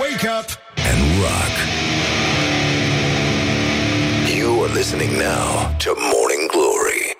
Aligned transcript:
Wake 0.00 0.24
up 0.38 0.48
and 0.90 0.98
rock. 1.22 1.54
You 4.38 4.64
are 4.64 4.72
listening 4.74 5.12
now 5.18 5.76
to 5.78 5.90
Morning 6.12 6.50
Glory. 6.50 7.16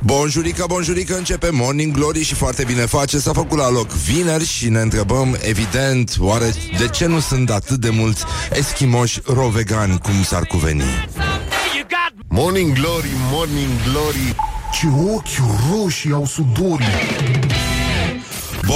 Bonjurică, 0.00 0.64
bonjurică, 0.68 1.16
începe 1.16 1.50
Morning 1.50 1.94
Glory 1.94 2.22
și 2.22 2.34
foarte 2.34 2.64
bine 2.64 2.86
face. 2.86 3.18
S-a 3.18 3.32
făcut 3.32 3.58
la 3.58 3.70
loc 3.70 3.88
vineri 3.90 4.46
și 4.46 4.68
ne 4.68 4.80
întrebăm, 4.80 5.38
evident, 5.40 6.16
oare 6.18 6.52
de 6.78 6.88
ce 6.88 7.06
nu 7.06 7.20
sunt 7.20 7.50
atât 7.50 7.80
de 7.80 7.90
mulți 7.90 8.24
eschimoși 8.52 9.20
rovegani 9.26 9.98
cum 9.98 10.22
s-ar 10.22 10.44
cuveni? 10.44 10.82
Morning 12.28 12.72
Glory, 12.72 13.10
Morning 13.30 13.70
Glory 13.90 14.34
Ce 14.72 14.86
ochi 15.14 15.72
roșii 15.72 16.12
au 16.12 16.26
sudorii 16.26 16.86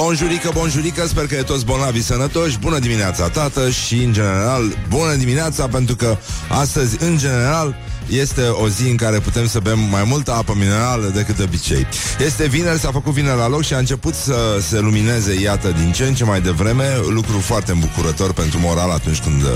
Bonjurică, 0.02 0.50
bonjurică, 0.54 1.06
sper 1.06 1.26
că 1.26 1.34
e 1.34 1.42
toți 1.42 1.64
bolnavi 1.64 2.02
sănătoși. 2.02 2.58
Bună 2.58 2.78
dimineața, 2.78 3.28
tată 3.28 3.70
Și, 3.70 3.94
în 3.94 4.12
general, 4.12 4.62
bună 4.88 5.14
dimineața 5.14 5.68
Pentru 5.68 5.96
că 5.96 6.16
astăzi, 6.48 6.96
în 7.04 7.18
general 7.18 7.76
este 8.08 8.42
o 8.42 8.68
zi 8.68 8.88
în 8.88 8.96
care 8.96 9.18
putem 9.18 9.46
să 9.46 9.58
bem 9.58 9.78
mai 9.90 10.04
multă 10.04 10.32
apă 10.32 10.54
minerală 10.58 11.10
decât 11.14 11.36
de 11.36 11.42
obicei. 11.42 11.86
Este 12.24 12.46
vineri, 12.46 12.78
s-a 12.78 12.90
făcut 12.90 13.12
vineri 13.12 13.36
la 13.36 13.48
loc 13.48 13.62
și 13.62 13.74
a 13.74 13.78
început 13.78 14.14
să 14.14 14.34
se 14.68 14.78
lumineze, 14.78 15.40
iată, 15.40 15.74
din 15.78 15.92
ce 15.92 16.04
în 16.04 16.14
ce 16.14 16.24
mai 16.24 16.40
devreme, 16.40 16.84
lucru 17.08 17.38
foarte 17.38 17.72
îmbucurător 17.72 18.32
pentru 18.32 18.58
moral 18.58 18.90
atunci 18.90 19.20
când 19.20 19.42
uh, 19.42 19.48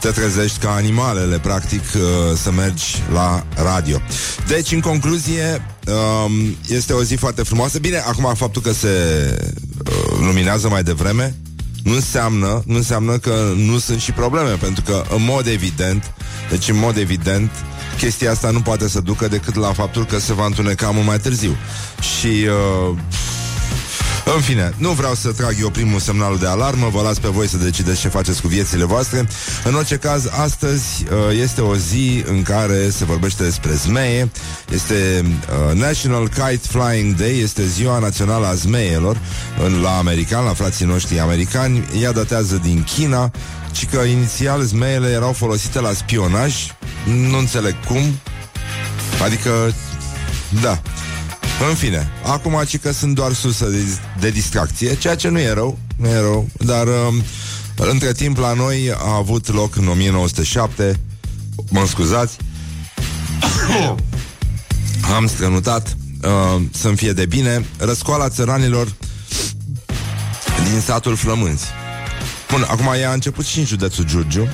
te 0.00 0.08
trezești 0.08 0.58
ca 0.58 0.70
animalele, 0.70 1.38
practic, 1.38 1.82
uh, 1.94 2.36
să 2.36 2.50
mergi 2.50 3.02
la 3.12 3.44
radio. 3.54 4.00
Deci, 4.46 4.72
în 4.72 4.80
concluzie, 4.80 5.62
um, 5.86 6.56
este 6.68 6.92
o 6.92 7.02
zi 7.02 7.14
foarte 7.14 7.42
frumoasă. 7.42 7.78
Bine, 7.78 7.98
acum 7.98 8.34
faptul 8.34 8.62
că 8.62 8.72
se 8.72 8.88
uh, 9.86 10.18
luminează 10.20 10.68
mai 10.68 10.82
devreme, 10.82 11.34
nu 11.82 11.94
înseamnă, 11.94 12.62
nu 12.66 12.76
înseamnă 12.76 13.18
că 13.18 13.52
nu 13.56 13.78
sunt 13.78 14.00
și 14.00 14.12
probleme, 14.12 14.50
pentru 14.50 14.82
că 14.82 15.04
în 15.14 15.24
mod 15.24 15.46
evident, 15.46 16.12
deci 16.50 16.68
în 16.68 16.78
mod 16.78 16.96
evident, 16.96 17.50
chestia 18.00 18.30
asta 18.30 18.50
nu 18.50 18.60
poate 18.60 18.88
să 18.88 19.00
ducă 19.00 19.28
decât 19.28 19.54
la 19.54 19.72
faptul 19.72 20.04
că 20.04 20.18
se 20.18 20.32
va 20.32 20.44
întuneca 20.44 20.90
mult 20.90 21.06
mai 21.06 21.18
târziu. 21.18 21.56
Și 22.00 22.26
uh, 22.26 22.96
în 24.24 24.40
fine, 24.40 24.74
nu 24.76 24.90
vreau 24.90 25.14
să 25.14 25.32
trag 25.32 25.56
eu 25.60 25.70
primul 25.70 26.00
semnal 26.00 26.38
de 26.38 26.46
alarmă, 26.46 26.88
vă 26.88 27.02
las 27.02 27.18
pe 27.18 27.28
voi 27.28 27.48
să 27.48 27.56
decideți 27.56 28.00
ce 28.00 28.08
faceți 28.08 28.40
cu 28.40 28.48
viețile 28.48 28.84
voastre. 28.84 29.28
În 29.64 29.74
orice 29.74 29.96
caz, 29.96 30.26
astăzi 30.26 31.04
uh, 31.04 31.38
este 31.42 31.60
o 31.60 31.76
zi 31.76 32.24
în 32.26 32.42
care 32.42 32.90
se 32.90 33.04
vorbește 33.04 33.42
despre 33.42 33.72
zmeie. 33.72 34.30
Este 34.72 35.24
uh, 35.24 35.76
National 35.76 36.28
Kite 36.28 36.68
Flying 36.68 37.14
Day, 37.14 37.38
este 37.38 37.66
ziua 37.66 37.98
națională 37.98 38.46
a 38.46 38.54
zmeielor 38.54 39.18
în, 39.64 39.80
la 39.80 39.98
american, 39.98 40.44
la 40.44 40.54
frații 40.54 40.86
noștri 40.86 41.20
americani. 41.20 41.84
Ea 42.00 42.12
datează 42.12 42.60
din 42.62 42.84
China, 42.94 43.30
ci 43.72 43.86
că 43.86 44.00
inițial 44.00 44.62
zmeile 44.62 45.08
erau 45.08 45.32
folosite 45.32 45.80
la 45.80 45.92
spionaj. 45.92 46.54
Nu 47.04 47.38
înțeleg 47.38 47.74
cum. 47.86 48.20
Adică, 49.24 49.74
da. 50.62 50.80
În 51.68 51.74
fine, 51.74 52.08
acum 52.24 52.62
ci 52.66 52.78
că 52.78 52.92
sunt 52.92 53.14
doar 53.14 53.32
sursă 53.32 53.64
de, 53.64 53.84
de 54.20 54.30
distracție, 54.30 54.96
ceea 54.96 55.14
ce 55.14 55.28
nu 55.28 55.38
e 55.38 55.52
rău, 55.52 55.78
nu 55.96 56.08
e 56.08 56.20
rău, 56.20 56.48
dar 56.58 56.86
um, 56.86 57.22
între 57.76 58.12
timp 58.12 58.38
la 58.38 58.52
noi 58.52 58.92
a 58.96 59.14
avut 59.14 59.52
loc 59.52 59.76
în 59.76 59.88
1907, 59.88 61.00
mă 61.70 61.86
scuzați, 61.86 62.36
am 65.16 65.26
strănutat 65.26 65.96
uh, 66.22 66.62
să-mi 66.72 66.96
fie 66.96 67.12
de 67.12 67.26
bine, 67.26 67.64
răscoala 67.78 68.28
țăranilor 68.28 68.94
din 70.70 70.80
satul 70.80 71.16
Flămânzi. 71.16 71.66
Bun, 72.50 72.66
acum 72.68 72.92
ea 73.00 73.10
a 73.10 73.12
început 73.12 73.44
și 73.44 73.58
în 73.58 73.64
județul 73.64 74.04
Giurgiu 74.04 74.48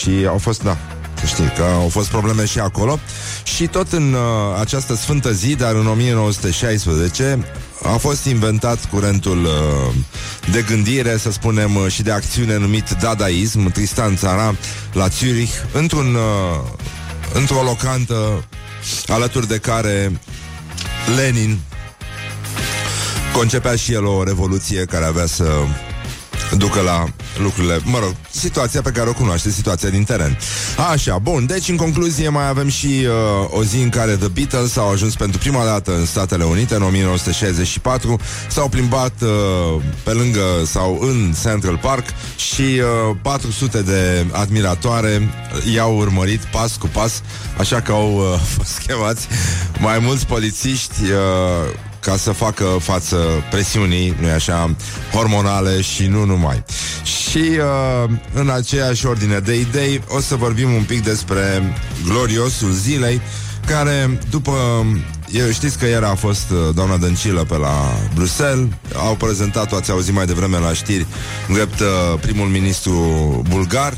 și 0.00 0.26
au 0.28 0.38
fost, 0.38 0.62
da, 0.62 0.78
să 1.20 1.26
știi 1.26 1.52
că 1.56 1.62
au 1.62 1.88
fost 1.88 2.08
probleme 2.08 2.44
și 2.44 2.58
acolo. 2.58 2.98
Și 3.42 3.66
tot 3.66 3.92
în 3.92 4.12
uh, 4.12 4.20
această 4.60 4.94
sfântă 4.94 5.32
zi, 5.32 5.54
dar 5.54 5.74
în 5.74 5.86
1916, 5.86 7.44
a 7.82 7.96
fost 7.96 8.24
inventat 8.24 8.84
curentul 8.84 9.44
uh, 9.44 9.94
de 10.52 10.64
gândire, 10.68 11.16
să 11.16 11.30
spunem, 11.30 11.76
uh, 11.76 11.86
și 11.88 12.02
de 12.02 12.10
acțiune 12.10 12.56
numit 12.56 12.90
dadaism, 13.00 13.70
Tristan 13.70 14.16
Țara, 14.16 14.54
la 14.92 15.08
Zurich, 15.08 15.52
într-un, 15.72 16.14
uh, 16.14 16.70
într-o 17.32 17.62
locantă 17.62 18.44
alături 19.06 19.48
de 19.48 19.58
care 19.58 20.20
Lenin 21.16 21.58
concepea 23.32 23.76
și 23.76 23.92
el 23.92 24.04
o 24.04 24.24
revoluție 24.24 24.84
care 24.84 25.04
avea 25.04 25.26
să 25.26 25.44
ducă 26.54 26.80
la 26.80 27.06
lucrurile, 27.42 27.78
mă 27.84 27.98
rog, 27.98 28.14
situația 28.30 28.82
pe 28.82 28.90
care 28.90 29.08
o 29.08 29.12
cunoaște, 29.12 29.50
situația 29.50 29.88
din 29.88 30.04
teren. 30.04 30.38
Așa, 30.90 31.18
bun, 31.18 31.46
deci 31.46 31.68
în 31.68 31.76
concluzie 31.76 32.28
mai 32.28 32.48
avem 32.48 32.68
și 32.68 33.06
uh, 33.06 33.58
o 33.58 33.64
zi 33.64 33.76
în 33.76 33.88
care 33.88 34.16
The 34.16 34.28
Beatles 34.28 34.76
au 34.76 34.90
ajuns 34.90 35.14
pentru 35.14 35.38
prima 35.38 35.64
dată 35.64 35.96
în 35.96 36.06
Statele 36.06 36.44
Unite 36.44 36.74
în 36.74 36.82
1964, 36.82 38.20
s-au 38.48 38.68
plimbat 38.68 39.12
uh, 39.22 39.82
pe 40.02 40.10
lângă 40.10 40.44
sau 40.64 40.98
în 41.00 41.34
Central 41.42 41.78
Park 41.78 42.04
și 42.36 42.62
uh, 43.10 43.16
400 43.22 43.82
de 43.82 44.26
admiratoare 44.32 45.28
i-au 45.74 45.96
urmărit 45.96 46.40
pas 46.44 46.76
cu 46.76 46.86
pas, 46.86 47.22
așa 47.58 47.80
că 47.80 47.92
au 47.92 48.16
uh, 48.16 48.40
fost 48.56 48.82
chemați 48.86 49.26
mai 49.78 49.98
mulți 49.98 50.26
polițiști 50.26 51.02
uh, 51.02 51.74
ca 52.04 52.16
să 52.16 52.32
facă 52.32 52.64
față 52.80 53.16
presiunii, 53.50 54.16
nu 54.20 54.28
așa, 54.28 54.74
hormonale 55.12 55.80
și 55.80 56.06
nu 56.06 56.24
numai. 56.24 56.64
Și 57.02 57.38
uh, 57.38 58.10
în 58.34 58.50
aceeași 58.50 59.06
ordine 59.06 59.38
de 59.38 59.58
idei 59.58 60.02
o 60.08 60.20
să 60.20 60.36
vorbim 60.36 60.72
un 60.72 60.82
pic 60.82 61.02
despre 61.02 61.74
gloriosul 62.06 62.70
zilei, 62.70 63.20
care 63.66 64.18
după 64.30 64.52
eu 65.30 65.50
știți 65.50 65.78
că 65.78 65.86
ieri 65.86 66.04
a 66.04 66.14
fost 66.14 66.50
uh, 66.50 66.74
doamna 66.74 66.96
Dăncilă 66.96 67.44
pe 67.44 67.56
la 67.56 67.92
Bruxelles 68.14 68.68
Au 68.96 69.14
prezentat-o, 69.14 69.76
ați 69.76 69.90
auzit 69.90 70.14
mai 70.14 70.26
devreme 70.26 70.58
la 70.58 70.72
știri 70.72 71.06
Drept 71.52 71.80
uh, 71.80 71.86
primul 72.20 72.46
ministru 72.46 72.92
bulgar 73.48 73.94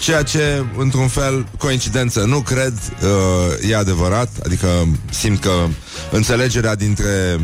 Ceea 0.00 0.22
ce, 0.22 0.64
într-un 0.76 1.08
fel, 1.08 1.46
coincidență, 1.58 2.20
nu 2.20 2.40
cred, 2.40 2.72
uh, 3.02 3.70
e 3.70 3.76
adevărat. 3.76 4.28
Adică 4.44 4.66
simt 5.10 5.40
că 5.40 5.66
înțelegerea 6.10 6.74
dintre 6.74 7.40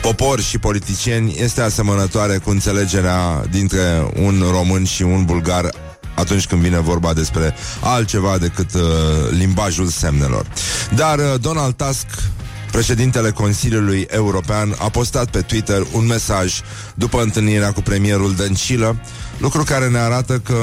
popor 0.00 0.40
și 0.40 0.58
politicieni 0.58 1.36
este 1.38 1.60
asemănătoare 1.60 2.38
cu 2.38 2.50
înțelegerea 2.50 3.44
dintre 3.50 4.12
un 4.16 4.44
român 4.50 4.84
și 4.84 5.02
un 5.02 5.24
bulgar 5.24 5.70
atunci 6.14 6.46
când 6.46 6.62
vine 6.62 6.78
vorba 6.78 7.12
despre 7.12 7.54
altceva 7.80 8.38
decât 8.38 8.74
uh, 8.74 8.80
limbajul 9.30 9.86
semnelor. 9.86 10.46
Dar 10.94 11.18
uh, 11.18 11.40
Donald 11.40 11.74
Tusk 11.74 12.06
Președintele 12.70 13.30
Consiliului 13.30 14.06
European 14.10 14.74
a 14.78 14.88
postat 14.88 15.30
pe 15.30 15.40
Twitter 15.40 15.86
un 15.92 16.06
mesaj 16.06 16.60
după 16.94 17.22
întâlnirea 17.22 17.72
cu 17.72 17.80
premierul 17.80 18.34
Dăncilă, 18.34 19.00
lucru 19.38 19.62
care 19.62 19.88
ne 19.88 19.98
arată 19.98 20.38
că 20.38 20.56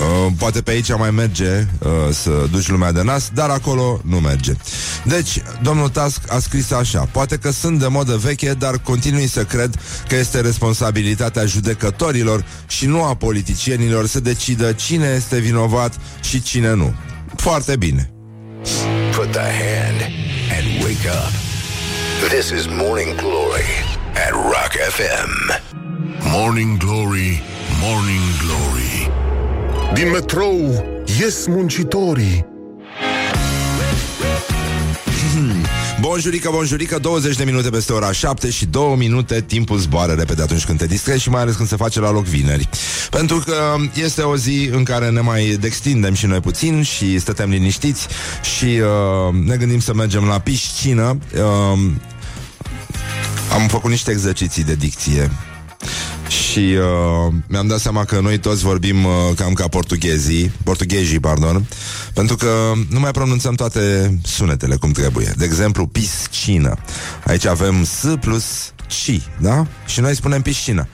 Uh, 0.00 0.32
poate 0.38 0.62
pe 0.62 0.70
aici 0.70 0.96
mai 0.96 1.10
merge 1.10 1.66
uh, 1.78 1.90
să 2.10 2.30
duci 2.50 2.68
lumea 2.68 2.92
de 2.92 3.02
nas, 3.02 3.30
dar 3.34 3.50
acolo 3.50 4.00
nu 4.04 4.16
merge. 4.20 4.52
Deci, 5.04 5.42
domnul 5.62 5.88
Tusk 5.88 6.32
a 6.32 6.38
scris 6.38 6.70
așa, 6.70 7.08
poate 7.12 7.36
că 7.36 7.50
sunt 7.50 7.78
de 7.78 7.86
modă 7.86 8.16
veche, 8.16 8.54
dar 8.58 8.78
continui 8.78 9.26
să 9.26 9.44
cred 9.44 9.74
că 10.08 10.16
este 10.16 10.40
responsabilitatea 10.40 11.44
judecătorilor 11.44 12.44
și 12.66 12.86
nu 12.86 13.04
a 13.04 13.14
politicienilor 13.14 14.06
să 14.06 14.20
decidă 14.20 14.72
cine 14.72 15.12
este 15.16 15.38
vinovat 15.38 15.94
și 16.20 16.42
cine 16.42 16.74
nu. 16.74 16.94
Foarte 17.36 17.76
bine. 17.76 18.10
Put 19.16 19.30
the 19.30 19.40
hand 19.40 20.00
and 20.56 20.82
wake 20.82 21.08
up. 21.08 21.32
This 22.28 22.50
is 22.50 22.66
Morning 22.66 23.14
Glory 23.14 23.70
at 24.26 24.32
Rock 24.32 24.72
FM. 24.96 25.60
Morning 26.20 26.78
Glory, 26.78 27.42
Morning 27.80 28.24
Glory 28.42 29.25
Din 29.94 30.10
metrou 30.10 30.84
ies 31.20 31.46
muncitorii 31.46 32.46
Bonjurică, 36.00 36.50
bonjurică, 36.52 36.98
20 36.98 37.36
de 37.36 37.44
minute 37.44 37.70
peste 37.70 37.92
ora 37.92 38.12
7 38.12 38.50
și 38.50 38.66
2 38.66 38.94
minute 38.96 39.40
timpul 39.40 39.78
zboară 39.78 40.12
repede 40.12 40.42
atunci 40.42 40.64
când 40.64 40.78
te 40.78 40.86
distrezi 40.86 41.22
și 41.22 41.30
mai 41.30 41.40
ales 41.40 41.54
când 41.54 41.68
se 41.68 41.76
face 41.76 42.00
la 42.00 42.10
loc 42.10 42.24
vineri. 42.24 42.68
Pentru 43.10 43.38
că 43.38 43.54
este 43.94 44.22
o 44.22 44.36
zi 44.36 44.68
în 44.72 44.84
care 44.84 45.10
ne 45.10 45.20
mai 45.20 45.56
dextindem 45.60 46.14
și 46.14 46.26
noi 46.26 46.40
puțin 46.40 46.82
și 46.82 47.18
stătem 47.18 47.50
liniștiți 47.50 48.06
și 48.56 48.64
uh, 48.64 49.34
ne 49.44 49.56
gândim 49.56 49.80
să 49.80 49.94
mergem 49.94 50.24
la 50.24 50.38
piscină. 50.38 51.18
Uh, 51.34 51.78
am 53.52 53.68
făcut 53.68 53.90
niște 53.90 54.10
exerciții 54.10 54.64
de 54.64 54.74
dicție 54.74 55.30
și 56.28 56.58
uh, 56.58 57.32
mi-am 57.48 57.66
dat 57.66 57.78
seama 57.78 58.04
că 58.04 58.20
noi 58.20 58.38
toți 58.38 58.62
vorbim 58.62 59.04
uh, 59.04 59.12
cam 59.36 59.52
ca 59.52 59.68
portughezii, 59.68 60.52
portughezii, 60.64 61.20
pardon, 61.20 61.66
pentru 62.12 62.36
că 62.36 62.72
nu 62.90 63.00
mai 63.00 63.10
pronunțăm 63.10 63.54
toate 63.54 64.18
sunetele 64.24 64.76
cum 64.76 64.90
trebuie. 64.90 65.32
De 65.36 65.44
exemplu, 65.44 65.86
piscină. 65.86 66.74
Aici 67.24 67.46
avem 67.46 67.84
S 67.84 68.04
plus 68.20 68.44
C, 68.88 69.22
da? 69.40 69.66
Și 69.86 70.00
noi 70.00 70.14
spunem 70.14 70.42
piscină. 70.42 70.88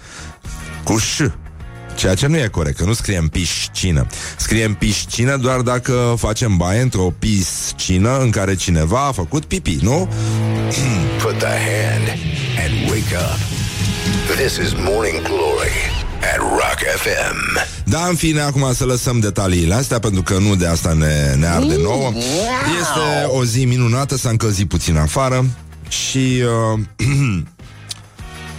cu 0.84 0.98
ș. 0.98 1.20
Ceea 1.94 2.14
ce 2.14 2.26
nu 2.26 2.36
e 2.36 2.46
corect, 2.46 2.76
că 2.76 2.84
nu 2.84 2.92
scriem 2.92 3.28
piscină. 3.28 4.06
Scriem 4.36 4.74
piscină 4.74 5.36
doar 5.36 5.60
dacă 5.60 6.14
facem 6.18 6.56
baie 6.56 6.80
într-o 6.80 7.12
piscină 7.18 8.18
în 8.18 8.30
care 8.30 8.54
cineva 8.54 9.06
a 9.06 9.12
făcut 9.12 9.44
pipi, 9.44 9.78
nu? 9.80 10.08
Put 11.22 11.38
the 11.38 11.46
hand 11.46 12.08
and 12.58 12.90
wake 12.90 13.16
up. 13.16 13.51
This 14.36 14.56
is 14.56 14.72
Morning 14.74 15.22
Glory 15.22 15.72
at 16.32 16.38
Rock 16.38 16.78
FM. 16.96 17.58
Da, 17.84 18.06
în 18.06 18.14
fine, 18.14 18.40
acum 18.40 18.74
să 18.74 18.84
lăsăm 18.84 19.18
detaliile 19.18 19.74
astea 19.74 19.98
Pentru 19.98 20.22
că 20.22 20.38
nu 20.38 20.54
de 20.54 20.66
asta 20.66 20.92
ne, 20.92 21.34
ne 21.34 21.46
arde 21.46 21.76
nouă. 21.76 22.12
Este 22.80 23.26
o 23.26 23.44
zi 23.44 23.64
minunată 23.64 24.16
S-a 24.16 24.28
încălzit 24.28 24.68
puțin 24.68 24.96
afară 24.96 25.44
Și 25.88 26.42
uh, 26.74 26.80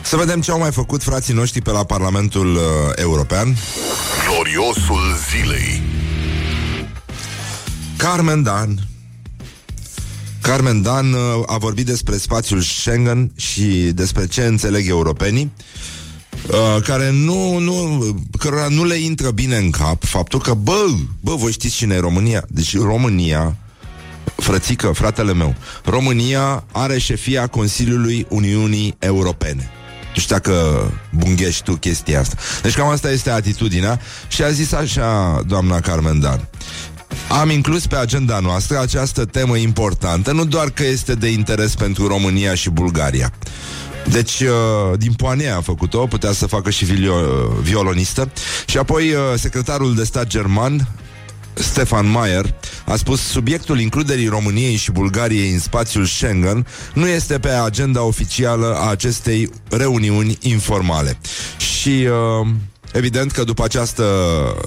Să 0.02 0.16
vedem 0.16 0.42
ce 0.42 0.52
au 0.52 0.60
mai 0.60 0.72
făcut 0.72 1.04
frații 1.04 1.34
noștri 1.34 1.62
Pe 1.62 1.72
la 1.72 1.84
Parlamentul 1.84 2.56
uh, 2.56 2.62
European. 2.96 3.56
Gloriosul 4.28 5.18
zilei. 5.30 5.82
Carmen 7.98 8.44
Dan 8.44 8.80
Carmen 10.44 10.82
Dan 10.82 11.14
uh, 11.14 11.20
a 11.46 11.58
vorbit 11.58 11.86
despre 11.86 12.18
spațiul 12.18 12.62
Schengen 12.62 13.32
și 13.36 13.92
despre 13.94 14.28
ce 14.28 14.46
înțeleg 14.46 14.88
europenii 14.88 15.52
uh, 16.48 16.82
care 16.84 17.12
nu, 17.12 17.58
nu, 17.58 18.06
cărora 18.40 18.68
nu 18.68 18.84
le 18.86 18.96
intră 18.96 19.32
bine 19.32 19.58
în 19.58 19.70
cap 19.70 20.04
faptul 20.04 20.40
că, 20.40 20.54
bă, 20.54 20.86
bă, 21.20 21.36
voi 21.36 21.52
știți 21.52 21.76
cine 21.76 21.96
e 21.96 22.00
România? 22.00 22.44
Deci 22.48 22.78
România, 22.78 23.56
frățică, 24.36 24.92
fratele 24.94 25.34
meu, 25.34 25.56
România 25.86 26.64
are 26.72 27.00
șefia 27.00 27.48
Consiliului 27.48 28.26
Uniunii 28.30 28.96
Europene. 29.00 29.72
Nu 30.16 30.22
știu 30.22 30.36
dacă 30.36 30.54
bunghești 31.12 31.64
tu 31.64 31.74
chestia 31.74 32.20
asta. 32.20 32.36
Deci 32.62 32.76
cam 32.76 32.88
asta 32.88 33.12
este 33.12 33.30
atitudinea 33.30 34.00
și 34.28 34.44
a 34.44 34.50
zis 34.50 34.72
așa 34.72 35.42
doamna 35.48 35.80
Carmen 35.80 36.20
Dan. 36.20 36.48
Am 37.30 37.50
inclus 37.50 37.88
pe 37.88 37.96
agenda 37.96 38.40
noastră 38.40 38.80
această 38.80 39.26
temă 39.26 39.58
importantă, 39.58 40.32
nu 40.32 40.46
doar 40.46 40.70
că 40.70 40.86
este 40.86 41.14
de 41.14 41.28
interes 41.28 41.76
pentru 41.76 42.08
România 42.08 42.56
și 42.56 42.70
Bulgaria. 42.70 43.34
Deci, 44.10 44.40
uh, 44.40 44.98
din 44.98 45.14
Poanea 45.14 45.58
a 45.58 45.62
făcut-o, 45.62 46.08
putea 46.08 46.32
să 46.32 46.48
facă 46.48 46.70
și 46.70 46.86
vilio- 46.86 47.62
violonistă. 47.62 48.32
Și 48.66 48.78
apoi, 48.78 49.12
uh, 49.12 49.20
secretarul 49.36 49.96
de 49.96 50.04
stat 50.04 50.28
german, 50.28 50.88
Stefan 51.54 52.10
Mayer 52.10 52.54
a 52.86 52.96
spus 52.96 53.22
subiectul 53.22 53.80
includerii 53.80 54.28
României 54.28 54.76
și 54.76 54.92
Bulgariei 54.92 55.52
în 55.52 55.60
spațiul 55.60 56.06
Schengen 56.06 56.68
nu 56.94 57.08
este 57.08 57.40
pe 57.40 57.50
agenda 57.50 58.04
oficială 58.04 58.76
a 58.80 58.90
acestei 58.90 59.50
reuniuni 59.70 60.38
informale. 60.42 61.18
Și 61.58 62.08
uh, 62.42 62.48
evident 62.94 63.32
că 63.32 63.44
după 63.44 63.64
această 63.64 64.06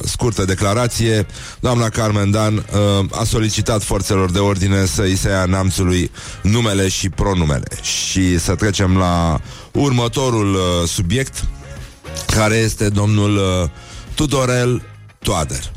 scurtă 0.05 0.45
declarație, 0.45 1.27
doamna 1.61 1.89
Carmen 1.89 2.31
Dan 2.31 2.55
uh, 2.57 3.05
a 3.11 3.25
solicitat 3.25 3.83
forțelor 3.83 4.31
de 4.31 4.39
ordine 4.39 4.87
să 4.87 5.03
îi 5.03 5.17
se 5.17 5.29
ia 5.29 5.45
neamțului 5.45 6.11
numele 6.43 6.89
și 6.89 7.09
pronumele. 7.09 7.69
Și 7.83 8.39
să 8.39 8.55
trecem 8.55 8.97
la 8.97 9.41
următorul 9.73 10.55
uh, 10.55 10.89
subiect, 10.89 11.45
care 12.27 12.55
este 12.55 12.89
domnul 12.89 13.37
uh, 13.37 13.69
Tudorel 14.15 14.83
Toader. 15.19 15.73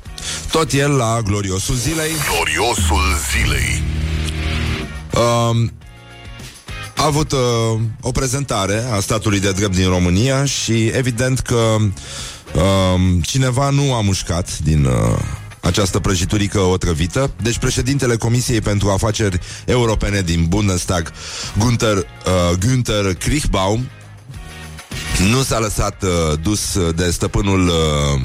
Tot 0.51 0.71
el 0.71 0.91
la 0.91 1.21
gloriosul 1.23 1.75
zilei. 1.75 2.11
Gloriosul 2.33 3.03
zilei 3.31 3.83
Um, 5.13 5.71
a 6.95 7.05
avut 7.05 7.31
uh, 7.31 7.39
o 8.01 8.11
prezentare 8.11 8.85
a 8.91 8.99
statului 8.99 9.39
de 9.39 9.51
drept 9.51 9.75
din 9.75 9.89
România 9.89 10.45
și 10.45 10.85
evident 10.85 11.39
că 11.39 11.77
um, 12.53 13.21
cineva 13.21 13.69
nu 13.69 13.93
a 13.93 14.01
mușcat 14.01 14.59
din 14.59 14.85
uh, 14.85 14.93
această 15.59 15.99
prăjiturică 15.99 16.59
otrăvită. 16.59 17.31
Deci 17.41 17.57
președintele 17.57 18.15
Comisiei 18.15 18.61
pentru 18.61 18.89
Afaceri 18.89 19.39
Europene 19.65 20.21
din 20.21 20.45
Bundestag, 20.47 21.11
Günther, 21.57 21.97
uh, 21.97 22.57
Günther 22.57 23.13
Krichbaum, 23.17 23.89
nu 25.31 25.41
s-a 25.41 25.59
lăsat 25.59 26.03
uh, 26.03 26.39
dus 26.41 26.77
de 26.95 27.11
stăpânul 27.11 27.67
uh, 27.67 28.21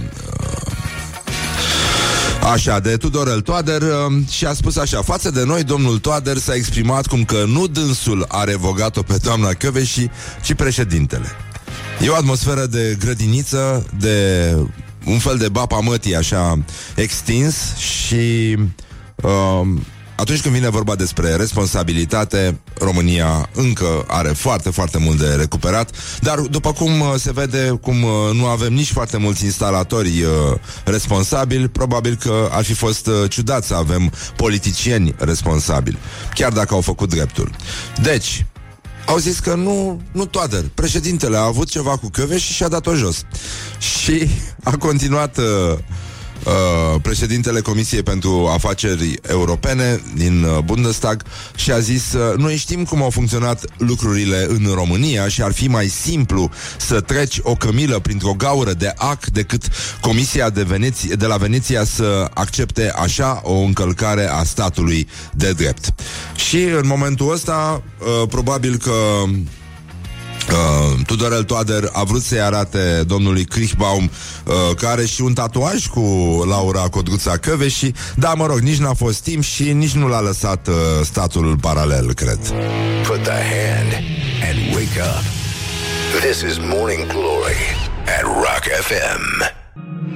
Așa, 2.53 2.79
de 2.81 2.97
Tudorel 2.97 3.41
Toader 3.41 3.83
uh, 3.83 4.29
și 4.31 4.47
a 4.47 4.53
spus 4.53 4.77
așa, 4.77 5.03
față 5.03 5.31
de 5.31 5.45
noi, 5.45 5.63
domnul 5.63 5.99
Toader 5.99 6.37
s-a 6.37 6.55
exprimat 6.55 7.07
cum 7.07 7.25
că 7.25 7.45
nu 7.47 7.67
dânsul 7.67 8.25
a 8.29 8.45
revogat-o 8.45 9.03
pe 9.03 9.17
doamna 9.23 9.49
Căveși, 9.49 10.09
ci 10.43 10.55
președintele. 10.55 11.27
E 12.01 12.09
o 12.09 12.15
atmosferă 12.15 12.67
de 12.67 12.97
grădiniță, 12.99 13.87
de 13.99 14.51
un 15.05 15.19
fel 15.19 15.37
de 15.37 15.49
bapa 15.49 15.79
mătii 15.79 16.17
așa 16.17 16.59
extins 16.95 17.77
și 17.77 18.57
uh, 19.23 19.67
atunci 20.17 20.41
când 20.41 20.55
vine 20.55 20.69
vorba 20.69 20.95
despre 20.95 21.37
responsabilitate, 21.37 22.61
România 22.79 23.49
încă 23.55 24.05
are 24.07 24.29
foarte, 24.29 24.71
foarte 24.71 24.99
mult 24.99 25.19
de 25.19 25.35
recuperat, 25.35 25.91
dar 26.21 26.39
după 26.39 26.73
cum 26.73 27.01
uh, 27.01 27.15
se 27.17 27.33
vede, 27.33 27.79
cum 27.81 28.03
uh, 28.03 28.11
nu 28.33 28.47
avem 28.47 28.73
nici 28.73 28.93
foarte 28.93 29.17
mulți 29.17 29.45
instalatori 29.45 30.23
uh, 30.23 30.59
responsabili, 30.85 31.69
probabil 31.69 32.15
că 32.15 32.49
ar 32.51 32.65
fi 32.65 32.75
fost 32.75 33.07
uh, 33.07 33.31
ciudat 33.31 33.65
să 33.65 33.75
avem 33.75 34.13
politicieni 34.37 35.15
responsabili, 35.19 35.99
chiar 36.35 36.53
dacă 36.53 36.75
au 36.75 36.81
făcut 36.81 37.09
dreptul. 37.09 37.51
Deci, 38.03 38.47
au 39.07 39.17
zis 39.17 39.39
că 39.39 39.55
nu, 39.55 40.01
nu 40.13 40.27
Toader. 40.27 40.65
Președintele 40.75 41.37
a 41.37 41.45
avut 41.45 41.69
ceva 41.69 41.97
cu 41.97 42.09
Căveș 42.09 42.43
și 42.43 42.53
și-a 42.53 42.69
dat-o 42.69 42.95
jos. 42.95 43.23
Și 43.79 44.29
a 44.63 44.77
continuat 44.77 45.39
uh, 45.39 45.79
uh, 46.45 47.01
președintele 47.03 47.61
Comisiei 47.61 48.03
pentru 48.03 48.51
Afaceri 48.53 49.19
Europene 49.29 50.03
din 50.15 50.43
uh, 50.43 50.59
Bundestag 50.59 51.23
și 51.55 51.71
a 51.71 51.79
zis 51.79 52.13
uh, 52.13 52.37
noi 52.37 52.57
știm 52.57 52.85
cum 52.85 53.03
au 53.03 53.11
funcționat 53.11 53.65
lucrurile 53.77 54.47
în 54.49 54.71
România 54.75 55.29
și 55.29 55.43
ar 55.43 55.53
fi 55.53 55.69
mai 55.69 55.87
simplu 55.87 56.51
să 56.77 57.01
treci 57.01 57.39
o 57.43 57.55
cămilă 57.55 57.99
printr-o 57.99 58.33
gaură 58.33 58.73
de 58.73 58.93
ac 58.97 59.27
decât 59.27 59.63
Comisia 60.01 60.51
de, 60.51 60.63
Veneția, 60.63 61.15
de 61.15 61.27
la 61.27 61.37
Veneția 61.37 61.85
să 61.85 62.31
accepte 62.35 62.93
așa 62.97 63.41
o 63.45 63.55
încălcare 63.55 64.29
a 64.31 64.43
statului 64.43 65.09
de 65.33 65.53
drept. 65.53 65.95
Și 66.35 66.63
în 66.63 66.87
momentul 66.87 67.33
ăsta, 67.33 67.83
uh, 67.99 68.29
probabil 68.29 68.77
că 68.77 68.93
Uh, 70.49 71.01
Tudorel 71.07 71.43
Toader 71.45 71.89
a 71.93 72.03
vrut 72.05 72.23
să-i 72.23 72.41
arate 72.41 73.03
domnului 73.07 73.45
Krichbaum 73.45 74.11
uh, 74.45 74.53
că 74.77 74.87
are 74.87 75.05
și 75.05 75.23
un 75.23 75.33
tatuaj 75.33 75.87
cu 75.87 76.01
Laura 76.49 76.81
Codruța 76.81 77.37
Căveși 77.37 77.93
Da, 78.17 78.35
mă 78.35 78.47
rog, 78.47 78.59
nici 78.59 78.79
n-a 78.79 78.93
fost 78.95 79.23
timp 79.23 79.43
și 79.43 79.73
nici 79.73 79.93
nu 79.93 80.09
l-a 80.09 80.21
lăsat 80.21 80.67
uh, 80.67 80.75
statul 81.05 81.57
paralel, 81.61 82.15
cred 82.15 82.39
Put 83.07 83.23
the 83.23 83.41
hand 83.55 83.93
and 84.49 84.75
wake 84.75 85.01
up. 85.01 85.23
This 86.21 86.41
is 86.51 86.59
Morning 86.59 87.07
Glory 87.07 87.63
at 88.19 88.23
Rock 88.23 88.65
FM. 88.81 89.53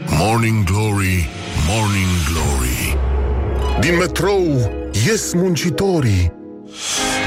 Morning 0.06 0.64
Glory 0.64 1.28
Morning 1.68 2.08
Glory 2.32 2.96
Din 3.80 3.96
metrou 3.96 4.70
ies 5.06 5.32
muncitorii 5.32 6.32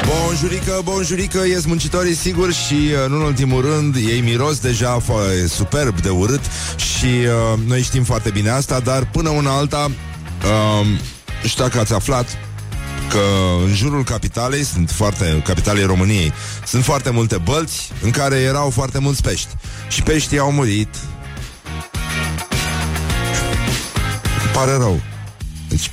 Bonjurică, 0.05 0.81
bonjurică, 0.83 1.45
ies 1.47 1.65
muncitorii 1.65 2.15
sigur 2.15 2.53
și, 2.53 2.73
uh, 2.73 3.09
nu 3.09 3.15
în 3.15 3.21
ultimul 3.21 3.61
rând, 3.61 3.95
ei 3.95 4.21
miros 4.21 4.59
deja 4.59 4.99
fă, 4.99 5.45
superb 5.47 6.01
de 6.01 6.09
urât 6.09 6.41
și 6.75 7.05
uh, 7.05 7.59
noi 7.65 7.81
știm 7.81 8.03
foarte 8.03 8.29
bine 8.29 8.49
asta, 8.49 8.79
dar 8.79 9.09
până 9.09 9.29
una 9.29 9.57
alta, 9.57 9.91
uh, 10.43 10.85
nu 11.41 11.47
știu 11.47 11.63
dacă 11.63 11.79
ați 11.79 11.93
aflat, 11.93 12.37
că 13.09 13.21
în 13.65 13.73
jurul 13.73 14.03
capitalei 14.03 14.63
sunt 14.63 14.89
foarte, 14.89 15.41
capitalei 15.45 15.83
României, 15.83 16.33
sunt 16.65 16.83
foarte 16.83 17.09
multe 17.09 17.37
bălți 17.37 17.91
în 18.01 18.11
care 18.11 18.35
erau 18.35 18.69
foarte 18.69 18.99
mulți 18.99 19.21
pești. 19.21 19.49
Și 19.89 20.03
peștii 20.03 20.39
au 20.39 20.51
murit. 20.51 20.95
Îmi 24.41 24.51
pare 24.53 24.71
rău. 24.71 25.01
Deci, 25.69 25.91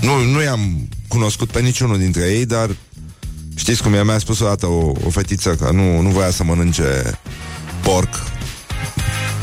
nu, 0.00 0.24
nu 0.24 0.42
i-am 0.42 0.88
cunoscut 1.08 1.50
pe 1.50 1.60
niciunul 1.60 1.98
dintre 1.98 2.22
ei, 2.22 2.46
dar 2.46 2.70
știți 3.54 3.82
cum 3.82 3.94
i-a 3.94 4.04
mi-a 4.04 4.18
spus 4.18 4.40
odată 4.40 4.66
o, 4.66 4.92
o 5.06 5.10
fetiță 5.10 5.54
că 5.54 5.70
nu, 5.72 6.00
nu 6.00 6.08
voia 6.08 6.30
să 6.30 6.44
mănânce 6.44 7.18
porc 7.82 8.08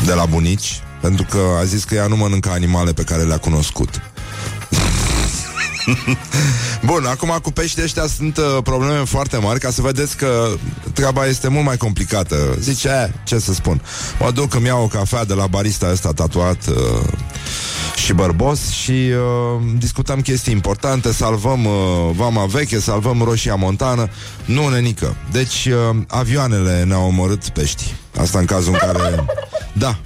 de 0.05 0.13
la 0.13 0.25
bunici, 0.25 0.81
pentru 1.01 1.25
că 1.29 1.39
a 1.59 1.63
zis 1.63 1.83
că 1.83 1.95
ea 1.95 2.07
nu 2.07 2.15
mănâncă 2.15 2.49
animale 2.49 2.93
pe 2.93 3.03
care 3.03 3.23
le-a 3.23 3.37
cunoscut. 3.37 4.01
Bun, 6.85 7.05
acum 7.05 7.39
cu 7.41 7.51
peștii 7.51 7.83
ăștia 7.83 8.07
sunt 8.07 8.37
uh, 8.37 8.57
probleme 8.63 9.03
foarte 9.03 9.37
mari 9.37 9.59
Ca 9.59 9.69
să 9.69 9.81
vedeți 9.81 10.17
că 10.17 10.47
treaba 10.93 11.25
este 11.25 11.47
mult 11.47 11.65
mai 11.65 11.77
complicată. 11.77 12.57
Zice, 12.59 13.13
ce 13.23 13.39
să 13.39 13.53
spun? 13.53 13.81
Mă 14.19 14.31
duc, 14.31 14.53
îmi 14.53 14.65
iau 14.65 14.83
o 14.83 14.87
cafea 14.87 15.25
de 15.25 15.33
la 15.33 15.47
barista 15.47 15.89
ăsta 15.91 16.11
tatuat 16.13 16.67
uh, 16.67 16.75
și 17.99 18.13
bărbos 18.13 18.69
și 18.69 18.91
uh, 18.91 19.61
discutăm 19.77 20.21
chestii 20.21 20.53
importante, 20.53 21.11
salvăm 21.11 21.65
uh, 21.65 21.71
Vama 22.15 22.45
Veche, 22.45 22.79
salvăm 22.79 23.21
Roșia 23.21 23.55
Montană, 23.55 24.09
nu 24.45 24.67
nenică. 24.67 25.15
Deci 25.31 25.65
uh, 25.65 25.97
avioanele 26.07 26.83
ne-au 26.83 27.05
omorât 27.05 27.49
pești. 27.49 27.93
Asta 28.19 28.39
în 28.39 28.45
cazul 28.45 28.73
în 28.73 28.79
care 28.79 29.25
Da. 29.83 29.99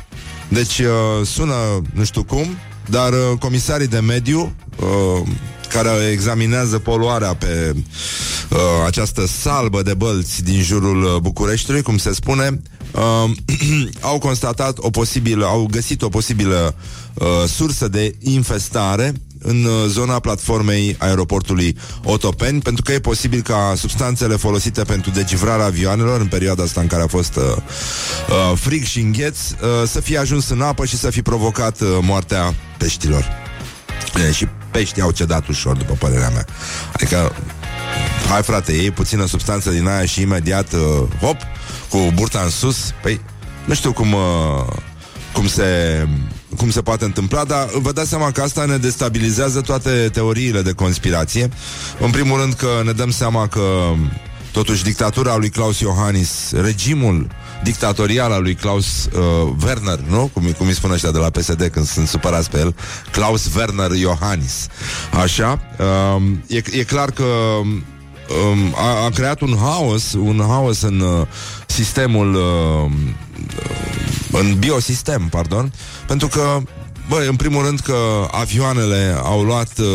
Deci 0.47 0.79
uh, 0.79 1.25
sună 1.25 1.55
nu 1.93 2.03
știu 2.03 2.23
cum, 2.23 2.57
dar 2.89 3.11
uh, 3.11 3.37
comisarii 3.39 3.87
de 3.87 3.99
mediu 3.99 4.55
uh, 4.79 5.27
care 5.73 6.09
examinează 6.11 6.79
poluarea 6.79 7.33
pe 7.33 7.73
uh, 8.49 8.57
această 8.85 9.27
salbă 9.27 9.81
de 9.81 9.93
bălți 9.93 10.43
din 10.43 10.61
jurul 10.61 11.03
uh, 11.03 11.15
Bucureștiului, 11.21 11.81
cum 11.81 11.97
se 11.97 12.13
spune, 12.13 12.61
uh, 12.91 13.31
au 14.11 14.19
constatat 14.19 14.77
o 14.77 14.89
posibilă, 14.89 15.45
au 15.45 15.67
găsit 15.71 16.01
o 16.01 16.09
posibilă 16.09 16.75
uh, 17.13 17.27
sursă 17.47 17.87
de 17.87 18.15
infestare 18.19 19.13
în 19.43 19.63
uh, 19.63 19.71
zona 19.87 20.19
platformei 20.19 20.95
aeroportului 20.99 21.77
Otopeni, 22.03 22.61
pentru 22.61 22.83
că 22.83 22.91
e 22.91 22.99
posibil 22.99 23.41
ca 23.41 23.73
substanțele 23.75 24.35
folosite 24.35 24.83
pentru 24.83 25.11
degivrarea 25.11 25.65
avioanelor 25.65 26.21
în 26.21 26.27
perioada 26.27 26.63
asta 26.63 26.81
în 26.81 26.87
care 26.87 27.03
a 27.03 27.07
fost 27.07 27.35
uh, 27.35 27.43
uh, 27.43 28.57
frig 28.57 28.83
și 28.83 28.99
îngheț 28.99 29.37
uh, 29.49 29.57
să 29.87 30.01
fie 30.01 30.17
ajuns 30.17 30.49
în 30.49 30.61
apă 30.61 30.85
și 30.85 30.97
să 30.97 31.09
fi 31.09 31.21
provocat 31.21 31.81
uh, 31.81 31.87
moartea 32.01 32.53
peștilor. 32.77 33.27
E, 34.27 34.31
și 34.31 34.47
peștii 34.73 35.01
au 35.01 35.11
cedat 35.11 35.47
ușor, 35.47 35.77
după 35.77 35.93
părerea 35.99 36.29
mea. 36.29 36.45
Adică, 36.93 37.35
hai 38.29 38.43
frate, 38.43 38.71
iei 38.71 38.91
puțină 38.91 39.25
substanță 39.25 39.69
din 39.69 39.87
aia 39.87 40.05
și 40.05 40.21
imediat, 40.21 40.73
uh, 40.73 40.79
hop, 41.21 41.37
cu 41.89 42.11
burta 42.13 42.39
în 42.43 42.49
sus. 42.49 42.93
Păi, 43.01 43.21
nu 43.65 43.73
știu 43.73 43.93
cum, 43.93 44.13
uh, 44.13 44.65
cum 45.33 45.47
se 45.47 45.67
cum 46.57 46.69
se 46.69 46.81
poate 46.81 47.05
întâmpla, 47.05 47.43
dar 47.43 47.69
vă 47.81 47.91
dați 47.91 48.09
seama 48.09 48.31
că 48.31 48.41
asta 48.41 48.65
ne 48.65 48.77
destabilizează 48.77 49.61
toate 49.61 50.09
teoriile 50.13 50.61
de 50.61 50.71
conspirație. 50.71 51.49
În 51.99 52.11
primul 52.11 52.39
rând 52.39 52.53
că 52.53 52.67
ne 52.83 52.91
dăm 52.91 53.11
seama 53.11 53.47
că 53.47 53.93
totuși 54.53 54.83
dictatura 54.83 55.35
lui 55.35 55.49
Klaus 55.49 55.79
Iohannis, 55.79 56.51
regimul 56.51 57.27
dictatorial 57.63 58.31
al 58.31 58.41
lui 58.41 58.55
Klaus 58.55 59.05
uh, 59.05 59.53
Werner, 59.65 59.99
nu? 59.99 60.29
Cum, 60.33 60.43
cum 60.57 60.67
îi 60.67 60.73
spune 60.73 60.93
ăștia 60.93 61.11
de 61.11 61.17
la 61.17 61.29
PSD 61.29 61.69
când 61.71 61.85
sunt 61.85 62.07
supărați 62.07 62.49
pe 62.49 62.59
el, 62.59 62.75
Klaus 63.11 63.49
Werner 63.55 63.91
Iohannis. 63.91 64.67
Așa, 65.21 65.61
uh, 65.79 66.23
e, 66.47 66.61
e 66.71 66.83
clar 66.83 67.11
că 67.11 67.23
um, 67.23 68.73
a, 68.75 69.03
a 69.05 69.09
creat 69.09 69.41
un 69.41 69.57
haos, 69.57 70.13
un 70.13 70.43
haos 70.47 70.81
în 70.81 70.99
uh, 70.99 71.27
sistemul 71.65 72.35
uh, 72.35 72.91
în 74.31 74.55
biosistem, 74.59 75.27
pardon, 75.29 75.73
pentru 76.07 76.27
că 76.27 76.61
Băi, 77.09 77.27
în 77.27 77.35
primul 77.35 77.63
rând 77.63 77.79
că 77.79 77.95
avioanele 78.31 79.19
au 79.23 79.41
luat 79.41 79.77
uh, 79.79 79.87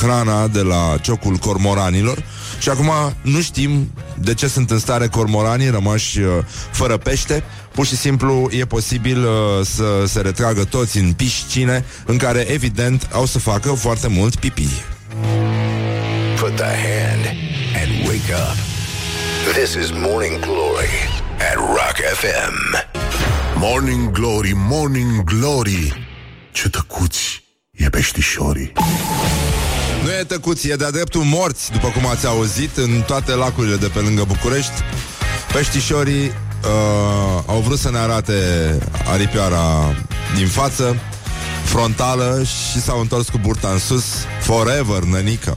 hrana 0.00 0.46
de 0.48 0.60
la 0.60 0.96
ciocul 1.00 1.36
cormoranilor 1.36 2.24
și 2.58 2.68
acum 2.68 2.90
nu 3.22 3.40
știm 3.40 3.92
de 4.18 4.34
ce 4.34 4.46
sunt 4.46 4.70
în 4.70 4.78
stare 4.78 5.06
cormoranii 5.06 5.68
rămași 5.70 6.20
uh, 6.20 6.28
fără 6.70 6.96
pește. 6.96 7.42
Pur 7.72 7.86
și 7.86 7.96
simplu 7.96 8.48
e 8.50 8.64
posibil 8.64 9.24
uh, 9.24 9.66
să 9.66 10.04
se 10.06 10.20
retragă 10.20 10.64
toți 10.64 10.98
în 10.98 11.12
piscine 11.12 11.84
în 12.06 12.16
care 12.16 12.40
evident 12.50 13.08
au 13.12 13.26
să 13.26 13.38
facă 13.38 13.72
foarte 13.72 14.08
mult 14.08 14.36
pipi. 14.36 14.68
Put 16.40 16.56
the 16.56 16.64
hand 16.64 17.24
and 17.82 18.06
wake 18.06 18.32
up. 18.32 18.56
This 19.52 19.74
is 19.74 19.90
Morning 19.90 20.38
Glory 20.40 20.94
at 21.38 21.56
Rock 21.56 21.96
FM. 22.14 22.92
Morning 23.56 24.10
Glory, 24.10 24.52
Morning 24.54 25.24
Glory 25.24 26.06
Ce 26.52 26.68
tăcuți 26.68 27.44
e 27.70 27.88
peștișorii 27.88 28.72
Nu 30.04 30.10
e 30.10 30.24
tăcuți, 30.24 30.68
e 30.68 30.74
de-a 30.74 30.90
dreptul 30.90 31.22
morți, 31.22 31.72
după 31.72 31.88
cum 31.88 32.06
ați 32.06 32.26
auzit, 32.26 32.76
în 32.76 33.02
toate 33.06 33.34
lacurile 33.34 33.76
de 33.76 33.86
pe 33.86 33.98
lângă 33.98 34.24
București. 34.26 34.72
Peștișorii 35.52 36.24
uh, 36.24 37.42
au 37.46 37.60
vrut 37.60 37.78
să 37.78 37.90
ne 37.90 37.98
arate 37.98 38.34
aripioara 39.12 39.94
din 40.36 40.46
față, 40.46 40.96
frontală 41.64 42.42
și 42.44 42.80
s-au 42.80 43.00
întors 43.00 43.28
cu 43.28 43.38
burta 43.38 43.68
în 43.68 43.78
sus, 43.78 44.04
forever, 44.40 45.02
nănică. 45.02 45.56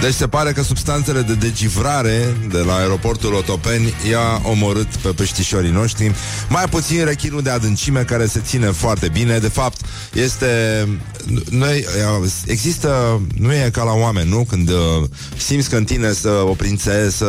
Deci 0.00 0.14
se 0.14 0.28
pare 0.28 0.52
că 0.52 0.62
substanțele 0.62 1.20
de 1.20 1.34
degivrare 1.34 2.36
de 2.48 2.58
la 2.58 2.76
aeroportul 2.76 3.34
Otopeni 3.34 3.94
i-a 4.10 4.42
omorât 4.44 4.96
pe 4.96 5.08
peștișorii 5.08 5.70
noștri. 5.70 6.14
Mai 6.48 6.64
puțin 6.70 7.04
rechinul 7.04 7.42
de 7.42 7.50
adâncime 7.50 8.00
care 8.00 8.26
se 8.26 8.40
ține 8.44 8.66
foarte 8.66 9.08
bine. 9.08 9.38
De 9.38 9.48
fapt, 9.48 9.80
este... 10.12 10.48
Noi, 11.50 11.84
există... 12.46 13.20
Nu 13.38 13.52
e 13.52 13.70
ca 13.72 13.82
la 13.82 13.92
oameni, 13.92 14.28
nu? 14.28 14.44
Când 14.48 14.68
uh, 14.68 15.08
simți 15.36 15.68
că 15.68 15.76
în 15.76 15.84
tine 15.84 16.12
să 16.12 16.28
o 16.28 16.52
prințesă... 16.52 17.26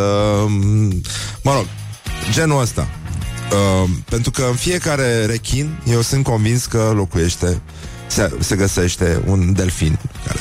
Mă 1.41 1.53
rog, 1.53 1.65
genul 2.31 2.61
ăsta. 2.61 2.87
Uh, 3.51 3.89
pentru 4.09 4.31
că 4.31 4.45
în 4.49 4.55
fiecare 4.55 5.25
rechin 5.25 5.79
eu 5.91 6.01
sunt 6.01 6.23
convins 6.23 6.65
că 6.65 6.91
locuiește 6.95 7.61
se, 8.13 8.31
se 8.39 8.55
găsește 8.55 9.21
un 9.25 9.53
delfin 9.53 9.99
care 10.25 10.39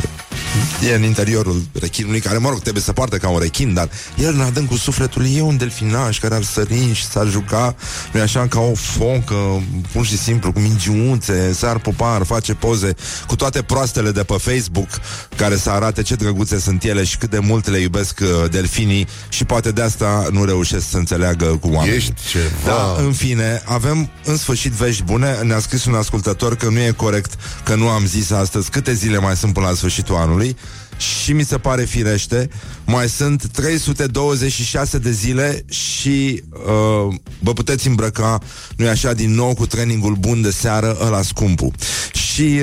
E 0.90 0.94
în 0.94 1.02
interiorul 1.02 1.62
rechinului, 1.80 2.20
care, 2.20 2.38
mă 2.38 2.48
rog, 2.48 2.60
trebuie 2.60 2.82
să 2.82 2.92
poartă 2.92 3.16
ca 3.16 3.28
un 3.28 3.38
rechin, 3.38 3.74
dar 3.74 3.88
el 4.16 4.34
în 4.34 4.40
adâncul 4.40 4.76
sufletului 4.76 5.34
e 5.36 5.40
un 5.40 5.56
delfinaj 5.56 6.18
care 6.18 6.34
ar 6.34 6.42
sări 6.42 6.92
și 6.92 7.06
s-ar 7.06 7.26
juca, 7.26 7.74
nu 8.12 8.20
așa, 8.20 8.46
ca 8.46 8.60
o 8.60 8.74
focă, 8.74 9.62
pur 9.92 10.06
și 10.06 10.18
simplu, 10.18 10.52
cu 10.52 10.58
mingiunțe, 10.58 11.52
s-ar 11.52 11.78
pupa, 11.78 12.14
ar 12.14 12.24
face 12.24 12.54
poze 12.54 12.94
cu 13.26 13.36
toate 13.36 13.62
proastele 13.62 14.10
de 14.10 14.22
pe 14.22 14.34
Facebook, 14.38 14.88
care 15.36 15.56
să 15.56 15.70
arate 15.70 16.02
ce 16.02 16.14
drăguțe 16.14 16.58
sunt 16.58 16.84
ele 16.84 17.04
și 17.04 17.16
cât 17.16 17.30
de 17.30 17.38
mult 17.38 17.68
le 17.68 17.78
iubesc 17.78 18.20
uh, 18.22 18.50
delfinii 18.50 19.06
și 19.28 19.44
poate 19.44 19.70
de 19.70 19.82
asta 19.82 20.28
nu 20.30 20.44
reușesc 20.44 20.88
să 20.90 20.96
înțeleagă 20.96 21.44
cu 21.44 21.68
oameni. 21.68 21.96
Ești 21.96 22.12
ceva 22.30 22.46
Da, 22.64 23.02
în 23.04 23.12
fine, 23.12 23.62
avem 23.64 24.10
în 24.24 24.36
sfârșit 24.36 24.72
vești 24.72 25.02
bune. 25.02 25.38
Ne-a 25.42 25.58
scris 25.58 25.84
un 25.84 25.94
ascultător 25.94 26.56
că 26.56 26.68
nu 26.68 26.78
e 26.78 26.90
corect 26.90 27.32
că 27.64 27.74
nu 27.74 27.88
am 27.88 28.06
zis 28.06 28.30
astăzi 28.30 28.70
câte 28.70 28.92
zile 28.92 29.18
mai 29.18 29.36
sunt 29.36 29.52
până 29.52 29.66
la 29.66 29.74
sfârșitul 29.74 30.14
anului 30.14 30.56
și 30.96 31.32
mi 31.32 31.44
se 31.44 31.58
pare 31.58 31.84
firește, 31.84 32.48
mai 32.86 33.08
sunt 33.08 33.46
326 33.46 34.98
de 34.98 35.10
zile 35.10 35.64
și 35.68 36.42
uh, 36.52 37.14
vă 37.38 37.52
puteți 37.52 37.88
îmbrăca, 37.88 38.38
nu-i 38.76 38.88
așa, 38.88 39.12
din 39.12 39.34
nou 39.34 39.54
cu 39.54 39.66
trainingul 39.66 40.14
bun 40.14 40.42
de 40.42 40.50
seară, 40.50 40.98
ăla 41.00 41.22
scumpul. 41.22 41.72
Și 42.12 42.60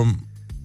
uh, 0.00 0.06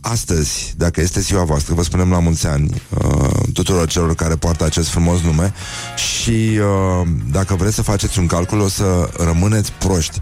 astăzi, 0.08 0.74
dacă 0.78 1.02
este 1.02 1.20
ziua 1.20 1.44
voastră, 1.44 1.74
vă 1.74 1.84
spunem 1.84 2.10
la 2.10 2.20
mulți 2.20 2.48
ani 2.48 2.82
uh, 2.90 3.30
tuturor 3.54 3.88
celor 3.88 4.16
care 4.16 4.36
poartă 4.36 4.64
acest 4.64 4.90
frumos 4.90 5.22
nume 5.22 5.54
și 5.96 6.60
uh, 6.60 7.08
dacă 7.32 7.56
vreți 7.56 7.76
să 7.76 7.82
faceți 7.82 8.20
un 8.20 8.28
calcul, 8.28 8.60
o 8.60 8.68
să 8.68 9.10
rămâneți 9.18 9.72
proști. 9.72 10.20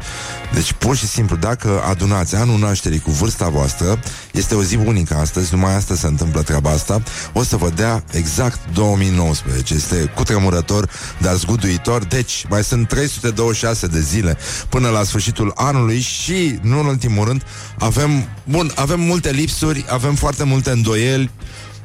Deci, 0.54 0.74
pur 0.74 0.96
și 0.96 1.08
simplu, 1.08 1.36
dacă 1.36 1.82
adunați 1.90 2.36
anul 2.36 2.60
nașterii 2.60 3.00
cu 3.00 3.12
vârsta 3.12 3.50
voastră, 3.50 4.00
este 4.32 4.56
o 4.56 4.64
zi 4.64 4.76
unică 4.76 5.16
astăzi, 5.16 5.54
numai 5.54 5.76
asta 5.76 5.96
se 5.96 6.08
întâmplă 6.08 6.42
treaba 6.42 6.70
asta, 6.70 7.04
o 7.34 7.44
să 7.44 7.58
vă 7.58 7.70
dea 7.70 8.04
exact 8.12 8.60
2019. 8.74 9.74
Este 9.74 10.12
cutremurător, 10.16 10.90
dar 11.22 11.36
zguduitor. 11.36 12.04
Deci, 12.04 12.46
mai 12.50 12.64
sunt 12.64 12.88
326 12.88 13.88
de 13.88 14.00
zile 14.02 14.38
până 14.70 14.90
la 14.90 15.04
sfârșitul 15.04 15.52
anului 15.56 16.00
și, 16.00 16.60
nu 16.62 16.80
în 16.80 16.86
ultimul 16.86 17.26
rând, 17.26 17.44
avem, 17.80 18.10
bun, 18.44 18.72
avem 18.76 19.00
multe 19.00 19.32
lipsuri, 19.32 19.73
avem 19.90 20.16
foarte 20.16 20.44
multe 20.44 20.70
îndoieli, 20.70 21.32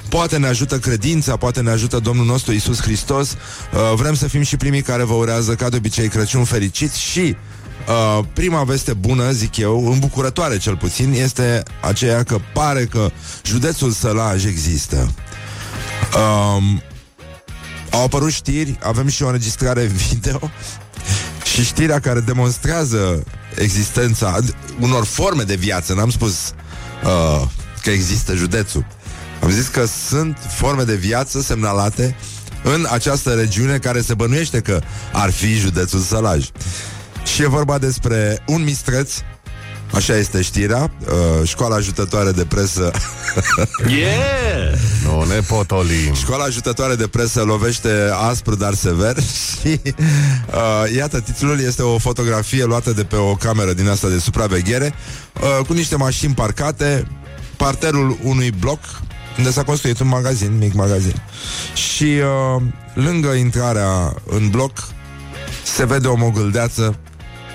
Poate 0.09 0.37
ne 0.37 0.47
ajută 0.47 0.79
credința, 0.79 1.37
poate 1.37 1.61
ne 1.61 1.71
ajută 1.71 1.99
Domnul 1.99 2.27
nostru 2.27 2.53
Isus 2.53 2.81
Hristos. 2.81 3.31
Uh, 3.31 3.95
vrem 3.95 4.15
să 4.15 4.29
fim 4.29 4.43
și 4.43 4.57
primii 4.57 4.83
care 4.83 5.03
vă 5.03 5.15
urează, 5.15 5.55
ca 5.55 5.69
de 5.69 5.77
obicei, 5.77 6.09
Crăciun 6.09 6.45
fericit 6.45 6.93
și 6.93 7.37
Uh, 7.89 8.25
prima 8.33 8.65
veste 8.65 8.95
bună, 8.95 9.31
zic 9.31 9.57
eu, 9.57 9.91
îmbucurătoare 9.93 10.59
cel 10.59 10.77
puțin, 10.77 11.13
este 11.13 11.63
aceea 11.81 12.23
că 12.23 12.39
pare 12.53 12.85
că 12.85 13.11
județul 13.45 13.91
Sălaj 13.91 14.45
există. 14.45 14.97
Um, 16.17 16.83
au 17.91 18.05
apărut 18.05 18.33
știri, 18.33 18.79
avem 18.83 19.09
și 19.09 19.23
o 19.23 19.27
înregistrare 19.27 19.85
video 19.85 20.41
și 21.55 21.65
știrea 21.65 22.01
care 22.01 22.21
demonstrează 22.21 23.25
existența 23.55 24.39
unor 24.81 25.05
forme 25.05 25.43
de 25.43 25.55
viață. 25.55 25.95
N-am 25.95 26.11
spus 26.11 26.53
uh, 27.05 27.49
că 27.89 27.95
există 27.95 28.35
județul. 28.35 28.87
Am 29.43 29.51
zis 29.51 29.67
că 29.67 29.87
sunt 30.09 30.39
forme 30.57 30.83
de 30.83 30.95
viață 30.95 31.41
semnalate 31.41 32.17
în 32.63 32.87
această 32.91 33.35
regiune 33.35 33.79
care 33.79 34.01
se 34.01 34.15
bănuiește 34.15 34.61
că 34.61 34.81
ar 35.13 35.31
fi 35.31 35.55
județul 35.55 36.01
Sălaj. 36.01 36.49
Și 37.25 37.43
e 37.43 37.47
vorba 37.47 37.79
despre 37.79 38.43
un 38.47 38.65
mistreț 38.65 39.13
Așa 39.95 40.17
este 40.17 40.43
știrea 40.43 40.91
uh, 41.01 41.49
Școala 41.49 41.77
ajutătoare 41.77 42.31
de 42.31 42.45
presă 42.45 42.91
Yeah! 43.99 44.79
Nu 45.05 45.25
ne 45.25 45.41
potolim 45.41 46.15
Școala 46.15 46.45
ajutătoare 46.45 46.95
de 46.95 47.07
presă 47.07 47.43
lovește 47.43 48.11
aspru, 48.29 48.55
dar 48.55 48.75
sever 48.75 49.17
Și 49.61 49.81
uh, 49.85 50.95
iată, 50.97 51.21
titlul 51.21 51.61
este 51.61 51.83
o 51.83 51.99
fotografie 51.99 52.65
luată 52.65 52.93
de 52.93 53.05
pe 53.05 53.17
o 53.17 53.35
cameră 53.35 53.73
din 53.73 53.89
asta 53.89 54.09
de 54.09 54.19
supraveghere 54.19 54.95
uh, 55.41 55.67
Cu 55.67 55.73
niște 55.73 55.97
mașini 55.97 56.35
parcate 56.35 57.07
Parterul 57.59 58.19
unui 58.23 58.51
bloc 58.51 58.79
unde 59.39 59.51
s-a 59.51 59.63
construit 59.63 60.01
un 60.01 60.09
magazin, 60.09 60.59
mic 60.59 60.75
magazin. 60.75 61.23
Și 61.75 62.05
uh, 62.05 62.63
lângă 62.95 63.29
intrarea 63.29 64.15
în 64.27 64.49
bloc 64.49 64.89
se 65.65 65.87
vede 65.87 66.07
o 66.07 66.17
mogâldeață 66.17 66.99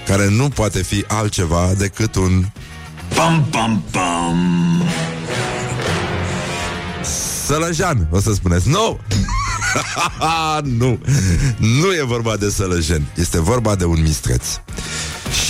care 0.08 0.30
nu 0.30 0.50
poate 0.50 0.84
fi 0.84 1.04
altceva 1.08 1.72
decât 1.78 2.16
un 2.16 2.46
Pam, 3.16 3.48
pam, 3.52 3.84
pam. 3.92 4.84
Sălăjan, 7.46 8.08
o 8.12 8.20
să 8.20 8.34
spuneți. 8.34 8.70
Nu! 8.70 9.00
nu, 10.80 11.00
nu 11.58 11.94
e 11.94 12.04
vorba 12.06 12.38
de 12.38 12.50
sălăjen, 12.50 13.06
este 13.16 13.42
vorba 13.42 13.76
de 13.76 13.86
un 13.86 14.02
mistreț. 14.02 14.46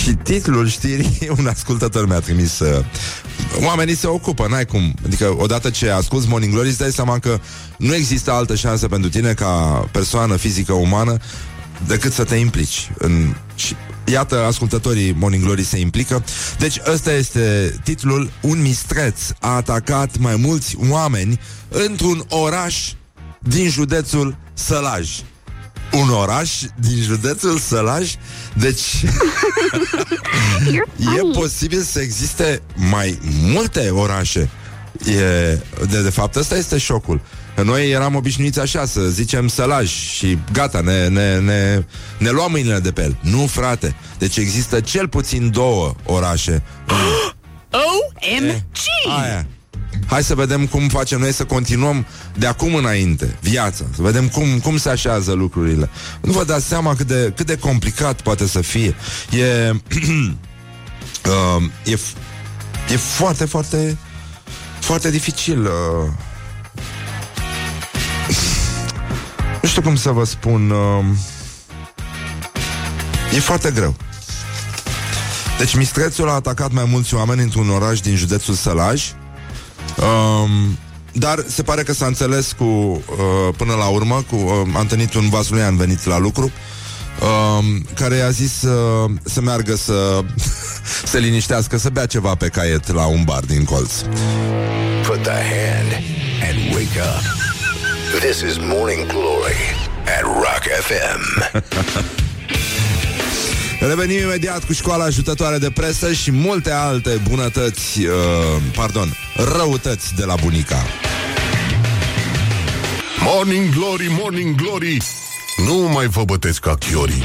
Și 0.04 0.14
titlul 0.14 0.68
știrii, 0.68 1.28
un 1.38 1.46
ascultător 1.46 2.06
mi-a 2.06 2.20
trimis 2.20 2.58
uh, 2.58 2.84
Oamenii 3.64 3.96
se 3.96 4.06
ocupă, 4.06 4.46
n-ai 4.48 4.66
cum 4.66 4.94
Adică 5.04 5.34
odată 5.38 5.70
ce 5.70 5.90
asculti 5.90 6.28
Morning 6.28 6.52
Glory 6.52 6.68
Îți 6.68 6.78
dai 6.78 6.92
seama 6.92 7.18
că 7.18 7.40
nu 7.78 7.94
există 7.94 8.32
altă 8.32 8.54
șansă 8.54 8.88
pentru 8.88 9.10
tine 9.10 9.32
Ca 9.32 9.48
persoană 9.92 10.36
fizică 10.36 10.72
umană 10.72 11.16
Decât 11.86 12.12
să 12.12 12.24
te 12.24 12.34
implici 12.34 12.90
în... 12.98 13.34
Și 13.54 13.76
Iată, 14.06 14.44
ascultătorii 14.44 15.12
Morning 15.12 15.42
Glory 15.42 15.64
se 15.64 15.78
implică. 15.78 16.24
Deci 16.58 16.80
ăsta 16.92 17.12
este 17.12 17.74
titlul 17.84 18.30
Un 18.40 18.62
mistreț 18.62 19.20
a 19.40 19.48
atacat 19.48 20.18
mai 20.18 20.36
mulți 20.36 20.76
oameni 20.90 21.40
într-un 21.68 22.24
oraș 22.28 22.92
din 23.38 23.68
județul 23.68 24.36
Sălaj. 24.54 25.08
Un 26.00 26.08
oraș 26.08 26.50
din 26.80 27.02
județul 27.02 27.58
Sălaj? 27.58 28.14
Deci 28.54 28.82
e 31.18 31.20
posibil 31.32 31.80
să 31.80 32.00
existe 32.00 32.62
mai 32.74 33.18
multe 33.42 33.90
orașe. 33.90 34.50
E, 35.06 35.18
de, 35.90 36.02
de 36.02 36.10
fapt, 36.10 36.36
ăsta 36.36 36.56
este 36.56 36.78
șocul. 36.78 37.20
Noi 37.62 37.90
eram 37.90 38.14
obișnuiți 38.14 38.60
așa, 38.60 38.84
să 38.84 39.00
zicem 39.00 39.48
sălaj 39.48 39.90
și 39.90 40.38
gata, 40.52 40.80
ne, 40.80 41.08
ne, 41.08 41.38
ne, 41.38 41.84
ne 42.18 42.30
luăm 42.30 42.50
mâinile 42.50 42.78
de 42.78 42.92
pe 42.92 43.02
el. 43.02 43.16
Nu, 43.20 43.46
frate. 43.46 43.94
Deci 44.18 44.36
există 44.36 44.80
cel 44.80 45.08
puțin 45.08 45.50
două 45.50 45.94
orașe. 46.04 46.62
OMG! 47.70 49.20
Aia. 49.20 49.46
Hai 50.06 50.24
să 50.24 50.34
vedem 50.34 50.66
cum 50.66 50.88
facem 50.88 51.18
noi 51.18 51.32
să 51.32 51.44
continuăm 51.44 52.06
de 52.38 52.46
acum 52.46 52.74
înainte 52.74 53.38
viața, 53.40 53.84
să 53.94 54.02
vedem 54.02 54.28
cum, 54.28 54.58
cum 54.58 54.76
se 54.76 54.88
așează 54.88 55.32
lucrurile. 55.32 55.90
Nu 56.20 56.32
vă 56.32 56.44
dați 56.44 56.66
seama 56.66 56.94
cât 56.94 57.06
de, 57.06 57.32
cât 57.36 57.46
de 57.46 57.58
complicat 57.58 58.20
poate 58.20 58.46
să 58.46 58.60
fie. 58.60 58.94
E, 59.30 59.70
uh, 61.30 61.62
e, 61.84 61.98
e 62.92 62.96
foarte, 62.96 63.44
foarte, 63.44 63.96
foarte 64.80 65.10
dificil. 65.10 65.64
Uh, 65.64 65.70
nu 69.62 69.68
știu 69.68 69.82
cum 69.82 69.96
să 69.96 70.10
vă 70.10 70.24
spun. 70.24 70.70
Uh, 70.70 71.04
e 73.34 73.40
foarte 73.40 73.70
greu. 73.70 73.96
Deci 75.58 75.76
mistrețul 75.76 76.28
a 76.28 76.32
atacat 76.32 76.72
mai 76.72 76.84
mulți 76.88 77.14
oameni 77.14 77.42
într-un 77.42 77.70
oraș 77.70 78.00
din 78.00 78.16
județul 78.16 78.54
Sălaj 78.54 79.12
Um, 79.96 80.78
dar 81.12 81.44
se 81.46 81.62
pare 81.62 81.82
că 81.82 81.92
s-a 81.92 82.06
înțeles 82.06 82.52
cu 82.52 82.64
uh, 82.64 83.54
până 83.56 83.74
la 83.74 83.86
urmă, 83.86 84.24
cu, 84.30 84.36
uh, 84.36 84.76
a 84.76 84.80
întâlnit 84.80 85.14
un 85.14 85.28
vasulian 85.28 85.76
venit 85.76 86.04
la 86.04 86.18
lucru, 86.18 86.52
uh, 87.20 87.64
care 87.94 88.14
i-a 88.14 88.30
zis 88.30 88.62
uh, 88.62 89.10
să 89.24 89.40
meargă 89.40 89.74
să 89.74 90.20
se 91.12 91.18
liniștească, 91.18 91.78
să 91.78 91.88
bea 91.88 92.06
ceva 92.06 92.34
pe 92.34 92.48
caiet 92.48 92.92
la 92.92 93.06
un 93.06 93.22
bar 93.24 93.44
din 93.44 93.64
colț. 93.64 93.92
Put 95.06 95.22
the 95.22 95.30
hand 95.30 96.02
and 96.42 96.74
wake 96.74 97.00
up. 97.00 97.22
This 98.20 98.40
is 98.40 98.56
Morning 98.58 99.06
Glory 99.06 99.62
at 100.18 100.22
Rock 100.22 100.64
FM. 100.86 101.22
Revenim 103.86 104.18
imediat 104.18 104.64
cu 104.64 104.72
școala 104.72 105.04
ajutătoare 105.04 105.58
de 105.58 105.70
presă 105.70 106.12
și 106.12 106.30
multe 106.30 106.70
alte 106.70 107.20
bunătăți, 107.28 108.04
uh, 108.04 108.12
pardon, 108.74 109.16
răutăți 109.36 110.14
de 110.14 110.24
la 110.24 110.34
bunica. 110.42 110.84
Morning 113.20 113.74
Glory, 113.74 114.06
Morning 114.20 114.54
Glory 114.54 114.98
Nu 115.66 115.74
mai 115.74 116.06
vă 116.06 116.24
bătesc 116.24 116.60
ca 116.60 116.74
chiorii 116.74 117.22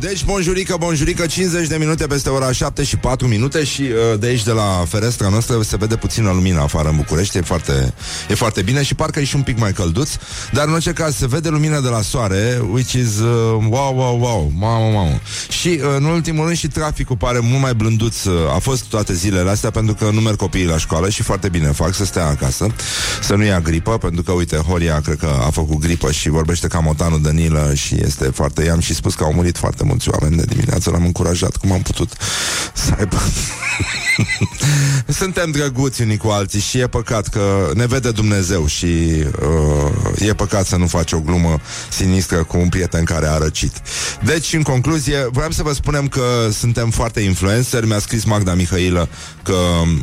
deci, 0.00 0.24
bonjurică, 0.24 0.76
bonjurică, 0.78 1.26
50 1.26 1.68
de 1.68 1.76
minute 1.76 2.06
peste 2.06 2.28
ora 2.28 2.52
7 2.52 2.84
și 2.84 2.96
4 2.96 3.26
minute 3.26 3.64
și 3.64 3.82
uh, 3.82 4.18
de 4.18 4.26
aici, 4.26 4.42
de 4.42 4.50
la 4.50 4.84
ferestra 4.88 5.28
noastră, 5.28 5.62
se 5.62 5.76
vede 5.76 5.96
puțină 5.96 6.30
lumină 6.30 6.60
afară 6.60 6.88
în 6.88 6.96
București, 6.96 7.38
e 7.38 7.40
foarte, 7.40 7.94
e 8.28 8.34
foarte 8.34 8.62
bine 8.62 8.82
și 8.82 8.94
parcă 8.94 9.20
e 9.20 9.24
și 9.24 9.36
un 9.36 9.42
pic 9.42 9.58
mai 9.58 9.72
călduț, 9.72 10.10
dar 10.52 10.66
în 10.66 10.72
orice 10.72 10.92
caz 10.92 11.16
se 11.16 11.26
vede 11.26 11.48
lumină 11.48 11.80
de 11.80 11.88
la 11.88 12.00
soare, 12.00 12.62
which 12.70 12.92
is 12.92 13.18
uh, 13.18 13.64
wow, 13.68 13.94
wow, 13.96 14.18
wow, 14.20 14.52
mamă, 14.58 14.90
mamă. 14.92 15.20
Și 15.48 15.68
uh, 15.68 15.94
în 15.96 16.04
ultimul 16.04 16.44
rând 16.44 16.56
și 16.56 16.68
traficul 16.68 17.16
pare 17.16 17.38
mult 17.38 17.62
mai 17.62 17.74
blânduț, 17.74 18.24
uh, 18.24 18.54
a 18.54 18.58
fost 18.58 18.84
toate 18.84 19.14
zilele 19.14 19.50
astea 19.50 19.70
pentru 19.70 19.94
că 19.94 20.10
nu 20.12 20.20
merg 20.20 20.36
copiii 20.36 20.66
la 20.66 20.78
școală 20.78 21.08
și 21.08 21.22
foarte 21.22 21.48
bine 21.48 21.66
fac 21.66 21.94
să 21.94 22.04
stea 22.04 22.26
acasă, 22.26 22.66
să 23.22 23.34
nu 23.34 23.44
ia 23.44 23.60
gripă, 23.60 23.98
pentru 23.98 24.22
că, 24.22 24.32
uite, 24.32 24.56
Horia 24.56 25.00
cred 25.00 25.18
că 25.18 25.40
a 25.46 25.50
făcut 25.50 25.78
gripă 25.78 26.10
și 26.10 26.28
vorbește 26.28 26.66
ca 26.66 26.78
motanul 26.78 27.22
Danilă 27.22 27.72
și 27.74 27.94
este 28.00 28.24
foarte, 28.24 28.64
i-am 28.64 28.80
și 28.80 28.94
spus 28.94 29.14
că 29.14 29.24
au 29.24 29.32
murit 29.32 29.58
foarte 29.58 29.81
mulți 29.82 30.08
oameni 30.08 30.36
de 30.36 30.44
dimineață, 30.48 30.90
l-am 30.90 31.04
încurajat 31.04 31.56
cum 31.56 31.72
am 31.72 31.82
putut 31.82 32.12
să 32.74 32.92
aibă. 32.98 33.16
Suntem 35.20 35.50
drăguți 35.50 36.02
unii 36.02 36.16
cu 36.16 36.28
alții 36.28 36.60
și 36.60 36.78
e 36.78 36.86
păcat 36.86 37.28
că 37.28 37.70
ne 37.74 37.86
vede 37.86 38.10
Dumnezeu 38.10 38.66
și 38.66 38.84
uh, 38.86 40.28
e 40.28 40.34
păcat 40.34 40.66
să 40.66 40.76
nu 40.76 40.86
faci 40.86 41.12
o 41.12 41.20
glumă 41.20 41.60
sinistră 41.90 42.44
cu 42.44 42.58
un 42.58 42.68
prieten 42.68 43.04
care 43.04 43.26
a 43.26 43.38
răcit. 43.38 43.72
Deci, 44.24 44.52
în 44.52 44.62
concluzie, 44.62 45.28
vreau 45.32 45.50
să 45.50 45.62
vă 45.62 45.72
spunem 45.72 46.08
că 46.08 46.48
suntem 46.52 46.90
foarte 46.90 47.20
influencer. 47.20 47.84
Mi-a 47.84 47.98
scris 47.98 48.24
Magda 48.24 48.54
Mihailă 48.54 49.08
că 49.42 49.56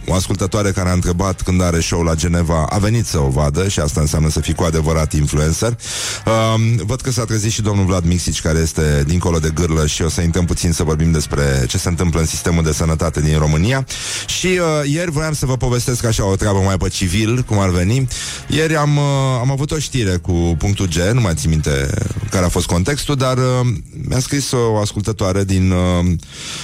o 0.05 0.13
ascultătoare 0.13 0.71
care 0.71 0.89
a 0.89 0.93
întrebat 0.93 1.41
când 1.41 1.61
are 1.61 1.79
show 1.79 2.01
la 2.01 2.15
Geneva 2.15 2.65
a 2.69 2.77
venit 2.77 3.05
să 3.05 3.19
o 3.19 3.29
vadă 3.29 3.67
și 3.67 3.79
asta 3.79 3.99
înseamnă 4.01 4.29
să 4.29 4.39
fii 4.39 4.53
cu 4.53 4.63
adevărat 4.63 5.13
influencer. 5.13 5.77
Uh, 6.25 6.83
văd 6.85 7.01
că 7.01 7.11
s-a 7.11 7.25
trezit 7.25 7.51
și 7.51 7.61
domnul 7.61 7.85
Vlad 7.85 8.05
Mixici 8.05 8.41
care 8.41 8.59
este 8.59 9.03
dincolo 9.07 9.39
de 9.39 9.49
gârlă 9.69 9.87
și 9.87 10.01
o 10.01 10.09
să 10.09 10.21
intrăm 10.21 10.45
puțin 10.45 10.71
să 10.71 10.83
vorbim 10.83 11.11
despre 11.11 11.65
ce 11.67 11.77
se 11.77 11.89
întâmplă 11.89 12.19
în 12.19 12.25
sistemul 12.25 12.63
de 12.63 12.71
sănătate 12.71 13.21
din 13.21 13.37
România. 13.37 13.85
Și 14.27 14.47
uh, 14.47 14.91
ieri 14.91 15.11
voiam 15.11 15.33
să 15.33 15.45
vă 15.45 15.57
povestesc 15.57 16.05
așa 16.05 16.25
o 16.25 16.35
treabă 16.35 16.59
mai 16.59 16.77
pe 16.77 16.89
civil, 16.89 17.41
cum 17.41 17.59
ar 17.59 17.69
veni. 17.69 18.07
Ieri 18.47 18.75
am, 18.75 18.97
uh, 18.97 19.03
am 19.39 19.51
avut 19.51 19.71
o 19.71 19.79
știre 19.79 20.15
cu 20.15 20.55
punctul 20.57 20.87
G, 20.87 20.95
nu 21.13 21.21
mai 21.21 21.33
țin 21.35 21.49
minte 21.49 21.89
care 22.29 22.45
a 22.45 22.49
fost 22.49 22.65
contextul, 22.65 23.15
dar 23.15 23.37
uh, 23.37 23.67
mi-a 24.07 24.19
scris 24.19 24.51
o 24.51 24.77
ascultătoare 24.77 25.43
din, 25.43 25.71
uh, 25.71 26.05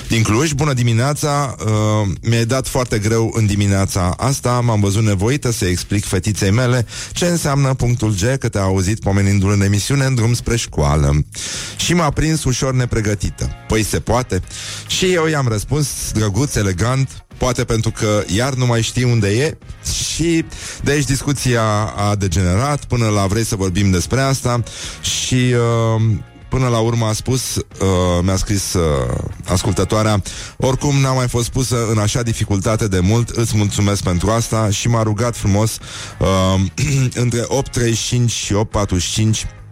din 0.08 0.24
Cluj. 0.24 0.52
Bună 0.52 0.74
dimineața! 0.74 1.56
Uh, 1.65 2.08
mi-ai 2.22 2.46
dat 2.46 2.68
foarte 2.68 3.00
greu 3.00 3.32
în 3.34 3.46
dimineața 3.46 4.13
asta, 4.18 4.62
m-am 4.63 4.80
văzut 4.80 5.04
nevoită 5.04 5.52
să 5.52 5.65
explic 5.65 6.06
fetiței 6.06 6.52
mele 6.52 6.86
ce 7.12 7.26
înseamnă 7.26 7.74
punctul 7.74 8.13
G, 8.13 8.38
că 8.38 8.50
te-a 8.50 8.62
auzit 8.62 9.00
pomenindu-l 9.00 9.52
în 9.52 9.62
emisiune 9.62 10.06
în 10.06 10.15
drum 10.15 10.34
spre 10.34 10.56
școală. 10.56 11.26
Și 11.78 11.94
m-a 11.94 12.10
prins 12.10 12.44
ușor 12.44 12.74
nepregătită. 12.95 13.49
Păi 13.67 13.84
se 13.84 13.99
poate? 13.99 14.41
Și 14.88 15.13
eu 15.13 15.27
i-am 15.27 15.47
răspuns 15.47 15.88
drăguț, 16.13 16.55
elegant, 16.55 17.25
poate 17.38 17.63
pentru 17.63 17.91
că 17.91 18.23
iar 18.27 18.53
nu 18.53 18.65
mai 18.65 18.81
știi 18.81 19.03
unde 19.03 19.27
e 19.27 19.58
și 20.13 20.45
de 20.84 20.91
aici 20.91 21.05
discuția 21.05 21.63
a 21.95 22.15
degenerat 22.15 22.86
până 22.86 23.08
la 23.08 23.25
vrei 23.25 23.43
să 23.43 23.55
vorbim 23.55 23.91
despre 23.91 24.21
asta 24.21 24.63
și 25.01 25.36
uh, 25.36 26.01
până 26.49 26.67
la 26.67 26.79
urmă 26.79 27.05
a 27.05 27.13
spus, 27.13 27.55
uh, 27.55 27.63
mi-a 28.21 28.36
scris 28.36 28.73
uh, 28.73 29.17
ascultătoarea, 29.45 30.21
oricum 30.58 30.95
n-a 30.95 31.13
mai 31.13 31.27
fost 31.27 31.49
pusă 31.49 31.88
în 31.91 31.97
așa 31.97 32.21
dificultate 32.21 32.88
de 32.88 32.99
mult, 32.99 33.29
îți 33.29 33.58
mulțumesc 33.58 34.03
pentru 34.03 34.29
asta 34.29 34.69
și 34.69 34.88
m-a 34.88 35.03
rugat 35.03 35.36
frumos 35.36 35.77
uh, 36.19 36.62
între 37.23 37.41
8.35 37.41 38.25
și 38.25 38.53
8.45 39.43 39.65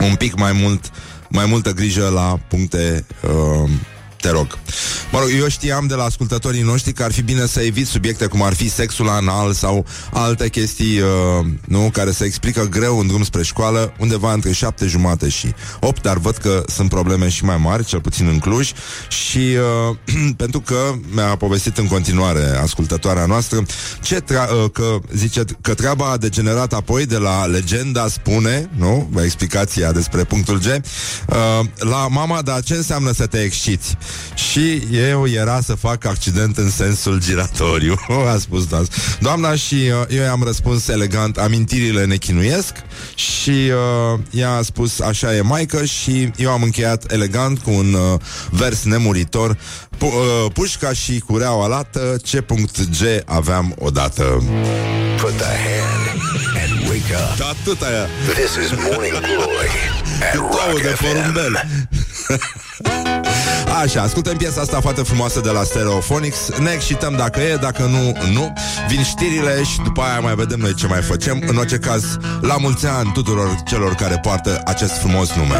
un 0.00 0.14
pic 0.14 0.34
mai 0.38 0.52
mult 0.52 0.90
mai 1.32 1.46
multă 1.46 1.72
grijă 1.72 2.08
la 2.08 2.38
puncte 2.48 3.04
uh, 3.22 3.70
te 4.22 4.30
rog. 4.30 4.58
Mă 5.12 5.18
rog, 5.18 5.28
eu 5.40 5.48
știam 5.48 5.86
de 5.86 5.94
la 5.94 6.04
ascultătorii 6.04 6.62
noștri 6.62 6.92
că 6.92 7.02
ar 7.02 7.12
fi 7.12 7.22
bine 7.22 7.46
să 7.46 7.60
evit 7.60 7.86
subiecte 7.86 8.26
cum 8.26 8.42
ar 8.42 8.54
fi 8.54 8.70
sexul 8.70 9.08
anal 9.08 9.52
sau 9.52 9.86
alte 10.12 10.48
chestii, 10.48 11.00
uh, 11.00 11.46
nu, 11.66 11.90
care 11.92 12.10
se 12.10 12.24
explică 12.24 12.64
greu 12.64 12.98
în 12.98 13.06
drum 13.06 13.22
spre 13.22 13.42
școală, 13.42 13.94
undeva 13.98 14.32
între 14.32 14.52
șapte 14.52 14.86
jumate 14.86 15.28
și 15.28 15.54
opt, 15.80 16.02
dar 16.02 16.18
văd 16.18 16.36
că 16.36 16.62
sunt 16.66 16.88
probleme 16.88 17.28
și 17.28 17.44
mai 17.44 17.56
mari, 17.56 17.84
cel 17.84 18.00
puțin 18.00 18.26
în 18.26 18.38
Cluj, 18.38 18.72
și 19.08 19.56
uh, 19.88 19.96
pentru 20.42 20.60
că 20.60 20.92
mi-a 21.14 21.36
povestit 21.36 21.78
în 21.78 21.86
continuare 21.86 22.58
ascultătoarea 22.62 23.26
noastră 23.26 23.62
ce 24.02 24.20
tra- 24.20 24.50
uh, 24.50 24.70
că 24.72 24.98
zice 25.14 25.44
că 25.60 25.74
treaba 25.74 26.10
a 26.10 26.16
degenerat 26.16 26.72
apoi 26.72 27.06
de 27.06 27.16
la 27.16 27.44
legenda 27.44 28.08
spune, 28.08 28.70
nu, 28.76 29.10
explicația 29.24 29.92
despre 29.92 30.24
punctul 30.24 30.58
G, 30.58 30.64
uh, 30.64 31.66
la 31.78 32.08
mama, 32.08 32.42
dar 32.42 32.62
ce 32.62 32.74
înseamnă 32.74 33.12
să 33.12 33.26
te 33.26 33.42
exciți? 33.42 33.96
Și 34.34 34.82
eu 34.92 35.26
era 35.28 35.60
să 35.60 35.74
fac 35.74 36.04
accident 36.04 36.56
în 36.56 36.70
sensul 36.70 37.20
giratoriu, 37.20 37.94
a 38.34 38.38
spus 38.38 38.66
doamna. 38.66 38.88
Doamna 39.20 39.54
și 39.54 39.74
uh, 39.74 40.16
eu 40.16 40.22
i-am 40.22 40.42
răspuns 40.44 40.88
elegant, 40.88 41.36
amintirile 41.38 42.04
ne 42.04 42.16
chinuiesc 42.16 42.72
și 43.14 43.50
uh, 43.50 44.18
ea 44.30 44.50
a 44.52 44.62
spus 44.62 45.00
așa 45.00 45.34
e 45.36 45.40
maică 45.40 45.84
și 45.84 46.30
eu 46.36 46.50
am 46.50 46.62
încheiat 46.62 47.12
elegant 47.12 47.58
cu 47.58 47.70
un 47.70 47.92
uh, 47.94 48.20
vers 48.50 48.82
nemuritor, 48.82 49.56
Pu- 49.98 50.06
uh, 50.06 50.50
pușca 50.52 50.92
și 50.92 51.18
cureaua 51.26 51.66
lată, 51.66 52.16
ce 52.24 52.40
punct 52.40 52.80
G 52.90 53.02
aveam 53.24 53.74
odată. 53.78 54.22
Put 55.20 55.36
the 55.36 55.44
hand 55.44 56.20
and 56.62 56.88
wake 56.88 57.14
up. 57.30 57.38
Da, 57.38 57.46
atâta 57.46 57.86
aia. 57.86 58.06
This 58.34 58.64
is 58.64 58.70
Morning 58.70 59.12
Glory 59.12 59.70
at 60.30 60.34
Două 60.34 60.48
Rock 60.70 60.82
de 60.82 60.88
FM. 60.88 61.04
porumbel. 61.04 61.62
Așa, 63.82 64.02
ascultăm 64.02 64.36
piesa 64.36 64.60
asta 64.60 64.80
foarte 64.80 65.02
frumoasă 65.02 65.40
de 65.40 65.50
la 65.50 65.62
Stereophonics. 65.62 66.38
Ne 66.58 66.70
excităm 66.70 67.16
dacă 67.16 67.40
e, 67.40 67.56
dacă 67.56 67.82
nu, 67.82 68.16
nu. 68.32 68.52
Vin 68.88 69.02
știrile 69.02 69.62
și 69.62 69.80
după 69.84 70.02
aia 70.02 70.20
mai 70.20 70.34
vedem 70.34 70.58
noi 70.58 70.74
ce 70.74 70.86
mai 70.86 71.02
facem 71.02 71.42
În 71.46 71.56
orice 71.56 71.78
caz, 71.78 72.16
la 72.40 72.56
mulți 72.56 72.86
ani 72.86 73.12
tuturor 73.12 73.62
celor 73.66 73.94
care 73.94 74.18
poartă 74.22 74.60
acest 74.64 74.92
frumos 74.98 75.32
nume. 75.32 75.56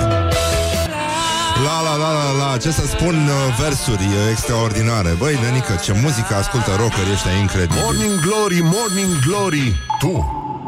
La 1.64 1.82
la 1.82 1.96
la 1.96 2.12
la 2.12 2.46
la, 2.50 2.56
ce 2.56 2.70
să 2.70 2.86
spun 2.86 3.14
uh, 3.14 3.56
versuri 3.60 4.02
uh, 4.02 4.30
extraordinare. 4.30 5.14
Băi, 5.18 5.38
nenică, 5.42 5.80
ce 5.82 5.92
muzică 6.02 6.34
ascultă 6.34 6.70
rockerii 6.78 7.12
ăștia 7.12 7.32
incredibil. 7.32 7.82
Morning 7.82 8.20
Glory, 8.20 8.60
Morning 8.62 9.12
Glory. 9.26 9.76
Tu 9.98 10.12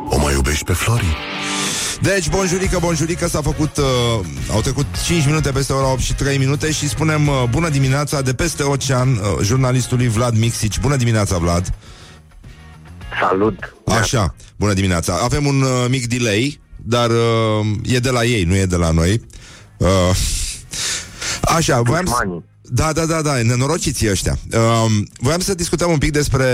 o 0.09 0.18
mai 0.18 0.33
iubești 0.33 0.64
pe 0.64 0.72
Flori? 0.72 1.16
Deci, 2.05 2.29
bonjurică, 2.31 2.79
bonjurică, 2.81 3.29
s-a 3.29 3.40
făcut, 3.43 3.77
uh, 3.77 3.85
au 4.53 4.61
trecut 4.61 4.87
5 5.05 5.27
minute 5.27 5.51
peste 5.51 5.73
ora 5.73 5.93
8 5.93 6.01
și 6.01 6.14
3 6.14 6.38
minute 6.38 6.73
și 6.73 6.88
spunem 6.88 7.27
uh, 7.27 7.45
bună 7.51 7.69
dimineața 7.69 8.23
de 8.23 8.35
peste 8.35 8.62
ocean 8.62 9.09
uh, 9.09 9.19
jurnalistului 9.43 10.09
Vlad 10.09 10.38
Mixici. 10.38 10.81
Bună 10.81 10.97
dimineața, 10.97 11.38
Vlad! 11.38 11.75
Salut! 13.21 13.75
Așa, 13.87 14.35
bună 14.57 14.73
dimineața. 14.73 15.19
Avem 15.23 15.47
un 15.47 15.62
uh, 15.62 15.87
mic 15.88 16.07
delay, 16.07 16.61
dar 16.77 17.11
uh, 17.11 17.67
e 17.83 17.99
de 17.99 18.11
la 18.11 18.25
ei, 18.25 18.45
nu 18.45 18.57
e 18.57 18.67
de 18.67 18.77
la 18.77 18.90
noi. 18.90 19.21
Uh, 19.77 19.88
așa, 21.57 21.81
voiam 21.81 22.05
să... 22.05 22.12
Dușmanii. 22.12 22.45
Da, 22.66 22.92
da, 22.92 23.07
da, 23.07 23.22
da, 23.22 23.42
nenorociții 23.42 24.11
ăștia. 24.11 24.38
Uh, 24.53 24.92
voiam 25.18 25.40
să 25.40 25.55
discutăm 25.55 25.90
un 25.90 25.98
pic 25.98 26.11
despre 26.11 26.44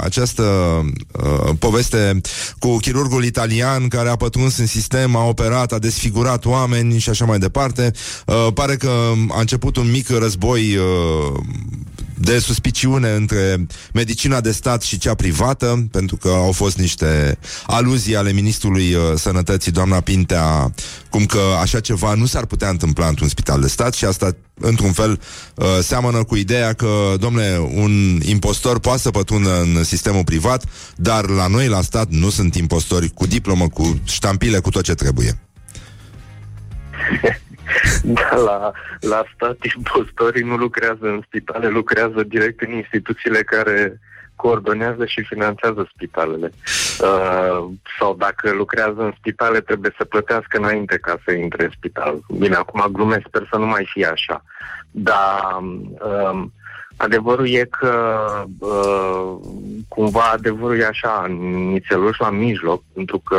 această 0.00 0.42
uh, 0.42 1.50
poveste 1.58 2.20
cu 2.58 2.76
chirurgul 2.76 3.24
italian 3.24 3.88
care 3.88 4.08
a 4.08 4.16
pătruns 4.16 4.56
în 4.56 4.66
sistem, 4.66 5.16
a 5.16 5.24
operat, 5.24 5.72
a 5.72 5.78
desfigurat 5.78 6.44
oameni 6.44 6.98
și 6.98 7.10
așa 7.10 7.24
mai 7.24 7.38
departe. 7.38 7.90
Uh, 8.26 8.48
pare 8.54 8.76
că 8.76 9.12
a 9.28 9.40
început 9.40 9.76
un 9.76 9.90
mic 9.90 10.08
război 10.08 10.76
uh, 10.76 11.40
de 12.18 12.38
suspiciune 12.38 13.10
între 13.10 13.66
medicina 13.92 14.40
de 14.40 14.52
stat 14.52 14.82
și 14.82 14.98
cea 14.98 15.14
privată, 15.14 15.86
pentru 15.90 16.16
că 16.16 16.28
au 16.28 16.52
fost 16.52 16.78
niște 16.78 17.38
aluzii 17.66 18.16
ale 18.16 18.32
ministrului 18.32 18.94
uh, 18.94 19.00
sănătății, 19.14 19.72
doamna 19.72 20.00
Pintea, 20.00 20.74
cum 21.10 21.26
că 21.26 21.40
așa 21.60 21.80
ceva 21.80 22.14
nu 22.14 22.26
s-ar 22.26 22.46
putea 22.46 22.68
întâmpla 22.68 23.06
într-un 23.06 23.28
spital 23.28 23.60
de 23.60 23.68
stat 23.68 23.94
și 23.94 24.04
asta, 24.04 24.36
într-un 24.60 24.92
fel, 24.92 25.20
uh, 25.54 25.66
seamănă 25.82 26.24
cu 26.24 26.36
ideea 26.36 26.72
că, 26.72 27.14
domnule, 27.20 27.70
un 27.74 28.20
impostor 28.24 28.78
poate 28.78 29.00
să 29.00 29.10
pătrundă 29.10 29.60
în 29.60 29.84
sistemul 29.84 30.24
privat, 30.24 30.64
dar 30.96 31.28
la 31.28 31.46
noi, 31.46 31.68
la 31.68 31.82
stat, 31.82 32.08
nu 32.08 32.30
sunt 32.30 32.54
impostori 32.54 33.08
cu 33.08 33.26
diplomă, 33.26 33.68
cu 33.68 34.00
ștampile, 34.04 34.58
cu 34.58 34.70
tot 34.70 34.84
ce 34.84 34.94
trebuie. 34.94 35.38
Da, 38.02 38.36
la, 38.36 38.72
la 39.00 39.24
stat 39.34 39.56
impostorii 39.76 40.42
nu 40.42 40.56
lucrează 40.56 41.06
în 41.06 41.20
spitale, 41.26 41.68
lucrează 41.68 42.22
direct 42.22 42.60
în 42.60 42.72
instituțiile 42.72 43.42
care 43.42 44.00
coordonează 44.36 45.06
și 45.06 45.22
finanțează 45.22 45.90
spitalele. 45.94 46.52
Uh, 47.00 47.68
sau 47.98 48.14
dacă 48.18 48.52
lucrează 48.52 49.00
în 49.02 49.12
spitale, 49.18 49.60
trebuie 49.60 49.94
să 49.96 50.04
plătească 50.04 50.58
înainte 50.58 50.98
ca 50.98 51.18
să 51.24 51.32
intre 51.32 51.64
în 51.64 51.70
spital. 51.76 52.20
Bine, 52.38 52.54
acum 52.54 52.84
glumesc, 52.92 53.22
sper 53.26 53.48
să 53.50 53.58
nu 53.58 53.66
mai 53.66 53.88
fie 53.92 54.06
așa. 54.06 54.44
Dar 54.90 55.58
um, 55.60 56.52
adevărul 56.96 57.48
e 57.48 57.68
că 57.70 58.16
uh, 58.58 59.36
cumva 59.88 60.30
adevărul 60.32 60.78
e 60.78 60.86
așa, 60.86 61.26
nițeluș 61.70 62.18
la 62.18 62.30
mijloc, 62.30 62.82
pentru 62.94 63.18
că 63.18 63.38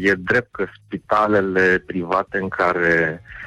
e 0.00 0.14
drept 0.14 0.48
că 0.50 0.66
spitalele 0.84 1.82
private 1.86 2.38
în 2.38 2.48
care 2.48 3.22
uh, 3.22 3.37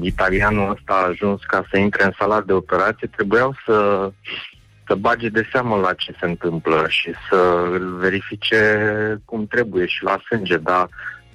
italianul 0.00 0.70
ăsta 0.70 0.92
a 0.92 1.06
ajuns 1.06 1.40
ca 1.44 1.66
să 1.70 1.78
intre 1.78 2.04
în 2.04 2.12
sala 2.18 2.40
de 2.40 2.52
operație, 2.52 3.10
trebuiau 3.16 3.54
să, 3.66 4.10
să 4.86 4.94
bage 4.94 5.28
de 5.28 5.48
seamă 5.52 5.76
la 5.76 5.92
ce 5.92 6.14
se 6.20 6.26
întâmplă 6.26 6.84
și 6.88 7.12
să 7.28 7.68
îl 7.70 7.96
verifice 7.96 8.62
cum 9.24 9.46
trebuie 9.46 9.86
și 9.86 10.02
la 10.04 10.20
sânge, 10.28 10.56
dar 10.56 10.88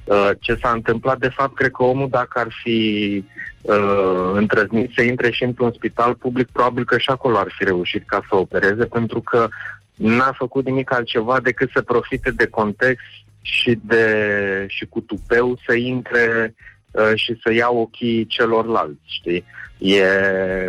uh, 0.04 0.30
ce 0.40 0.58
s-a 0.62 0.70
întâmplat, 0.70 1.18
de 1.18 1.30
fapt, 1.30 1.56
cred 1.56 1.72
că 1.72 1.84
omul, 1.84 2.10
dacă 2.10 2.40
ar 2.40 2.48
fi 2.64 3.24
uh, 3.62 4.32
îndrăznit 4.34 4.92
să 4.96 5.02
intre 5.02 5.32
și 5.32 5.44
într-un 5.44 5.72
spital 5.72 6.16
public, 6.16 6.48
probabil 6.48 6.86
că 6.86 6.98
și 6.98 7.10
acolo 7.10 7.38
ar 7.38 7.54
fi 7.58 7.64
reușit 7.64 8.04
ca 8.06 8.22
să 8.30 8.36
opereze, 8.36 8.86
pentru 8.86 9.22
că 9.22 9.48
n-a 9.96 10.32
făcut 10.38 10.66
nimic 10.66 10.94
altceva 10.94 11.40
decât 11.40 11.70
să 11.74 11.82
profite 11.82 12.32
de 12.32 12.48
context 12.48 13.06
și, 13.42 13.80
de, 13.82 14.66
și 14.68 14.86
cu 14.86 15.00
tupeu 15.00 15.58
să 15.66 15.74
intre 15.74 16.56
uh, 16.58 16.76
și 17.16 17.40
să 17.44 17.54
ia 17.54 17.70
ochii 17.70 18.26
celorlalți, 18.26 19.02
știi? 19.06 19.44
E 19.78 20.04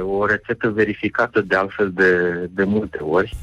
o 0.00 0.26
rețetă 0.26 0.68
verificată 0.68 1.40
de 1.40 1.56
altfel 1.56 1.90
de, 1.92 2.32
de 2.50 2.64
multe 2.64 2.98
ori 2.98 3.36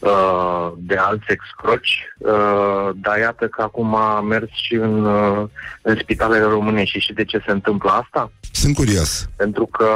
uh, 0.00 0.72
de 0.76 0.96
alți 0.96 1.24
excroci, 1.28 2.06
uh, 2.18 2.88
dar 2.94 3.18
iată 3.18 3.48
că 3.48 3.62
acum 3.62 3.94
a 3.94 4.20
mers 4.20 4.48
și 4.52 4.74
în, 4.74 5.04
uh, 5.04 5.48
în 5.82 5.96
spitalele 6.00 6.44
românești. 6.44 6.94
Și 6.94 7.00
știi 7.00 7.14
de 7.14 7.24
ce 7.24 7.42
se 7.46 7.50
întâmplă 7.50 7.90
asta? 7.90 8.32
Sunt 8.52 8.74
curios. 8.74 9.28
Pentru 9.36 9.66
că 9.66 9.88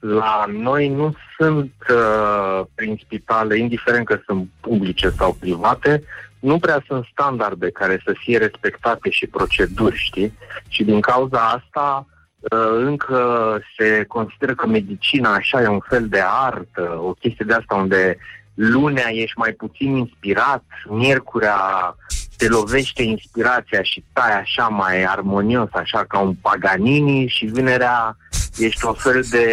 la 0.00 0.44
noi 0.48 0.88
nu 0.88 1.14
sunt 1.38 1.72
uh, 1.90 2.60
prin 2.74 3.00
spitale, 3.04 3.58
indiferent 3.58 4.06
că 4.06 4.20
sunt 4.26 4.48
publice 4.60 5.10
sau 5.10 5.36
private, 5.40 6.02
nu 6.42 6.58
prea 6.58 6.82
sunt 6.86 7.06
standarde 7.12 7.70
care 7.70 8.02
să 8.04 8.14
fie 8.18 8.38
respectate 8.38 9.10
și 9.10 9.26
proceduri, 9.26 9.96
știi? 9.96 10.32
Și 10.68 10.84
din 10.84 11.00
cauza 11.00 11.38
asta 11.38 12.06
uh, 12.40 12.72
încă 12.74 13.58
se 13.76 14.04
consideră 14.08 14.54
că 14.54 14.66
medicina 14.66 15.34
așa 15.34 15.62
e 15.62 15.66
un 15.66 15.80
fel 15.88 16.08
de 16.08 16.20
artă, 16.24 17.00
o 17.02 17.12
chestie 17.12 17.44
de 17.48 17.54
asta 17.54 17.74
unde 17.74 18.16
lunea 18.54 19.08
ești 19.10 19.38
mai 19.38 19.52
puțin 19.52 19.96
inspirat, 19.96 20.64
miercurea 20.88 21.96
te 22.36 22.48
lovește 22.48 23.02
inspirația 23.02 23.82
și 23.82 24.04
tai 24.12 24.32
așa 24.32 24.68
mai 24.68 25.04
armonios, 25.04 25.68
așa 25.72 26.04
ca 26.08 26.18
un 26.18 26.34
Paganini 26.34 27.26
și 27.28 27.44
vinerea 27.44 28.16
ești 28.58 28.86
un 28.86 28.94
fel 28.94 29.24
de 29.30 29.46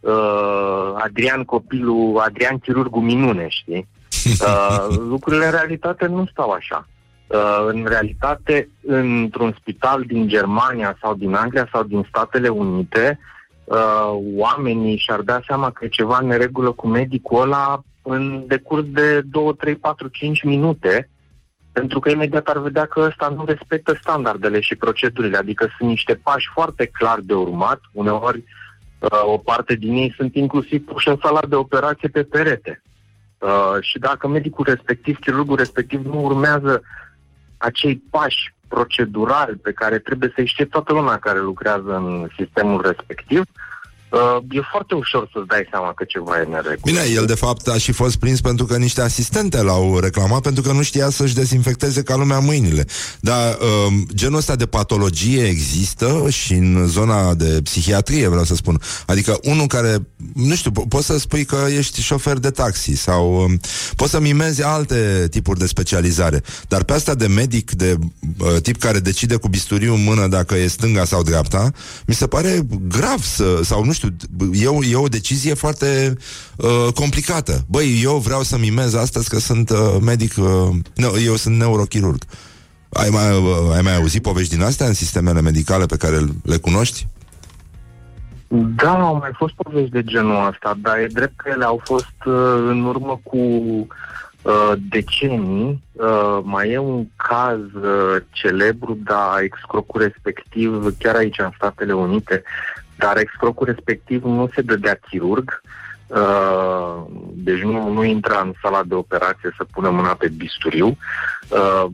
uh, 0.00 0.92
Adrian 0.94 1.44
copilul, 1.44 2.18
Adrian 2.18 2.58
chirurgul 2.58 3.02
minune, 3.02 3.46
știi? 3.48 3.88
Uh, 4.42 4.96
lucrurile 4.96 5.44
în 5.44 5.50
realitate 5.50 6.06
nu 6.06 6.26
stau 6.26 6.50
așa. 6.50 6.88
Uh, 7.26 7.66
în 7.66 7.84
realitate, 7.88 8.68
într-un 8.86 9.54
spital 9.60 10.02
din 10.02 10.28
Germania 10.28 10.96
sau 11.00 11.14
din 11.14 11.34
Anglia 11.34 11.68
sau 11.72 11.82
din 11.82 12.06
Statele 12.08 12.48
Unite, 12.48 13.18
uh, 13.64 14.12
oamenii 14.36 14.96
și-ar 14.96 15.20
da 15.20 15.40
seama 15.46 15.70
că 15.70 15.84
e 15.84 15.88
ceva 15.88 16.18
în 16.20 16.26
neregulă 16.26 16.72
cu 16.72 16.86
medicul 16.86 17.42
ăla 17.42 17.82
în 18.02 18.44
decurs 18.46 18.84
de 18.86 19.20
2, 19.20 19.54
3, 19.58 19.76
4, 19.76 20.08
5 20.08 20.42
minute, 20.42 21.08
pentru 21.72 22.00
că 22.00 22.10
imediat 22.10 22.48
ar 22.48 22.58
vedea 22.58 22.84
că 22.84 23.00
ăsta 23.00 23.28
nu 23.28 23.44
respectă 23.44 23.98
standardele 24.00 24.60
și 24.60 24.76
procedurile, 24.76 25.36
adică 25.36 25.68
sunt 25.78 25.88
niște 25.88 26.14
pași 26.14 26.48
foarte 26.52 26.86
clar 26.86 27.20
de 27.20 27.34
urmat, 27.34 27.80
uneori 27.92 28.44
uh, 28.98 29.22
o 29.24 29.38
parte 29.38 29.74
din 29.74 29.92
ei 29.92 30.14
sunt 30.16 30.34
inclusiv 30.34 30.84
puși 30.84 31.08
în 31.08 31.18
sala 31.22 31.40
de 31.48 31.54
operație 31.54 32.08
pe 32.08 32.22
perete. 32.22 32.82
Uh, 33.42 33.76
și 33.80 33.98
dacă 33.98 34.28
medicul 34.28 34.64
respectiv, 34.64 35.18
chirurgul 35.18 35.56
respectiv 35.56 36.04
nu 36.04 36.24
urmează 36.24 36.82
acei 37.56 38.02
pași 38.10 38.54
procedurali 38.68 39.56
pe 39.56 39.72
care 39.72 39.98
trebuie 39.98 40.32
să 40.36 40.44
știe 40.44 40.64
toată 40.64 40.92
lumea 40.92 41.18
care 41.18 41.40
lucrează 41.40 41.94
în 41.94 42.28
sistemul 42.36 42.80
respectiv, 42.80 43.38
uh, 43.38 43.61
e 44.50 44.60
foarte 44.70 44.94
ușor 44.94 45.28
să-ți 45.32 45.46
dai 45.46 45.66
seama 45.70 45.92
că 45.92 46.04
ceva 46.04 46.40
e 46.40 46.44
neregulă. 46.44 46.80
Bine, 46.84 47.02
el 47.14 47.24
de 47.26 47.34
fapt 47.34 47.68
a 47.68 47.78
și 47.78 47.92
fost 47.92 48.16
prins 48.16 48.40
pentru 48.40 48.66
că 48.66 48.76
niște 48.76 49.00
asistente 49.00 49.62
l-au 49.62 49.98
reclamat 49.98 50.40
pentru 50.40 50.62
că 50.62 50.72
nu 50.72 50.82
știa 50.82 51.10
să-și 51.10 51.34
dezinfecteze 51.34 52.02
ca 52.02 52.16
lumea 52.16 52.38
mâinile. 52.38 52.86
Dar 53.20 53.58
um, 53.86 54.06
genul 54.14 54.38
ăsta 54.38 54.56
de 54.56 54.66
patologie 54.66 55.44
există 55.46 56.26
și 56.30 56.52
în 56.52 56.86
zona 56.86 57.34
de 57.34 57.60
psihiatrie, 57.62 58.28
vreau 58.28 58.44
să 58.44 58.54
spun. 58.54 58.80
Adică 59.06 59.38
unul 59.42 59.66
care, 59.66 60.06
nu 60.34 60.54
știu, 60.54 60.70
po- 60.70 60.88
poți 60.88 61.06
să 61.06 61.18
spui 61.18 61.44
că 61.44 61.66
ești 61.76 62.02
șofer 62.02 62.38
de 62.38 62.50
taxi 62.50 62.92
sau 62.92 63.42
um, 63.42 63.60
poți 63.96 64.10
să 64.10 64.20
mimezi 64.20 64.62
alte 64.62 65.26
tipuri 65.30 65.58
de 65.58 65.66
specializare. 65.66 66.42
Dar 66.68 66.84
pe 66.84 66.92
asta 66.92 67.14
de 67.14 67.26
medic, 67.26 67.70
de 67.70 67.96
uh, 68.38 68.60
tip 68.62 68.76
care 68.76 68.98
decide 68.98 69.36
cu 69.36 69.48
bisturiu 69.48 69.94
în 69.94 70.02
mână 70.02 70.26
dacă 70.26 70.54
e 70.54 70.66
stânga 70.66 71.04
sau 71.04 71.22
dreapta, 71.22 71.70
mi 72.06 72.14
se 72.14 72.26
pare 72.26 72.66
grav 72.88 73.22
să, 73.22 73.60
sau 73.62 73.84
nu 73.84 73.92
știu, 73.92 74.01
știu, 74.02 74.50
e 74.52 74.66
o, 74.66 74.84
e 74.84 74.96
o 74.96 75.08
decizie 75.08 75.54
foarte 75.54 76.16
uh, 76.56 76.92
complicată. 76.94 77.64
Băi, 77.68 78.00
eu 78.02 78.16
vreau 78.16 78.42
să 78.42 78.58
mimez 78.58 78.94
astăzi 78.94 79.28
că 79.28 79.38
sunt 79.38 79.70
uh, 79.70 79.96
medic, 80.00 80.32
uh, 80.36 80.68
nu, 80.94 81.20
eu 81.24 81.36
sunt 81.36 81.56
neurochirurg. 81.56 82.22
Ai 82.92 83.08
mai, 83.08 83.30
uh, 83.30 83.74
ai 83.74 83.82
mai 83.82 83.96
auzit 83.96 84.22
povești 84.22 84.54
din 84.54 84.64
astea 84.64 84.86
în 84.86 84.94
sistemele 84.94 85.40
medicale 85.40 85.86
pe 85.86 85.96
care 85.96 86.18
le 86.42 86.56
cunoști? 86.56 87.06
Da, 88.48 89.00
au 89.00 89.16
mai 89.16 89.30
fost 89.32 89.54
povești 89.54 89.90
de 89.90 90.02
genul 90.02 90.46
ăsta, 90.46 90.78
dar 90.80 90.98
e 90.98 91.06
drept 91.12 91.32
că 91.36 91.50
ele 91.54 91.64
au 91.64 91.80
fost 91.84 92.16
uh, 92.24 92.34
în 92.68 92.84
urmă 92.84 93.20
cu 93.22 93.36
uh, 94.42 94.72
decenii. 94.88 95.82
Uh, 95.92 96.38
mai 96.42 96.70
e 96.70 96.78
un 96.78 97.06
caz 97.16 97.58
uh, 97.58 98.22
celebru, 98.30 98.98
dar 99.04 99.40
excrocul 99.40 100.00
respectiv, 100.00 100.96
chiar 100.98 101.14
aici 101.14 101.38
în 101.38 101.50
Statele 101.56 101.92
Unite, 101.92 102.42
dar 103.02 103.16
excrocul 103.16 103.66
respectiv 103.66 104.24
nu 104.24 104.48
se 104.54 104.62
dădea 104.62 104.98
chirurg, 105.08 105.62
uh, 106.06 107.02
deci 107.34 107.62
nu, 107.62 107.92
nu 107.92 108.04
intra 108.04 108.40
în 108.40 108.52
sala 108.62 108.82
de 108.82 108.94
operație 108.94 109.54
să 109.56 109.64
pună 109.72 109.90
mâna 109.90 110.14
pe 110.14 110.28
bisturiu. 110.28 110.96
Uh, 111.48 111.86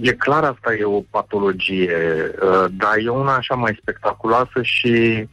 e 0.00 0.12
clar 0.12 0.44
asta 0.44 0.74
e 0.74 0.84
o 0.84 1.02
patologie, 1.10 1.96
uh, 2.42 2.64
dar 2.70 2.96
e 3.04 3.08
una 3.08 3.34
așa 3.34 3.54
mai 3.54 3.78
spectaculoasă 3.80 4.62
și 4.62 5.28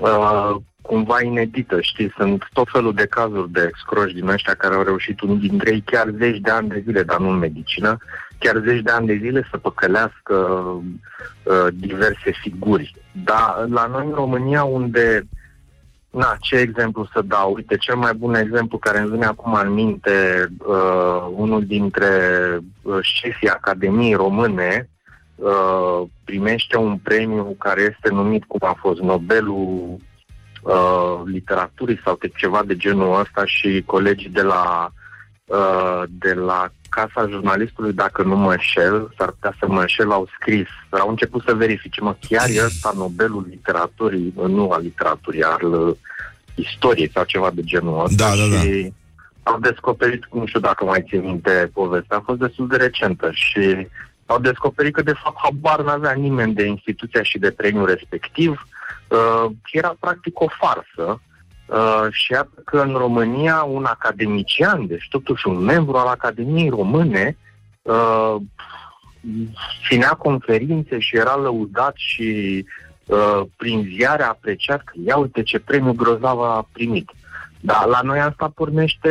uh, 0.00 0.56
cumva 0.82 1.22
inedită, 1.22 1.80
știi? 1.80 2.12
Sunt 2.16 2.48
tot 2.52 2.68
felul 2.72 2.94
de 2.94 3.06
cazuri 3.06 3.50
de 3.50 3.66
excroși 3.68 4.14
din 4.14 4.28
ăștia 4.28 4.54
care 4.54 4.74
au 4.74 4.82
reușit 4.82 5.20
unii 5.20 5.48
dintre 5.48 5.70
ei 5.70 5.82
chiar 5.86 6.06
zeci 6.18 6.38
de 6.38 6.50
ani 6.50 6.68
de 6.68 6.82
zile, 6.84 7.02
dar 7.02 7.18
nu 7.18 7.28
în 7.28 7.38
medicină, 7.38 7.98
chiar 8.40 8.62
zeci 8.64 8.82
de 8.82 8.90
ani 8.90 9.06
de 9.06 9.18
zile 9.22 9.46
să 9.50 9.56
păcălească 9.56 10.34
uh, 10.34 11.66
diverse 11.72 12.30
figuri. 12.42 12.94
Dar 13.24 13.66
la 13.68 13.86
noi 13.86 14.06
în 14.06 14.12
România, 14.14 14.64
unde 14.64 15.28
Na, 16.10 16.36
ce 16.40 16.56
exemplu 16.56 17.08
să 17.12 17.22
dau? 17.22 17.52
Uite, 17.54 17.76
cel 17.76 17.96
mai 17.96 18.14
bun 18.14 18.34
exemplu 18.34 18.78
care 18.78 18.98
îmi 18.98 19.10
vine 19.10 19.24
acum 19.24 19.52
în 19.52 19.72
minte, 19.72 20.46
uh, 20.58 21.26
unul 21.34 21.64
dintre 21.64 22.08
uh, 22.82 22.98
șefii 23.00 23.48
Academiei 23.48 24.14
Române 24.14 24.88
uh, 25.34 26.02
primește 26.24 26.76
un 26.76 26.98
premiu 26.98 27.56
care 27.58 27.80
este 27.80 28.14
numit 28.14 28.44
cum 28.44 28.68
a 28.68 28.76
fost 28.80 29.00
Nobelul 29.00 29.96
uh, 30.62 31.20
literaturii 31.24 32.00
sau 32.04 32.16
de 32.20 32.28
ceva 32.28 32.62
de 32.66 32.76
genul 32.76 33.20
ăsta 33.20 33.44
și 33.44 33.82
colegii 33.86 34.30
de 34.30 34.42
la 34.42 34.92
uh, 35.44 36.02
de 36.08 36.34
la 36.34 36.72
Casa 36.90 37.26
Jurnalistului, 37.28 37.92
dacă 37.92 38.22
nu 38.22 38.36
mă 38.36 38.50
înșel, 38.50 39.14
s-ar 39.18 39.30
putea 39.30 39.54
să 39.58 39.66
mă 39.68 39.80
înșel, 39.80 40.12
au 40.12 40.28
scris, 40.38 40.68
au 40.90 41.08
început 41.08 41.42
să 41.46 41.54
verifice, 41.54 42.00
mă, 42.00 42.16
chiar 42.28 42.48
e 42.48 42.64
ăsta 42.64 42.92
Nobelul 42.96 43.46
literaturii, 43.50 44.32
nu 44.36 44.70
al 44.70 44.80
literaturii, 44.82 45.42
al 45.42 45.72
uh, 45.72 45.96
istoriei 46.54 47.10
sau 47.14 47.24
ceva 47.24 47.50
de 47.54 47.62
genul 47.62 48.04
ăsta. 48.04 48.28
Da, 48.28 48.36
da, 48.36 48.54
da. 48.54 48.60
și 48.60 48.92
au 49.42 49.58
descoperit, 49.58 50.26
nu 50.32 50.46
știu 50.46 50.60
dacă 50.60 50.84
mai 50.84 51.04
țin 51.08 51.20
minte 51.20 51.70
povestea, 51.72 52.16
a 52.16 52.22
fost 52.24 52.38
destul 52.38 52.66
de 52.66 52.76
recentă 52.76 53.30
și 53.32 53.88
au 54.26 54.38
descoperit 54.38 54.94
că 54.94 55.02
de 55.02 55.14
fapt 55.22 55.38
habar 55.42 55.82
n-avea 55.82 56.12
nimeni 56.12 56.54
de 56.54 56.66
instituția 56.66 57.22
și 57.22 57.38
de 57.38 57.50
premiul 57.50 57.86
respectiv, 57.86 58.66
uh, 59.08 59.50
era 59.72 59.96
practic 60.00 60.40
o 60.40 60.46
farsă 60.60 61.20
Uh, 61.70 62.06
și 62.10 62.32
iată 62.32 62.62
că 62.64 62.80
în 62.80 62.92
România 62.92 63.62
un 63.62 63.84
academician, 63.84 64.86
deci 64.86 65.06
totuși 65.10 65.48
un 65.48 65.58
membru 65.58 65.96
al 65.96 66.06
Academiei 66.06 66.68
Române, 66.68 67.36
uh, 67.82 68.36
ținea 69.88 70.10
conferințe 70.10 70.98
și 70.98 71.16
era 71.16 71.36
lăudat 71.36 71.92
și 71.96 72.64
uh, 73.06 73.40
prin 73.56 73.90
ziare 73.96 74.22
apreciat 74.22 74.84
că 74.84 74.92
ia 75.04 75.16
uite 75.16 75.42
ce 75.42 75.58
premiu 75.58 75.92
grozav 75.92 76.40
a 76.40 76.68
primit. 76.72 77.10
Dar 77.60 77.86
la 77.86 78.00
noi 78.02 78.18
asta 78.18 78.52
pornește, 78.54 79.10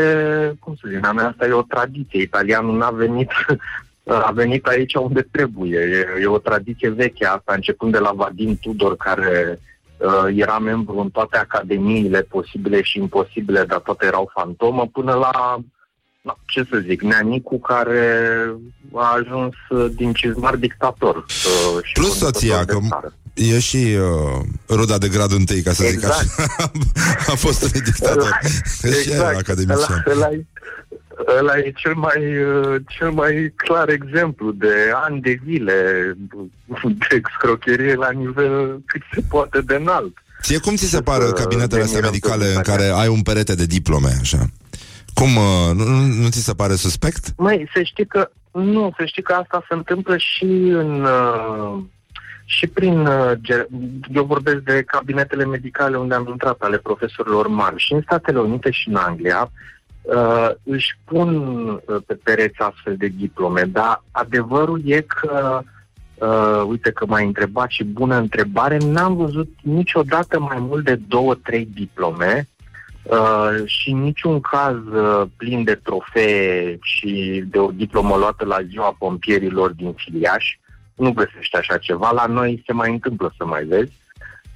cum 0.60 0.76
să 0.76 0.88
zic, 0.92 1.06
la 1.06 1.12
noi 1.12 1.24
asta 1.24 1.46
e 1.48 1.52
o 1.52 1.62
tradiție. 1.62 2.22
Italianul 2.22 2.78
n-a 2.78 2.92
venit, 2.92 3.32
a 4.28 4.32
venit 4.32 4.66
aici 4.66 4.94
unde 4.94 5.28
trebuie. 5.32 5.80
E, 5.80 6.22
e 6.22 6.26
o 6.26 6.38
tradiție 6.38 6.90
veche 6.90 7.26
asta, 7.26 7.54
începând 7.54 7.92
de 7.92 8.00
la 8.00 8.12
Vadim 8.12 8.58
Tudor, 8.62 8.96
care 8.96 9.60
uh, 9.62 9.68
era 10.36 10.60
membru 10.60 10.98
în 10.98 11.10
toate 11.10 11.38
academiile 11.38 12.22
posibile 12.22 12.82
și 12.82 12.98
imposibile, 12.98 13.64
dar 13.64 13.80
toate 13.80 14.06
erau 14.06 14.32
fantomă, 14.34 14.88
până 14.88 15.14
la, 15.14 15.60
na, 16.22 16.38
ce 16.46 16.68
să 16.70 16.78
zic, 16.88 17.02
neanicu 17.02 17.60
care 17.60 18.34
a 18.94 19.14
ajuns 19.14 19.54
uh, 19.70 19.92
din 19.96 20.14
cizmar 20.14 20.56
dictator. 20.56 21.16
Uh, 21.16 21.84
și 21.84 21.94
Plus 21.94 22.18
soția, 22.18 22.66
că 22.66 22.80
e 23.34 23.60
și 23.60 23.76
uh, 23.76 24.42
ruda 24.70 24.98
de 24.98 25.08
gradul 25.08 25.38
întâi, 25.38 25.62
ca 25.62 25.72
să 25.72 25.84
exact. 25.84 26.20
zic 26.20 26.40
așa. 26.40 26.72
a 27.34 27.36
fost 27.36 27.64
un 27.64 27.70
dictator. 27.84 28.40
Exact. 28.82 29.02
Și 29.02 29.12
era 29.12 29.28
academician. 29.28 30.04
Ăla, 30.08 30.26
ăla, 30.26 30.32
e- 30.32 30.46
ăla 31.40 31.58
e 31.58 31.72
cel 31.76 31.94
mai, 31.94 32.44
uh, 32.44 32.82
cel 32.88 33.12
mai 33.12 33.54
clar 33.56 33.90
exemplu 33.90 34.52
de 34.52 34.74
ani 34.94 35.22
de 35.22 35.40
zile 35.46 35.74
de 37.00 37.08
excrocherie 37.16 37.94
la 37.96 38.10
nivel 38.12 38.82
cât 38.86 39.02
se 39.14 39.22
poate 39.30 39.62
de 39.62 39.76
înalt. 39.76 40.18
Ție 40.42 40.58
cum 40.58 40.76
ți 40.76 40.90
se 40.90 41.02
par 41.02 41.22
Uh, 41.22 41.32
cabinetele 41.34 41.82
astea 41.82 42.00
venirea 42.00 42.10
medicale 42.10 42.46
în 42.46 42.50
publicitatea. 42.52 42.88
care 42.88 43.02
ai 43.02 43.08
un 43.08 43.22
perete 43.22 43.56
de 43.56 43.66
diplome, 43.66 44.10
așa? 44.22 44.40
Cum, 45.14 45.36
uh, 45.36 45.76
nu, 45.76 45.84
nu, 45.84 46.06
nu 46.22 46.30
ți 46.30 46.44
se 46.44 46.54
pare 46.54 46.76
suspect? 46.76 47.24
Măi, 47.38 47.70
să 47.74 47.82
știi 47.84 48.06
că 48.08 48.30
nu, 48.52 48.92
să 48.98 49.06
știi 49.06 49.24
că 49.24 49.34
asta 49.34 49.66
se 49.68 49.74
întâmplă 49.74 50.18
și 50.18 50.44
în 50.84 51.04
uh, 51.04 51.84
și 52.46 52.68
prin 52.68 53.06
uh, 53.06 53.32
ge- 53.42 53.68
eu 54.14 54.24
vorbesc 54.24 54.58
de 54.58 54.84
cabinetele 54.84 55.46
medicale 55.46 55.98
unde 55.98 56.16
am 56.16 56.28
intrat 56.30 56.62
ale 56.62 56.78
profesorilor 56.78 57.48
mari 57.48 57.78
și 57.78 57.94
în 57.94 58.02
Statele 58.02 58.40
Unite 58.40 58.72
și 58.72 58.90
în 58.90 58.96
Anglia 58.96 59.52
uh, 60.02 60.50
își 60.64 60.98
pun 61.04 61.38
uh, 61.70 61.80
pe 62.06 62.14
pereți 62.24 62.60
astfel 62.60 62.96
de 62.98 63.08
diplome, 63.08 63.62
dar 63.62 64.04
adevărul 64.12 64.82
e 64.86 65.02
că 65.02 65.62
Uh, 66.22 66.64
uite 66.68 66.92
că 66.92 67.06
m-ai 67.06 67.26
întrebat 67.26 67.70
și 67.70 67.84
bună 67.84 68.16
întrebare, 68.16 68.78
n-am 68.78 69.16
văzut 69.16 69.50
niciodată 69.62 70.40
mai 70.40 70.58
mult 70.60 70.84
de 70.84 70.96
două, 70.96 71.36
trei 71.36 71.70
diplome 71.74 72.48
Uh, 73.10 73.66
și 73.66 73.90
în 73.90 74.02
niciun 74.02 74.40
caz 74.40 74.76
uh, 74.76 75.28
plin 75.38 75.64
de 75.64 75.76
trofee 75.76 76.78
și 76.82 77.44
de 77.48 77.58
o 77.58 77.72
diplomă 77.72 78.16
luată 78.16 78.46
la 78.46 78.58
ziua 78.62 78.96
pompierilor 78.98 79.72
din 79.72 79.94
Filiaș. 79.94 80.58
Nu 80.96 81.12
găsești 81.12 81.56
așa 81.56 81.78
ceva. 81.78 82.12
La 82.12 82.26
noi 82.26 82.64
se 82.66 82.74
mai 82.74 82.92
întâmplă 82.92 83.34
să 83.38 83.46
mai 83.46 83.64
vezi. 83.64 83.92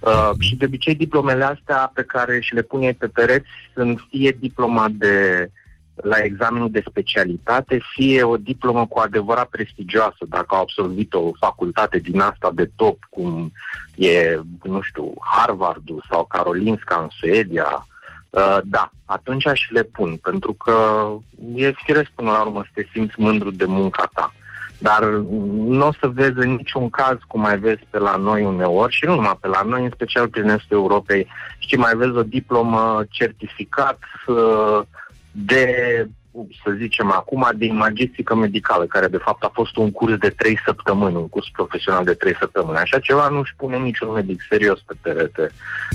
Uh, 0.05 0.31
și 0.39 0.55
de 0.55 0.65
obicei 0.65 0.95
diplomele 0.95 1.43
astea 1.43 1.91
pe 1.93 2.03
care 2.03 2.39
și 2.39 2.53
le 2.53 2.61
pune 2.61 2.91
pe 2.91 3.07
pereți 3.07 3.47
sunt 3.73 3.99
fie 4.09 4.37
diploma 4.39 4.87
de 4.91 5.47
la 5.95 6.17
examenul 6.17 6.71
de 6.71 6.83
specialitate, 6.89 7.79
fie 7.93 8.23
o 8.23 8.37
diplomă 8.37 8.85
cu 8.87 8.99
adevărat 8.99 9.47
prestigioasă, 9.47 10.25
dacă 10.27 10.55
au 10.55 10.61
absolvit 10.61 11.13
o 11.13 11.31
facultate 11.39 11.97
din 11.97 12.19
asta 12.19 12.51
de 12.53 12.69
top, 12.75 12.97
cum 13.09 13.51
e, 13.95 14.39
nu 14.63 14.81
știu, 14.81 15.13
Harvardul 15.19 16.05
sau 16.09 16.25
Karolinska 16.25 16.99
în 17.01 17.07
Suedia, 17.09 17.85
Uh, 18.33 18.59
da, 18.63 18.91
atunci 19.05 19.47
aș 19.47 19.69
le 19.69 19.83
pun, 19.83 20.17
pentru 20.17 20.53
că 20.53 21.07
e 21.55 21.73
firesc 21.85 22.09
până 22.15 22.31
la 22.31 22.41
urmă 22.41 22.61
să 22.63 22.69
te 22.73 22.87
simți 22.91 23.13
mândru 23.17 23.51
de 23.51 23.65
munca 23.65 24.09
ta. 24.13 24.33
Dar 24.83 25.03
nu 25.03 25.87
o 25.87 25.91
să 25.99 26.07
vezi 26.07 26.33
în 26.35 26.49
niciun 26.49 26.89
caz, 26.89 27.17
cum 27.27 27.41
mai 27.41 27.57
vezi 27.57 27.81
pe 27.89 27.97
la 27.97 28.15
noi 28.15 28.43
uneori, 28.43 28.93
și 28.93 29.05
nu 29.05 29.15
numai 29.15 29.37
pe 29.41 29.47
la 29.47 29.61
noi, 29.61 29.83
în 29.83 29.91
special 29.93 30.27
prin 30.27 30.49
estul 30.49 30.77
Europei, 30.77 31.27
știi, 31.57 31.77
mai 31.77 31.95
vezi 31.95 32.15
o 32.15 32.23
diplomă 32.23 33.03
certificat 33.09 33.99
uh, 34.27 34.81
de, 35.31 35.65
să 36.63 36.71
zicem 36.77 37.11
acum, 37.11 37.49
de 37.55 37.65
imagistică 37.65 38.35
medicală, 38.35 38.85
care 38.85 39.07
de 39.07 39.17
fapt 39.25 39.43
a 39.43 39.51
fost 39.53 39.75
un 39.75 39.91
curs 39.91 40.15
de 40.17 40.29
trei 40.29 40.59
săptămâni, 40.65 41.15
un 41.15 41.27
curs 41.29 41.45
profesional 41.51 42.03
de 42.03 42.13
trei 42.13 42.35
săptămâni. 42.39 42.77
Așa 42.77 42.99
ceva 42.99 43.27
nu 43.27 43.39
își 43.39 43.53
pune 43.57 43.77
niciun 43.77 44.11
medic 44.11 44.41
serios 44.49 44.79
pe 44.85 44.93
perete. 45.01 45.51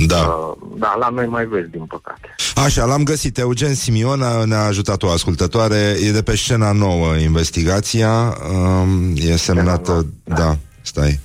Da. 0.07 0.17
Uh, 0.17 0.57
da, 0.77 0.97
la 0.99 1.09
noi 1.09 1.27
mai 1.27 1.47
vezi, 1.47 1.71
din 1.71 1.85
păcate. 1.85 2.35
Așa, 2.55 2.85
l-am 2.85 3.03
găsit. 3.03 3.39
Eugen 3.39 3.75
Simion 3.75 4.23
a- 4.23 4.45
ne-a 4.45 4.65
ajutat 4.65 5.03
o 5.03 5.11
ascultătoare. 5.11 5.97
E 6.07 6.11
de 6.11 6.23
pe 6.23 6.37
scena 6.37 6.73
nouă 6.73 7.15
investigația. 7.15 8.37
Um, 8.53 9.13
e 9.17 9.37
semnată, 9.37 9.91
nouă, 9.91 10.03
da, 10.25 10.57
stai, 10.83 11.21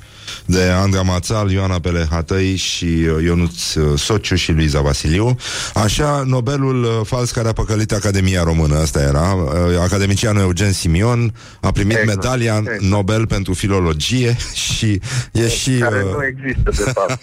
de 0.46 0.62
Andra 0.62 1.02
Mațal, 1.02 1.52
Ioana 1.52 1.80
Pelehatăi 1.80 2.56
și 2.56 2.86
uh, 2.86 3.24
Ionuț 3.24 3.74
uh, 3.74 4.00
Sociu 4.00 4.36
și 4.36 4.52
Luiza 4.52 4.82
Vasiliu. 4.82 5.38
Așa, 5.74 6.24
Nobelul 6.26 6.84
uh, 6.84 6.90
fals 7.04 7.32
care 7.32 7.48
a 7.48 7.54
păcălit 7.54 7.92
Academia 7.92 8.44
Română, 8.44 8.78
asta 8.78 9.02
era. 9.02 9.34
Uh, 9.34 9.80
Academicianul 9.82 10.42
Eugen 10.42 10.72
Simion 10.72 11.34
a 11.62 11.72
primit 11.72 11.98
Exact, 11.98 12.16
medalia 12.16 12.58
exact. 12.58 12.82
Nobel 12.82 13.28
pentru 13.28 13.54
filologie 13.54 14.38
și 14.76 15.00
e 15.32 15.48
și... 15.48 15.78
care 15.78 16.04
uh, 16.06 16.12
nu 16.12 16.26
există, 16.26 16.72
de 16.84 16.92
fapt. 16.94 17.20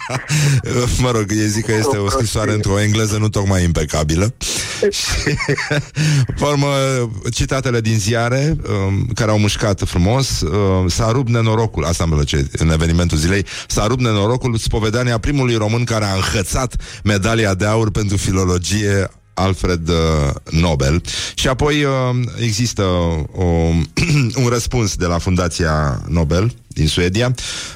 mă 1.01 1.11
rog, 1.11 1.25
e 1.29 1.47
zic 1.47 1.65
că 1.65 1.73
este 1.73 1.97
o 1.97 2.09
scrisoare 2.09 2.53
într-o 2.53 2.79
engleză 2.79 3.17
nu 3.17 3.29
tocmai 3.29 3.63
impecabilă. 3.63 4.33
și, 4.91 5.35
pe 6.25 6.45
urmă, 6.45 6.67
citatele 7.31 7.81
din 7.81 7.99
ziare, 7.99 8.55
um, 8.87 9.07
care 9.13 9.31
au 9.31 9.39
mușcat 9.39 9.81
frumos, 9.85 10.41
um, 10.41 10.87
s-a 10.87 11.11
rupt 11.11 11.29
nenorocul, 11.29 11.83
asta 11.83 12.03
îmi 12.03 12.13
plăce 12.13 12.47
în 12.51 12.69
evenimentul 13.11 13.17
zilei, 13.17 13.45
s-a 13.67 13.87
rupt 13.87 14.01
nenorocul 14.01 14.57
spovedania 14.57 15.17
primului 15.17 15.55
român 15.55 15.83
care 15.83 16.05
a 16.05 16.13
înhățat 16.13 16.75
medalia 17.03 17.53
de 17.53 17.65
aur 17.65 17.91
pentru 17.91 18.17
filologie 18.17 19.09
Alfred 19.33 19.89
uh, 19.89 19.95
Nobel. 20.49 21.01
Și 21.35 21.47
apoi 21.47 21.83
uh, 21.83 21.91
există 22.39 22.83
o, 23.35 23.43
un 24.43 24.47
răspuns 24.49 24.95
de 24.95 25.05
la 25.05 25.17
Fundația 25.17 26.01
Nobel 26.07 26.53
din 26.73 26.87
Suedia, 26.87 27.33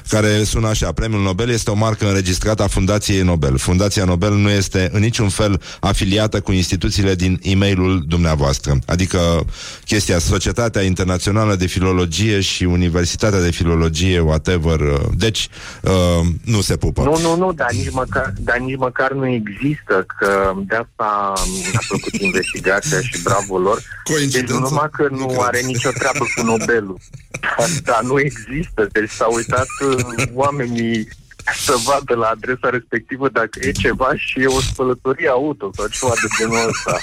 care 0.08 0.44
sună 0.44 0.68
așa, 0.68 0.92
Premiul 0.92 1.22
Nobel 1.22 1.48
este 1.50 1.70
o 1.70 1.74
marcă 1.74 2.06
înregistrată 2.06 2.62
a 2.62 2.66
Fundației 2.66 3.22
Nobel. 3.22 3.58
Fundația 3.58 4.04
Nobel 4.04 4.32
nu 4.34 4.50
este 4.50 4.88
în 4.92 5.00
niciun 5.00 5.28
fel 5.28 5.60
afiliată 5.80 6.40
cu 6.40 6.52
instituțiile 6.52 7.14
din 7.14 7.38
e 7.42 7.54
mailul 7.54 8.04
dumneavoastră. 8.08 8.78
Adică 8.86 9.44
chestia 9.84 10.18
Societatea 10.18 10.82
Internațională 10.82 11.54
de 11.54 11.66
Filologie 11.66 12.40
și 12.40 12.64
Universitatea 12.64 13.40
de 13.40 13.50
Filologie, 13.50 14.20
whatever. 14.20 14.80
uh, 14.80 15.00
Deci, 15.16 15.48
uh, 15.82 16.26
nu 16.44 16.60
se 16.60 16.76
pupă. 16.76 17.02
Nu, 17.02 17.18
nu, 17.20 17.36
nu, 17.36 17.52
dar 17.52 17.72
nici 17.72 17.90
măcar, 17.90 18.32
dar 18.38 18.58
nici 18.58 18.76
măcar 18.76 19.12
nu 19.12 19.26
există, 19.28 20.06
că 20.18 20.52
de 20.66 20.74
asta 20.76 21.32
a 21.74 21.78
făcut 21.80 22.14
investigația 22.28 23.00
și 23.00 23.22
bravo 23.22 23.58
lor. 23.58 23.76
Deci 23.76 24.14
Coincidență? 24.14 24.52
nu 24.52 24.58
numai 24.58 24.88
că 24.92 25.06
Nu 25.10 25.18
nu 25.18 25.26
cred. 25.26 25.38
are 25.40 25.60
nicio 25.60 25.90
treabă 25.90 26.24
cu 26.34 26.42
Nobelul, 26.44 26.98
dar, 27.58 27.68
dar 27.84 28.02
nu 28.02 28.18
există. 28.20 28.85
Deci 28.92 29.10
s-au 29.10 29.32
uitat 29.34 29.66
uh, 29.86 30.26
oamenii 30.34 31.08
să 31.54 31.74
vadă 31.84 32.14
la 32.14 32.26
adresa 32.26 32.68
respectivă 32.70 33.28
dacă 33.28 33.58
e 33.60 33.70
ceva 33.70 34.10
și 34.16 34.40
e 34.40 34.46
o 34.46 34.60
spălătorie 34.60 35.28
auto 35.28 35.70
sau 35.74 35.86
ceva 35.86 36.12
de 36.14 36.26
genul 36.38 36.68
ăsta. 36.68 36.98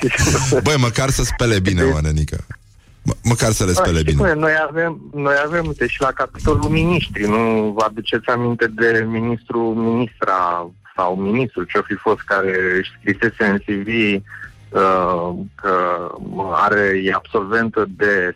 Băi, 0.66 0.76
măcar 0.76 1.10
să 1.10 1.22
spele 1.22 1.60
bine, 1.60 1.82
Oanenică. 1.82 2.36
M- 3.10 3.20
măcar 3.22 3.50
să 3.52 3.64
le 3.64 3.72
spele 3.72 3.92
Da, 3.92 3.98
știi 3.98 4.14
cum 4.14 4.24
bine. 4.24 4.36
e? 4.36 4.40
noi 4.40 4.52
avem, 4.68 5.00
noi 5.14 5.34
avem, 5.44 5.66
uite, 5.66 5.86
și 5.86 6.00
la 6.00 6.10
capitolul 6.12 6.68
ministri, 6.68 7.28
nu 7.28 7.72
vă 7.76 7.84
aduceți 7.84 8.28
aminte 8.28 8.66
de 8.66 9.04
ministru, 9.06 9.58
ministra 9.60 10.70
sau 10.96 11.14
ministrul 11.14 11.64
ce-o 11.64 11.82
fi 11.82 11.94
fost 11.94 12.20
care 12.20 12.56
își 12.78 12.90
scrisese 13.00 13.44
în 13.44 13.58
CV 13.58 13.88
uh, 14.68 15.34
că 15.54 15.74
are, 16.52 17.00
e 17.04 17.12
absolventă 17.12 17.84
de 17.96 18.34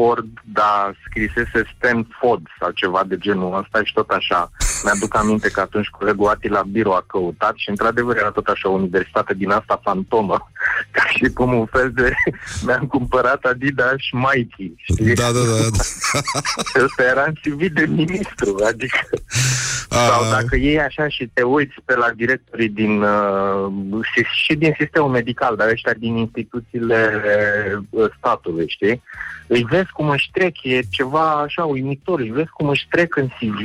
Stanford, 0.00 0.28
dar 0.52 0.96
scrisese 1.06 1.64
Stanford 1.76 2.46
sau 2.60 2.70
ceva 2.70 3.04
de 3.06 3.16
genul 3.18 3.58
ăsta 3.58 3.84
și 3.84 3.92
tot 3.92 4.10
așa. 4.10 4.50
Mi-aduc 4.84 5.16
aminte 5.16 5.50
că 5.50 5.60
atunci 5.60 5.88
colegul 5.88 6.28
Atila 6.28 6.62
Biro 6.62 6.94
a 6.94 7.04
căutat 7.06 7.54
și 7.56 7.68
într-adevăr 7.68 8.16
era 8.16 8.30
tot 8.30 8.46
așa 8.46 8.68
o 8.68 8.72
universitate 8.72 9.34
din 9.34 9.50
asta 9.50 9.80
fantomă, 9.82 10.50
ca 10.94 11.04
și 11.06 11.32
cum 11.34 11.52
un 11.54 11.66
fel 11.66 11.90
de 11.94 12.12
mi-am 12.66 12.86
cumpărat 12.86 13.44
Adidas 13.44 14.02
Mikey, 14.12 14.74
știi? 14.76 15.14
Da, 15.14 15.30
da, 15.32 15.40
da. 15.40 15.56
da. 15.76 15.82
Ăsta 16.84 17.02
era 17.02 17.24
în 17.26 17.34
CV 17.34 17.72
de 17.72 17.86
ministru, 17.88 18.56
adică... 18.66 18.98
Sau 19.90 20.22
A, 20.22 20.30
dacă 20.30 20.56
iei 20.56 20.80
așa 20.80 21.08
și 21.08 21.30
te 21.32 21.42
uiți 21.42 21.74
pe 21.84 21.94
la 21.94 22.10
directorii 22.16 22.68
din 22.68 23.02
uh, 23.02 23.72
și, 24.12 24.24
și 24.44 24.54
din 24.54 24.74
sistemul 24.78 25.08
medical, 25.08 25.56
dar 25.56 25.68
ăștia 25.68 25.92
din 25.92 26.16
instituțiile 26.16 27.22
uh, 27.90 28.10
statului, 28.18 28.68
știi? 28.68 29.02
Îi 29.52 29.64
vezi 29.64 29.92
cum 29.92 30.08
își 30.08 30.30
trec, 30.32 30.62
e 30.62 30.80
ceva 30.90 31.40
așa 31.40 31.64
uimitor, 31.64 32.20
îi 32.20 32.30
vezi 32.30 32.50
cum 32.50 32.68
își 32.68 32.86
trec 32.90 33.16
în 33.16 33.28
CV 33.28 33.62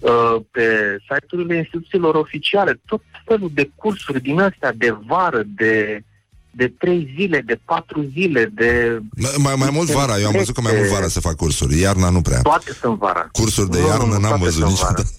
uh, 0.00 0.36
pe 0.50 0.96
site-urile 1.00 1.56
instituțiilor 1.56 2.14
oficiale 2.14 2.80
tot 2.86 3.02
felul 3.24 3.50
de 3.54 3.70
cursuri 3.74 4.20
din 4.20 4.40
astea 4.40 4.72
de 4.72 4.90
vară, 5.06 5.42
de 5.46 6.02
de 6.54 6.74
trei 6.78 7.12
zile, 7.18 7.42
de 7.46 7.60
patru 7.64 8.10
zile, 8.12 8.50
de 8.54 8.98
mai, 9.36 9.54
mai 9.56 9.70
mult 9.72 9.90
vara, 9.90 10.18
eu 10.18 10.26
am 10.26 10.32
văzut 10.36 10.54
că 10.54 10.60
mai 10.60 10.72
mult 10.76 10.88
vara 10.88 11.08
se 11.08 11.20
fac 11.20 11.36
cursuri. 11.36 11.78
Iarna 11.80 12.10
nu 12.10 12.20
prea. 12.20 12.40
toate 12.40 12.76
sunt 12.80 12.98
vara. 12.98 13.28
Cursuri 13.32 13.70
de 13.70 13.78
Nu, 13.80 13.86
iarnă 13.86 14.04
nu, 14.04 14.10
n-am 14.10 14.20
toate 14.20 14.44
văzut 14.44 14.62
sunt 14.62 14.78
vară. 14.78 14.94
niciodată. 14.96 15.10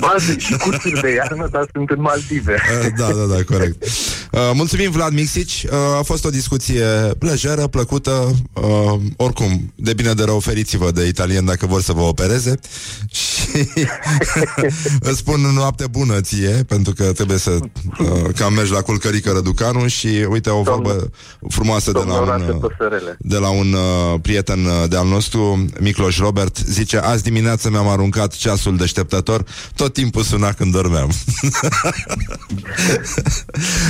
Ba, 0.00 0.14
sunt 0.18 0.40
și 0.40 0.56
cursuri 0.56 1.00
de 1.00 1.10
iarnă, 1.12 1.48
dar 1.52 1.68
sunt 1.72 1.90
în 1.90 2.00
Maldive. 2.00 2.54
Uh, 2.82 2.86
Da, 2.98 3.06
da, 3.06 3.34
da, 3.34 3.42
corect. 3.44 3.84
Uh, 3.84 4.40
mulțumim, 4.54 4.90
Vlad 4.90 5.12
Mixici. 5.12 5.66
Uh, 5.70 5.98
a 5.98 6.02
fost 6.02 6.24
o 6.24 6.30
discuție 6.30 6.84
plăjeră, 7.18 7.66
plăcută. 7.66 8.34
Uh, 8.52 9.00
oricum, 9.16 9.72
de 9.74 9.92
bine 9.94 10.12
de 10.12 10.24
rău, 10.24 10.38
feriți-vă 10.40 10.90
de 10.90 11.06
italien 11.06 11.44
dacă 11.44 11.66
vor 11.66 11.82
să 11.82 11.92
vă 11.92 12.00
opereze. 12.00 12.58
Și 13.20 13.68
îți 15.08 15.18
spun 15.18 15.40
noapte 15.40 15.86
bună 15.86 16.20
ție, 16.20 16.48
pentru 16.68 16.92
că 16.92 17.12
trebuie 17.12 17.38
să 17.38 17.50
uh, 17.50 18.08
cam 18.36 18.52
mergi 18.52 18.72
la 18.72 18.80
culcărică 18.80 19.30
Răducanu 19.32 19.86
și 19.86 20.26
uite 20.28 20.45
o 20.50 20.62
vorbă 20.62 20.88
Domnul- 20.88 21.10
frumoasă 21.48 21.92
de 21.92 21.98
la 21.98 22.04
Domnul 22.04 22.22
un... 22.22 22.28
Orașe 22.28 22.50
uh, 22.50 22.58
Păsărele. 22.60 23.16
de 23.18 23.36
la 23.36 23.48
un 23.48 23.72
uh, 23.72 24.20
prieten 24.22 24.64
uh, 24.64 24.88
de-al 24.88 25.06
nostru, 25.06 25.64
Micloș 25.80 26.18
Robert, 26.18 26.56
zice, 26.56 26.98
azi 26.98 27.22
dimineață 27.22 27.70
mi-am 27.70 27.88
aruncat 27.88 28.32
ceasul 28.36 28.76
deșteptător, 28.76 29.44
tot 29.74 29.92
timpul 29.92 30.22
suna 30.22 30.52
când 30.52 30.72
dormeam. 30.72 31.10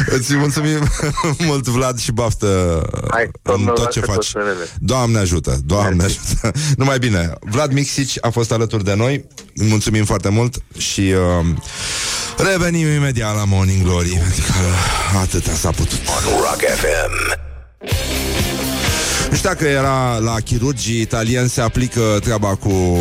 Îți 0.07 0.37
mulțumim 0.37 0.79
mult, 1.47 1.67
Vlad, 1.67 1.99
și 1.99 2.13
baftă 2.13 2.83
Hai, 3.11 3.23
în 3.25 3.31
domnul 3.43 3.75
tot 3.75 3.91
ce 3.91 3.99
Orașe 3.99 4.13
faci. 4.13 4.33
Păsărele. 4.33 4.69
Doamne 4.81 5.19
ajută, 5.19 5.59
Doamne 5.65 5.95
Mersi. 5.95 6.19
ajută. 6.43 6.59
Numai 6.79 6.99
bine. 6.99 7.33
Vlad 7.41 7.73
Mixici 7.73 8.19
a 8.21 8.31
fost 8.31 8.53
alături 8.53 8.85
de 8.85 8.95
noi. 8.95 9.25
Îi 9.55 9.67
Mulțumim 9.69 10.05
foarte 10.05 10.29
mult 10.29 10.63
și 10.77 11.01
uh, 11.01 11.47
revenim 12.39 12.87
imediat 12.95 13.35
la 13.37 13.45
Morning 13.45 13.83
Glory. 13.83 14.21
Adică 14.31 14.55
atâta 15.23 15.53
s-a 15.53 15.71
putut. 15.71 16.01
Rock 16.41 16.61
FM. 16.61 17.37
Nu 19.31 19.37
știu 19.37 19.49
dacă 19.49 19.65
era 19.65 20.19
la 20.19 20.35
chirurgii 20.45 21.01
italieni 21.01 21.49
se 21.49 21.61
aplică 21.61 22.01
treaba 22.23 22.55
cu 22.55 22.69
uh, 22.69 22.99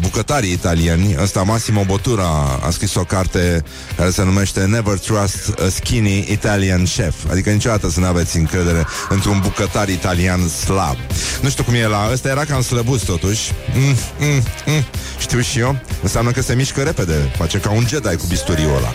bucătarii 0.00 0.52
italieni. 0.52 1.16
Ăsta 1.22 1.42
Massimo 1.42 1.84
Bottura 1.86 2.58
a 2.66 2.70
scris 2.70 2.94
o 2.94 3.04
carte 3.04 3.62
care 3.96 4.10
se 4.10 4.24
numește 4.24 4.60
Never 4.64 4.98
Trust 4.98 5.54
a 5.58 5.68
Skinny 5.68 6.26
Italian 6.30 6.84
Chef. 6.84 7.14
Adică 7.30 7.50
niciodată 7.50 7.90
să 7.90 8.00
nu 8.00 8.06
aveți 8.06 8.36
încredere 8.36 8.86
într-un 9.08 9.40
bucătar 9.42 9.88
italian 9.88 10.48
slab. 10.48 10.96
Nu 11.40 11.48
știu 11.48 11.64
cum 11.64 11.74
e 11.74 11.86
la 11.86 12.08
ăsta, 12.12 12.28
era 12.28 12.44
cam 12.44 12.62
slăbuț 12.62 13.02
totuși. 13.02 13.52
Mm, 13.74 13.96
mm, 14.18 14.42
mm. 14.66 14.84
Știu 15.18 15.40
și 15.40 15.58
eu. 15.58 15.78
Înseamnă 16.02 16.30
că 16.30 16.42
se 16.42 16.54
mișcă 16.54 16.82
repede. 16.82 17.32
Face 17.36 17.58
ca 17.58 17.70
un 17.70 17.84
Jedi 17.88 18.16
cu 18.16 18.24
bisturiul 18.28 18.76
ăla. 18.76 18.92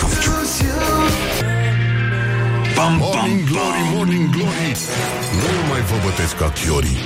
Pam, 0.00 1.03
pam, 2.74 2.96
Morning 2.96 3.44
Glory, 3.48 3.82
Morning 3.94 4.30
Glory. 4.30 4.76
Nu 5.32 5.68
mai 5.68 5.80
vă 5.80 5.94
bătesc 6.04 6.36
ca 6.36 6.50
chiorii. 6.50 6.98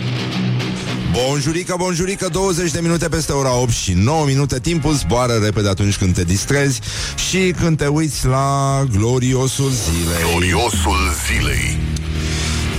Bonjurică, 1.12 1.74
bonjurică, 1.78 2.28
20 2.32 2.70
de 2.70 2.80
minute 2.80 3.08
peste 3.08 3.32
ora 3.32 3.54
8 3.54 3.70
și 3.70 3.92
9 3.92 4.24
minute. 4.26 4.60
Timpul 4.60 4.92
zboară 4.92 5.32
repede 5.32 5.68
atunci 5.68 5.96
când 5.96 6.14
te 6.14 6.24
distrezi 6.24 6.80
Și 7.28 7.54
când 7.60 7.76
te 7.76 7.86
uiți 7.86 8.26
la 8.26 8.84
gloriosul 8.96 9.70
zilei. 9.70 10.30
Gloriosul 10.30 10.98
zilei 11.26 11.78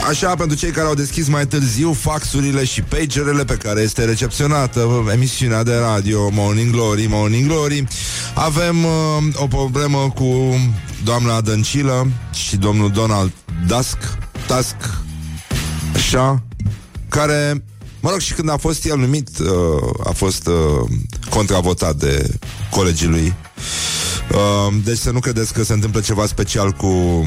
Așa, 0.07 0.35
pentru 0.35 0.57
cei 0.57 0.71
care 0.71 0.87
au 0.87 0.93
deschis 0.93 1.27
mai 1.27 1.47
târziu 1.47 1.93
faxurile 1.93 2.65
și 2.65 2.81
pagerele 2.81 3.43
pe 3.43 3.53
care 3.53 3.81
este 3.81 4.05
recepționată 4.05 5.09
emisiunea 5.13 5.63
de 5.63 5.75
radio 5.75 6.29
Morning 6.29 6.71
Glory, 6.71 7.05
Morning 7.09 7.47
Glory, 7.47 7.87
avem 8.33 8.83
uh, 8.83 8.91
o 9.33 9.47
problemă 9.47 10.11
cu 10.15 10.59
doamna 11.03 11.41
Dăncilă 11.41 12.07
și 12.33 12.57
domnul 12.57 12.91
Donald 12.91 13.31
Dusk, 13.67 13.97
Tusk, 14.47 14.75
așa, 15.95 16.43
care, 17.09 17.63
mă 17.99 18.09
rog, 18.09 18.19
și 18.19 18.33
când 18.33 18.49
a 18.49 18.57
fost 18.57 18.85
el 18.85 18.97
numit, 18.97 19.29
uh, 19.39 19.47
a 20.03 20.11
fost 20.11 20.47
uh, 20.47 20.89
contravotat 21.29 21.95
de 21.95 22.29
colegii 22.69 23.07
lui. 23.07 23.33
Uh, 24.31 24.73
deci 24.83 24.97
să 24.97 25.11
nu 25.11 25.19
credeți 25.19 25.53
că 25.53 25.63
se 25.63 25.73
întâmplă 25.73 25.99
ceva 25.99 26.25
special 26.25 26.71
cu 26.71 27.23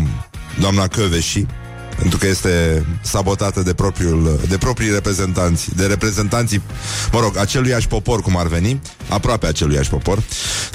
doamna 0.61 0.88
Căveși, 0.88 1.46
pentru 2.02 2.20
că 2.20 2.26
este 2.26 2.84
sabotată 3.02 3.62
de 3.62 3.74
propriul, 3.74 4.40
de 4.48 4.58
proprii 4.58 4.90
reprezentanți, 4.90 5.76
de 5.76 5.86
reprezentanții, 5.86 6.62
mă 7.12 7.20
rog, 7.20 7.36
aceluiași 7.36 7.88
popor, 7.88 8.20
cum 8.20 8.36
ar 8.36 8.46
veni, 8.46 8.80
aproape 9.08 9.46
aceluiași 9.46 9.90
popor. 9.90 10.22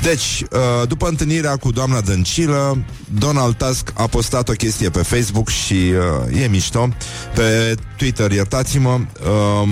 Deci, 0.02 0.44
uh, 0.52 0.88
după 0.88 1.08
întâlnirea 1.08 1.56
cu 1.56 1.72
doamna 1.72 2.02
Dăncilă, 2.02 2.78
Donald 3.20 3.56
Tusk 3.56 3.92
a 3.94 4.08
postat 4.08 4.50
o 4.50 4.54
chestie 4.54 4.90
pe 4.90 5.02
Facebook 5.02 5.50
și 5.50 5.94
uh, 6.32 6.42
e 6.42 6.48
mișto, 6.48 6.90
pe 7.36 7.76
Twitter, 7.98 8.32
iertați-mă, 8.32 9.00
uh, 9.00 9.70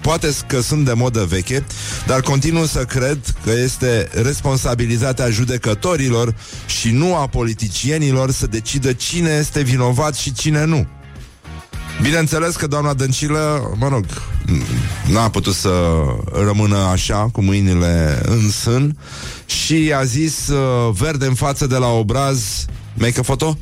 Poate 0.00 0.34
că 0.46 0.60
sunt 0.60 0.84
de 0.84 0.92
modă 0.92 1.24
veche, 1.24 1.64
dar 2.06 2.20
continuu 2.20 2.64
să 2.64 2.84
cred 2.84 3.18
că 3.44 3.50
este 3.50 4.08
responsabilitatea 4.22 5.30
judecătorilor 5.30 6.34
și 6.66 6.90
nu 6.90 7.16
a 7.16 7.26
politicienilor 7.26 8.30
să 8.30 8.46
decidă 8.46 8.92
cine 8.92 9.30
este 9.30 9.62
vinovat 9.62 10.14
și 10.14 10.32
cine 10.32 10.64
nu. 10.64 10.86
Bineînțeles 12.02 12.56
că 12.56 12.66
doamna 12.66 12.94
Dăncilă, 12.94 13.72
mă 13.78 13.88
rog, 13.88 14.04
n-a 15.12 15.30
putut 15.30 15.54
să 15.54 16.02
rămână 16.32 16.76
așa, 16.76 17.28
cu 17.32 17.42
mâinile 17.42 18.20
în 18.24 18.50
sân 18.50 18.98
și 19.46 19.92
a 19.96 20.04
zis 20.04 20.48
uh, 20.48 20.94
verde 20.98 21.26
în 21.26 21.34
față 21.34 21.66
de 21.66 21.76
la 21.76 21.86
obraz, 21.86 22.64
make 22.94 23.20
a 23.20 23.22
foto? 23.22 23.58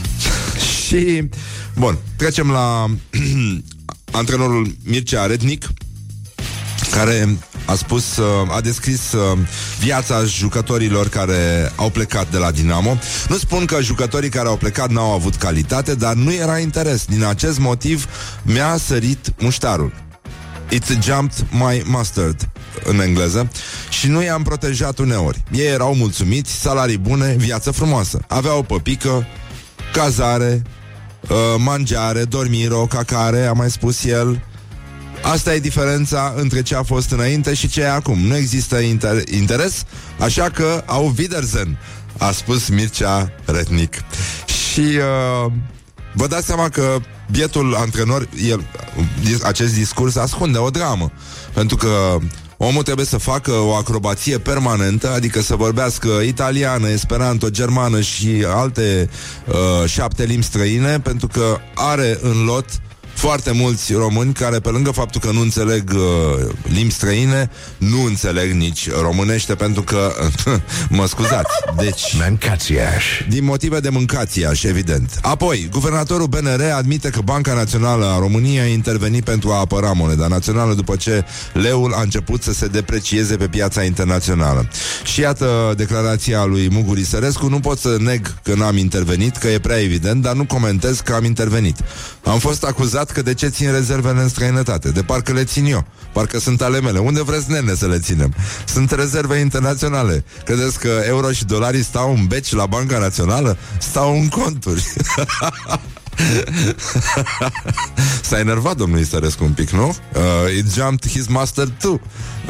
Și, 0.86 1.28
bun, 1.76 1.98
trecem 2.16 2.50
la 2.50 2.86
antrenorul 4.18 4.76
Mircea 4.84 5.26
Rednic, 5.26 5.66
care 6.90 7.38
a 7.64 7.74
spus, 7.74 8.16
uh, 8.16 8.54
a 8.54 8.60
descris 8.60 9.12
uh, 9.12 9.38
viața 9.80 10.24
jucătorilor 10.24 11.08
care 11.08 11.72
au 11.76 11.90
plecat 11.90 12.30
de 12.30 12.38
la 12.38 12.50
Dinamo. 12.50 12.98
Nu 13.28 13.36
spun 13.36 13.64
că 13.64 13.80
jucătorii 13.80 14.28
care 14.28 14.48
au 14.48 14.56
plecat 14.56 14.90
n-au 14.90 15.12
avut 15.12 15.34
calitate, 15.34 15.94
dar 15.94 16.14
nu 16.14 16.32
era 16.32 16.58
interes. 16.58 17.04
Din 17.04 17.24
acest 17.24 17.58
motiv 17.58 18.06
mi-a 18.42 18.76
sărit 18.76 19.32
muștarul. 19.38 19.92
It 20.70 20.84
jumped 21.02 21.46
my 21.50 21.82
mustard 21.86 22.50
în 22.84 23.00
engleză 23.00 23.50
și 23.90 24.08
nu 24.08 24.22
i-am 24.22 24.42
protejat 24.42 24.98
uneori. 24.98 25.42
Ei 25.52 25.66
erau 25.66 25.94
mulțumiți, 25.94 26.60
salarii 26.60 26.98
bune, 26.98 27.34
viață 27.38 27.70
frumoasă. 27.70 28.20
Aveau 28.28 28.62
păpică, 28.62 29.26
cazare, 29.92 30.62
uh, 31.28 31.36
mangiare, 31.58 32.24
dormiro, 32.24 32.86
cacare, 32.86 33.46
a 33.46 33.52
mai 33.52 33.70
spus 33.70 34.04
el, 34.04 34.42
Asta 35.22 35.54
e 35.54 35.58
diferența 35.58 36.34
între 36.36 36.62
ce 36.62 36.74
a 36.74 36.82
fost 36.82 37.10
înainte 37.10 37.54
și 37.54 37.68
ce 37.68 37.80
e 37.80 37.90
acum. 37.90 38.18
Nu 38.18 38.36
există 38.36 38.80
inter- 38.80 39.32
interes, 39.34 39.84
așa 40.20 40.50
că 40.50 40.82
au 40.86 41.14
Wiedersen, 41.18 41.78
a 42.18 42.30
spus 42.30 42.68
Mircea 42.68 43.32
Retnic. 43.44 43.94
Și 44.46 44.80
uh, 44.80 45.52
vă 46.12 46.26
dați 46.26 46.46
seama 46.46 46.68
că 46.68 46.96
bietul 47.30 47.74
antrenor, 47.74 48.28
el, 48.48 48.64
acest 49.42 49.74
discurs 49.74 50.16
ascunde 50.16 50.58
o 50.58 50.70
dramă. 50.70 51.12
Pentru 51.52 51.76
că 51.76 52.18
Omul 52.60 52.82
trebuie 52.82 53.06
să 53.06 53.18
facă 53.18 53.52
o 53.52 53.74
acrobație 53.74 54.38
permanentă, 54.38 55.12
adică 55.12 55.40
să 55.40 55.56
vorbească 55.56 56.08
italiană, 56.08 56.88
esperanto, 56.88 57.48
germană 57.50 58.00
și 58.00 58.44
alte 58.46 59.08
uh, 59.46 59.88
șapte 59.88 60.24
limbi 60.24 60.44
străine, 60.44 61.00
pentru 61.00 61.26
că 61.26 61.58
are 61.74 62.18
în 62.22 62.44
lot 62.44 62.64
foarte 63.18 63.52
mulți 63.52 63.92
români 63.92 64.32
care, 64.32 64.58
pe 64.58 64.68
lângă 64.68 64.90
faptul 64.90 65.20
că 65.20 65.30
nu 65.30 65.40
înțeleg 65.40 65.92
uh, 65.94 66.54
limbi 66.62 66.92
străine, 66.92 67.50
nu 67.78 68.04
înțeleg 68.04 68.52
nici 68.52 68.90
românește, 68.90 69.54
pentru 69.54 69.82
că, 69.82 70.12
mă 70.98 71.06
scuzați, 71.06 71.54
deci... 71.76 72.16
Mâncațiaș. 72.28 73.04
Din 73.28 73.44
motive 73.44 73.80
de 73.80 73.88
mâncațiaș, 73.88 74.62
evident. 74.62 75.18
Apoi, 75.22 75.68
guvernatorul 75.72 76.26
BNR 76.26 76.60
admite 76.76 77.10
că 77.10 77.20
Banca 77.20 77.54
Națională 77.54 78.06
a 78.06 78.18
României 78.18 78.60
a 78.60 78.66
intervenit 78.66 79.24
pentru 79.24 79.50
a 79.50 79.58
apăra 79.58 79.92
moneda 79.92 80.26
națională 80.26 80.74
după 80.74 80.96
ce 80.96 81.24
leul 81.52 81.92
a 81.92 82.00
început 82.00 82.42
să 82.42 82.52
se 82.52 82.66
deprecieze 82.66 83.36
pe 83.36 83.46
piața 83.46 83.82
internațională. 83.82 84.68
Și 85.04 85.20
iată 85.20 85.74
declarația 85.76 86.44
lui 86.44 86.68
Muguri 86.70 87.04
Sărescu, 87.04 87.48
nu 87.48 87.60
pot 87.60 87.78
să 87.78 87.96
neg 88.00 88.34
că 88.42 88.54
n-am 88.54 88.76
intervenit, 88.76 89.36
că 89.36 89.48
e 89.48 89.58
prea 89.58 89.80
evident, 89.80 90.22
dar 90.22 90.34
nu 90.34 90.44
comentez 90.44 91.00
că 91.00 91.12
am 91.12 91.24
intervenit. 91.24 91.76
Am 92.24 92.38
fost 92.38 92.64
acuzat 92.64 93.07
că 93.12 93.22
de 93.22 93.34
ce 93.34 93.48
țin 93.48 93.72
rezervele 93.72 94.20
în 94.20 94.28
străinătate. 94.28 94.90
De 94.90 95.02
parcă 95.02 95.32
le 95.32 95.44
țin 95.44 95.64
eu. 95.64 95.86
Parcă 96.12 96.38
sunt 96.38 96.62
ale 96.62 96.80
mele. 96.80 96.98
Unde 96.98 97.22
vreți, 97.22 97.50
nene, 97.50 97.74
să 97.74 97.86
le 97.86 97.98
ținem? 97.98 98.34
Sunt 98.66 98.90
rezerve 98.90 99.38
internaționale. 99.38 100.24
Credeți 100.44 100.78
că 100.78 101.02
euro 101.06 101.32
și 101.32 101.44
dolarii 101.44 101.82
stau 101.82 102.14
în 102.14 102.26
beci 102.26 102.52
la 102.52 102.66
Banca 102.66 102.98
Națională? 102.98 103.56
Stau 103.78 104.18
în 104.18 104.28
conturi. 104.28 104.92
S-a 108.28 108.38
enervat 108.38 108.76
domnul 108.76 108.98
Isărescu 108.98 109.44
un 109.44 109.52
pic, 109.52 109.70
nu? 109.70 109.86
Uh, 109.88 110.56
it 110.56 110.72
jumped 110.72 111.10
his 111.10 111.26
master 111.26 111.68
too. 111.80 112.00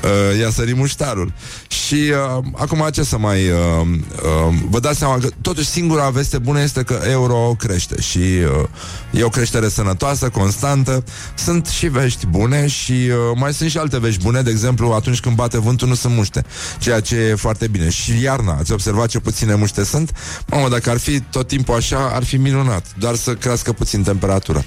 Uh, 0.03 0.41
i-a 0.41 0.51
sărit 0.51 0.77
muștarul. 0.77 1.33
Și 1.69 1.95
uh, 1.95 2.45
acum 2.57 2.89
ce 2.93 3.03
să 3.03 3.19
mai... 3.19 3.51
Uh, 3.51 3.87
uh, 4.23 4.55
vă 4.71 4.81
dați 4.81 4.99
seama 4.99 5.19
că 5.19 5.29
totuși 5.41 5.67
singura 5.67 6.11
veste 6.11 6.39
bună 6.39 6.61
este 6.61 6.83
că 6.83 7.01
euro 7.09 7.55
crește 7.59 8.01
și 8.01 8.19
uh, 8.19 8.69
e 9.11 9.23
o 9.23 9.29
creștere 9.29 9.69
sănătoasă, 9.69 10.29
constantă. 10.29 11.05
Sunt 11.35 11.67
și 11.67 11.87
vești 11.87 12.27
bune 12.27 12.67
și 12.67 12.93
uh, 12.93 13.17
mai 13.35 13.55
sunt 13.55 13.71
și 13.71 13.79
alte 13.79 13.99
vești 13.99 14.23
bune. 14.23 14.43
De 14.43 14.51
exemplu, 14.51 14.91
atunci 14.91 15.21
când 15.21 15.37
bate 15.37 15.59
vântul 15.59 15.89
nu 15.89 15.95
sunt 15.95 16.15
muște, 16.15 16.45
ceea 16.79 17.01
ce 17.01 17.17
e 17.17 17.35
foarte 17.35 17.67
bine. 17.67 17.89
Și 17.89 18.23
iarna, 18.23 18.53
ați 18.53 18.73
observat 18.73 19.09
ce 19.09 19.19
puține 19.19 19.55
muște 19.55 19.85
sunt? 19.85 20.13
Mamă, 20.47 20.69
dacă 20.69 20.91
ar 20.91 20.99
fi 20.99 21.21
tot 21.21 21.47
timpul 21.47 21.75
așa, 21.75 22.11
ar 22.13 22.25
fi 22.25 22.37
minunat. 22.37 22.87
Doar 22.99 23.15
să 23.15 23.35
crească 23.35 23.73
puțin 23.73 24.03
temperatura. 24.03 24.63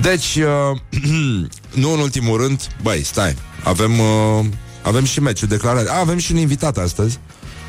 Deci, 0.00 0.36
uh, 0.36 0.78
nu 1.82 1.92
în 1.92 1.98
ultimul 1.98 2.40
rând, 2.40 2.60
băi, 2.82 3.02
stai, 3.04 3.36
avem... 3.64 3.98
Uh, 3.98 4.46
avem 4.88 5.04
și 5.04 5.20
meciul 5.20 5.48
declarat. 5.48 5.86
A, 5.86 5.98
avem 5.98 6.18
și 6.18 6.32
un 6.32 6.38
invitat 6.38 6.78
astăzi. 6.78 7.18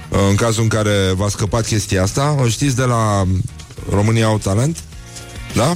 Uh, 0.10 0.18
în 0.30 0.36
cazul 0.36 0.64
în 0.64 0.70
care 0.70 1.12
v-a 1.16 1.28
scăpat 1.30 1.66
chestia 1.66 2.04
asta, 2.04 2.36
o 2.40 2.48
știți 2.48 2.76
de 2.76 2.84
la 2.84 3.28
România 3.90 4.26
au 4.26 4.38
talent? 4.38 4.84
Da? 5.54 5.74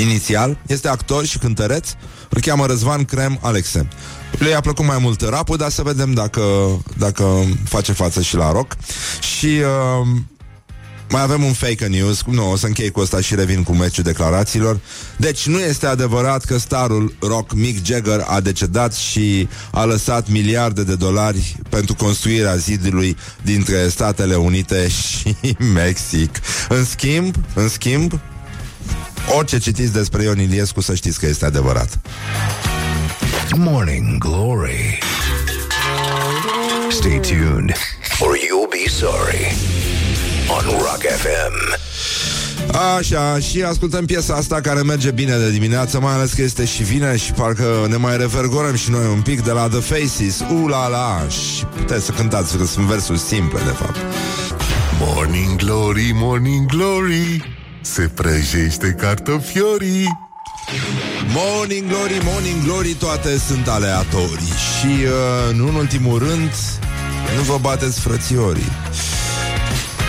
Inițial, 0.00 0.58
este 0.66 0.88
actor 0.88 1.24
și 1.24 1.38
cântăreț, 1.38 1.88
îl 2.28 2.40
cheamă 2.40 2.66
Răzvan 2.66 3.04
Crem 3.04 3.38
Alexe. 3.42 3.88
Le 4.38 4.48
i-a 4.48 4.60
plăcut 4.60 4.84
mai 4.84 4.98
mult 5.00 5.20
rapul, 5.20 5.56
dar 5.56 5.70
să 5.70 5.82
vedem 5.82 6.12
dacă, 6.12 6.42
dacă 6.98 7.44
face 7.64 7.92
față 7.92 8.20
și 8.20 8.36
la 8.36 8.52
rock. 8.52 8.76
Și 9.20 9.46
uh, 9.46 10.06
mai 11.14 11.22
avem 11.22 11.44
un 11.44 11.52
fake 11.52 11.86
news, 11.86 12.22
nu, 12.26 12.50
o 12.50 12.56
să 12.56 12.66
închei 12.66 12.90
cu 12.90 13.00
asta 13.00 13.20
și 13.20 13.34
revin 13.34 13.62
cu 13.62 13.72
meciul 13.72 14.04
declarațiilor. 14.04 14.80
Deci 15.16 15.46
nu 15.46 15.58
este 15.58 15.86
adevărat 15.86 16.44
că 16.44 16.58
starul 16.58 17.14
rock 17.20 17.52
Mick 17.52 17.86
Jagger 17.86 18.24
a 18.26 18.40
decedat 18.40 18.94
și 18.94 19.48
a 19.70 19.84
lăsat 19.84 20.28
miliarde 20.28 20.82
de 20.82 20.94
dolari 20.94 21.56
pentru 21.68 21.94
construirea 21.94 22.56
zidului 22.56 23.16
dintre 23.42 23.88
Statele 23.88 24.34
Unite 24.34 24.88
și 24.88 25.36
Mexic. 25.74 26.40
În 26.68 26.84
schimb, 26.84 27.34
în 27.54 27.68
schimb, 27.68 28.20
orice 29.36 29.58
citiți 29.58 29.92
despre 29.92 30.22
Ion 30.22 30.40
Iliescu 30.40 30.80
să 30.80 30.94
știți 30.94 31.18
că 31.18 31.26
este 31.26 31.44
adevărat. 31.44 31.98
Morning 33.56 34.18
Glory. 34.18 34.98
Stay 36.90 37.20
tuned 37.20 37.72
or 38.20 38.36
you'll 38.36 38.70
be 38.70 38.90
sorry 38.90 39.56
on 40.48 40.64
Rock 40.64 41.02
FM. 41.02 41.82
Așa, 42.96 43.38
și 43.38 43.62
ascultăm 43.62 44.04
piesa 44.04 44.34
asta 44.34 44.60
care 44.60 44.82
merge 44.82 45.10
bine 45.10 45.36
de 45.36 45.50
dimineață, 45.50 46.00
mai 46.00 46.12
ales 46.12 46.32
că 46.32 46.42
este 46.42 46.64
și 46.64 46.82
vine 46.82 47.16
și 47.16 47.32
parcă 47.32 47.86
ne 47.88 47.96
mai 47.96 48.16
revergorăm 48.16 48.74
și 48.74 48.90
noi 48.90 49.06
un 49.06 49.20
pic 49.20 49.42
de 49.42 49.50
la 49.50 49.68
The 49.68 49.80
Faces, 49.80 50.40
u 50.62 50.66
la 50.66 50.88
la, 50.88 51.26
și 51.28 51.64
puteți 51.64 52.04
să 52.04 52.12
cântați, 52.12 52.56
că 52.56 52.64
sunt 52.64 52.86
versuri 52.86 53.18
simple, 53.18 53.58
de 53.64 53.70
fapt. 53.70 53.96
Morning 55.00 55.56
Glory, 55.56 56.10
Morning 56.14 56.66
Glory 56.66 57.54
Se 57.80 58.10
prăjește 58.14 58.96
cartofiorii. 59.00 60.18
Morning 61.34 61.88
Glory, 61.88 62.20
Morning 62.24 62.64
Glory, 62.64 62.94
toate 62.94 63.38
sunt 63.38 63.68
aleatorii. 63.68 64.52
Și, 64.78 64.86
uh, 64.86 65.54
nu 65.54 65.68
în 65.68 65.74
ultimul 65.74 66.18
rând, 66.18 66.50
nu 67.36 67.42
vă 67.42 67.58
bateți 67.60 68.00
frățiorii 68.00 68.72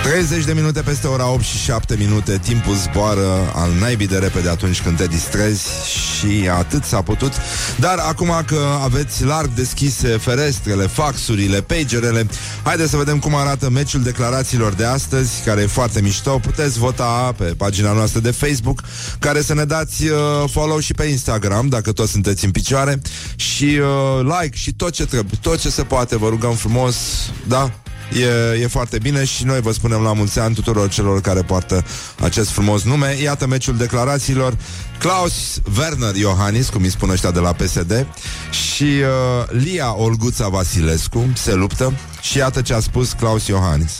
30 0.05 0.45
de 0.45 0.53
minute 0.53 0.81
peste 0.81 1.07
ora 1.07 1.31
8 1.31 1.43
și 1.43 1.57
7 1.57 1.95
minute 1.97 2.37
Timpul 2.37 2.75
zboară 2.75 3.51
al 3.55 3.71
naibii 3.79 4.07
de 4.07 4.17
repede 4.17 4.49
atunci 4.49 4.81
când 4.81 4.97
te 4.97 5.05
distrezi 5.05 5.63
Și 5.89 6.49
atât 6.49 6.83
s-a 6.83 7.01
putut. 7.01 7.31
Dar 7.79 7.97
acum 7.97 8.31
că 8.45 8.59
aveți 8.83 9.23
larg 9.23 9.49
deschise 9.49 10.07
ferestrele, 10.07 10.87
faxurile, 10.87 11.61
pagerele 11.61 12.27
Haideți 12.63 12.89
să 12.89 12.97
vedem 12.97 13.19
cum 13.19 13.35
arată 13.35 13.69
meciul 13.69 14.03
declarațiilor 14.03 14.73
de 14.73 14.85
astăzi 14.85 15.41
Care 15.45 15.61
e 15.61 15.67
foarte 15.67 16.01
mișto. 16.01 16.39
Puteți 16.39 16.79
vota 16.79 17.33
pe 17.37 17.43
pagina 17.43 17.91
noastră 17.91 18.19
de 18.19 18.31
Facebook 18.31 18.81
Care 19.19 19.41
să 19.41 19.53
ne 19.53 19.63
dați 19.65 20.05
uh, 20.05 20.17
follow 20.51 20.79
și 20.79 20.93
pe 20.93 21.03
Instagram 21.03 21.67
Dacă 21.67 21.91
toți 21.91 22.11
sunteți 22.11 22.45
în 22.45 22.51
picioare. 22.51 23.01
Și 23.35 23.79
uh, 23.81 24.39
like 24.41 24.57
și 24.57 24.73
tot 24.73 24.91
ce 24.91 25.05
trebuie 25.05 25.39
Tot 25.41 25.59
ce 25.59 25.69
se 25.69 25.83
poate, 25.83 26.17
vă 26.17 26.29
rugăm 26.29 26.53
frumos 26.53 26.95
Da? 27.47 27.71
E, 28.13 28.61
e 28.61 28.67
foarte 28.67 28.97
bine 28.97 29.23
și 29.23 29.45
noi 29.45 29.61
vă 29.61 29.71
spunem 29.71 30.01
la 30.01 30.13
mulți 30.13 30.39
ani 30.39 30.55
tuturor 30.55 30.89
celor 30.89 31.21
care 31.21 31.41
poartă 31.41 31.85
acest 32.19 32.49
frumos 32.49 32.83
nume. 32.83 33.17
Iată 33.23 33.47
meciul 33.47 33.77
declarațiilor. 33.77 34.57
Klaus 34.99 35.61
Werner 35.77 36.15
Iohannis, 36.15 36.69
cum 36.69 36.83
îi 36.83 36.89
spun 36.89 37.09
ăștia 37.09 37.31
de 37.31 37.39
la 37.39 37.53
PSD, 37.53 38.07
și 38.51 38.83
uh, 38.83 39.61
Lia 39.63 39.95
Olguța 39.95 40.47
Vasilescu 40.47 41.25
se 41.35 41.53
luptă 41.53 41.93
și 42.21 42.37
iată 42.37 42.61
ce 42.61 42.73
a 42.73 42.79
spus 42.79 43.11
Klaus 43.11 43.47
Iohannis. 43.47 43.99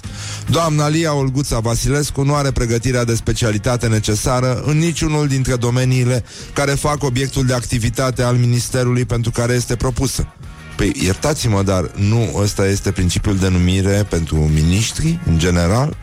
Doamna 0.50 0.88
Lia 0.88 1.14
Olguța 1.14 1.60
Vasilescu 1.60 2.24
nu 2.24 2.36
are 2.36 2.52
pregătirea 2.52 3.04
de 3.04 3.16
specialitate 3.16 3.88
necesară 3.88 4.62
în 4.66 4.78
niciunul 4.78 5.28
dintre 5.28 5.56
domeniile 5.56 6.24
care 6.54 6.72
fac 6.72 7.04
obiectul 7.04 7.46
de 7.46 7.54
activitate 7.54 8.22
al 8.24 8.36
ministerului 8.36 9.06
pentru 9.06 9.32
care 9.32 9.54
este 9.54 9.76
propusă. 9.76 10.28
Păi, 10.76 10.92
iertați-mă, 11.04 11.64
dar 11.64 11.92
nu 11.96 12.32
ăsta 12.36 12.68
este 12.68 12.92
principiul 12.92 13.38
de 13.38 13.48
numire 13.48 14.06
pentru 14.10 14.36
miniștri, 14.36 15.20
în 15.26 15.38
general? 15.38 15.98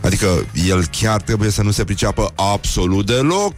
Adică 0.00 0.46
el 0.66 0.86
chiar 0.86 1.20
trebuie 1.20 1.50
să 1.50 1.62
nu 1.62 1.70
se 1.70 1.84
priceapă 1.84 2.32
absolut 2.34 3.06
deloc 3.06 3.52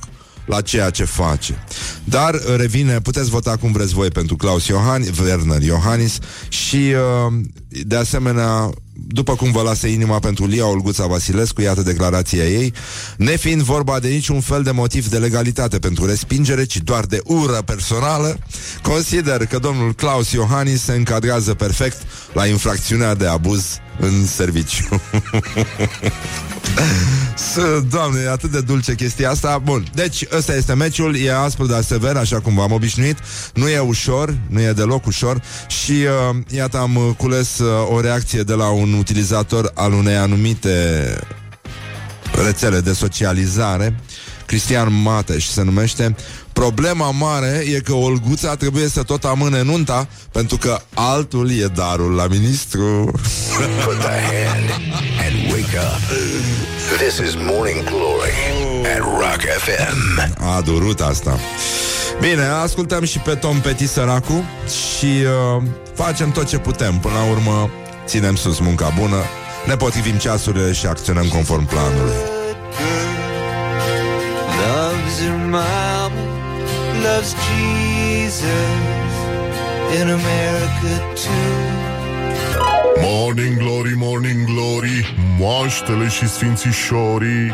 la 0.48 0.60
ceea 0.60 0.90
ce 0.90 1.04
face. 1.04 1.64
Dar 2.04 2.40
revine, 2.56 3.00
puteți 3.00 3.30
vota 3.30 3.56
cum 3.56 3.72
vreți 3.72 3.94
voi 3.94 4.08
pentru 4.08 4.36
Claus 4.36 4.66
Iohannis, 4.66 5.18
Werner 5.18 5.62
Iohannis 5.62 6.18
și 6.48 6.76
uh, 6.76 7.32
de 7.86 7.96
asemenea 7.96 8.70
după 9.06 9.34
cum 9.34 9.52
vă 9.52 9.62
lasă 9.62 9.86
inima 9.86 10.18
pentru 10.18 10.46
Lia 10.46 10.66
Olguța 10.66 11.06
Vasilescu, 11.06 11.60
iată 11.60 11.82
declarația 11.82 12.44
ei, 12.44 12.72
nefiind 13.16 13.62
vorba 13.62 13.98
de 13.98 14.08
niciun 14.08 14.40
fel 14.40 14.62
de 14.62 14.70
motiv 14.70 15.08
de 15.08 15.18
legalitate 15.18 15.78
pentru 15.78 16.06
respingere, 16.06 16.64
ci 16.64 16.76
doar 16.76 17.04
de 17.04 17.20
ură 17.24 17.62
personală, 17.64 18.38
consider 18.82 19.46
că 19.46 19.58
domnul 19.58 19.94
Claus 19.94 20.32
Iohannis 20.32 20.82
se 20.82 20.92
încadrează 20.92 21.54
perfect 21.54 21.96
la 22.32 22.46
infracțiunea 22.46 23.14
de 23.14 23.26
abuz 23.26 23.78
în 23.98 24.26
serviciu. 24.26 24.88
Să, 27.52 27.82
doamne, 27.90 28.20
e 28.20 28.30
atât 28.30 28.50
de 28.50 28.60
dulce 28.60 28.94
chestia 28.94 29.30
asta. 29.30 29.58
Bun, 29.58 29.86
deci 29.94 30.24
ăsta 30.36 30.54
este 30.54 30.74
meciul 30.74 31.16
E 31.16 31.34
aspru, 31.34 31.66
dar 31.66 31.82
sever, 31.82 32.16
așa 32.16 32.40
cum 32.40 32.54
v-am 32.54 32.72
obișnuit. 32.72 33.18
Nu 33.54 33.68
e 33.68 33.78
ușor, 33.78 34.34
nu 34.48 34.60
e 34.60 34.72
deloc 34.72 35.06
ușor. 35.06 35.42
Și 35.66 35.92
uh, 35.92 36.36
iată 36.48 36.78
am 36.78 37.14
cules 37.16 37.58
uh, 37.58 37.88
O 37.90 38.00
reacție 38.00 38.42
de 38.42 38.52
la 38.52 38.68
un 38.68 38.92
utilizator 38.92 39.70
Al 39.74 39.92
unei 39.92 40.16
anumite 40.16 41.04
Rețele 42.44 42.80
de 42.80 42.92
socializare. 42.92 44.00
Cristian 44.46 45.02
Mateș 45.02 45.46
se 45.46 45.62
numește 45.62 46.16
Problema 46.58 47.10
mare 47.10 47.64
e 47.74 47.80
că 47.80 47.92
Olguța 47.92 48.54
trebuie 48.54 48.88
să 48.88 49.02
tot 49.02 49.24
amâne 49.24 49.62
nunta 49.62 50.08
Pentru 50.32 50.56
că 50.56 50.80
altul 50.94 51.50
e 51.50 51.64
darul 51.64 52.14
la 52.14 52.26
ministru 52.26 53.10
Put 53.84 53.98
the 53.98 54.08
hand 54.08 54.70
and 55.26 55.52
wake 55.52 55.78
up. 55.78 56.00
This 56.96 57.28
is 57.28 57.34
Morning 57.34 57.84
Glory 57.84 58.32
at 58.94 58.98
Rock 58.98 59.40
FM. 59.58 60.20
A 60.56 60.60
durut 60.60 61.00
asta 61.00 61.38
Bine, 62.20 62.44
ascultăm 62.44 63.04
și 63.04 63.18
pe 63.18 63.34
Tom 63.34 63.60
Petit 63.60 63.88
săracu 63.88 64.44
Și 64.66 65.06
uh, 65.56 65.62
facem 65.94 66.30
tot 66.30 66.46
ce 66.46 66.58
putem 66.58 66.98
Până 66.98 67.14
la 67.14 67.30
urmă 67.30 67.70
ținem 68.06 68.36
sus 68.36 68.58
munca 68.58 68.92
bună 68.98 69.22
Ne 69.66 69.76
potrivim 69.76 70.14
ceasurile 70.16 70.72
și 70.72 70.86
acționăm 70.86 71.28
conform 71.28 71.66
planului 71.66 72.14
Loves 74.58 75.20
her 75.20 75.36
mama, 75.50 75.87
loves 77.02 77.34
Jesus 77.46 79.12
in 79.98 80.06
America 80.10 81.14
too. 81.14 81.78
Morning 83.00 83.58
Glory, 83.58 83.94
Morning 83.96 84.44
Glory 84.46 85.14
Moaștele 85.38 86.08
și 86.08 86.28
sfințișorii 86.28 87.52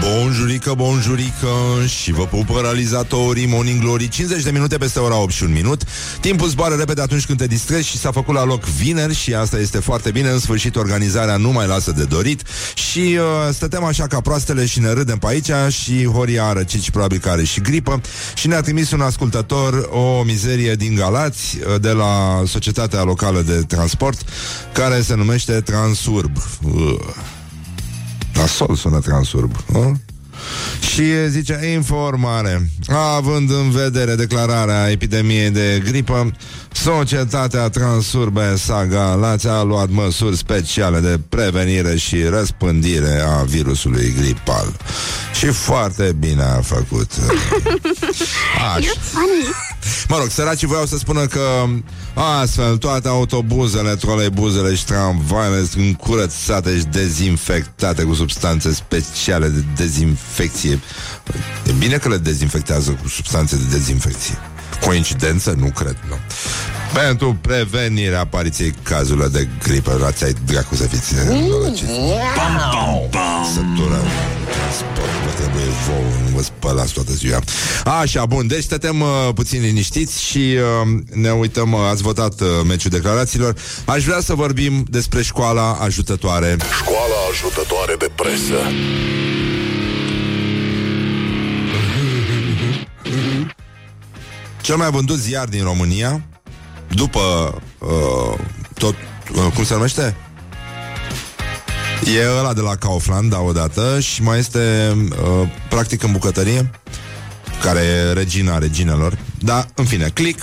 Bonjurică, 0.00 0.74
bonjurică 0.74 1.48
Și 1.86 2.12
vă 2.12 2.26
pupă 2.26 2.60
realizatorii 2.60 3.46
Morning 3.46 3.80
Glory. 3.80 4.08
50 4.08 4.42
de 4.42 4.50
minute 4.50 4.76
peste 4.76 4.98
ora 4.98 5.16
8 5.16 5.32
și 5.32 5.42
un 5.42 5.52
minut. 5.52 5.82
Timpul 6.20 6.48
zboară 6.48 6.74
repede 6.74 7.00
atunci 7.00 7.26
când 7.26 7.38
te 7.38 7.46
distrezi 7.46 7.88
Și 7.88 7.98
s-a 7.98 8.10
făcut 8.10 8.34
la 8.34 8.44
loc 8.44 8.64
vineri 8.64 9.14
Și 9.14 9.34
asta 9.34 9.58
este 9.58 9.78
foarte 9.78 10.10
bine. 10.10 10.28
În 10.28 10.38
sfârșit 10.38 10.76
organizarea 10.76 11.36
nu 11.36 11.52
mai 11.52 11.66
lasă 11.66 11.92
de 11.92 12.04
dorit 12.04 12.42
Și 12.74 12.98
uh, 12.98 13.54
stăteam 13.54 13.84
așa 13.84 14.06
ca 14.06 14.20
proastele 14.20 14.66
Și 14.66 14.80
ne 14.80 14.92
râdem 14.92 15.18
pe 15.18 15.26
aici 15.26 15.50
Și 15.70 16.04
Horia 16.04 16.44
a 16.44 16.52
răcit 16.52 16.82
și 16.82 16.90
probabil 16.90 17.18
că 17.18 17.28
are 17.28 17.44
și 17.44 17.60
gripă 17.60 18.00
Și 18.34 18.48
ne-a 18.48 18.60
trimis 18.60 18.90
un 18.90 19.00
ascultător 19.00 19.88
O 19.90 20.22
mizerie 20.22 20.74
din 20.74 20.94
Galați 20.94 21.58
uh, 21.58 21.80
De 21.80 21.90
la 21.90 22.42
Societatea 22.46 23.02
Locală 23.02 23.40
de 23.40 23.62
Transport 23.66 24.20
Care 24.72 25.00
se 25.00 25.14
numește 25.14 25.60
Transurb. 25.60 26.36
Uh. 26.62 26.94
Nasol 28.34 28.74
sună 28.76 29.00
transurb 29.00 29.56
nu? 29.72 30.00
Și 30.92 31.28
zice 31.28 31.70
informare. 31.72 32.70
Având 33.16 33.50
în 33.50 33.70
vedere 33.70 34.14
declararea 34.14 34.90
epidemiei 34.90 35.50
de 35.50 35.82
gripă 35.84 36.32
Societatea 36.72 37.68
Transurbe 37.68 38.56
Saga 38.56 39.14
Lați 39.14 39.48
a 39.48 39.62
luat 39.62 39.88
măsuri 39.90 40.36
speciale 40.36 41.00
de 41.00 41.20
prevenire 41.28 41.96
și 41.96 42.22
răspândire 42.22 43.20
a 43.20 43.42
virusului 43.42 44.14
gripal. 44.20 44.76
Și 45.38 45.46
foarte 45.46 46.16
bine 46.18 46.42
a 46.42 46.60
făcut. 46.60 47.10
Așa. 48.76 48.92
Mă 50.08 50.16
rog, 50.18 50.30
săracii 50.30 50.66
voiau 50.66 50.86
să 50.86 50.96
spună 50.96 51.26
că 51.26 51.40
astfel 52.40 52.76
toate 52.76 53.08
autobuzele, 53.08 53.94
troleibuzele 53.94 54.74
și 54.74 54.84
tramvaile 54.84 55.64
sunt 55.64 55.84
încurățate 55.84 56.76
și 56.78 56.84
dezinfectate 56.84 58.02
cu 58.02 58.14
substanțe 58.14 58.72
speciale 58.72 59.48
de 59.48 59.62
dezinfecție. 60.36 60.80
E 61.66 61.72
bine 61.78 61.96
că 61.96 62.08
le 62.08 62.16
dezinfectează 62.16 62.98
cu 63.02 63.08
substanțe 63.08 63.56
de 63.56 63.76
dezinfecție. 63.76 64.38
Coincidență? 64.84 65.54
Nu 65.58 65.66
cred, 65.66 65.96
nu. 66.08 66.16
Pentru 66.92 67.38
prevenirea 67.40 68.20
apariției 68.20 68.74
cazurilor 68.82 69.28
de 69.28 69.48
gripă, 69.62 69.98
rați 70.00 70.24
ai 70.24 70.34
dracu 70.46 70.74
să 70.74 70.86
fiți 70.86 71.14
nenorociți. 71.14 71.92
Pam, 72.36 72.56
pam, 72.72 73.08
pam. 73.10 73.44
Sătură. 73.54 74.00
Sport, 74.76 75.16
vă 75.24 75.32
trebuie 75.36 75.64
vouă, 75.86 76.28
nu 76.28 76.36
vă 76.36 76.42
spălați 76.42 76.92
toată 76.92 77.12
ziua. 77.12 77.40
Așa, 77.84 78.26
bun, 78.26 78.46
deci 78.46 78.62
stătem 78.62 79.00
uh, 79.00 79.08
puțin 79.34 79.60
liniștiți 79.60 80.22
și 80.22 80.38
uh, 80.38 81.00
ne 81.12 81.30
uităm, 81.30 81.72
uh, 81.72 81.80
ați 81.90 82.02
votat 82.02 82.40
uh, 82.40 82.48
meciul 82.66 82.90
declarațiilor. 82.90 83.54
Aș 83.84 84.04
vrea 84.04 84.20
să 84.20 84.34
vorbim 84.34 84.84
despre 84.88 85.22
școala 85.22 85.78
ajutătoare. 85.80 86.56
Școala 86.80 87.16
ajutătoare 87.30 87.94
de 87.98 88.10
presă 88.14 88.60
Cel 94.62 94.76
mai 94.76 94.90
vândut 94.90 95.18
ziar 95.18 95.48
din 95.48 95.62
România, 95.62 96.22
după 96.88 97.20
uh, 97.78 98.38
tot, 98.74 98.94
uh, 99.34 99.52
cum 99.54 99.64
se 99.64 99.74
numește? 99.74 100.16
E 102.16 102.38
ăla 102.38 102.52
de 102.52 102.60
la 102.60 102.76
Kaufland, 102.76 103.30
da, 103.30 103.40
odată 103.40 104.00
Și 104.00 104.22
mai 104.22 104.38
este 104.38 104.92
uh, 105.10 105.48
Practic 105.68 106.02
în 106.02 106.12
bucătărie 106.12 106.70
Care 107.62 107.80
e 107.80 108.12
regina 108.12 108.58
reginelor. 108.58 109.18
Da, 109.38 109.66
în 109.74 109.84
fine, 109.84 110.08
click. 110.14 110.42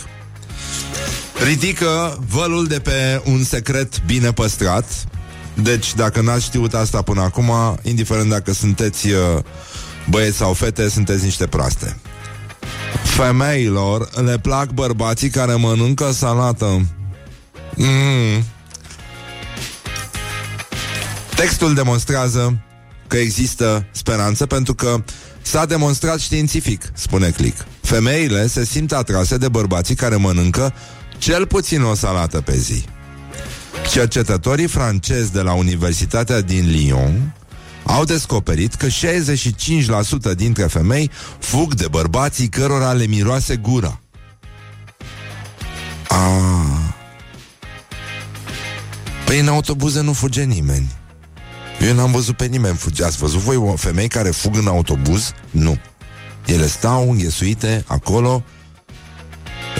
Ridică 1.46 2.24
vălul 2.30 2.68
de 2.68 2.80
pe 2.80 3.22
un 3.26 3.44
secret 3.44 4.06
bine 4.06 4.32
păstrat. 4.32 4.86
Deci 5.54 5.96
dacă 5.96 6.22
n-ați 6.22 6.44
știut 6.44 6.74
asta 6.74 7.02
până 7.02 7.22
acum 7.22 7.52
Indiferent 7.82 8.30
dacă 8.30 8.54
sunteți 8.54 9.08
uh, 9.08 9.18
Băieți 10.10 10.38
sau 10.38 10.54
fete, 10.54 10.90
sunteți 10.90 11.24
niște 11.24 11.48
proaste 11.48 11.96
Femeilor 13.04 14.10
le 14.24 14.38
plac 14.38 14.70
bărbații 14.70 15.30
care 15.30 15.56
mănâncă 15.56 16.12
salată 16.12 16.86
mm. 17.76 18.44
Textul 21.36 21.74
demonstrează 21.74 22.62
că 23.08 23.18
există 23.18 23.86
speranță 23.92 24.46
pentru 24.46 24.74
că 24.74 25.04
s-a 25.42 25.66
demonstrat 25.66 26.20
științific, 26.20 26.92
spune 26.94 27.30
Click. 27.30 27.66
Femeile 27.82 28.48
se 28.48 28.66
simt 28.66 28.92
atrase 28.92 29.38
de 29.38 29.50
bărbații 29.50 29.96
care 29.96 30.16
mănâncă 30.16 30.74
cel 31.18 31.48
puțin 31.48 31.82
o 31.82 31.96
salată 31.96 32.42
pe 32.42 32.58
zi. 32.58 32.86
Cercetătorii 33.92 34.68
francezi 34.68 35.32
de 35.32 35.42
la 35.42 35.54
Universitatea 35.54 36.42
din 36.42 36.70
Lyon 36.70 37.34
au 37.96 38.04
descoperit 38.04 38.74
că 38.74 38.88
65% 38.88 40.36
dintre 40.36 40.64
femei 40.64 41.12
fug 41.40 41.74
de 41.74 41.88
bărbații 41.88 42.48
cărora 42.48 42.94
le 42.94 43.06
miroase 43.06 43.56
gura. 43.56 44.00
Ah. 46.08 46.18
Păi 49.26 49.40
în 49.40 49.48
autobuze 49.48 50.02
nu 50.02 50.14
fuge 50.14 50.44
nimeni. 50.44 50.92
Eu 51.88 51.94
n-am 51.94 52.12
văzut 52.12 52.36
pe 52.38 52.46
nimeni 52.46 52.76
fuge. 52.76 53.04
Ați 53.04 53.18
văzut 53.18 53.40
voi 53.40 53.56
o 53.56 53.76
femei 53.76 54.08
care 54.08 54.30
fug 54.30 54.56
în 54.56 54.68
autobuz? 54.68 55.32
Nu. 55.52 55.78
Ele 56.46 56.68
stau 56.68 57.12
înghesuite 57.12 57.84
acolo 57.88 58.44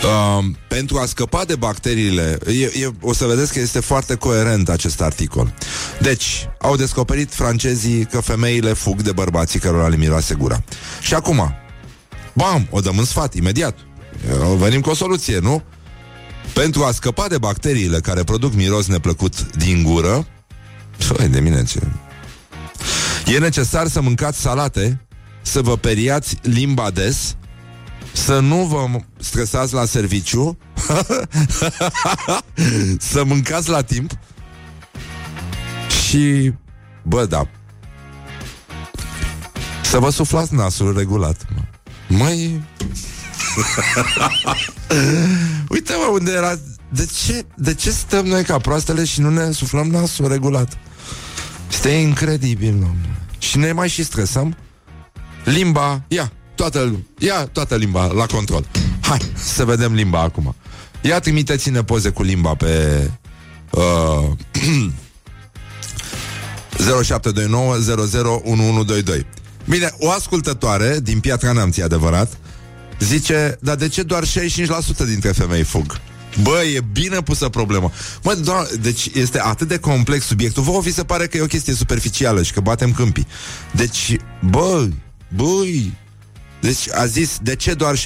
uh, 0.04 0.44
pentru 0.68 0.98
a 0.98 1.06
scăpa 1.06 1.44
de 1.44 1.56
bacteriile. 1.56 2.38
E, 2.46 2.64
e, 2.64 2.90
o 3.00 3.12
să 3.12 3.24
vedeți 3.24 3.52
că 3.52 3.58
este 3.58 3.80
foarte 3.80 4.14
coerent 4.14 4.68
acest 4.68 5.00
articol. 5.00 5.54
Deci, 6.00 6.48
au 6.60 6.76
descoperit 6.76 7.32
francezii 7.32 8.04
că 8.04 8.20
femeile 8.20 8.72
fug 8.72 9.02
de 9.02 9.12
bărbații 9.12 9.60
cărora 9.60 9.88
le 9.88 9.96
miroase 9.96 10.34
gura. 10.34 10.62
Și 11.00 11.14
acum, 11.14 11.54
bam, 12.32 12.66
o 12.70 12.80
dăm 12.80 12.98
în 12.98 13.04
sfat, 13.04 13.34
imediat. 13.34 13.78
Uh, 13.78 14.56
Venim 14.58 14.80
cu 14.80 14.90
o 14.90 14.94
soluție, 14.94 15.38
nu? 15.38 15.62
Pentru 16.54 16.84
a 16.84 16.92
scăpa 16.92 17.28
de 17.28 17.38
bacteriile 17.38 18.00
care 18.00 18.24
produc 18.24 18.54
miros 18.54 18.86
neplăcut 18.86 19.56
din 19.56 19.82
gură, 19.82 20.26
Păi, 21.08 21.28
de 21.28 21.40
mine 21.40 21.64
ce... 21.64 21.80
E 23.26 23.38
necesar 23.38 23.86
să 23.86 24.00
mâncați 24.00 24.40
salate, 24.40 25.06
să 25.42 25.62
vă 25.62 25.76
periați 25.76 26.36
limba 26.42 26.90
des, 26.90 27.36
să 28.12 28.38
nu 28.38 28.64
vă 28.64 28.86
stresați 29.18 29.74
la 29.74 29.84
serviciu, 29.84 30.58
să 33.10 33.24
mâncați 33.24 33.68
la 33.68 33.82
timp 33.82 34.10
și, 36.06 36.52
bă, 37.02 37.26
da, 37.26 37.48
să 39.82 39.98
vă 39.98 40.10
suflați 40.10 40.54
nasul 40.54 40.96
regulat. 40.96 41.46
Mai... 42.08 42.62
Uite, 45.68 45.92
mă, 45.92 46.10
unde 46.12 46.32
era 46.32 46.58
de 46.88 47.06
ce, 47.24 47.44
de 47.56 47.74
ce 47.74 47.90
stăm 47.90 48.26
noi 48.26 48.44
ca 48.44 48.58
proastele 48.58 49.04
și 49.04 49.20
nu 49.20 49.30
ne 49.30 49.50
suflăm 49.50 49.86
nasul 49.86 50.28
regulat? 50.28 50.78
Este 51.70 51.88
incredibil, 51.88 52.70
domnule. 52.70 53.16
Și 53.38 53.58
ne 53.58 53.72
mai 53.72 53.88
și 53.88 54.04
stresăm? 54.04 54.56
Limba, 55.44 56.02
ia, 56.08 56.32
toată, 56.60 57.04
ia 57.18 57.46
toată 57.46 57.76
limba 57.76 58.06
la 58.06 58.26
control. 58.26 58.66
Hai, 59.00 59.18
să 59.34 59.64
vedem 59.64 59.94
limba 59.94 60.20
acum. 60.20 60.54
Ia 61.00 61.20
trimiteți-ne 61.20 61.82
poze 61.82 62.08
cu 62.10 62.22
limba 62.22 62.54
pe 62.54 63.10
uh, 63.70 64.28
0729 67.02 68.84
Bine, 69.68 69.90
o 69.98 70.10
ascultătoare 70.10 70.98
din 71.02 71.20
Piatra 71.20 71.52
Neamț, 71.52 71.76
e 71.76 71.82
adevărat, 71.82 72.38
zice, 72.98 73.58
dar 73.60 73.76
de 73.76 73.88
ce 73.88 74.02
doar 74.02 74.24
65% 74.24 74.26
dintre 75.06 75.32
femei 75.32 75.62
fug? 75.62 76.00
Bă, 76.42 76.62
e 76.74 76.80
bine 76.92 77.20
pusă 77.20 77.48
problema. 77.48 77.92
Mă, 78.22 78.34
doar, 78.34 78.66
deci 78.80 79.10
este 79.14 79.40
atât 79.40 79.68
de 79.68 79.78
complex 79.78 80.24
subiectul. 80.24 80.62
Vă 80.62 80.80
vi 80.80 80.92
se 80.92 81.04
pare 81.04 81.26
că 81.26 81.36
e 81.36 81.42
o 81.42 81.46
chestie 81.46 81.74
superficială 81.74 82.42
și 82.42 82.52
că 82.52 82.60
batem 82.60 82.92
câmpii. 82.92 83.26
Deci, 83.72 84.16
bă, 84.50 84.88
băi, 85.34 85.92
deci 86.60 86.88
a 86.92 87.06
zis, 87.06 87.38
de 87.42 87.56
ce 87.56 87.74
doar 87.74 87.96
65% 87.96 88.00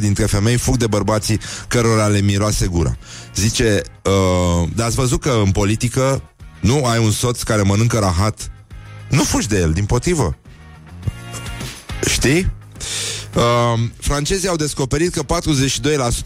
dintre 0.00 0.24
femei 0.24 0.56
fug 0.56 0.76
de 0.76 0.86
bărbații 0.86 1.40
cărora 1.68 2.06
le 2.06 2.20
miroase 2.20 2.66
gura? 2.66 2.96
Zice, 3.34 3.82
uh, 4.04 4.68
dar 4.74 4.86
ați 4.86 4.96
văzut 4.96 5.20
că 5.20 5.40
în 5.44 5.50
politică 5.50 6.22
nu 6.60 6.84
ai 6.84 6.98
un 6.98 7.10
soț 7.10 7.42
care 7.42 7.62
mănâncă 7.62 7.98
rahat, 7.98 8.50
nu 9.08 9.22
fugi 9.22 9.48
de 9.48 9.58
el, 9.58 9.72
din 9.72 9.84
potrivă. 9.84 10.36
Știi? 12.06 12.50
Uh, 13.34 13.80
francezii 14.00 14.48
au 14.48 14.56
descoperit 14.56 15.12
că 15.12 15.22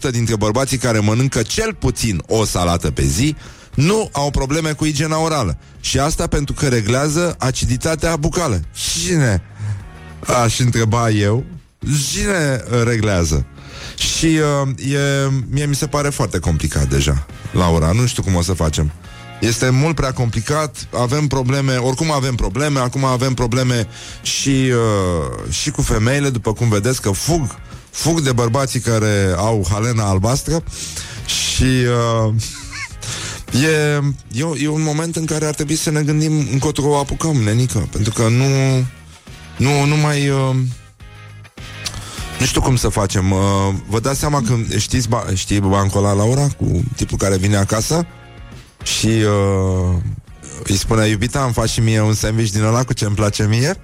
42% 0.07 0.11
dintre 0.11 0.35
bărbații 0.35 0.77
care 0.77 0.99
mănâncă 0.99 1.41
cel 1.41 1.73
puțin 1.73 2.23
o 2.27 2.45
salată 2.45 2.91
pe 2.91 3.03
zi 3.03 3.35
nu 3.75 4.09
au 4.11 4.31
probleme 4.31 4.71
cu 4.71 4.85
igiena 4.85 5.17
orală. 5.17 5.57
Și 5.79 5.99
asta 5.99 6.27
pentru 6.27 6.53
că 6.53 6.67
reglează 6.67 7.35
aciditatea 7.39 8.15
bucală. 8.15 8.61
Cine? 8.73 9.41
Aș 10.43 10.59
întreba 10.59 11.09
eu. 11.09 11.43
Cine 12.11 12.63
reglează? 12.83 13.45
Și 13.97 14.25
uh, 14.25 14.93
e, 14.93 15.31
mie 15.49 15.65
mi 15.65 15.75
se 15.75 15.87
pare 15.87 16.09
foarte 16.09 16.39
complicat 16.39 16.89
deja, 16.89 17.25
Laura. 17.51 17.91
Nu 17.91 18.05
știu 18.05 18.23
cum 18.23 18.35
o 18.35 18.41
să 18.41 18.53
facem. 18.53 18.91
Este 19.39 19.69
mult 19.69 19.95
prea 19.95 20.13
complicat, 20.13 20.87
avem 20.97 21.27
probleme, 21.27 21.75
oricum 21.75 22.11
avem 22.11 22.35
probleme, 22.35 22.79
acum 22.79 23.03
avem 23.03 23.33
probleme 23.33 23.87
și, 24.21 24.49
uh, 24.49 25.53
și 25.53 25.71
cu 25.71 25.81
femeile, 25.81 26.29
după 26.29 26.53
cum 26.53 26.69
vedeți 26.69 27.01
că 27.01 27.11
fug, 27.11 27.55
fug 27.89 28.21
de 28.21 28.31
bărbații 28.31 28.79
care 28.79 29.33
au 29.37 29.67
halena 29.71 30.09
albastră 30.09 30.63
și 31.25 31.63
uh, 31.63 32.33
e, 33.63 34.01
e, 34.31 34.63
e 34.63 34.67
un 34.67 34.81
moment 34.81 35.15
în 35.15 35.25
care 35.25 35.45
ar 35.45 35.53
trebui 35.53 35.75
să 35.75 35.91
ne 35.91 36.01
gândim 36.01 36.47
încotro 36.51 36.89
o 36.89 36.97
apucăm, 36.97 37.35
nenică, 37.35 37.87
pentru 37.91 38.13
că 38.13 38.27
nu, 38.27 38.45
nu, 39.57 39.85
nu 39.85 39.95
mai... 39.95 40.29
Uh, 40.29 40.55
nu 42.39 42.45
știu 42.45 42.61
cum 42.61 42.75
să 42.75 42.87
facem. 42.87 43.31
Uh, 43.31 43.39
vă 43.87 43.99
dați 43.99 44.19
seama 44.19 44.41
că 44.41 44.55
știți, 44.77 45.09
ba, 45.09 45.25
știi 45.33 45.59
bancul 45.59 46.05
ăla, 46.05 46.13
Laura, 46.13 46.47
cu 46.57 46.83
tipul 46.95 47.17
care 47.17 47.37
vine 47.37 47.55
acasă? 47.55 48.05
Și 48.83 49.07
uh, 49.07 49.95
îi 50.63 50.75
spune, 50.77 51.07
iubita, 51.07 51.43
îmi 51.43 51.53
faci 51.53 51.69
și 51.69 51.79
mie 51.79 52.01
un 52.01 52.13
sandwich 52.13 52.51
din 52.51 52.63
ăla 52.63 52.83
cu 52.83 52.93
ce 52.93 53.05
îmi 53.05 53.15
place 53.15 53.47
mie? 53.47 53.75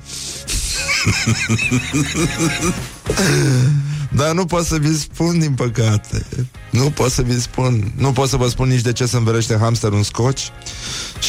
Dar 4.15 4.33
nu 4.33 4.45
pot 4.45 4.65
să 4.65 4.77
vi 4.77 4.99
spun, 4.99 5.39
din 5.39 5.53
păcate. 5.53 6.25
Nu 6.69 6.89
pot 6.89 7.11
să 7.11 7.21
vi 7.21 7.41
spun. 7.41 7.91
Nu 7.95 8.11
pot 8.11 8.29
să 8.29 8.37
vă 8.37 8.47
spun 8.47 8.67
nici 8.67 8.81
de 8.81 8.93
ce 8.93 9.05
să 9.05 9.17
înverește 9.17 9.57
hamster 9.57 9.91
un 9.91 10.03
scoci. 10.03 10.51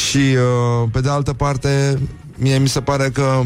Și, 0.09 0.17
uh, 0.17 0.89
pe 0.91 1.01
de 1.01 1.09
altă 1.09 1.33
parte, 1.33 1.99
mie 2.35 2.57
mi 2.57 2.69
se 2.69 2.81
pare 2.81 3.09
că 3.09 3.45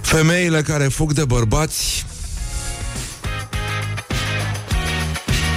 femeile 0.00 0.62
care 0.62 0.88
fug 0.88 1.12
de 1.12 1.24
bărbați 1.24 2.06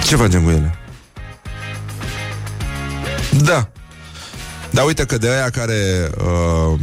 ce 0.06 0.16
facem 0.16 0.42
cu 0.42 0.50
ele? 0.50 0.78
Da. 3.42 3.68
Dar 4.70 4.84
uite 4.84 5.04
că 5.04 5.18
de 5.18 5.28
aia 5.28 5.50
care 5.50 6.10
uh, 6.18 6.80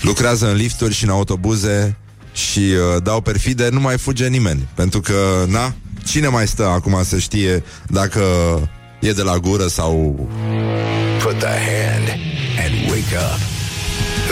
lucrează 0.00 0.48
în 0.48 0.56
lifturi 0.56 0.94
și 0.94 1.04
în 1.04 1.10
autobuze 1.10 1.96
și 2.32 2.58
uh, 2.58 3.02
dau 3.02 3.20
perfide, 3.20 3.68
nu 3.68 3.80
mai 3.80 3.98
fuge 3.98 4.28
nimeni. 4.28 4.68
Pentru 4.74 5.00
că, 5.00 5.44
na, 5.48 5.74
cine 6.04 6.28
mai 6.28 6.48
stă 6.48 6.66
acum 6.66 7.04
să 7.04 7.18
știe 7.18 7.64
dacă 7.86 8.22
e 9.00 9.12
de 9.12 9.22
la 9.22 9.38
gură 9.38 9.66
sau... 9.66 10.28
Put 11.22 11.38
the 11.38 11.46
hand 11.46 12.08
and 12.64 12.90
wake 12.90 13.16
up. 13.16 13.53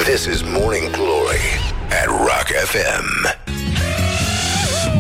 This 0.05 0.25
is 0.25 0.43
Morning 0.43 0.91
Glory 0.91 1.45
at 2.03 2.07
Rock 2.07 2.47
FM. 2.65 3.41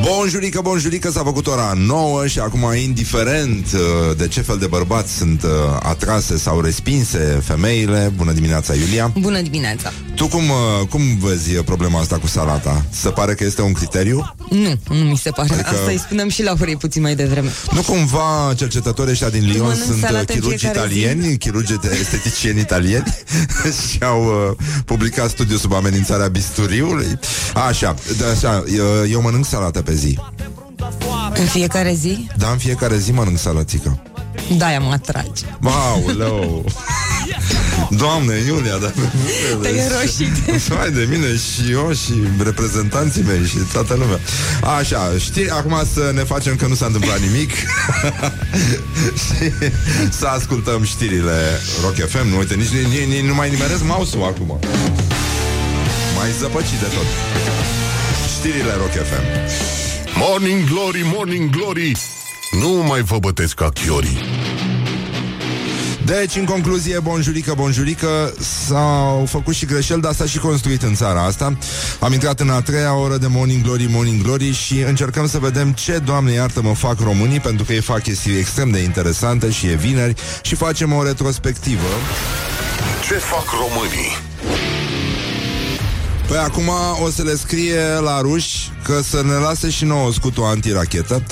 Bonjurică, 0.04 0.60
bonjurică, 0.60 1.10
s-a 1.10 1.22
făcut 1.22 1.46
ora 1.46 1.72
9 1.76 2.26
și 2.26 2.38
acum, 2.38 2.72
indiferent 2.82 3.66
uh, 3.72 4.16
de 4.16 4.28
ce 4.28 4.40
fel 4.40 4.58
de 4.58 4.66
bărbați 4.66 5.16
sunt 5.16 5.42
uh, 5.42 5.50
atrase 5.82 6.36
sau 6.38 6.60
respinse 6.60 7.42
femeile, 7.44 8.12
bună 8.16 8.32
dimineața, 8.32 8.74
Iulia. 8.74 9.12
Bună 9.18 9.40
dimineața. 9.40 9.92
Tu 10.22 10.28
cum, 10.28 10.48
uh, 10.50 10.86
cum 10.88 11.00
vezi 11.18 11.52
problema 11.52 12.00
asta 12.00 12.18
cu 12.18 12.26
salata? 12.26 12.84
Se 12.90 13.08
pare 13.08 13.34
că 13.34 13.44
este 13.44 13.62
un 13.62 13.72
criteriu? 13.72 14.34
Nu, 14.50 14.96
nu 14.96 15.04
mi 15.04 15.16
se 15.16 15.30
pare. 15.30 15.52
Adică... 15.52 15.68
Asta 15.68 15.90
îi 15.90 15.98
spunem 15.98 16.28
și 16.28 16.42
la 16.42 16.54
Horie 16.58 16.76
puțin 16.76 17.02
mai 17.02 17.14
devreme. 17.14 17.50
Nu 17.72 17.80
cumva 17.80 18.52
cercetătorii 18.56 19.12
ăștia 19.12 19.28
din 19.28 19.44
Lyon 19.44 19.74
sunt 19.74 20.24
chirurgi 20.26 20.66
italieni, 20.66 21.22
zi. 21.22 21.36
chirurgi 21.36 21.74
esteticieni 22.00 22.60
italieni 22.60 23.16
și 23.88 23.98
au 24.02 24.24
uh, 24.24 24.64
publicat 24.84 25.30
studiu 25.30 25.56
sub 25.56 25.72
amenințarea 25.72 26.28
bisturiului? 26.28 27.18
Așa, 27.68 27.94
de 28.16 28.24
așa, 28.24 28.64
eu, 28.76 29.06
eu 29.06 29.20
mănânc 29.20 29.46
salată 29.46 29.82
pe 29.82 29.94
zi. 29.94 30.18
În 31.34 31.46
fiecare 31.46 31.94
zi? 31.94 32.26
Da, 32.36 32.50
în 32.50 32.58
fiecare 32.58 32.98
zi 32.98 33.12
mănânc 33.12 33.38
salățică. 33.38 34.02
Da, 34.56 34.78
mă 34.78 34.92
atrage. 34.92 35.44
Wow, 35.62 36.16
leu. 36.16 36.64
Doamne, 37.96 38.34
Iulia, 38.46 38.76
dar... 38.76 38.92
Te-ai 39.60 39.88
roșit. 40.00 40.68
Hai 40.78 40.90
de 41.00 41.06
mine 41.10 41.26
și 41.36 41.70
eu 41.70 41.92
și 41.92 42.12
reprezentanții 42.42 43.22
mei 43.22 43.46
și 43.46 43.56
toată 43.72 43.94
lumea. 43.94 44.20
Așa, 44.78 45.12
știi, 45.18 45.48
acum 45.50 45.82
să 45.94 46.10
ne 46.14 46.22
facem 46.22 46.56
că 46.56 46.66
nu 46.66 46.74
s-a 46.74 46.86
întâmplat 46.86 47.20
nimic 47.20 47.50
și 49.24 49.52
să 50.18 50.26
ascultăm 50.26 50.84
știrile 50.84 51.60
Rock 51.82 52.08
FM. 52.08 52.28
Nu, 52.28 52.38
uite, 52.38 52.54
nici, 52.54 52.68
nici, 52.68 53.06
nici 53.08 53.24
nu 53.24 53.34
mai 53.34 53.50
nimeresc 53.50 53.84
mouse-ul 53.84 54.24
acum. 54.24 54.58
Mai 56.16 56.28
zăpăcit 56.38 56.78
de 56.78 56.86
tot. 56.94 57.06
Știrile 58.38 58.72
Rock 58.76 58.90
FM. 58.90 59.24
Morning 60.14 60.68
Glory, 60.68 61.02
Morning 61.14 61.50
Glory 61.50 61.92
Nu 62.60 62.68
mai 62.68 63.00
vă 63.02 63.18
bătesc 63.18 63.54
ca 63.54 63.68
chiorii 63.68 64.18
deci, 66.04 66.36
în 66.36 66.44
concluzie, 66.44 66.98
bonjurică, 66.98 67.54
bonjurică 67.56 68.34
S-au 68.66 69.26
făcut 69.28 69.54
și 69.54 69.66
greșeli, 69.66 70.00
dar 70.00 70.12
s-a 70.12 70.24
și 70.24 70.38
construit 70.38 70.82
în 70.82 70.94
țara 70.94 71.24
asta 71.24 71.58
Am 72.00 72.12
intrat 72.12 72.40
în 72.40 72.50
a 72.50 72.60
treia 72.60 72.94
oră 72.94 73.16
de 73.16 73.26
Morning 73.26 73.62
Glory, 73.62 73.88
Morning 73.90 74.22
Glory 74.22 74.52
Și 74.52 74.80
încercăm 74.80 75.28
să 75.28 75.38
vedem 75.38 75.72
ce, 75.72 75.98
Doamne 75.98 76.32
iartă, 76.32 76.62
mă 76.62 76.74
fac 76.74 77.00
românii 77.00 77.40
Pentru 77.40 77.64
că 77.64 77.72
ei 77.72 77.80
fac 77.80 78.02
chestii 78.02 78.38
extrem 78.38 78.70
de 78.70 78.78
interesante 78.78 79.50
și 79.50 79.66
e 79.66 79.74
vineri 79.74 80.14
Și 80.42 80.54
facem 80.54 80.92
o 80.92 81.02
retrospectivă 81.02 81.88
Ce 83.08 83.14
fac 83.14 83.44
românii? 83.50 84.71
Păi 86.32 86.40
acum 86.40 86.70
o 87.02 87.10
să 87.10 87.22
le 87.22 87.36
scrie 87.36 87.80
la 88.00 88.20
ruși 88.20 88.70
că 88.84 89.00
să 89.02 89.22
ne 89.22 89.32
lase 89.32 89.70
și 89.70 89.84
nouă 89.84 90.12
scutul 90.12 90.44
antirachetă 90.44 91.22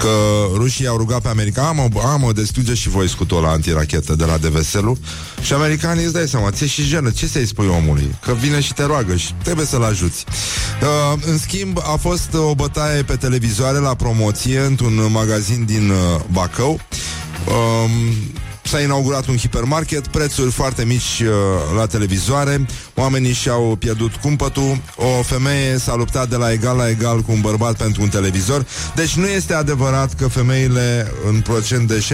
Că 0.00 0.08
rușii 0.54 0.86
au 0.86 0.96
rugat 0.96 1.20
pe 1.20 1.28
americani 1.28 1.80
Am, 1.80 1.98
am 1.98 2.30
destruge 2.34 2.74
și 2.74 2.88
voi 2.88 3.08
scutul 3.08 3.42
la 3.42 3.48
antirachetă 3.50 4.14
de 4.14 4.24
la 4.24 4.38
Deveselu 4.38 4.98
Și 5.42 5.52
americanii 5.52 6.04
îți 6.04 6.12
dai 6.12 6.28
seama, 6.28 6.50
ți 6.50 6.64
și 6.64 6.82
jenă 6.82 7.10
Ce 7.10 7.26
să-i 7.26 7.46
spui 7.46 7.66
omului? 7.66 8.14
Că 8.22 8.32
vine 8.32 8.60
și 8.60 8.72
te 8.72 8.84
roagă 8.84 9.16
și 9.16 9.34
trebuie 9.42 9.66
să-l 9.66 9.82
ajuți. 9.82 10.24
Uh, 10.82 11.22
În 11.26 11.38
schimb, 11.38 11.78
a 11.78 11.96
fost 11.96 12.34
o 12.34 12.54
bătaie 12.54 13.02
pe 13.02 13.16
televizoare 13.16 13.78
la 13.78 13.94
promoție 13.94 14.60
Într-un 14.60 15.08
magazin 15.10 15.64
din 15.64 15.90
uh, 15.90 16.20
Bacău. 16.32 16.80
Uh, 17.46 17.90
s-a 18.62 18.80
inaugurat 18.80 19.26
un 19.26 19.36
hipermarket, 19.36 20.06
prețuri 20.06 20.50
foarte 20.50 20.84
mici 20.84 21.20
uh, 21.22 21.28
la 21.76 21.86
televizoare, 21.86 22.66
oamenii 22.94 23.32
și-au 23.32 23.76
pierdut 23.78 24.14
cumpătul, 24.14 24.80
o 24.96 25.22
femeie 25.22 25.78
s-a 25.78 25.94
luptat 25.94 26.28
de 26.28 26.36
la 26.36 26.52
egal 26.52 26.76
la 26.76 26.88
egal 26.88 27.20
cu 27.20 27.32
un 27.32 27.40
bărbat 27.40 27.76
pentru 27.76 28.02
un 28.02 28.08
televizor, 28.08 28.66
deci 28.94 29.14
nu 29.14 29.26
este 29.26 29.54
adevărat 29.54 30.14
că 30.14 30.28
femeile 30.28 31.12
în 31.28 31.40
procent 31.40 31.88
de 31.88 32.04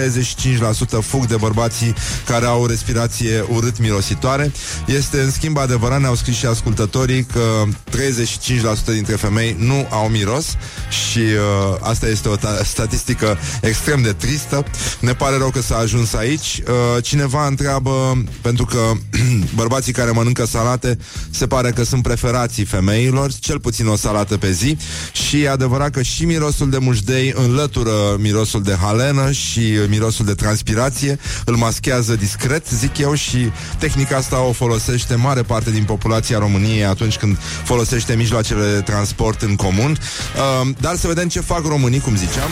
65% 1.01 1.01
fug 1.01 1.27
de 1.27 1.37
bărbații 1.37 1.95
care 2.27 2.47
au 2.47 2.67
respirație 2.67 3.45
urât-mirositoare. 3.49 4.53
Este 4.87 5.21
în 5.21 5.31
schimb 5.31 5.59
adevărat, 5.59 6.01
ne-au 6.01 6.15
scris 6.15 6.37
și 6.37 6.47
ascultătorii, 6.47 7.25
că 7.25 7.65
35% 7.91 8.85
dintre 8.93 9.15
femei 9.15 9.57
nu 9.59 9.87
au 9.91 10.09
miros 10.09 10.47
și 10.89 11.19
uh, 11.19 11.77
asta 11.81 12.09
este 12.09 12.29
o 12.29 12.37
ta- 12.37 12.65
statistică 12.65 13.39
extrem 13.61 14.03
de 14.03 14.13
tristă. 14.13 14.65
Ne 15.01 15.13
pare 15.13 15.37
rău 15.37 15.51
că 15.51 15.63
s-a 15.63 15.77
ajuns 15.77 16.15
aici. 16.15 16.36
Uh, 16.37 17.03
cineva 17.03 17.47
întreabă, 17.47 18.23
pentru 18.41 18.65
că 18.65 18.93
bărbații 19.55 19.93
care 19.93 20.11
mănâncă 20.11 20.47
salate 20.47 20.99
se 21.31 21.47
pare 21.47 21.71
că 21.71 21.85
sunt 21.85 22.03
preferații 22.03 22.65
femeilor, 22.65 23.33
cel 23.33 23.61
puțin 23.61 23.87
o 23.87 23.97
salată 23.97 24.37
pe 24.37 24.53
zi 24.53 24.77
și 25.13 25.43
e 25.43 25.49
adevărat 25.49 25.91
că 25.91 26.03
și 26.03 26.25
mirosul 26.25 26.71
de 26.71 26.79
mușdei 26.79 27.33
înlătură 27.37 28.17
mirosul 28.19 28.63
de 28.63 28.77
halenă 28.81 29.31
și 29.31 29.61
mirosul 29.89 30.25
de 30.25 30.35
transpirație, 30.35 31.19
îl 31.45 31.57
maschează 31.57 32.17
discret, 32.17 32.67
zic 32.69 32.99
eu, 32.99 33.15
și 33.15 33.51
tehnica 33.79 34.17
asta 34.17 34.41
o 34.41 34.53
folosește 34.53 35.15
mare 35.15 35.43
parte 35.43 35.71
din 35.71 35.85
populația 35.85 36.39
României 36.39 36.85
atunci 36.85 37.17
când 37.17 37.39
folosește 37.65 38.15
mijloacele 38.15 38.73
de 38.73 38.81
transport 38.81 39.43
în 39.43 39.57
comun. 39.57 39.91
Uh, 39.91 40.69
dar 40.81 40.97
să 40.97 41.07
vedem 41.07 41.29
ce 41.29 41.41
fac 41.41 41.67
românii, 41.67 42.01
cum 42.01 42.17
ziceam. 42.17 42.51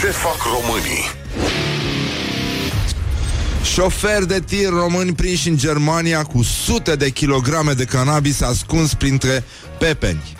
Ce 0.00 0.06
fac 0.06 0.36
românii? 0.42 1.27
Șofer 3.62 4.24
de 4.24 4.40
tir 4.40 4.68
români 4.68 5.14
prinși 5.14 5.48
în 5.48 5.56
Germania 5.56 6.22
cu 6.22 6.42
sute 6.42 6.96
de 6.96 7.10
kilograme 7.10 7.72
de 7.72 7.84
cannabis 7.84 8.40
ascuns 8.40 8.94
printre 8.94 9.44
pepeni. 9.78 10.22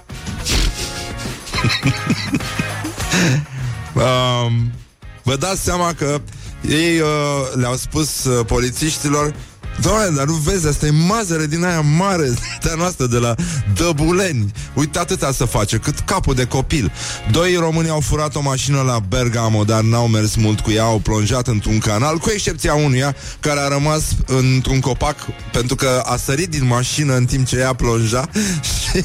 um, 3.94 4.72
vă 5.22 5.36
dați 5.36 5.62
seama 5.62 5.92
că 5.92 6.20
ei 6.68 7.00
uh, 7.00 7.06
le-au 7.54 7.76
spus 7.76 8.24
uh, 8.24 8.46
polițiștilor 8.46 9.34
Doamne, 9.80 10.16
dar 10.16 10.26
nu 10.26 10.32
vezi, 10.32 10.68
asta 10.68 10.86
e 10.86 10.90
mazăre 10.90 11.46
din 11.46 11.64
aia 11.64 11.80
mare 11.80 12.34
de 12.62 12.74
noastră 12.76 13.06
de 13.06 13.18
la 13.18 13.34
Dăbuleni. 13.74 14.52
Uite 14.74 14.98
atâta 14.98 15.32
să 15.32 15.44
face, 15.44 15.76
cât 15.76 15.98
capul 15.98 16.34
de 16.34 16.44
copil. 16.44 16.92
Doi 17.30 17.54
români 17.54 17.88
au 17.88 18.00
furat 18.00 18.34
o 18.34 18.40
mașină 18.40 18.80
la 18.80 18.98
Bergamo, 18.98 19.64
dar 19.64 19.80
n-au 19.80 20.06
mers 20.06 20.34
mult 20.34 20.60
cu 20.60 20.70
ea, 20.70 20.82
au 20.82 20.98
plonjat 20.98 21.46
într-un 21.46 21.78
canal, 21.78 22.16
cu 22.18 22.30
excepția 22.30 22.74
unuia 22.74 23.16
care 23.40 23.60
a 23.60 23.68
rămas 23.68 24.04
într-un 24.26 24.80
copac 24.80 25.16
pentru 25.52 25.74
că 25.76 26.02
a 26.04 26.16
sărit 26.16 26.48
din 26.48 26.66
mașină 26.66 27.14
în 27.16 27.24
timp 27.24 27.46
ce 27.46 27.56
ea 27.56 27.72
plonja 27.72 28.28
și 28.70 29.02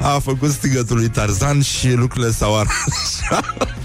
a 0.00 0.18
făcut 0.18 0.52
strigătul 0.52 0.96
lui 0.96 1.08
Tarzan 1.08 1.62
și 1.62 1.92
lucrurile 1.92 2.32
s-au 2.32 2.54
aranjat. 2.60 3.76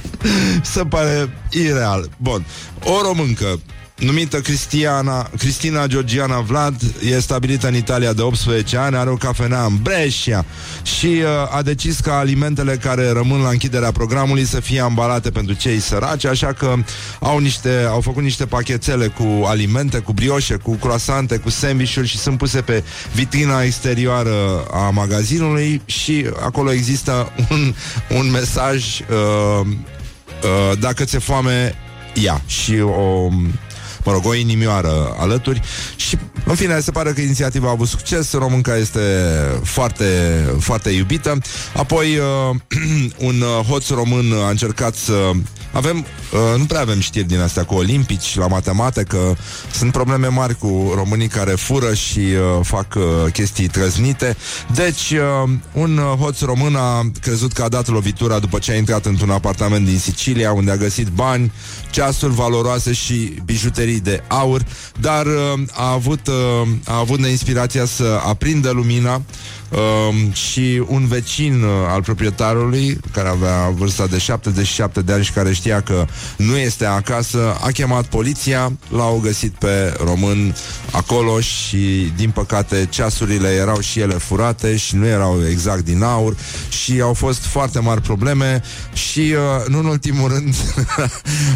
Se 0.63 0.83
pare 0.83 1.29
ireal. 1.49 2.09
Bun. 2.17 2.45
O 2.83 3.01
româncă 3.01 3.59
numită 3.97 4.39
Cristiana, 4.39 5.29
Cristina 5.37 5.87
Georgiana 5.87 6.39
Vlad, 6.39 6.81
e 7.03 7.19
stabilită 7.19 7.67
în 7.67 7.75
Italia 7.75 8.13
de 8.13 8.21
18 8.21 8.77
ani, 8.77 8.95
are 8.95 9.09
o 9.09 9.15
cafenea 9.15 9.63
în 9.63 9.77
Brescia 9.81 10.45
și 10.83 11.05
uh, 11.05 11.55
a 11.55 11.61
decis 11.61 11.99
ca 11.99 12.17
alimentele 12.17 12.75
care 12.75 13.11
rămân 13.11 13.41
la 13.41 13.49
închiderea 13.49 13.91
programului 13.91 14.45
să 14.45 14.59
fie 14.59 14.79
ambalate 14.79 15.29
pentru 15.29 15.53
cei 15.53 15.79
săraci, 15.79 16.25
așa 16.25 16.53
că 16.53 16.75
au, 17.19 17.39
niște, 17.39 17.85
au 17.89 18.01
făcut 18.01 18.23
niște 18.23 18.45
pachetele 18.45 19.07
cu 19.07 19.45
alimente, 19.45 19.97
cu 19.97 20.13
brioșe, 20.13 20.55
cu 20.55 20.71
croasante, 20.71 21.37
cu 21.37 21.49
sandvișuri 21.49 22.07
și 22.07 22.17
sunt 22.17 22.37
puse 22.37 22.61
pe 22.61 22.83
vitrina 23.13 23.61
exterioară 23.61 24.65
a 24.71 24.89
magazinului 24.89 25.81
și 25.85 26.25
acolo 26.43 26.71
există 26.71 27.31
un, 27.51 27.73
un 28.17 28.31
mesaj 28.31 28.99
uh, 28.99 29.67
uh, 29.67 30.79
dacă 30.79 31.03
ți-e 31.03 31.19
foame, 31.19 31.75
ia. 32.13 32.41
Și 32.47 32.79
o 32.79 33.29
mă 34.07 34.13
rog, 34.13 34.25
o 34.25 34.33
inimioară 34.33 35.15
alături 35.19 35.61
și, 35.95 36.17
în 36.45 36.55
fine, 36.55 36.79
se 36.79 36.91
pare 36.91 37.11
că 37.11 37.21
inițiativa 37.21 37.67
a 37.67 37.71
avut 37.71 37.87
succes, 37.87 38.33
românca 38.33 38.77
este 38.77 38.99
foarte, 39.63 40.05
foarte 40.59 40.89
iubită. 40.89 41.37
Apoi, 41.75 42.17
uh, 42.17 42.55
un 43.29 43.41
uh, 43.41 43.65
hoț 43.65 43.89
român 43.89 44.31
a 44.45 44.49
încercat 44.49 44.95
să 44.95 45.31
avem, 45.71 45.97
uh, 45.97 46.57
nu 46.57 46.65
prea 46.65 46.81
avem 46.81 46.99
știri 46.99 47.27
din 47.27 47.39
astea 47.39 47.63
cu 47.63 47.73
olimpici, 47.73 48.35
la 48.35 48.47
matematică, 48.47 49.37
sunt 49.71 49.91
probleme 49.91 50.27
mari 50.27 50.55
cu 50.57 50.91
românii 50.95 51.27
care 51.27 51.51
fură 51.51 51.93
și 51.93 52.19
uh, 52.19 52.59
fac 52.61 52.95
uh, 52.95 53.31
chestii 53.31 53.67
trăznite. 53.67 54.37
Deci, 54.73 55.11
uh, 55.11 55.49
un 55.73 55.97
uh, 55.97 56.19
hoț 56.19 56.39
român 56.39 56.75
a 56.75 57.11
crezut 57.21 57.53
că 57.53 57.63
a 57.63 57.69
dat 57.69 57.87
lovitura 57.87 58.39
după 58.39 58.59
ce 58.59 58.71
a 58.71 58.75
intrat 58.75 59.05
într-un 59.05 59.29
apartament 59.29 59.85
din 59.85 59.99
Sicilia, 59.99 60.53
unde 60.53 60.71
a 60.71 60.75
găsit 60.75 61.07
bani, 61.07 61.51
ceasuri 61.89 62.33
valoroase 62.33 62.93
și 62.93 63.33
bijuterii 63.45 63.96
de 63.99 64.23
aur, 64.27 64.65
dar 64.99 65.25
uh, 65.25 65.59
a 65.71 65.91
avut, 65.91 66.27
uh, 66.27 66.67
a 66.85 66.97
avut 66.97 67.19
inspirația 67.19 67.85
să 67.85 68.19
aprindă 68.25 68.69
lumina 68.71 69.21
Um, 69.69 70.31
și 70.31 70.83
un 70.87 71.07
vecin 71.07 71.63
uh, 71.63 71.69
al 71.87 72.01
proprietarului, 72.01 72.99
care 73.11 73.27
avea 73.27 73.69
vârsta 73.75 74.07
de 74.07 74.17
77 74.17 75.01
de 75.01 75.13
ani 75.13 75.23
și 75.23 75.31
care 75.31 75.53
știa 75.53 75.81
că 75.81 76.05
nu 76.37 76.57
este 76.57 76.85
acasă, 76.85 77.57
a 77.61 77.67
chemat 77.67 78.05
poliția, 78.05 78.71
l-au 78.89 79.19
găsit 79.23 79.53
pe 79.53 79.97
român 80.05 80.55
acolo 80.91 81.39
și, 81.39 82.11
din 82.15 82.29
păcate, 82.29 82.87
ceasurile 82.89 83.47
erau 83.47 83.79
și 83.79 83.99
ele 83.99 84.13
furate 84.13 84.77
și 84.77 84.95
nu 84.95 85.05
erau 85.05 85.37
exact 85.49 85.83
din 85.83 86.03
aur 86.03 86.35
și 86.69 87.01
au 87.01 87.13
fost 87.13 87.45
foarte 87.45 87.79
mari 87.79 88.01
probleme 88.01 88.61
și, 88.93 89.19
uh, 89.19 89.67
nu 89.67 89.79
în 89.79 89.85
ultimul 89.85 90.29
rând, 90.29 90.55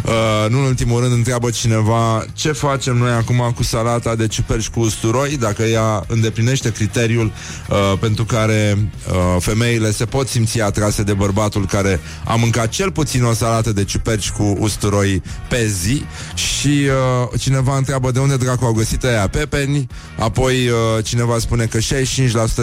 uh, 0.06 0.50
nu 0.50 0.58
în 0.58 0.66
ultimul 0.66 1.00
rând, 1.00 1.14
întreabă 1.14 1.50
cineva 1.50 2.26
ce 2.34 2.52
facem 2.52 2.98
noi 2.98 3.12
acum 3.12 3.54
cu 3.56 3.64
salata 3.64 4.16
de 4.16 4.28
ciuperci 4.28 4.70
cu 4.70 4.80
usturoi, 4.80 5.38
dacă 5.38 5.64
ea 5.64 6.04
îndeplinește 6.08 6.72
criteriul 6.72 7.32
uh, 7.70 8.00
pentru 8.02 8.26
care 8.26 8.78
uh, 8.78 9.36
femeile 9.40 9.92
se 9.92 10.06
pot 10.06 10.28
simți 10.28 10.62
atrase 10.62 11.04
de 11.04 11.14
bărbatul 11.14 11.66
care 11.66 12.00
a 12.26 12.36
mâncat 12.36 12.70
cel 12.70 12.92
puțin 12.92 13.24
o 13.24 13.34
salată 13.34 13.72
de 13.72 13.84
ciuperci 13.84 14.30
cu 14.32 14.56
usturoi 14.60 15.22
pe 15.50 15.68
zi. 15.68 16.04
Și 16.34 16.68
uh, 16.68 17.40
cineva 17.40 17.78
întreabă 17.78 18.12
de 18.12 18.20
unde 18.20 18.38
dracu 18.38 18.66
au 18.66 18.72
găsit 18.72 19.04
aia 19.04 19.28
pepeni, 19.28 19.88
apoi 20.18 20.68
uh, 20.68 21.04
cineva 21.04 21.40
spune 21.40 21.66
că 21.66 21.78
65% 21.78 21.82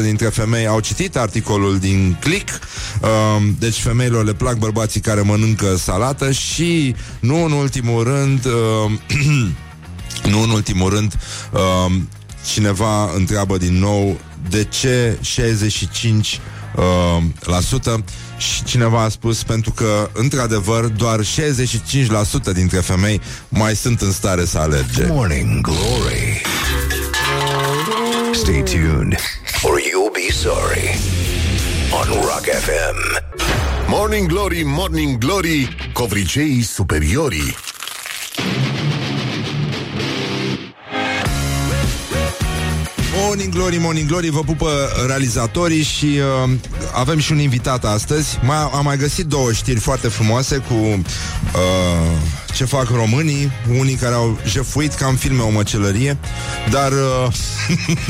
dintre 0.02 0.28
femei 0.28 0.66
au 0.66 0.80
citit 0.80 1.16
articolul 1.16 1.78
din 1.78 2.16
Click, 2.20 2.48
uh, 3.00 3.08
deci 3.58 3.80
femeilor 3.80 4.24
le 4.24 4.34
plac 4.34 4.56
bărbații 4.56 5.00
care 5.00 5.20
mănâncă 5.20 5.76
salată 5.76 6.30
și 6.30 6.94
nu 7.20 7.44
în 7.44 7.52
ultimul 7.52 8.04
rând 8.04 8.44
uh, 8.44 8.90
nu 10.32 10.42
în 10.42 10.50
ultimul 10.50 10.90
rând 10.90 11.14
uh, 11.52 11.94
cineva 12.52 13.10
întreabă 13.16 13.56
din 13.56 13.78
nou 13.78 14.18
de 14.50 14.64
ce 14.64 15.18
65 15.20 16.40
uh, 16.76 16.84
la 17.40 17.60
sută 17.60 18.04
și 18.36 18.64
cineva 18.64 19.02
a 19.02 19.08
spus 19.08 19.42
pentru 19.42 19.70
că, 19.70 20.10
într-adevăr, 20.12 20.84
doar 20.84 21.20
65% 21.20 21.24
dintre 22.54 22.78
femei 22.78 23.20
mai 23.48 23.76
sunt 23.76 24.00
în 24.00 24.12
stare 24.12 24.44
să 24.44 24.58
alerge. 24.58 25.06
Morning 25.06 25.60
Glory. 25.60 26.42
Stay 28.32 28.62
tuned 28.62 29.16
or 29.62 29.78
you'll 29.78 30.12
be 30.12 30.32
sorry 30.32 30.98
on 31.92 32.06
Rock 32.20 32.44
FM. 32.44 33.26
Morning 33.88 34.28
Glory, 34.28 34.62
Morning 34.64 35.18
Glory, 35.18 35.76
covriceii 35.92 36.62
superiorii. 36.62 37.56
Morning 43.38 43.56
Glory, 43.56 43.76
Morning 43.76 44.08
Glory, 44.08 44.30
vă 44.30 44.40
pupă 44.40 44.70
realizatorii 45.06 45.82
și 45.82 46.04
uh, 46.44 46.50
avem 46.92 47.18
și 47.18 47.32
un 47.32 47.38
invitat 47.38 47.84
astăzi. 47.84 48.38
Mai, 48.42 48.56
am 48.56 48.84
mai 48.84 48.96
găsit 48.96 49.26
două 49.26 49.52
știri 49.52 49.78
foarte 49.78 50.08
frumoase 50.08 50.56
cu 50.56 50.74
uh, 50.74 51.02
ce 52.54 52.64
fac 52.64 52.88
românii, 52.88 53.50
unii 53.78 53.94
care 53.94 54.14
au 54.14 54.38
jefuit 54.46 54.94
ca 54.94 55.06
în 55.06 55.14
filme 55.14 55.42
o 55.42 55.50
măcelărie, 55.50 56.18
dar 56.70 56.92
uh, 56.92 57.32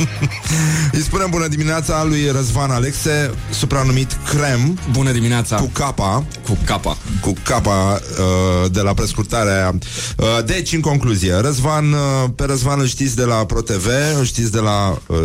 îi 0.92 1.00
spunem 1.00 1.30
bună 1.30 1.46
dimineața 1.46 2.04
lui 2.04 2.30
Răzvan 2.30 2.70
Alexe, 2.70 3.30
supranumit 3.50 4.16
Crem. 4.28 4.78
Bună 4.90 5.12
dimineața. 5.12 5.56
Cu 5.56 5.70
capa. 5.72 6.24
Cu 6.46 6.58
capa. 6.64 6.96
Cu 7.20 7.32
capa 7.42 8.00
uh, 8.18 8.70
de 8.70 8.80
la 8.80 8.94
prescurtarea 8.94 9.74
uh, 10.16 10.26
Deci, 10.44 10.72
în 10.72 10.80
concluzie, 10.80 11.34
Răzvan, 11.34 11.92
uh, 11.92 11.98
pe 12.34 12.44
Răzvan 12.44 12.80
îl 12.80 12.86
știți 12.86 13.16
de 13.16 13.24
la 13.24 13.34
ProTV, 13.34 13.86
îl 14.18 14.24
știți 14.24 14.50
de 14.50 14.58
la 14.58 14.98
uh, 15.06 15.17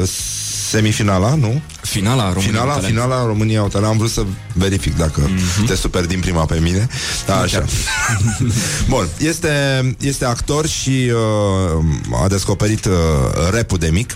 Semifinala, 0.69 1.35
nu? 1.35 1.61
Finala 1.81 2.23
România 2.33 2.41
Finala, 2.51 2.71
Au 2.71 2.75
Talent. 2.79 2.93
finala 2.93 3.25
România 3.25 3.59
au 3.59 3.67
talent. 3.67 3.91
Am 3.91 3.97
vrut 3.97 4.09
să 4.09 4.23
verific 4.53 4.97
dacă 4.97 5.19
Mhm. 5.21 5.65
te 5.65 5.75
super 5.75 6.05
din 6.05 6.19
prima 6.19 6.45
pe 6.45 6.59
mine. 6.59 6.87
Da, 7.25 7.39
așa. 7.39 7.65
Bun, 8.89 9.07
este, 9.19 9.49
este 9.99 10.25
actor 10.25 10.67
și 10.67 11.11
uh, 12.09 12.21
a 12.23 12.27
descoperit 12.27 12.85
uh, 12.85 12.91
rapul 13.51 13.77
de 13.77 13.87
mic. 13.91 14.15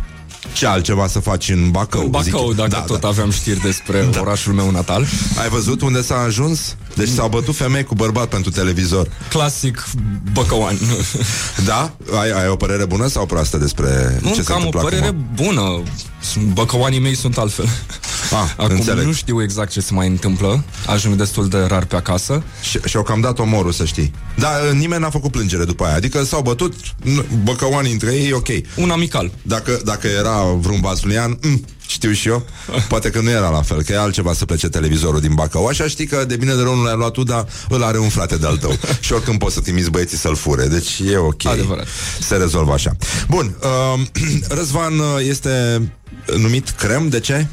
Ce 0.53 0.65
altceva 0.65 1.07
să 1.07 1.19
faci 1.19 1.49
în 1.49 1.71
Bacău? 1.71 2.01
În 2.01 2.09
Bacău, 2.09 2.47
zic. 2.47 2.55
dacă 2.57 2.69
da, 2.69 2.79
tot 2.79 2.99
da. 3.01 3.07
aveam 3.07 3.31
știri 3.31 3.59
despre 3.59 4.09
orașul 4.19 4.53
meu 4.53 4.71
natal. 4.71 5.05
Ai 5.41 5.49
văzut 5.49 5.81
unde 5.81 6.01
s-a 6.01 6.15
ajuns? 6.21 6.75
Deci 6.97 7.09
s-au 7.09 7.29
bătut 7.29 7.55
femei 7.55 7.83
cu 7.83 7.95
bărbat 7.95 8.27
pentru 8.27 8.51
televizor. 8.51 9.07
Clasic 9.29 9.85
băcăuan. 10.33 10.77
Da? 11.65 11.93
Ai, 12.19 12.31
ai 12.41 12.47
o 12.47 12.55
părere 12.55 12.85
bună 12.85 13.07
sau 13.07 13.25
proastă 13.25 13.57
despre 13.57 14.19
Nu, 14.21 14.29
ce 14.29 14.35
se 14.35 14.43
că 14.43 14.53
am 14.53 14.61
o 14.61 14.65
întâmplă 14.65 14.89
părere 14.89 15.05
acum? 15.05 15.27
bună. 15.35 15.81
Sunt- 16.21 16.43
Băcăuanii 16.53 16.99
mei 16.99 17.15
sunt 17.15 17.37
altfel. 17.37 17.65
Ah, 18.31 18.53
Acum 18.63 18.75
înțeleg. 18.75 19.05
nu 19.05 19.11
știu 19.13 19.41
exact 19.43 19.71
ce 19.71 19.79
se 19.81 19.93
mai 19.93 20.07
întâmplă. 20.07 20.63
Ajung 20.87 21.15
destul 21.15 21.47
de 21.47 21.57
rar 21.57 21.85
pe 21.85 21.95
acasă. 21.95 22.43
Și, 22.61 22.79
și-au 22.85 23.03
cam 23.03 23.21
dat 23.21 23.39
omorul, 23.39 23.71
să 23.71 23.85
știi. 23.85 24.11
Dar 24.35 24.51
uh, 24.71 24.71
nimeni 24.79 25.01
n-a 25.01 25.09
făcut 25.09 25.31
plângere 25.31 25.63
după 25.63 25.83
aia. 25.85 25.95
Adică 25.95 26.23
s-au 26.23 26.41
bătut 26.41 26.73
n- 27.01 27.25
băcăoanii 27.43 27.91
între 27.91 28.13
ei, 28.13 28.31
ok. 28.33 28.47
Un 28.75 28.89
amical. 28.89 29.31
Dacă, 29.41 29.79
dacă 29.85 30.07
era 30.07 30.41
vreun 30.43 30.81
vasluian, 30.81 31.37
mm, 31.41 31.65
știu 31.87 32.11
și 32.11 32.27
eu, 32.27 32.45
poate 32.87 33.09
că 33.09 33.21
nu 33.21 33.29
era 33.29 33.49
la 33.49 33.61
fel, 33.61 33.83
că 33.83 33.91
e 33.91 33.97
altceva 33.97 34.33
să 34.33 34.45
plece 34.45 34.67
televizorul 34.69 35.19
din 35.19 35.33
Bacău. 35.33 35.65
Așa 35.65 35.87
știi 35.87 36.05
că 36.05 36.25
de 36.25 36.35
bine 36.35 36.53
de 36.53 36.61
rău 36.61 36.75
nu 36.75 36.83
l-ai 36.83 36.95
luat 36.95 37.11
tu, 37.11 37.23
dar 37.23 37.45
îl 37.69 37.83
are 37.83 37.99
un 37.99 38.09
frate 38.09 38.37
de-al 38.37 38.57
tău. 38.57 38.77
și 38.99 39.13
oricând 39.13 39.39
poți 39.39 39.53
să 39.53 39.61
trimiți 39.61 39.89
băieții 39.89 40.17
să-l 40.17 40.35
fure. 40.35 40.67
Deci 40.67 41.01
e 41.11 41.17
ok. 41.17 41.45
Adevărat. 41.45 41.87
Se 42.19 42.35
rezolvă 42.35 42.73
așa. 42.73 42.95
Bun, 43.27 43.55
uh, 43.61 44.01
Răzvan 44.57 44.99
uh, 44.99 45.05
este 45.27 45.81
numit 46.37 46.69
crem, 46.69 47.09
de 47.09 47.19
ce? 47.19 47.47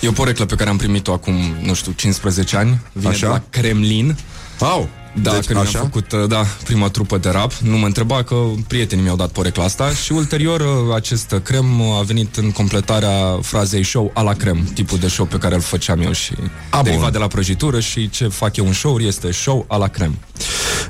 E 0.00 0.08
o 0.08 0.12
poreclă 0.12 0.44
pe 0.44 0.54
care 0.54 0.70
am 0.70 0.76
primit-o 0.76 1.12
acum, 1.12 1.34
nu 1.62 1.74
știu, 1.74 1.92
15 1.92 2.56
ani. 2.56 2.80
Vine 2.92 3.08
Așa? 3.08 3.26
de 3.26 3.32
la 3.32 3.42
Kremlin. 3.50 4.16
Au, 4.58 4.88
Da, 5.14 5.30
deci, 5.30 5.44
când 5.44 5.58
mi-am 5.58 5.66
așa? 5.66 5.78
făcut 5.78 6.12
uh, 6.12 6.28
da, 6.28 6.44
prima 6.64 6.88
trupă 6.88 7.18
de 7.18 7.28
rap, 7.28 7.52
nu 7.52 7.76
mă 7.78 7.86
întreba 7.86 8.22
că 8.22 8.34
prietenii 8.66 9.04
mi-au 9.04 9.16
dat 9.16 9.30
porecla 9.30 9.64
asta 9.64 9.90
și 9.90 10.12
ulterior 10.12 10.60
uh, 10.60 10.94
acest 10.94 11.34
crem 11.42 11.80
uh, 11.80 11.98
a 11.98 12.02
venit 12.02 12.36
în 12.36 12.50
completarea 12.50 13.38
frazei 13.42 13.84
show 13.84 14.10
a 14.14 14.22
la 14.22 14.32
crem, 14.32 14.70
tipul 14.74 14.98
de 14.98 15.08
show 15.08 15.26
pe 15.26 15.36
care 15.36 15.54
îl 15.54 15.60
făceam 15.60 16.00
eu 16.00 16.12
și 16.12 16.32
A, 16.70 16.78
a, 16.78 16.82
derivat 16.82 17.04
bun. 17.04 17.12
de 17.12 17.18
la 17.18 17.26
prăjitură 17.26 17.80
și 17.80 18.10
ce 18.10 18.28
fac 18.28 18.56
eu 18.56 18.66
în 18.66 18.72
show 18.72 18.98
este 18.98 19.30
show 19.30 19.64
a 19.68 19.76
la 19.76 19.88
crem. 19.88 20.18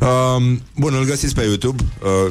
Uh, 0.01 0.09
bun, 0.77 0.95
îl 0.95 1.05
găsiți 1.05 1.35
pe 1.35 1.43
YouTube. 1.43 1.83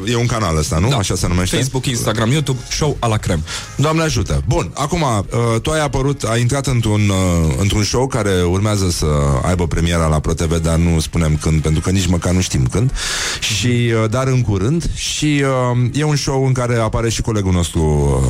Uh, 0.04 0.12
e 0.12 0.16
un 0.16 0.26
canal 0.26 0.58
ăsta, 0.58 0.78
nu? 0.78 0.90
Da. 0.90 0.98
Așa 0.98 1.16
se 1.16 1.28
numește? 1.28 1.56
Facebook, 1.56 1.86
Instagram, 1.86 2.32
YouTube, 2.32 2.60
show 2.70 2.98
a 3.00 3.08
la 3.08 3.18
crem. 3.18 3.44
Doamne 3.76 4.02
ajută. 4.04 4.44
Bun, 4.48 4.72
acum, 4.74 5.02
uh, 5.02 5.62
tu 5.62 5.72
ai 5.72 5.82
apărut, 5.82 6.24
ai 6.24 6.42
intrat 6.42 6.68
într-un, 6.68 7.10
uh, 7.10 7.54
într-un 7.58 7.84
show 7.84 8.08
care 8.08 8.44
urmează 8.44 8.90
să 8.90 9.06
aibă 9.44 9.68
premiera 9.68 10.08
la 10.08 10.20
ProTV, 10.20 10.62
dar 10.62 10.76
nu 10.76 11.00
spunem 11.00 11.38
când, 11.42 11.62
pentru 11.62 11.78
că 11.80 11.89
nici 11.89 12.07
măcar 12.07 12.34
nu 12.34 12.41
știm 12.41 12.67
când. 12.71 12.91
Și, 13.39 13.67
uh, 13.67 14.09
dar 14.09 14.27
în 14.27 14.41
curând. 14.41 14.89
Și 14.95 15.43
uh, 15.73 15.89
e 15.93 16.03
un 16.03 16.15
show 16.15 16.45
în 16.45 16.53
care 16.53 16.75
apare 16.75 17.09
și 17.09 17.21
colegul 17.21 17.51
nostru 17.51 17.82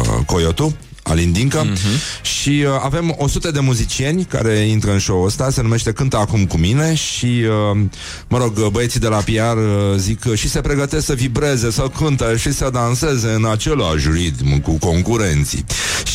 uh, 0.01 0.25
Coyotu. 0.25 0.75
Alin 1.03 1.31
Dincă 1.31 1.65
uh-huh. 1.65 2.21
și 2.21 2.63
uh, 2.65 2.79
avem 2.83 3.15
100 3.17 3.51
de 3.51 3.59
muzicieni 3.59 4.23
care 4.23 4.53
intră 4.53 4.91
în 4.91 4.99
show-ul 4.99 5.25
ăsta, 5.25 5.49
se 5.49 5.61
numește 5.61 5.91
Cântă 5.91 6.17
acum 6.17 6.45
cu 6.45 6.57
mine 6.57 6.95
și, 6.95 7.25
uh, 7.71 7.79
mă 8.27 8.37
rog, 8.37 8.67
băieții 8.67 8.99
de 8.99 9.07
la 9.07 9.17
PR 9.17 9.57
uh, 9.57 9.95
zic 9.97 10.19
că 10.19 10.35
și 10.35 10.49
se 10.49 10.61
pregătesc 10.61 11.05
să 11.05 11.13
vibreze, 11.13 11.71
să 11.71 11.89
cânte 11.97 12.37
și 12.37 12.53
să 12.53 12.69
danseze 12.73 13.31
în 13.31 13.45
același 13.45 14.09
ritm 14.11 14.61
cu 14.61 14.77
concurenții. 14.77 15.65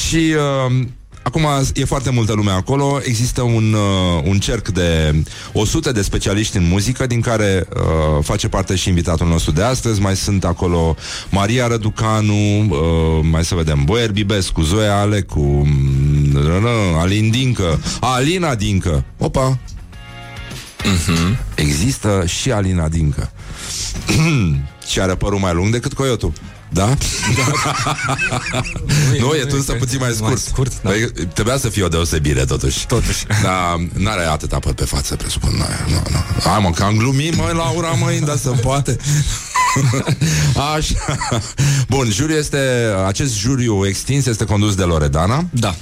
Și 0.08 0.34
uh, 0.68 0.86
Acum 1.24 1.46
e 1.74 1.84
foarte 1.84 2.10
multă 2.10 2.32
lume 2.32 2.50
acolo. 2.50 3.00
Există 3.02 3.42
un, 3.42 3.72
uh, 3.72 4.22
un 4.24 4.38
cerc 4.38 4.68
de 4.68 5.14
100 5.52 5.92
de 5.92 6.02
specialiști 6.02 6.56
în 6.56 6.68
muzică 6.68 7.06
Din 7.06 7.20
care 7.20 7.66
uh, 7.74 7.82
face 8.22 8.48
parte 8.48 8.74
și 8.74 8.88
invitatul 8.88 9.26
nostru 9.26 9.52
de 9.52 9.62
astăzi. 9.62 10.00
Mai 10.00 10.16
sunt 10.16 10.44
acolo 10.44 10.96
Maria 11.30 11.66
Răducanu 11.66 12.60
uh, 12.60 13.26
Mai 13.30 13.44
să 13.44 13.54
vedem 13.54 13.84
Boier 13.84 14.12
Bibescu, 14.12 14.62
Zoe 14.62 14.86
Alecu 14.86 15.40
mm, 15.40 16.96
Alin 16.98 17.30
Dincă 17.30 17.80
Alina 18.00 18.54
Dincă. 18.54 19.04
Opa! 19.18 19.58
Mhm. 20.84 21.38
Există 21.54 22.22
și 22.26 22.50
Alina 22.52 22.88
Dincă. 22.88 23.32
Și 24.90 25.00
are 25.00 25.14
părul 25.14 25.38
mai 25.38 25.54
lung 25.54 25.72
decât 25.72 25.92
Coyotul 25.92 26.32
da? 26.74 26.94
nu, 29.20 29.34
e 29.34 29.44
tu 29.44 29.56
însă 29.56 29.72
puțin 29.72 29.98
mai 30.00 30.10
scurt. 30.12 30.28
Mai 30.28 30.36
scurt, 30.36 30.82
da. 30.82 30.88
Păi, 30.88 31.10
trebuia 31.32 31.56
să 31.56 31.68
fie 31.68 31.82
o 31.82 31.88
deosebire, 31.88 32.44
totuși. 32.44 32.86
Totuși. 32.86 33.26
Dar 33.42 33.76
n-are 33.92 34.24
atâta 34.24 34.58
păr 34.58 34.72
pe 34.72 34.84
față, 34.84 35.16
presupun. 35.16 35.50
Nu, 35.50 35.64
nu, 35.94 36.02
nu. 36.10 36.48
Hai 36.50 36.60
mă, 36.60 36.70
că 36.70 36.82
am 36.82 36.96
glumit, 36.96 37.36
mă, 37.36 37.50
Laura, 37.52 37.88
măi, 37.88 38.20
dar 38.20 38.36
să 38.36 38.50
poate. 38.50 38.96
Așa. 40.76 41.18
Bun, 41.88 42.10
juriul 42.10 42.38
este, 42.38 42.58
acest 43.06 43.36
juriu 43.36 43.86
extins 43.86 44.26
este 44.26 44.44
condus 44.44 44.74
de 44.74 44.82
Loredana. 44.82 45.44
Da. 45.50 45.74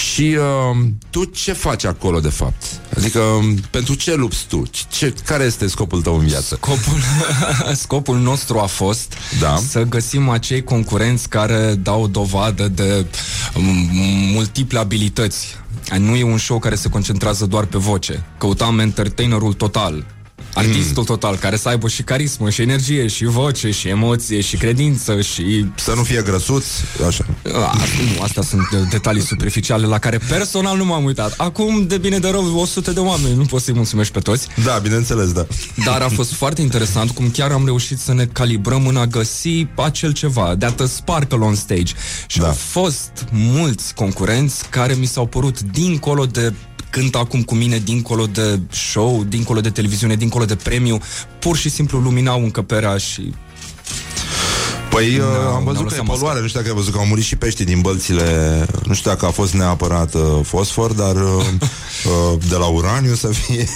Și 0.00 0.36
uh, 0.38 0.86
tu 1.10 1.24
ce 1.24 1.52
faci 1.52 1.84
acolo, 1.84 2.20
de 2.20 2.28
fapt? 2.28 2.62
Adică, 2.96 3.18
um, 3.18 3.54
pentru 3.70 3.94
ce 3.94 4.14
lupți 4.14 4.46
tu? 4.48 4.62
Ce, 4.88 5.14
care 5.24 5.44
este 5.44 5.66
scopul 5.66 6.02
tău 6.02 6.18
în 6.18 6.26
viață? 6.26 6.54
Scopul, 6.54 7.00
scopul 7.84 8.18
nostru 8.18 8.58
a 8.58 8.66
fost 8.66 9.14
Da. 9.40 9.56
să 9.68 9.82
găsim 9.82 10.28
acei 10.28 10.62
concurenți 10.64 11.28
care 11.28 11.74
dau 11.74 12.06
dovadă 12.06 12.68
de 12.68 13.06
um, 13.56 13.64
multiple 14.32 14.78
abilități. 14.78 15.56
Nu 15.98 16.16
e 16.16 16.22
un 16.22 16.38
show 16.38 16.58
care 16.58 16.74
se 16.74 16.88
concentrează 16.88 17.46
doar 17.46 17.64
pe 17.64 17.78
voce. 17.78 18.24
Căutam 18.38 18.78
entertainerul 18.78 19.52
total. 19.52 20.04
Artistul 20.54 21.04
total, 21.04 21.36
care 21.36 21.56
să 21.56 21.68
aibă 21.68 21.88
și 21.88 22.02
carismă, 22.02 22.50
și 22.50 22.62
energie, 22.62 23.06
și 23.06 23.24
voce, 23.24 23.70
și 23.70 23.88
emoție, 23.88 24.40
și 24.40 24.56
credință, 24.56 25.20
și... 25.20 25.66
Să 25.74 25.92
nu 25.96 26.02
fie 26.02 26.22
grăsuț, 26.22 26.64
așa. 27.06 27.26
A, 27.52 27.76
nu, 28.16 28.22
astea 28.22 28.42
sunt 28.42 28.68
uh, 28.72 28.78
detalii 28.90 29.22
superficiale 29.22 29.86
la 29.86 29.98
care 29.98 30.18
personal 30.28 30.76
nu 30.76 30.84
m-am 30.84 31.04
uitat. 31.04 31.34
Acum, 31.36 31.86
de 31.86 31.98
bine 31.98 32.18
de 32.18 32.28
rău, 32.28 32.58
100 32.58 32.90
de 32.92 33.00
oameni, 33.00 33.34
nu 33.34 33.44
poți 33.44 33.64
să-i 33.64 33.74
mulțumești 33.74 34.12
pe 34.12 34.20
toți. 34.20 34.46
Da, 34.64 34.78
bineînțeles, 34.82 35.32
da. 35.32 35.46
Dar 35.84 36.00
a 36.00 36.08
fost 36.08 36.32
foarte 36.32 36.60
interesant 36.62 37.10
cum 37.10 37.30
chiar 37.30 37.50
am 37.50 37.64
reușit 37.64 37.98
să 37.98 38.12
ne 38.14 38.24
calibrăm 38.24 38.86
în 38.86 38.96
a 38.96 39.06
găsi 39.06 39.66
acel 39.76 40.12
ceva, 40.12 40.56
that 40.58 40.80
a 40.80 40.86
sparkle 40.86 41.38
on 41.38 41.54
stage. 41.54 41.92
Și 42.26 42.38
Da. 42.38 42.46
au 42.46 42.52
fost 42.52 43.10
mulți 43.30 43.94
concurenți 43.94 44.68
care 44.68 44.94
mi 44.94 45.06
s-au 45.06 45.26
părut 45.26 45.60
dincolo 45.60 46.26
de 46.26 46.52
cânt 46.90 47.14
acum 47.14 47.42
cu 47.42 47.54
mine 47.54 47.78
dincolo 47.78 48.26
de 48.26 48.60
show, 48.70 49.24
dincolo 49.24 49.60
de 49.60 49.70
televiziune, 49.70 50.16
dincolo 50.16 50.44
de 50.44 50.56
premiu, 50.56 50.98
pur 51.38 51.56
și 51.56 51.68
simplu 51.68 51.98
luminau 51.98 52.42
încăperea 52.42 52.96
și 52.96 53.34
Păi 54.90 55.18
uh, 55.18 55.20
n-au- 55.20 55.32
am 55.32 55.52
n-au 55.52 55.62
văzut 55.62 55.86
că 55.88 55.94
e 55.94 55.96
lăsat 55.96 56.04
poluare, 56.04 56.26
mască. 56.26 56.40
nu 56.40 56.46
știu 56.46 56.60
dacă 56.60 56.70
ai 56.72 56.78
văzut 56.78 56.92
că 56.92 56.98
au 56.98 57.06
murit 57.06 57.24
și 57.24 57.36
peștii 57.36 57.64
din 57.64 57.80
bălțile, 57.80 58.66
nu 58.84 58.94
știu 58.94 59.10
dacă 59.10 59.26
a 59.26 59.30
fost 59.30 59.52
neapărat 59.52 60.14
uh, 60.14 60.22
fosfor, 60.42 60.92
dar 60.92 61.14
uh, 61.16 61.22
uh, 62.32 62.38
de 62.48 62.54
la 62.56 62.66
uraniu 62.66 63.14
să 63.14 63.26
fie... 63.26 63.68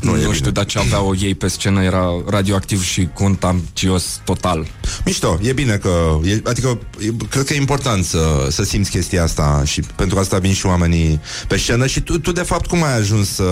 nu, 0.00 0.10
e 0.10 0.14
nu 0.14 0.20
bine. 0.20 0.34
știu, 0.34 0.50
dar 0.50 0.64
ce 0.64 0.78
aveau 0.78 1.14
ei 1.20 1.34
pe 1.34 1.48
scenă 1.48 1.82
era 1.82 2.06
radioactiv 2.26 2.84
și 2.84 3.08
contagios 3.12 4.20
total. 4.24 4.66
Mișto, 5.04 5.38
e 5.42 5.52
bine 5.52 5.76
că, 5.76 6.18
e, 6.24 6.40
adică 6.44 6.78
e, 6.98 7.06
cred 7.30 7.44
că 7.44 7.54
e 7.54 7.56
important 7.56 8.04
să, 8.04 8.46
să 8.50 8.62
simți 8.64 8.90
chestia 8.90 9.22
asta 9.22 9.62
și 9.64 9.80
pentru 9.96 10.18
asta 10.18 10.38
vin 10.38 10.52
și 10.52 10.66
oamenii 10.66 11.20
pe 11.48 11.56
scenă 11.56 11.86
și 11.86 12.00
tu, 12.00 12.18
tu 12.18 12.32
de 12.32 12.42
fapt 12.42 12.66
cum 12.66 12.82
ai 12.82 12.96
ajuns 12.96 13.34
să 13.34 13.44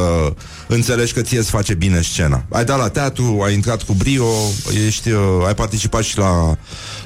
înțelegi 0.67 1.13
că 1.13 1.21
ție 1.21 1.39
îți 1.39 1.51
face 1.51 1.75
bine 1.75 2.01
scena? 2.03 2.45
Ai 2.49 2.65
dat 2.65 2.79
la 2.79 2.89
teatru, 2.89 3.41
ai 3.45 3.55
intrat 3.55 3.83
cu 3.83 3.93
brio, 3.93 4.27
ești, 4.87 5.11
uh, 5.11 5.19
ai 5.47 5.55
participat 5.55 6.03
și 6.03 6.19
la, 6.19 6.57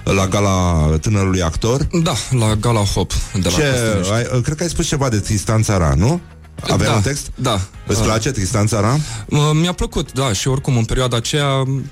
la 0.05 0.27
gala 0.27 0.87
tânărului 1.01 1.43
actor. 1.43 1.87
Da, 2.03 2.15
la 2.39 2.55
Gala 2.55 2.81
Hop 2.81 3.13
de 3.33 3.49
la 3.49 3.49
Ce, 3.51 3.63
Costinești. 3.71 4.13
ai, 4.13 4.27
uh, 4.37 4.43
cred 4.43 4.57
că 4.57 4.63
ai 4.63 4.69
spus 4.69 4.87
ceva 4.87 5.09
de 5.09 5.19
Tristan 5.19 5.63
Țara, 5.63 5.95
nu? 5.97 6.21
Avea 6.71 6.89
da, 6.89 6.95
un 6.95 7.01
text? 7.03 7.31
Da. 7.35 7.61
Îți 7.87 7.99
Uh, 8.01 8.05
place 8.07 8.31
Tristan 8.31 8.67
Țara? 8.67 8.99
Uh, 9.29 9.39
Mi-a 9.53 9.73
plăcut, 9.73 10.13
da, 10.13 10.33
și 10.33 10.49
oricum 10.49 10.77
în 10.77 10.85
perioada 10.85 11.17
aceea 11.17 11.49
am 11.49 11.85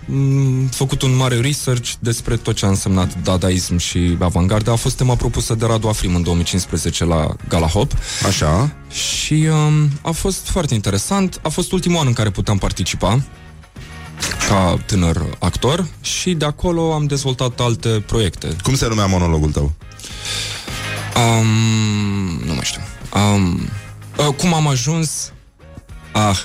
făcut 0.71 1.03
un 1.03 1.17
mare 1.17 1.41
research 1.41 1.91
despre 1.99 2.37
tot 2.37 2.55
ce 2.55 2.67
a 2.67 2.69
însemnat 2.69 3.23
dadaism 3.23 3.77
și 3.77 4.17
avantgardă. 4.21 4.71
A 4.71 4.75
fost 4.75 4.97
tema 4.97 5.15
propusă 5.15 5.55
de 5.55 5.67
Radu 5.67 5.89
Afrim 5.89 6.15
în 6.15 6.23
2015 6.23 7.05
la 7.05 7.29
Gala 7.49 7.67
Hop 7.67 7.93
Așa. 8.27 8.73
și 8.91 9.49
um, 9.51 9.91
a 10.03 10.11
fost 10.11 10.47
foarte 10.49 10.75
interesant. 10.75 11.41
A 11.43 11.49
fost 11.49 11.73
ultimul 11.73 11.99
an 12.01 12.07
în 12.07 12.13
care 12.13 12.31
puteam 12.31 12.59
participa 12.59 13.23
ca 14.49 14.79
tânăr 14.87 15.37
actor 15.39 15.87
și 16.01 16.35
de 16.35 16.45
acolo 16.45 16.93
am 16.93 17.07
dezvoltat 17.07 17.61
alte 17.61 17.89
proiecte. 17.89 18.57
Cum 18.63 18.75
se 18.75 18.89
numea 18.89 19.07
monologul 19.07 19.51
tău? 19.51 19.73
Um, 21.17 21.47
nu 22.45 22.55
mai 22.55 22.65
știu. 22.65 22.81
Um, 23.15 23.69
uh, 24.17 24.35
cum 24.37 24.55
am 24.55 24.67
ajuns? 24.67 25.33
Ah, 26.13 26.39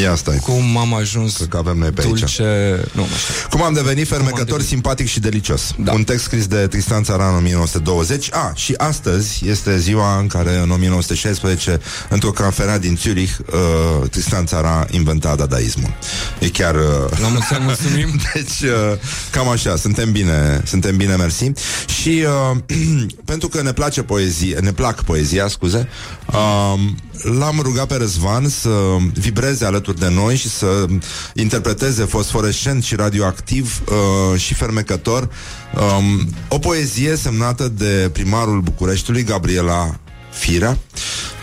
Ia 0.00 0.14
stai. 0.14 0.38
Cum 0.38 0.76
am 0.76 0.94
ajuns 0.94 1.36
Cred 1.36 1.48
că 1.48 1.56
avem 1.56 1.78
noi 1.78 1.90
pe 1.90 2.02
dulce... 2.02 2.24
aici. 2.24 2.80
Nu, 2.92 3.02
așa. 3.02 3.48
Cum 3.50 3.62
am 3.62 3.72
devenit 3.72 4.08
fermecător, 4.08 4.44
devenit? 4.44 4.66
simpatic 4.66 5.06
și 5.08 5.20
delicios. 5.20 5.74
Da. 5.78 5.92
Un 5.92 6.04
text 6.04 6.24
scris 6.24 6.46
de 6.46 6.66
Tristan 6.66 7.02
Țaran 7.02 7.28
în 7.28 7.36
1920. 7.36 8.28
A, 8.32 8.52
și 8.54 8.74
astăzi 8.76 9.48
este 9.48 9.78
ziua 9.78 10.18
în 10.18 10.26
care, 10.26 10.58
în 10.58 10.70
1916, 10.70 11.80
într-o 12.08 12.30
cafenea 12.30 12.78
din 12.78 12.96
Zurich, 12.96 13.32
uh, 13.38 14.08
Tristan 14.10 14.46
Țara 14.46 14.86
inventa 14.90 15.34
dadaismul. 15.34 15.96
E 16.38 16.48
chiar... 16.48 16.74
Uh, 16.74 17.18
La 17.20 17.28
mulți 17.28 17.54
ani, 17.54 17.64
mulțumim. 17.64 18.08
deci, 18.34 18.70
uh, 18.70 18.98
cam 19.30 19.48
așa, 19.48 19.76
suntem 19.76 20.12
bine, 20.12 20.62
suntem 20.64 20.96
bine, 20.96 21.14
mersi. 21.14 21.52
Și 22.00 22.24
uh, 22.52 22.58
pentru 23.24 23.48
că 23.48 23.62
ne 23.62 23.72
place 23.72 24.02
poezie, 24.02 24.58
ne 24.60 24.72
plac 24.72 25.04
poezia, 25.04 25.48
scuze, 25.48 25.88
uh, 26.26 26.80
l-am 27.22 27.60
rugat 27.62 27.86
pe 27.86 27.96
Răzvan 27.96 28.48
să 28.48 28.70
vibreze 29.12 29.64
alături 29.64 29.98
de 29.98 30.08
noi 30.08 30.36
și 30.36 30.48
să 30.48 30.86
interpreteze 31.34 32.04
fosforescent 32.04 32.82
și 32.82 32.94
radioactiv 32.94 33.82
uh, 33.88 34.40
și 34.40 34.54
fermecător 34.54 35.28
um, 35.74 36.28
o 36.48 36.58
poezie 36.58 37.16
semnată 37.16 37.68
de 37.68 38.10
primarul 38.12 38.60
Bucureștiului, 38.60 39.22
Gabriela 39.22 39.98
Firea. 40.32 40.78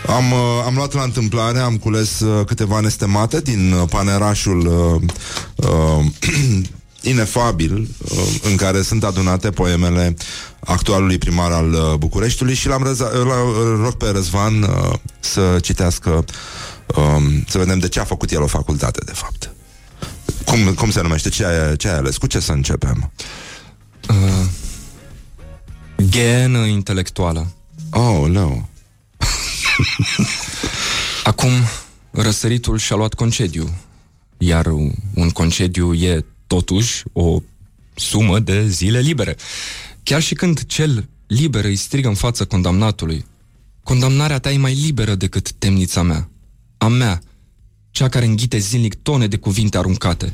Am, 0.06 0.32
uh, 0.32 0.62
am 0.66 0.74
luat 0.74 0.92
la 0.92 1.02
întâmplare, 1.02 1.58
am 1.58 1.76
cules 1.76 2.20
uh, 2.20 2.44
câteva 2.46 2.80
nestemate 2.80 3.40
din 3.40 3.72
uh, 3.72 3.88
panerașul 3.90 4.58
uh, 4.66 5.68
uh, 5.68 6.04
inefabil 7.08 7.88
uh, 8.10 8.18
în 8.42 8.56
care 8.56 8.82
sunt 8.82 9.04
adunate 9.04 9.50
poemele 9.50 10.16
actualului 10.60 11.18
primar 11.18 11.50
al 11.52 11.72
uh, 11.72 11.94
Bucureștiului 11.98 12.54
și 12.54 12.68
l-am 12.68 12.82
răza- 12.82 13.10
l- 13.12 13.60
îl 13.64 13.80
rog 13.82 13.92
pe 13.94 14.08
Răzvan 14.08 14.62
uh, 14.62 14.92
să 15.20 15.58
citească 15.62 16.24
um, 16.96 17.44
să 17.48 17.58
vedem 17.58 17.78
de 17.78 17.88
ce 17.88 18.00
a 18.00 18.04
făcut 18.04 18.30
el 18.30 18.42
o 18.42 18.46
facultate, 18.46 19.00
de 19.04 19.12
fapt. 19.12 19.50
Cum, 20.44 20.74
cum 20.74 20.90
se 20.90 21.00
numește? 21.02 21.28
Ce 21.28 21.44
ai, 21.44 21.76
ce 21.76 21.88
ai 21.88 21.96
ales? 21.96 22.16
Cu 22.16 22.26
ce 22.26 22.40
să 22.40 22.52
începem? 22.52 23.12
Uh, 24.08 24.46
genă 26.08 26.58
intelectuală. 26.66 27.46
Oh, 27.90 28.28
no. 28.28 28.50
Acum, 31.24 31.50
răsăritul 32.10 32.78
și-a 32.78 32.96
luat 32.96 33.14
concediu, 33.14 33.70
iar 34.38 34.66
un 35.14 35.30
concediu 35.32 35.94
e 35.94 36.24
totuși 36.46 37.02
o 37.12 37.42
sumă 37.94 38.38
de 38.38 38.68
zile 38.68 39.00
libere. 39.00 39.36
Chiar 40.02 40.22
și 40.22 40.34
când 40.34 40.64
cel 40.64 41.08
liber 41.26 41.64
îi 41.64 41.76
strigă 41.76 42.08
în 42.08 42.14
fața 42.14 42.44
condamnatului, 42.44 43.24
condamnarea 43.82 44.38
ta 44.38 44.52
e 44.52 44.56
mai 44.56 44.74
liberă 44.74 45.14
decât 45.14 45.52
temnița 45.52 46.02
mea. 46.02 46.28
A 46.78 46.88
mea, 46.88 47.20
cea 47.90 48.08
care 48.08 48.24
înghite 48.24 48.58
zilnic 48.58 48.94
tone 48.94 49.26
de 49.26 49.36
cuvinte 49.36 49.78
aruncate. 49.78 50.32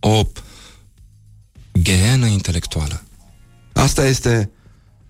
O 0.00 0.22
ghenă 1.72 2.26
intelectuală. 2.26 3.02
Asta 3.72 4.06
este 4.06 4.50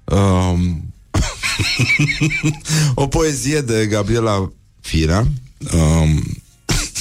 um, 0.05 0.93
o 2.95 3.07
poezie 3.07 3.61
de 3.61 3.87
Gabriela 3.87 4.53
Firea. 4.81 5.27
Um, 5.73 6.23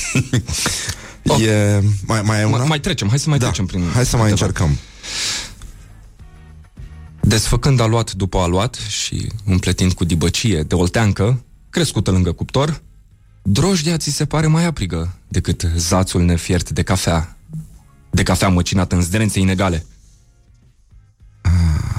Oh. 1.27 1.41
e, 1.41 1.81
mai, 2.05 2.21
mai 2.21 2.39
e 2.41 2.43
una? 2.43 2.57
Mai, 2.57 2.67
mai 2.67 2.79
trecem, 2.79 3.09
hai 3.09 3.19
să 3.19 3.29
mai 3.29 3.37
da. 3.37 3.45
trecem 3.45 3.65
prin... 3.65 3.89
Hai 3.93 4.05
să 4.05 4.17
mai 4.17 4.29
câteva. 4.29 4.45
încercăm. 4.47 4.77
Desfăcând 7.21 7.79
aluat 7.79 8.11
după 8.11 8.37
aluat 8.37 8.75
și 8.75 9.27
împletind 9.45 9.93
cu 9.93 10.03
dibăcie 10.03 10.61
de 10.63 10.75
olteancă, 10.75 11.43
crescută 11.69 12.11
lângă 12.11 12.31
cuptor, 12.31 12.81
drojdea 13.41 13.97
ți 13.97 14.09
se 14.11 14.25
pare 14.25 14.47
mai 14.47 14.65
aprigă 14.65 15.13
decât 15.27 15.67
zațul 15.75 16.21
nefiert 16.23 16.69
de 16.69 16.83
cafea, 16.83 17.37
de 18.09 18.23
cafea 18.23 18.47
măcinată 18.49 18.95
în 18.95 19.01
zdrențe 19.01 19.39
inegale. 19.39 19.85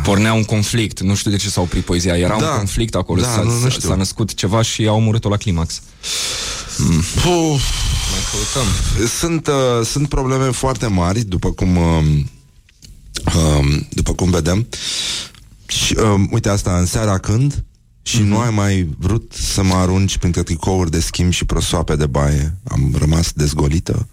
Pornea 0.03 0.33
un 0.33 0.45
conflict, 0.45 1.01
nu 1.01 1.14
știu 1.14 1.31
de 1.31 1.37
ce 1.37 1.49
s-a 1.51 1.61
oprit 1.61 1.85
poezia, 1.85 2.16
era 2.16 2.37
Da. 2.39 2.51
un 2.51 2.57
conflict 2.57 2.95
acolo, 2.95 3.20
Da, 3.20 3.29
s-a, 3.29 3.41
nu, 3.43 3.53
nu 3.53 3.61
s-a- 3.61 3.68
știu. 3.68 3.89
s-a 3.89 3.95
născut 3.95 4.35
ceva 4.35 4.62
și 4.62 4.87
au 4.87 4.97
omorât-o 4.97 5.29
la 5.29 5.37
climax. 5.37 5.83
Puf, 6.77 7.62
Mai 8.11 8.22
căutăm. 8.31 8.68
sunt, 9.07 9.47
uh, 9.47 9.87
sunt 9.87 10.09
probleme 10.09 10.51
foarte 10.51 10.87
mari, 10.87 11.20
după 11.25 11.53
cum, 11.53 11.77
uh, 11.77 12.05
uh, 13.37 13.81
după 13.91 14.12
cum 14.14 14.31
vedem. 14.31 14.66
Și, 15.66 15.97
uh, 15.99 16.20
uite 16.31 16.49
asta, 16.49 16.79
în 16.79 16.87
seara 16.87 17.18
când 17.18 17.64
și 18.03 18.22
nu 18.22 18.39
ai 18.39 18.51
mai 18.51 18.89
vrut 18.99 19.33
să 19.33 19.62
mă 19.62 19.75
arunci 19.75 20.18
printre 20.18 20.43
tricouri 20.43 20.91
de 20.91 21.01
schimb 21.01 21.33
și 21.33 21.45
prosoape 21.45 21.97
de 21.97 22.07
baie. 22.07 22.55
Am 22.68 22.95
rămas 22.99 23.33
dezgolită, 23.33 24.09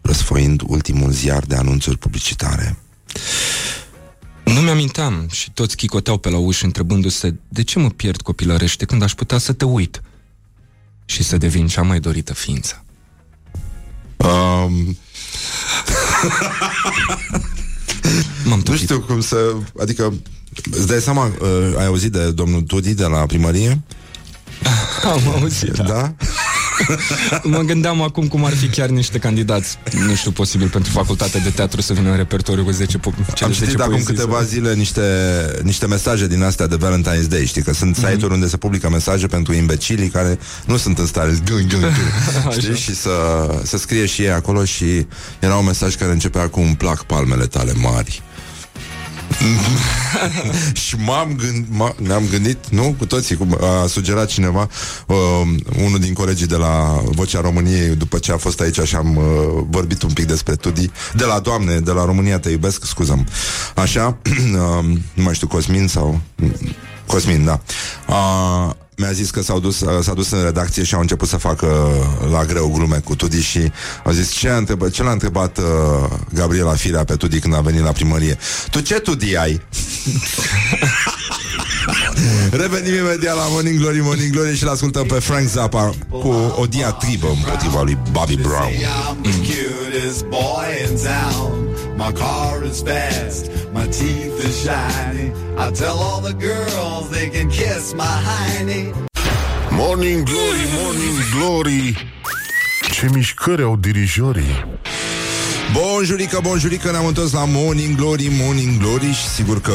răsfoind 0.00 0.62
ultimul 0.66 1.10
ziar 1.10 1.44
de 1.44 1.54
anunțuri 1.54 1.98
publicitare. 1.98 2.78
Nu 4.44 4.60
mi-aminteam 4.60 5.28
și 5.30 5.50
toți 5.50 5.76
chicoteau 5.76 6.18
pe 6.18 6.28
la 6.30 6.38
ușă 6.38 6.64
întrebându-se 6.64 7.34
de 7.48 7.62
ce 7.62 7.78
mă 7.78 7.88
pierd 7.88 8.20
copilărește 8.20 8.84
când 8.84 9.02
aș 9.02 9.14
putea 9.14 9.38
să 9.38 9.52
te 9.52 9.64
uit 9.64 10.02
și 11.04 11.22
să 11.22 11.36
devin 11.36 11.66
cea 11.66 11.82
mai 11.82 12.00
dorită 12.00 12.34
ființă. 12.34 12.84
Um, 14.16 14.72
M-am 18.44 18.58
nu 18.58 18.62
topit. 18.64 18.80
știu 18.80 19.00
cum 19.00 19.20
să... 19.20 19.36
Adică, 19.80 20.14
îți 20.70 20.86
dai 20.86 21.00
seama, 21.00 21.26
uh, 21.26 21.74
ai 21.78 21.86
auzit 21.86 22.12
de 22.12 22.30
domnul 22.30 22.62
Tudi 22.62 22.94
de 22.94 23.04
la 23.04 23.26
primărie? 23.26 23.82
Am 25.04 25.28
auzit, 25.28 25.76
da. 25.76 25.82
Da? 25.82 26.14
Mă 27.42 27.58
gândeam 27.58 28.02
acum 28.02 28.28
cum 28.28 28.44
ar 28.44 28.52
fi 28.56 28.66
chiar 28.66 28.88
niște 28.88 29.18
candidați, 29.18 29.78
nu 30.06 30.14
știu, 30.14 30.30
posibil 30.30 30.68
pentru 30.68 30.92
facultatea 30.92 31.40
de 31.40 31.50
teatru 31.50 31.80
să 31.80 31.92
vină 31.92 32.10
în 32.10 32.16
repertoriu 32.16 32.64
cu 32.64 32.70
10 32.70 32.98
po- 32.98 33.34
cele 33.34 33.44
Am 33.48 33.52
10 33.52 33.64
citit 33.64 33.80
acum 33.80 33.90
poezii 33.92 34.14
câteva 34.14 34.36
sau- 34.36 34.44
zile 34.46 34.74
niște, 34.74 35.02
niște 35.62 35.86
mesaje 35.86 36.26
din 36.26 36.42
astea 36.42 36.66
de 36.66 36.76
Valentine's 36.76 37.28
Day, 37.28 37.46
știi, 37.46 37.62
că 37.62 37.72
sunt 37.74 37.98
Mhm. 37.98 38.08
site-uri 38.08 38.34
unde 38.34 38.46
se 38.48 38.56
publică 38.56 38.88
mesaje 38.90 39.26
pentru 39.26 39.52
imbecilii 39.54 40.08
care 40.08 40.38
nu 40.64 40.76
sunt 40.76 40.98
în 40.98 41.06
stare 41.06 41.38
gung, 41.50 41.66
gung, 41.66 41.80
gung, 41.82 42.52
știi, 42.52 42.76
și 42.76 42.94
să, 42.94 43.10
să 43.62 43.78
scrie 43.78 44.06
și 44.06 44.22
ei 44.22 44.30
acolo 44.30 44.64
și 44.64 45.06
era 45.38 45.56
un 45.56 45.64
mesaj 45.64 45.94
care 45.96 46.12
începea 46.12 46.48
cu 46.48 46.60
îmi 46.60 46.76
plac 46.76 47.02
palmele 47.04 47.46
tale 47.46 47.72
mari. 47.76 48.22
și 50.84 50.96
m-am 50.96 51.36
gând, 51.36 51.66
m- 51.66 51.96
ne-am 51.96 52.22
gândit, 52.30 52.58
nu, 52.70 52.94
cu 52.98 53.06
toții, 53.06 53.36
cum 53.36 53.58
a 53.60 53.86
sugerat 53.86 54.26
cineva, 54.28 54.68
uh, 55.06 55.16
unul 55.84 55.98
din 55.98 56.12
colegii 56.12 56.46
de 56.46 56.56
la 56.56 57.02
Vocea 57.04 57.40
României, 57.40 57.88
după 57.96 58.18
ce 58.18 58.32
a 58.32 58.36
fost 58.36 58.60
aici 58.60 58.80
și 58.80 58.96
am 58.96 59.16
uh, 59.16 59.24
vorbit 59.70 60.02
un 60.02 60.12
pic 60.12 60.24
despre 60.24 60.54
Tudi, 60.54 60.90
de 61.14 61.24
la 61.24 61.38
Doamne, 61.38 61.78
de 61.78 61.90
la 61.90 62.04
România 62.04 62.38
te 62.38 62.50
iubesc, 62.50 62.84
scuzăm. 62.84 63.26
Așa, 63.74 64.06
uh, 64.26 64.84
nu 65.14 65.22
mai 65.22 65.34
știu, 65.34 65.46
Cosmin 65.46 65.88
sau... 65.88 66.20
Cosmin, 67.06 67.44
da. 67.44 67.60
Uh, 68.08 68.70
mi-a 68.96 69.12
zis 69.12 69.30
că 69.30 69.42
s-au 69.42 69.60
dus, 69.60 69.80
uh, 69.80 70.02
s-a 70.02 70.14
dus 70.14 70.30
în 70.30 70.42
redacție 70.42 70.84
și 70.84 70.94
au 70.94 71.00
început 71.00 71.28
să 71.28 71.36
facă 71.36 71.88
la 72.30 72.44
greu 72.44 72.68
glume 72.74 73.00
cu 73.04 73.14
Tudi 73.14 73.40
și 73.42 73.72
au 74.04 74.12
zis 74.12 74.30
ce, 74.30 74.48
a 74.48 74.56
întrebat, 74.56 74.90
ce 74.90 75.02
l-a 75.02 75.10
întrebat 75.10 75.58
uh, 75.58 75.64
Gabriela 76.34 76.72
Firea 76.72 77.04
pe 77.04 77.14
Tudi 77.14 77.38
când 77.38 77.54
a 77.54 77.60
venit 77.60 77.82
la 77.82 77.92
primărie. 77.92 78.38
Tu 78.70 78.80
ce 78.80 78.94
Tudi 78.94 79.36
ai? 79.36 79.60
Revenim 82.50 82.94
imediat 82.94 83.36
la 83.36 83.46
Morning 83.48 83.78
Glory, 83.78 84.00
Morning 84.00 84.32
Glory 84.32 84.56
și 84.56 84.64
l-ascultăm 84.64 85.06
pe 85.06 85.14
Frank 85.14 85.48
Zappa 85.48 85.94
cu 86.08 86.28
o 86.56 86.66
diatribă 86.66 87.26
împotriva 87.28 87.82
lui 87.82 87.98
Bobby 88.12 88.36
Brown. 88.36 88.72
I'm 91.24 91.73
the 91.98 92.12
cutest 92.12 92.12
boy 92.12 92.12
in 92.12 92.12
town. 92.12 92.12
My 92.12 92.12
car 92.12 92.64
is 92.64 92.82
fast, 92.82 93.72
my 93.72 93.86
teeth 93.86 94.44
are 94.44 94.52
shiny. 94.52 95.32
I 95.56 95.70
tell 95.70 95.98
all 95.98 96.20
the 96.20 96.34
girls 96.34 97.10
they 97.10 97.30
can 97.30 97.48
kiss 97.50 97.94
my 97.94 98.04
hiney. 98.04 98.92
Morning 99.70 100.24
Glory, 100.24 100.60
Morning 100.82 101.18
Glory 101.32 102.12
Ce 102.92 103.08
mișcări 103.12 103.62
au 103.62 103.76
dirijorii 103.76 104.80
Bonjurică, 105.72 106.38
bonjurică, 106.42 106.90
ne-am 106.90 107.06
întors 107.06 107.32
la 107.32 107.44
Morning 107.44 107.96
Glory, 107.96 108.30
Morning 108.40 108.78
Glory 108.78 109.12
și 109.12 109.28
sigur 109.28 109.60
că 109.60 109.72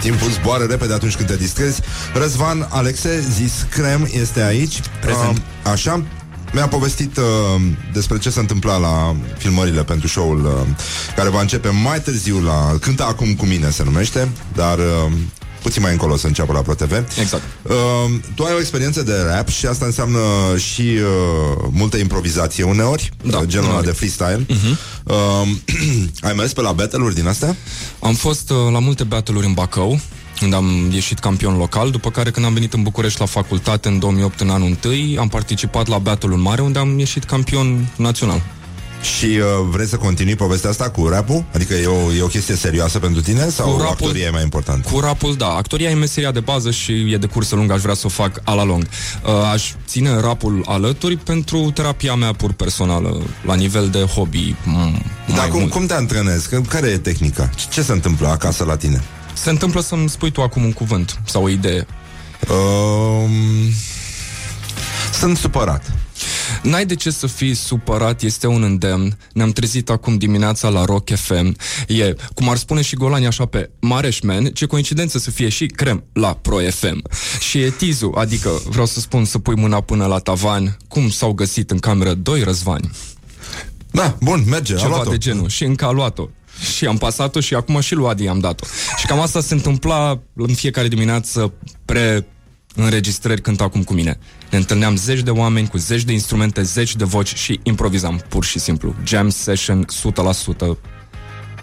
timpul 0.00 0.30
zboară 0.30 0.64
repede 0.64 0.92
atunci 0.92 1.16
când 1.16 1.28
te 1.28 1.36
distrezi. 1.36 1.80
Răzvan 2.14 2.68
Alexe, 2.70 3.20
zis 3.30 3.66
Crem, 3.70 4.08
este 4.20 4.42
aici. 4.42 4.80
Prezent. 5.00 5.36
Uh, 5.36 5.70
așa, 5.70 6.02
mi-a 6.52 6.68
povestit 6.68 7.16
uh, 7.16 7.24
despre 7.92 8.18
ce 8.18 8.30
se 8.30 8.40
întâmpla 8.40 8.76
la 8.76 9.16
filmările 9.38 9.82
pentru 9.84 10.08
show-ul 10.08 10.44
uh, 10.44 10.52
care 11.16 11.28
va 11.28 11.40
începe 11.40 11.68
mai 11.68 12.00
târziu 12.00 12.40
la 12.40 12.76
Cânta 12.80 13.04
acum 13.04 13.34
cu 13.34 13.44
mine 13.46 13.70
se 13.70 13.84
numește, 13.84 14.28
dar 14.54 14.78
uh, 14.78 15.12
puțin 15.62 15.82
mai 15.82 15.92
încolo 15.92 16.16
să 16.16 16.26
înceapă 16.26 16.52
la 16.52 16.60
ProTV. 16.60 16.92
Exact. 17.20 17.42
Uh, 17.62 17.74
tu 18.34 18.42
ai 18.44 18.52
o 18.54 18.58
experiență 18.58 19.02
de 19.02 19.12
rap 19.34 19.48
și 19.48 19.66
asta 19.66 19.84
înseamnă 19.84 20.18
și 20.56 20.80
uh, 20.82 21.68
multă 21.70 21.96
improvizație 21.96 22.64
uneori, 22.64 23.10
Da, 23.24 23.38
uh, 23.38 23.44
genul 23.46 23.66
ăla 23.68 23.78
uneori. 23.78 23.86
de 23.86 23.92
freestyle. 24.06 24.46
Uh-huh. 24.48 24.76
Uh, 25.04 25.48
ai 26.28 26.32
mers 26.36 26.52
pe 26.52 26.60
la 26.60 26.72
battle-uri 26.72 27.14
din 27.14 27.26
astea? 27.26 27.56
Am 28.00 28.14
fost 28.14 28.50
uh, 28.50 28.56
la 28.72 28.78
multe 28.78 29.04
battle-uri 29.04 29.46
în 29.46 29.52
Bacău, 29.52 30.00
unde 30.44 30.56
am 30.56 30.90
ieșit 30.92 31.18
campion 31.18 31.56
local, 31.56 31.90
după 31.90 32.10
care 32.10 32.30
când 32.30 32.46
am 32.46 32.52
venit 32.52 32.72
în 32.72 32.82
București 32.82 33.20
la 33.20 33.26
facultate 33.26 33.88
în 33.88 33.98
2008, 33.98 34.40
în 34.40 34.50
anul 34.50 34.66
întâi, 34.68 35.16
am 35.20 35.28
participat 35.28 35.86
la 35.88 35.98
Beatul 35.98 36.32
în 36.32 36.40
Mare, 36.40 36.62
unde 36.62 36.78
am 36.78 36.98
ieșit 36.98 37.24
campion 37.24 37.88
național. 37.96 38.42
Și 39.18 39.24
uh, 39.26 39.42
vrei 39.70 39.86
să 39.86 39.96
continui 39.96 40.34
povestea 40.36 40.70
asta 40.70 40.90
cu 40.90 41.06
rap-ul? 41.08 41.44
Adică 41.54 41.74
e 41.74 41.86
o, 41.86 42.12
e 42.12 42.22
o 42.22 42.26
chestie 42.26 42.54
serioasă 42.54 42.98
pentru 42.98 43.20
tine 43.20 43.48
sau 43.48 43.66
Cu 43.70 43.76
rapul- 43.80 43.90
actoria 43.92 44.26
e 44.26 44.30
mai 44.30 44.42
important? 44.42 44.84
Cu 44.86 45.00
rapul, 45.00 45.34
da. 45.34 45.46
Actoria 45.48 45.90
e 45.90 45.94
meseria 45.94 46.30
de 46.30 46.40
bază 46.40 46.70
și 46.70 47.12
e 47.12 47.16
de 47.16 47.26
cursă 47.26 47.54
lungă, 47.54 47.72
aș 47.72 47.80
vrea 47.80 47.94
să 47.94 48.02
o 48.06 48.08
fac 48.08 48.40
a 48.44 48.52
la 48.54 48.64
lung. 48.64 48.82
Uh, 49.24 49.30
aș 49.52 49.72
ține 49.86 50.20
rapul 50.20 50.64
alături 50.68 51.16
pentru 51.16 51.70
terapia 51.74 52.14
mea 52.14 52.32
pur 52.32 52.52
personală, 52.52 53.20
la 53.46 53.54
nivel 53.54 53.88
de 53.88 53.98
hobby. 53.98 54.54
Mm, 54.64 55.02
Dar 55.28 55.36
mai 55.36 55.48
cum, 55.48 55.58
mult. 55.58 55.70
cum 55.72 55.86
te 55.86 55.94
antrenezi? 55.94 56.48
Că- 56.48 56.60
Care 56.68 56.86
e 56.88 56.98
tehnica? 56.98 57.50
Ce, 57.56 57.64
ce 57.70 57.82
se 57.82 57.92
întâmplă 57.92 58.28
acasă 58.28 58.64
la 58.64 58.76
tine? 58.76 59.02
Se 59.32 59.50
întâmplă 59.50 59.80
să-mi 59.80 60.08
spui 60.08 60.30
tu 60.30 60.42
acum 60.42 60.64
un 60.64 60.72
cuvânt 60.72 61.20
sau 61.24 61.42
o 61.44 61.48
idee. 61.48 61.86
Um, 62.50 63.30
sunt 65.12 65.36
supărat. 65.36 65.92
N-ai 66.62 66.86
de 66.86 66.94
ce 66.94 67.10
să 67.10 67.26
fii 67.26 67.54
supărat, 67.54 68.22
este 68.22 68.46
un 68.46 68.62
îndemn. 68.62 69.18
Ne-am 69.32 69.50
trezit 69.50 69.90
acum 69.90 70.18
dimineața 70.18 70.68
la 70.68 70.84
Rock 70.84 71.10
FM. 71.14 71.56
E, 71.88 72.14
cum 72.34 72.48
ar 72.48 72.56
spune 72.56 72.82
și 72.82 72.94
Golani 72.94 73.26
așa 73.26 73.46
pe 73.46 73.70
Mareșmen, 73.80 74.44
ce 74.44 74.66
coincidență 74.66 75.18
să 75.18 75.30
fie 75.30 75.48
și 75.48 75.66
crem 75.66 76.04
la 76.12 76.34
Pro 76.42 76.56
FM. 76.70 77.02
Și 77.40 77.58
e 77.60 77.70
tizu, 77.70 78.12
adică 78.16 78.50
vreau 78.68 78.86
să 78.86 79.00
spun 79.00 79.24
să 79.24 79.38
pui 79.38 79.54
mâna 79.56 79.80
până 79.80 80.06
la 80.06 80.18
tavan, 80.18 80.76
cum 80.88 81.10
s-au 81.10 81.32
găsit 81.32 81.70
în 81.70 81.78
cameră 81.78 82.14
doi 82.14 82.42
răzvani. 82.42 82.90
Da, 83.90 84.16
bun, 84.20 84.44
merge, 84.48 84.74
a 84.74 84.76
Ceva 84.76 84.88
luat-o. 84.88 85.10
de 85.10 85.18
genul. 85.18 85.48
Și 85.48 85.64
încă 85.64 85.84
a 85.84 85.90
luat-o. 85.90 86.28
Și 86.76 86.86
am 86.86 86.98
pasat-o 86.98 87.40
și 87.40 87.54
acum 87.54 87.80
și 87.80 87.94
lui 87.94 88.08
Adi 88.08 88.28
am 88.28 88.38
dat-o. 88.38 88.66
Și 88.96 89.06
cam 89.06 89.20
asta 89.20 89.40
se 89.40 89.54
întâmpla 89.54 90.20
în 90.34 90.54
fiecare 90.54 90.88
dimineață 90.88 91.52
pre 91.84 92.26
înregistrări 92.74 93.40
când 93.40 93.60
acum 93.60 93.82
cu 93.82 93.92
mine. 93.92 94.18
Ne 94.50 94.58
întâlneam 94.58 94.96
zeci 94.96 95.20
de 95.20 95.30
oameni 95.30 95.68
cu 95.68 95.76
zeci 95.76 96.02
de 96.02 96.12
instrumente, 96.12 96.62
zeci 96.62 96.96
de 96.96 97.04
voci 97.04 97.34
și 97.34 97.60
improvizam 97.62 98.24
pur 98.28 98.44
și 98.44 98.58
simplu. 98.58 98.94
Jam 99.04 99.28
session 99.28 99.86
100% 100.74 100.76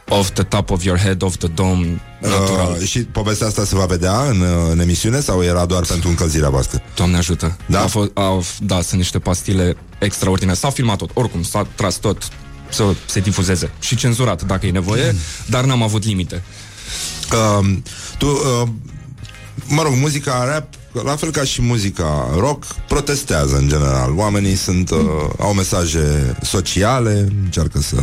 off 0.10 0.32
the 0.32 0.44
top 0.44 0.72
of 0.72 0.84
your 0.84 0.98
head, 0.98 1.22
off 1.22 1.38
the 1.38 1.48
dome, 1.48 2.02
natural. 2.22 2.78
Uh, 2.80 2.88
și 2.88 3.00
povestea 3.00 3.48
asta 3.48 3.64
se 3.64 3.76
va 3.76 3.86
vedea 3.86 4.22
în, 4.22 4.42
uh, 4.42 4.48
în 4.72 4.80
emisiune 4.80 5.20
sau 5.20 5.44
era 5.44 5.66
doar 5.66 5.84
pentru 5.86 6.10
încălzirea 6.10 6.50
voastră? 6.50 6.82
Doamne 6.96 7.18
ajută. 7.18 7.58
Da? 7.66 7.82
A 7.82 7.88
fost, 7.88 8.12
a, 8.14 8.40
da, 8.60 8.82
sunt 8.82 9.00
niște 9.00 9.20
pastile 9.20 9.76
extraordinare. 10.00 10.58
S-a 10.58 10.70
filmat 10.70 10.98
tot, 10.98 11.10
oricum, 11.14 11.44
s-a 11.44 11.68
tras 11.76 11.96
tot 11.96 12.30
să 12.70 12.96
se 13.06 13.20
difuzeze. 13.20 13.72
Și 13.80 13.96
cenzurat, 13.96 14.44
dacă 14.44 14.66
e 14.66 14.72
nevoie, 14.72 15.16
dar 15.46 15.64
n-am 15.64 15.82
avut 15.82 16.04
limite. 16.04 16.44
Uh, 17.32 17.78
tu, 18.18 18.28
uh, 18.28 18.68
mă 19.68 19.82
rog, 19.82 19.94
muzica 19.94 20.46
rap, 20.46 20.68
la 20.92 21.16
fel 21.16 21.32
ca 21.32 21.44
și 21.44 21.62
muzica 21.62 22.30
rock, 22.38 22.66
protestează 22.88 23.56
în 23.56 23.68
general. 23.68 24.14
Oamenii 24.16 24.56
sunt, 24.56 24.90
uh, 24.90 24.98
au 25.40 25.54
mesaje 25.54 26.36
sociale, 26.42 27.28
încearcă 27.44 27.82
să 27.82 27.96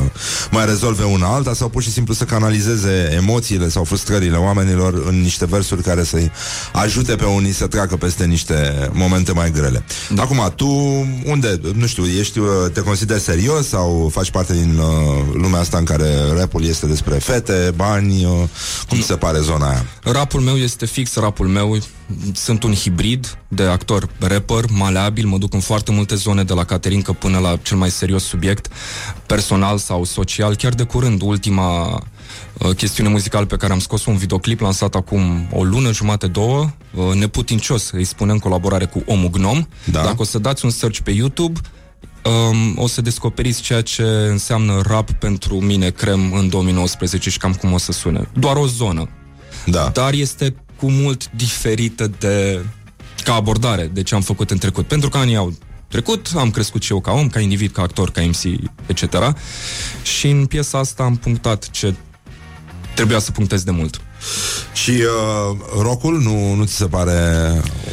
mai 0.51 0.67
rezolve 0.67 1.05
una 1.05 1.27
alta 1.27 1.55
sau 1.55 1.69
pur 1.69 1.83
și 1.83 1.93
simplu 1.93 2.15
să 2.15 2.25
canalizeze 2.25 3.13
emoțiile 3.17 3.69
sau 3.69 3.85
frustrările 3.85 4.37
oamenilor 4.37 5.03
în 5.07 5.21
niște 5.21 5.47
versuri 5.47 5.83
care 5.83 6.05
să-i 6.05 6.31
ajute 6.73 7.17
pe 7.17 7.25
unii 7.25 7.53
să 7.53 7.67
treacă 7.67 7.97
peste 7.97 8.25
niște 8.25 8.89
momente 8.93 9.33
mai 9.33 9.51
grele. 9.51 9.85
Da. 10.15 10.23
Acum, 10.23 10.53
tu 10.57 10.67
unde, 11.25 11.61
nu 11.75 11.87
știu, 11.87 12.05
ești, 12.05 12.39
uh, 12.39 12.49
te 12.73 12.81
consideri 12.81 13.21
serios 13.21 13.69
sau 13.69 14.11
faci 14.13 14.31
parte 14.31 14.53
din 14.53 14.79
uh, 14.79 14.87
lumea 15.33 15.61
asta 15.61 15.79
în 15.79 15.85
care 15.85 16.15
rapul 16.37 16.65
este 16.65 16.87
despre 16.87 17.15
fete, 17.15 17.73
bani, 17.77 18.25
uh, 18.25 18.31
cum 18.89 19.01
ți 19.01 19.07
se 19.07 19.17
pare 19.17 19.39
zona 19.41 19.69
aia? 19.69 19.87
Rapul 20.03 20.41
meu 20.41 20.57
este 20.57 20.87
fix 20.87 21.15
rapul 21.15 21.47
meu. 21.47 21.79
Sunt 22.35 22.63
un 22.63 22.75
hibrid 22.77 23.39
de 23.49 23.63
actor 23.63 24.09
rapper, 24.19 24.65
maleabil, 24.71 25.27
mă 25.27 25.39
duc 25.39 25.55
în 25.55 25.61
foarte 25.61 25.93
multe 25.93 26.15
zone 26.15 26.45
de 26.45 26.53
la 26.53 26.65
Caterinca 26.65 27.13
până 27.13 27.39
la 27.39 27.57
cel 27.63 27.77
mai 27.77 27.91
serios 27.91 28.25
subiect, 28.25 28.69
personal 29.27 29.79
sau 29.79 30.05
social. 30.05 30.55
Chiar 30.57 30.75
de 30.75 30.83
curând, 30.83 31.23
ultima 31.23 31.87
uh, 32.59 32.75
chestiune 32.77 33.09
muzicală 33.09 33.47
pe 33.47 33.57
care 33.57 33.73
am 33.73 33.79
scos 33.79 34.05
un 34.05 34.17
videoclip 34.17 34.61
lansat 34.61 34.95
acum 34.95 35.49
o 35.53 35.65
lună, 35.65 35.93
jumate, 35.93 36.27
două, 36.27 36.71
uh, 36.95 37.15
neputincios, 37.15 37.91
îi 37.91 38.05
spune 38.05 38.33
în 38.33 38.39
colaborare 38.39 38.85
cu 38.85 39.03
Omul 39.07 39.31
Gnom. 39.31 39.67
Da. 39.85 40.03
Dacă 40.03 40.17
o 40.19 40.25
să 40.25 40.39
dați 40.39 40.65
un 40.65 40.71
search 40.71 40.99
pe 40.99 41.11
YouTube, 41.11 41.61
um, 42.25 42.79
o 42.83 42.87
să 42.87 43.01
descoperiți 43.01 43.63
ceea 43.63 43.81
ce 43.81 44.03
înseamnă 44.03 44.81
rap 44.87 45.11
pentru 45.11 45.61
mine, 45.61 45.91
crem, 45.91 46.33
în 46.33 46.49
2019 46.49 47.31
și 47.31 47.39
cam 47.39 47.53
cum 47.53 47.73
o 47.73 47.79
să 47.79 47.93
sune. 47.93 48.29
Doar 48.33 48.57
o 48.57 48.67
zonă 48.67 49.09
Da. 49.67 49.91
dar 49.93 50.13
este 50.13 50.55
cu 50.77 50.91
mult 50.91 51.31
diferită 51.31 52.11
de 52.19 52.65
ca 53.25 53.35
abordare 53.35 53.91
de 53.93 54.03
ce 54.03 54.15
am 54.15 54.21
făcut 54.21 54.51
în 54.51 54.59
trecut. 54.59 54.87
Pentru 54.87 55.09
că 55.09 55.19
anii 55.19 55.37
au 55.37 55.53
trecut, 55.89 56.31
am 56.37 56.51
crescut 56.51 56.83
și 56.83 56.93
eu 56.93 57.01
ca 57.01 57.13
om, 57.13 57.29
ca 57.29 57.41
individ, 57.41 57.73
ca 57.73 57.83
actor, 57.83 58.11
ca 58.11 58.23
MC, 58.23 58.43
etc. 58.87 59.37
Și 60.03 60.29
în 60.29 60.47
piesa 60.47 60.79
asta 60.79 61.03
am 61.03 61.17
punctat 61.17 61.71
ce 61.71 61.95
trebuia 62.95 63.19
să 63.19 63.31
punctez 63.31 63.63
de 63.63 63.71
mult. 63.71 64.01
Și 64.73 64.91
uh, 64.91 65.57
rockul 65.83 66.21
nu, 66.21 66.55
nu 66.55 66.65
ți 66.65 66.75
se 66.75 66.87
pare 66.87 67.13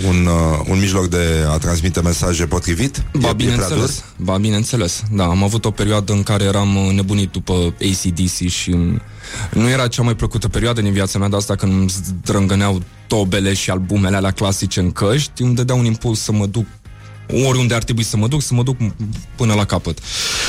un, 0.07 0.25
uh, 0.25 0.59
un 0.67 0.79
mijloc 0.79 1.07
de 1.07 1.45
a 1.49 1.57
transmite 1.57 2.01
mesaje 2.01 2.45
potrivit? 2.45 3.03
Ba, 3.19 3.27
e, 3.27 3.29
e 3.29 3.33
prea 3.33 3.33
dur? 3.33 3.35
bineînțeles. 3.35 4.03
Ba, 4.17 4.37
bineînțeles. 4.37 5.03
Da, 5.11 5.23
am 5.23 5.43
avut 5.43 5.65
o 5.65 5.71
perioadă 5.71 6.13
în 6.13 6.23
care 6.23 6.43
eram 6.43 6.75
uh, 6.75 6.93
nebunit 6.93 7.31
după 7.31 7.53
ACDC 7.81 8.47
și 8.47 8.69
um, 8.69 9.01
nu 9.51 9.69
era 9.69 9.87
cea 9.87 10.01
mai 10.01 10.15
plăcută 10.15 10.49
perioadă 10.49 10.81
din 10.81 10.91
viața 10.91 11.19
mea, 11.19 11.29
de 11.29 11.35
asta 11.35 11.55
când 11.55 11.71
îmi 11.73 11.89
zdrângăneau 11.89 12.81
tobele 13.07 13.53
și 13.53 13.69
albumele 13.69 14.15
alea 14.15 14.31
clasice 14.31 14.79
în 14.79 14.91
căști, 14.91 15.41
îmi 15.41 15.55
dădea 15.55 15.75
un 15.75 15.85
impuls 15.85 16.19
să 16.19 16.31
mă 16.31 16.45
duc 16.45 16.65
oriunde 17.45 17.73
ar 17.73 17.83
trebui 17.83 18.03
să 18.03 18.17
mă 18.17 18.27
duc, 18.27 18.41
să 18.41 18.53
mă 18.53 18.63
duc 18.63 18.77
până 19.35 19.53
la 19.53 19.65
capăt. 19.65 19.97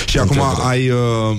Și 0.06 0.18
acum 0.18 0.40
ai, 0.66 0.90
uh, 0.90 1.36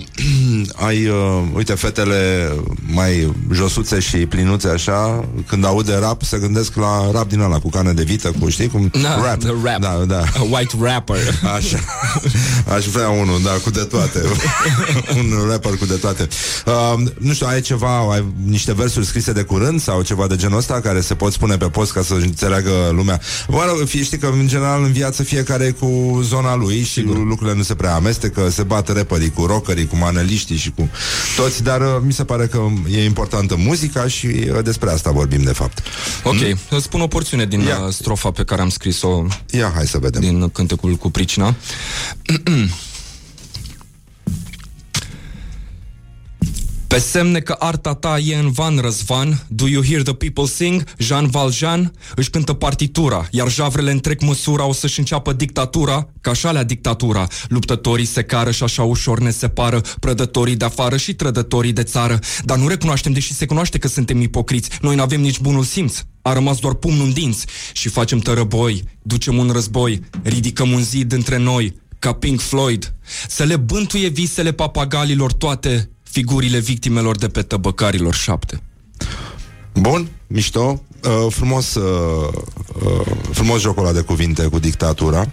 ai 0.87 1.07
uh, 1.07 1.41
uite, 1.53 1.73
fetele 1.73 2.51
mai 2.87 3.33
josuțe 3.53 3.99
și 3.99 4.17
plinuțe 4.17 4.67
așa, 4.67 5.25
când 5.47 5.65
aude 5.65 5.95
rap, 5.95 6.21
se 6.21 6.37
gândesc 6.37 6.75
la 6.75 7.11
rap 7.11 7.29
din 7.29 7.39
ăla, 7.39 7.59
cu 7.59 7.69
cană 7.69 7.91
de 7.91 8.03
vită, 8.03 8.31
cu, 8.39 8.49
știi, 8.49 8.67
cum 8.67 8.91
Da, 9.01 9.15
rap. 9.23 9.39
the 9.39 9.53
rap. 9.63 9.79
Da, 9.79 10.03
da. 10.07 10.23
A 10.37 10.41
white 10.49 10.75
rapper. 10.81 11.17
Așa. 11.57 11.77
Aș 12.75 12.85
vrea 12.85 13.09
unul, 13.09 13.41
da, 13.43 13.49
cu 13.49 13.69
de 13.69 13.83
toate. 13.83 14.21
Un 15.17 15.49
rapper 15.49 15.71
cu 15.77 15.85
de 15.85 15.93
toate. 15.95 16.27
Uh, 16.65 16.93
nu 17.17 17.33
știu, 17.33 17.47
ai 17.47 17.61
ceva, 17.61 17.97
ai 18.11 18.25
niște 18.45 18.73
versuri 18.73 19.05
scrise 19.05 19.31
de 19.31 19.41
curând 19.41 19.81
sau 19.81 20.01
ceva 20.01 20.27
de 20.27 20.35
genul 20.35 20.57
ăsta 20.57 20.79
care 20.79 21.01
se 21.01 21.15
pot 21.15 21.33
spune 21.33 21.57
pe 21.57 21.65
post 21.65 21.91
ca 21.91 22.01
să 22.01 22.13
înțeleagă 22.13 22.71
lumea? 22.91 23.21
Mă 23.47 23.63
rog, 23.67 23.87
fie, 23.87 24.03
știi 24.03 24.17
că 24.17 24.25
în 24.25 24.47
general 24.47 24.83
în 24.83 24.91
viață 24.91 25.23
fiecare 25.35 25.65
e 25.65 25.71
cu 25.71 26.19
zona 26.23 26.55
lui 26.55 26.77
și 26.83 26.91
Sigur. 26.91 27.17
lucrurile 27.25 27.55
nu 27.57 27.63
se 27.63 27.75
prea 27.75 27.95
amestecă, 27.95 28.49
se 28.49 28.63
bat 28.63 28.89
rapperii 28.95 29.31
cu 29.31 29.45
rockerii, 29.45 29.87
cu 29.87 29.95
maneliștii 29.95 30.57
și 30.57 30.71
cu 30.71 30.89
toți, 31.35 31.63
dar 31.63 31.81
uh, 31.81 31.87
mi 32.05 32.13
se 32.13 32.23
pare 32.23 32.47
că 32.47 32.61
e 32.91 33.03
importantă 33.03 33.55
muzica 33.57 34.07
și 34.07 34.25
uh, 34.27 34.63
despre 34.63 34.89
asta 34.91 35.11
vorbim 35.11 35.43
de 35.43 35.51
fapt. 35.51 35.83
Ok, 36.23 36.35
îți 36.69 36.83
spun 36.83 37.01
o 37.01 37.07
porțiune 37.07 37.45
din 37.45 37.59
Ia. 37.59 37.79
uh, 37.85 37.93
strofa 37.93 38.31
pe 38.31 38.43
care 38.43 38.61
am 38.61 38.69
scris-o 38.69 39.25
Ia, 39.49 39.71
hai 39.75 39.87
să 39.87 39.97
vedem. 39.97 40.21
din 40.21 40.49
cântecul 40.49 40.95
cu 40.95 41.09
pricina. 41.11 41.55
Pe 46.95 47.01
semne 47.01 47.39
că 47.39 47.55
arta 47.59 47.93
ta 47.93 48.17
e 48.17 48.35
în 48.35 48.51
van 48.51 48.77
răzvan. 48.77 49.45
Do 49.47 49.67
you 49.67 49.83
hear 49.83 50.01
the 50.01 50.13
people 50.13 50.45
sing? 50.45 50.83
Jean 50.97 51.27
Valjean 51.27 51.91
își 52.15 52.29
cântă 52.29 52.53
partitura 52.53 53.27
Iar 53.31 53.51
javrele 53.51 53.91
întrec 53.91 54.21
măsura 54.21 54.65
O 54.65 54.73
să-și 54.73 54.99
înceapă 54.99 55.33
dictatura 55.33 56.07
Ca 56.21 56.31
așa 56.31 56.51
lea 56.51 56.63
dictatura. 56.63 57.27
Luptătorii 57.47 58.05
se 58.05 58.23
cară 58.23 58.51
și 58.51 58.63
așa 58.63 58.83
ușor 58.83 59.19
ne 59.19 59.29
separă 59.29 59.81
Prădătorii 59.99 60.55
de 60.55 60.65
afară 60.65 60.97
și 60.97 61.13
trădătorii 61.13 61.73
de 61.73 61.83
țară. 61.83 62.19
Dar 62.43 62.57
nu 62.57 62.67
recunoaștem, 62.67 63.11
deși 63.11 63.33
se 63.33 63.45
cunoaște 63.45 63.77
că 63.77 63.87
suntem 63.87 64.21
ipocriți 64.21 64.69
Noi 64.81 64.95
n-avem 64.95 65.21
nici 65.21 65.39
bunul 65.39 65.63
simț. 65.63 66.01
A 66.21 66.33
rămas 66.33 66.59
doar 66.59 66.73
pumnul 66.73 67.05
în 67.05 67.13
dinți 67.13 67.45
și 67.73 67.89
facem 67.89 68.19
tărăboi, 68.19 68.83
ducem 69.01 69.37
un 69.37 69.49
război, 69.49 70.01
ridicăm 70.23 70.71
un 70.71 70.83
zid 70.83 71.11
între 71.11 71.37
noi, 71.37 71.75
ca 71.99 72.13
Pink 72.13 72.39
Floyd, 72.39 72.93
să 73.27 73.43
le 73.43 73.55
bântuie 73.55 74.07
visele 74.07 74.51
papagalilor 74.51 75.33
toate 75.33 75.89
figurile 76.15 76.59
victimelor 76.59 77.17
de 77.17 77.27
pe 77.27 77.41
tăbăcarilor 77.41 78.13
șapte. 78.13 78.61
Bun, 79.73 80.07
mișto, 80.27 80.81
uh, 81.03 81.27
frumos, 81.29 81.75
uh, 81.75 82.33
uh, 82.83 83.11
frumos 83.31 83.61
jocul 83.61 83.83
ăla 83.83 83.93
de 83.93 84.01
cuvinte 84.01 84.43
cu 84.43 84.59
dictatura. 84.59 85.31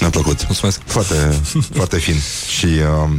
Mi-a 0.00 0.10
plăcut. 0.10 0.44
Mulțumesc. 0.46 0.80
Foarte, 0.84 1.14
foarte 1.78 1.98
fin. 1.98 2.14
Și 2.58 2.66
uh, 2.66 3.10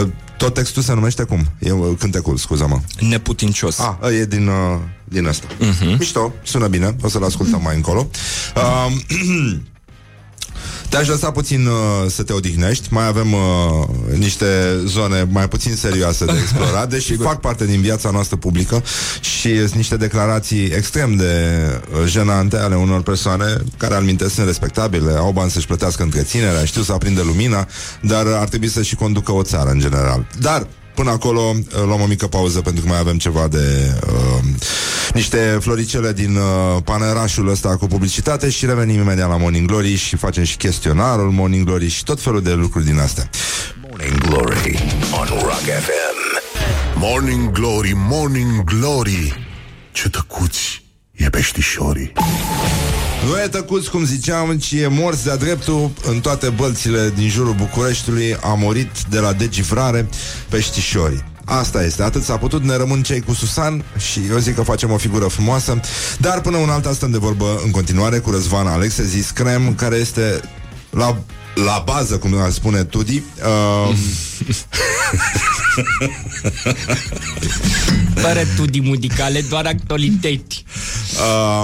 uh, 0.00 0.08
tot 0.36 0.54
textul 0.54 0.82
se 0.82 0.94
numește 0.94 1.22
cum? 1.22 1.46
E 1.58 1.70
uh, 1.70 1.96
cântecul, 1.98 2.36
scuză-mă. 2.36 2.80
Neputincios. 3.00 3.78
Ah, 3.78 4.14
e 4.20 4.24
din, 4.24 4.46
uh, 4.46 4.78
din 5.04 5.26
asta. 5.26 5.46
Uh-huh. 5.46 5.98
Mișto, 5.98 6.32
sună 6.42 6.66
bine, 6.66 6.96
o 7.02 7.08
să-l 7.08 7.24
ascultăm 7.24 7.60
mai 7.68 7.76
încolo. 7.76 8.08
Uh, 8.56 8.92
Te-aș 10.88 11.08
lăsa 11.08 11.30
puțin 11.30 11.66
uh, 11.66 11.74
să 12.10 12.22
te 12.22 12.32
odihnești. 12.32 12.88
Mai 12.90 13.06
avem 13.06 13.32
uh, 13.32 13.40
niște 14.16 14.46
zone 14.84 15.26
mai 15.30 15.48
puțin 15.48 15.76
serioase 15.76 16.24
de 16.24 16.38
explorat 16.40 16.90
Deși 16.94 17.14
fac 17.14 17.40
parte 17.40 17.66
din 17.66 17.80
viața 17.80 18.10
noastră 18.10 18.36
publică 18.36 18.82
Și 19.20 19.58
sunt 19.58 19.74
niște 19.74 19.96
declarații 19.96 20.64
extrem 20.64 21.16
de 21.16 21.56
uh, 21.92 22.06
jenante 22.06 22.56
Ale 22.56 22.76
unor 22.76 23.02
persoane 23.02 23.56
care 23.76 23.94
al 23.94 24.02
minte 24.02 24.28
sunt 24.28 24.46
respectabile 24.46 25.12
Au 25.12 25.32
bani 25.32 25.50
să-și 25.50 25.66
plătească 25.66 26.02
întreținerea 26.02 26.64
Știu 26.64 26.82
să 26.82 26.92
aprinde 26.92 27.22
lumina 27.22 27.68
Dar 28.00 28.26
ar 28.26 28.48
trebui 28.48 28.68
să 28.68 28.82
și 28.82 28.94
conducă 28.94 29.32
o 29.32 29.42
țară 29.42 29.70
în 29.70 29.78
general. 29.78 30.26
Dar 30.40 30.66
Până 30.94 31.10
acolo 31.10 31.40
uh, 31.40 31.82
luăm 31.84 32.00
o 32.00 32.06
mică 32.06 32.26
pauză 32.26 32.60
pentru 32.60 32.82
că 32.82 32.88
mai 32.88 32.98
avem 32.98 33.18
ceva 33.18 33.48
de 33.48 33.94
uh, 34.06 34.44
niște 35.14 35.58
floricele 35.60 36.12
din 36.12 36.36
uh, 36.36 36.82
panerașul 36.84 37.48
ăsta 37.48 37.76
cu 37.76 37.86
publicitate 37.86 38.50
și 38.50 38.66
revenim 38.66 39.00
imediat 39.00 39.28
la 39.28 39.36
Morning 39.36 39.66
Glory 39.66 39.94
și 39.94 40.16
facem 40.16 40.44
și 40.44 40.56
chestionarul 40.56 41.30
Morning 41.30 41.64
Glory 41.66 41.88
și 41.88 42.04
tot 42.04 42.20
felul 42.20 42.42
de 42.42 42.52
lucruri 42.52 42.84
din 42.84 42.98
astea. 42.98 43.30
Morning 43.88 44.18
Glory 44.18 44.78
on 45.20 45.26
Rock 45.26 45.60
FM. 45.60 46.20
Morning 46.94 47.50
Glory, 47.50 47.92
Morning 47.94 48.64
Glory 48.64 49.46
Ce 49.92 50.08
tăcuți 50.08 50.84
e 51.12 51.28
peștișorii 51.28 52.12
Nu 53.26 53.38
e 53.38 53.48
tăcuți, 53.48 53.90
cum 53.90 54.04
ziceam, 54.04 54.58
ci 54.58 54.72
e 54.72 54.86
morți 54.86 55.24
de-a 55.24 55.36
dreptul 55.36 55.90
în 56.04 56.20
toate 56.20 56.48
bălțile 56.48 57.12
din 57.14 57.28
jurul 57.28 57.54
Bucureștiului. 57.54 58.36
A 58.42 58.54
murit 58.54 58.90
de 59.10 59.18
la 59.18 59.32
degivrare 59.32 60.08
peștișorii. 60.48 61.24
Asta 61.44 61.84
este, 61.84 62.02
atât 62.02 62.22
s-a 62.22 62.36
putut, 62.36 62.62
ne 62.62 62.76
rămân 62.76 63.02
cei 63.02 63.20
cu 63.20 63.34
Susan 63.34 63.84
și 63.96 64.20
eu 64.30 64.38
zic 64.38 64.54
că 64.54 64.62
facem 64.62 64.92
o 64.92 64.96
figură 64.96 65.26
frumoasă, 65.26 65.80
dar 66.18 66.40
până 66.40 66.56
un 66.56 66.68
alta 66.68 66.92
stăm 66.92 67.10
de 67.10 67.18
vorbă 67.18 67.60
în 67.64 67.70
continuare 67.70 68.18
cu 68.18 68.30
Răzvan 68.30 68.66
Alexe, 68.66 69.04
zis 69.04 69.30
Crem, 69.30 69.74
care 69.74 69.96
este 69.96 70.40
la, 70.92 71.18
la 71.54 71.82
bază, 71.86 72.18
cum 72.18 72.40
ar 72.40 72.50
spune 72.50 72.84
Tudi. 72.84 73.22
Uh, 73.88 73.94
Fără 78.14 78.40
tudi 78.56 78.80
mudicale, 78.80 79.40
doar 79.40 79.66
actualități. 79.66 80.64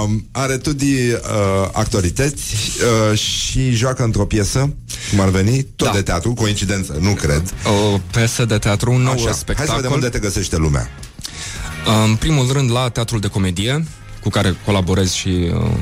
uh, 0.04 0.10
are 0.32 0.56
Tudi 0.56 0.92
uh, 1.10 1.18
actorități 1.72 2.54
uh, 3.12 3.18
și 3.18 3.70
joacă 3.70 4.02
într-o 4.02 4.24
piesă, 4.24 4.74
cum 5.10 5.20
ar 5.20 5.28
veni, 5.28 5.62
tot 5.76 5.86
Da. 5.86 5.92
de 5.92 6.02
teatru, 6.02 6.34
coincidență, 6.34 6.96
nu 7.00 7.12
cred. 7.12 7.54
O 7.94 7.98
piesă 8.10 8.44
de 8.44 8.58
teatru, 8.58 8.92
un 8.92 9.02
nou 9.02 9.12
Așa, 9.12 9.22
hai 9.24 9.32
să 9.32 9.38
spectacol. 9.38 9.74
vedem 9.74 9.92
unde 9.92 10.08
te 10.08 10.18
găsește 10.18 10.56
lumea. 10.56 10.88
În 12.06 12.14
primul 12.16 12.52
rând 12.52 12.70
la 12.70 12.88
Teatrul 12.88 13.20
de 13.20 13.26
Comedie, 13.28 13.84
cu 14.22 14.28
care 14.28 14.56
colaborez 14.64 15.12
și 15.12 15.28
uh, 15.28 15.52
um, 15.54 15.78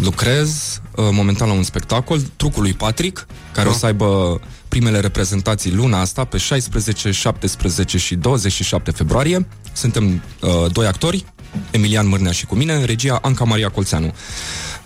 lucrez 0.00 0.80
uh, 0.96 1.08
momentan 1.10 1.48
la 1.48 1.54
un 1.54 1.62
spectacol, 1.62 2.20
Trucul 2.36 2.62
lui 2.62 2.72
Patrick, 2.72 3.26
care 3.52 3.68
o 3.68 3.72
să 3.72 3.86
aibă 3.86 4.40
primele 4.68 5.00
reprezentații 5.00 5.72
luna 5.72 6.00
asta, 6.00 6.24
pe 6.24 6.38
16, 6.38 7.10
17 7.10 7.98
și 7.98 8.14
27 8.14 8.90
februarie. 8.90 9.46
Suntem 9.72 10.22
uh, 10.40 10.72
doi 10.72 10.86
actori, 10.86 11.24
Emilian 11.70 12.08
Mârnea 12.08 12.32
și 12.32 12.46
cu 12.46 12.54
mine, 12.54 12.84
regia 12.84 13.18
Anca 13.22 13.44
Maria 13.44 13.68
Colțeanu. 13.68 14.14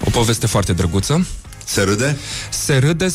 O 0.05 0.11
poveste 0.11 0.47
foarte 0.47 0.73
drăguță. 0.73 1.27
Se 1.65 1.83
râde? 1.83 2.17
Se 2.51 2.77
râde, 2.77 3.09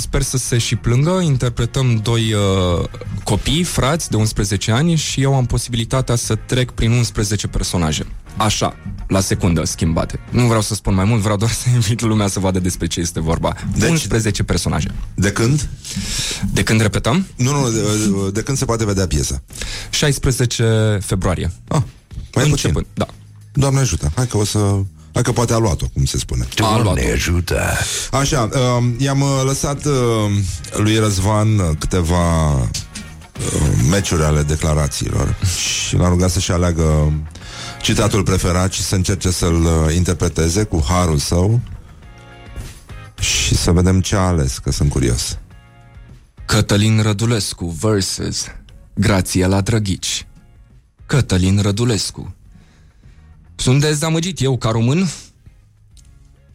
sper 0.00 0.22
să 0.22 0.36
se 0.36 0.58
și 0.58 0.76
plângă. 0.76 1.20
Interpretăm 1.22 1.96
doi 1.96 2.32
uh, 2.32 2.84
copii, 3.24 3.62
frați 3.62 4.10
de 4.10 4.16
11 4.16 4.72
ani 4.72 4.94
și 4.94 5.20
eu 5.20 5.34
am 5.34 5.46
posibilitatea 5.46 6.16
să 6.16 6.34
trec 6.34 6.70
prin 6.70 6.90
11 6.90 7.46
personaje. 7.46 8.06
Așa, 8.36 8.76
la 9.08 9.20
secundă, 9.20 9.64
schimbate. 9.64 10.20
Nu 10.30 10.46
vreau 10.46 10.60
să 10.60 10.74
spun 10.74 10.94
mai 10.94 11.04
mult, 11.04 11.20
vreau 11.20 11.36
doar 11.36 11.50
să 11.50 11.68
invit 11.74 12.00
lumea 12.00 12.26
să 12.26 12.40
vadă 12.40 12.58
despre 12.58 12.86
ce 12.86 13.00
este 13.00 13.20
vorba. 13.20 13.54
Deci, 13.76 13.90
11 13.90 14.42
personaje. 14.42 14.90
De 15.14 15.32
când? 15.32 15.68
De 16.52 16.62
când 16.62 16.80
repetăm? 16.80 17.26
Nu, 17.36 17.60
nu, 17.60 17.70
de, 17.70 17.80
de 18.32 18.42
când 18.42 18.58
se 18.58 18.64
poate 18.64 18.84
vedea 18.84 19.06
piesa? 19.06 19.42
16 19.90 20.98
februarie. 21.04 21.52
Ah, 21.68 21.82
mai 22.34 22.48
Începând, 22.48 22.74
puțin. 22.74 22.86
Da. 22.94 23.06
Doamne 23.52 23.80
ajută, 23.80 24.12
hai 24.14 24.26
că 24.26 24.36
o 24.36 24.44
să... 24.44 24.58
Hai 25.12 25.22
că 25.22 25.32
poate 25.32 25.52
a 25.52 25.56
luat-o, 25.58 25.86
cum 25.92 26.04
se 26.04 26.18
spune. 26.18 26.48
A 26.56 26.70
luat 26.70 26.82
Doamne 26.82 27.10
ajută. 27.12 27.60
Așa, 28.10 28.48
uh, 28.52 28.84
i-am 28.98 29.20
uh, 29.20 29.42
lăsat 29.44 29.84
uh, 29.84 29.92
lui 30.76 30.98
Răzvan 30.98 31.58
uh, 31.58 31.70
câteva 31.78 32.52
uh, 32.52 32.68
meciuri 33.90 34.22
ale 34.22 34.42
declarațiilor 34.42 35.36
și 35.86 35.96
l-am 35.96 36.08
rugat 36.08 36.30
să-și 36.30 36.52
aleagă 36.52 37.12
citatul 37.82 38.22
preferat 38.22 38.72
și 38.72 38.82
să 38.82 38.94
încerce 38.94 39.30
să-l 39.30 39.64
uh, 39.64 39.94
interpreteze 39.94 40.64
cu 40.64 40.84
harul 40.88 41.18
său 41.18 41.60
și 43.20 43.54
să 43.54 43.72
vedem 43.72 44.00
ce 44.00 44.16
a 44.16 44.18
ales, 44.18 44.58
că 44.58 44.70
sunt 44.70 44.90
curios. 44.90 45.38
Cătălin 46.46 47.02
Rădulescu 47.02 47.66
versus 47.66 48.46
Grațiela 48.94 49.60
Drăghici. 49.60 50.26
Cătălin 51.06 51.60
Rădulescu. 51.60 52.34
Sunt 53.54 53.80
dezamăgit 53.80 54.40
eu 54.40 54.58
ca 54.58 54.70
român. 54.70 55.08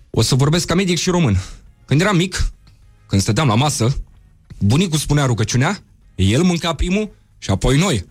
O 0.09 0.21
să 0.21 0.35
vorbesc 0.35 0.65
ca 0.65 0.75
medic 0.75 0.97
și 0.97 1.09
român. 1.09 1.37
Când 1.85 2.01
eram 2.01 2.15
mic, 2.15 2.51
când 3.07 3.21
stăteam 3.21 3.47
la 3.47 3.55
masă, 3.55 3.97
bunicul 4.59 4.97
spunea 4.97 5.25
rugăciunea, 5.25 5.79
el 6.15 6.43
mânca 6.43 6.73
primul 6.73 7.09
și 7.37 7.49
apoi 7.49 7.77
noi. 7.77 8.05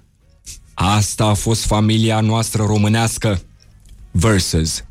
Asta 0.78 1.24
a 1.24 1.34
fost 1.34 1.64
familia 1.64 2.20
noastră 2.20 2.64
românească. 2.64 3.42
Versus 4.10 4.84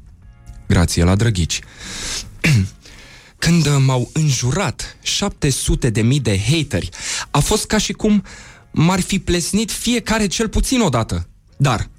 Grațiela 0.67 1.15
Drăghici. 1.15 1.59
Când 3.37 3.65
uh, 3.65 3.75
m-au 3.85 4.09
înjurat 4.13 4.97
700 5.01 5.89
de 5.89 6.01
mii 6.01 6.19
de 6.19 6.39
hateri, 6.49 6.89
a 7.31 7.39
fost 7.39 7.65
ca 7.65 7.77
și 7.77 7.93
cum 7.93 8.23
m-ar 8.71 8.99
fi 8.99 9.19
plesnit 9.19 9.71
fiecare 9.71 10.27
cel 10.27 10.49
puțin 10.49 10.81
o 10.81 10.89
dată. 10.89 11.27
Dar 11.57 11.89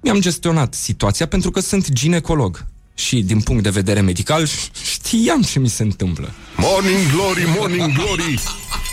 mi-am 0.00 0.20
gestionat 0.20 0.74
situația 0.74 1.26
pentru 1.26 1.50
că 1.50 1.60
sunt 1.60 1.92
ginecolog 1.92 2.66
și 2.94 3.22
din 3.22 3.40
punct 3.40 3.62
de 3.62 3.70
vedere 3.70 4.00
medical 4.00 4.46
știam 4.92 5.42
ce 5.42 5.58
mi 5.58 5.68
se 5.68 5.82
întâmplă. 5.82 6.32
Morning 6.56 7.12
Glory, 7.12 7.44
Morning 7.58 7.92
Glory 7.92 8.40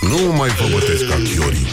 Nu 0.02 0.34
mai 0.34 0.50
vă 0.50 0.68
bătesc 0.72 1.08
ca 1.08 1.16
chiorii 1.16 1.65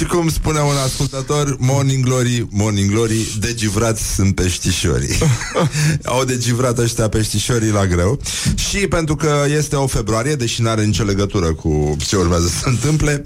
Și 0.00 0.06
cum 0.06 0.28
spunea 0.28 0.62
un 0.62 0.76
ascultător, 0.84 1.56
Morning 1.58 2.04
Glory, 2.04 2.46
Morning 2.50 2.90
Glory, 2.90 3.36
degivrați 3.40 4.14
sunt 4.14 4.34
peștișorii. 4.34 5.18
Au 6.04 6.24
degivrat 6.24 6.78
ăștia 6.78 7.08
peștișorii 7.08 7.70
la 7.70 7.86
greu. 7.86 8.20
Și 8.54 8.76
pentru 8.76 9.16
că 9.16 9.44
este 9.56 9.76
o 9.76 9.86
februarie, 9.86 10.34
deși 10.34 10.62
n-are 10.62 10.84
nicio 10.84 11.04
legătură 11.04 11.52
cu 11.52 11.96
ce 12.06 12.16
urmează 12.16 12.46
să 12.46 12.58
se 12.62 12.68
întâmple, 12.68 13.22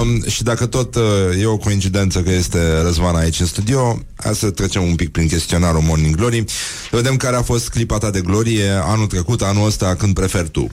um, 0.00 0.28
și 0.28 0.42
dacă 0.42 0.66
tot 0.66 0.94
uh, 0.94 1.02
e 1.40 1.46
o 1.46 1.56
coincidență 1.56 2.20
că 2.20 2.30
este 2.30 2.80
Răzvan 2.82 3.16
aici 3.16 3.40
în 3.40 3.46
studio, 3.46 4.02
hai 4.16 4.34
să 4.34 4.50
trecem 4.50 4.82
un 4.82 4.94
pic 4.94 5.08
prin 5.08 5.28
chestionarul 5.28 5.80
Morning 5.80 6.16
Glory. 6.16 6.44
Să 6.90 6.96
vedem 6.96 7.16
care 7.16 7.36
a 7.36 7.42
fost 7.42 7.68
clipa 7.68 7.98
ta 7.98 8.10
de 8.10 8.20
glorie 8.20 8.70
anul 8.70 9.06
trecut, 9.06 9.42
anul 9.42 9.66
ăsta, 9.66 9.94
când 9.94 10.14
preferi 10.14 10.48
tu. 10.48 10.70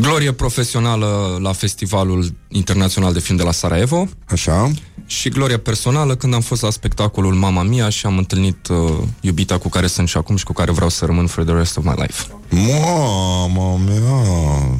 Glorie 0.00 0.32
profesională 0.32 1.38
la 1.40 1.52
Festivalul 1.52 2.26
Internațional 2.48 3.12
de 3.12 3.18
Film 3.18 3.36
de 3.36 3.42
la 3.42 3.50
Sarajevo 3.50 4.08
Așa. 4.28 4.70
și 5.06 5.28
glorie 5.28 5.56
personală 5.56 6.16
când 6.16 6.34
am 6.34 6.40
fost 6.40 6.62
la 6.62 6.70
spectacolul 6.70 7.34
Mama 7.34 7.62
Mia 7.62 7.88
și 7.88 8.06
am 8.06 8.18
întâlnit 8.18 8.68
uh, 8.68 8.76
iubita 9.20 9.58
cu 9.58 9.68
care 9.68 9.86
sunt 9.86 10.08
și 10.08 10.16
acum 10.16 10.36
și 10.36 10.44
cu 10.44 10.52
care 10.52 10.72
vreau 10.72 10.88
să 10.88 11.04
rămân 11.04 11.26
for 11.26 11.44
the 11.44 11.54
rest 11.54 11.76
of 11.76 11.84
my 11.84 11.94
life. 11.96 12.37
Mama 12.50 13.76
mea 13.76 14.22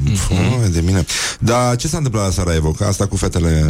mm-hmm. 0.05 0.71
de 0.71 0.81
mine 0.81 1.05
Dar 1.39 1.75
ce 1.75 1.87
s-a 1.87 1.97
întâmplat 1.97 2.23
la 2.25 2.31
Sarajevo? 2.31 2.71
Că 2.71 2.83
asta 2.85 3.05
cu 3.07 3.15
fetele 3.15 3.65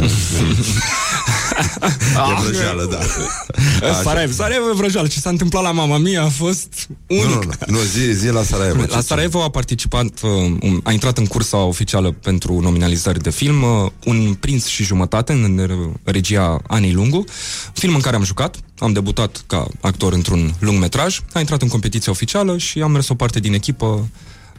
E 2.14 2.42
vrăjeală, 2.42 2.88
da 2.90 2.98
Așa. 2.98 4.02
Sarajevo, 4.02 4.32
Sarajevo 4.32 4.68
e 4.68 4.74
vrăjeală. 4.74 5.08
Ce 5.08 5.20
s-a 5.20 5.30
întâmplat 5.30 5.62
la 5.62 5.70
Mama 5.72 5.96
Mia 5.98 6.22
a 6.22 6.28
fost 6.28 6.88
unic. 7.06 7.24
Nu, 7.24 7.30
nu, 7.34 7.40
nu, 7.40 7.52
nu 7.66 7.78
zi, 7.78 8.12
zi 8.12 8.28
la 8.28 8.42
Sarajevo 8.42 8.80
La 8.80 8.86
Ce- 8.86 9.00
Sarajevo 9.00 9.42
a 9.42 9.50
participat, 9.50 10.04
uh, 10.22 10.30
un- 10.60 10.80
a 10.82 10.92
intrat 10.92 11.18
în 11.18 11.26
cursa 11.26 11.56
oficială 11.56 12.10
pentru 12.10 12.60
nominalizări 12.60 13.22
de 13.22 13.30
film, 13.30 13.62
uh, 13.62 13.90
un 14.04 14.34
prinț 14.40 14.66
și 14.66 14.84
jumătate 14.84 15.32
în 15.32 15.58
uh, 15.58 15.90
regia 16.04 16.60
Anei 16.66 16.92
Lungu, 16.92 17.24
film 17.72 17.94
în 17.94 18.00
care 18.00 18.16
am 18.16 18.24
jucat, 18.24 18.56
am 18.80 18.92
debutat 18.92 19.44
ca 19.46 19.66
actor 19.80 20.12
într-un 20.12 20.54
lung 20.58 20.78
metraj, 20.80 21.20
a 21.32 21.38
intrat 21.38 21.62
în 21.62 21.68
competiția 21.68 22.12
oficială 22.12 22.58
și 22.58 22.80
am 22.80 22.90
mers 22.90 23.08
o 23.08 23.14
parte 23.14 23.40
din 23.40 23.52
echipă 23.54 24.08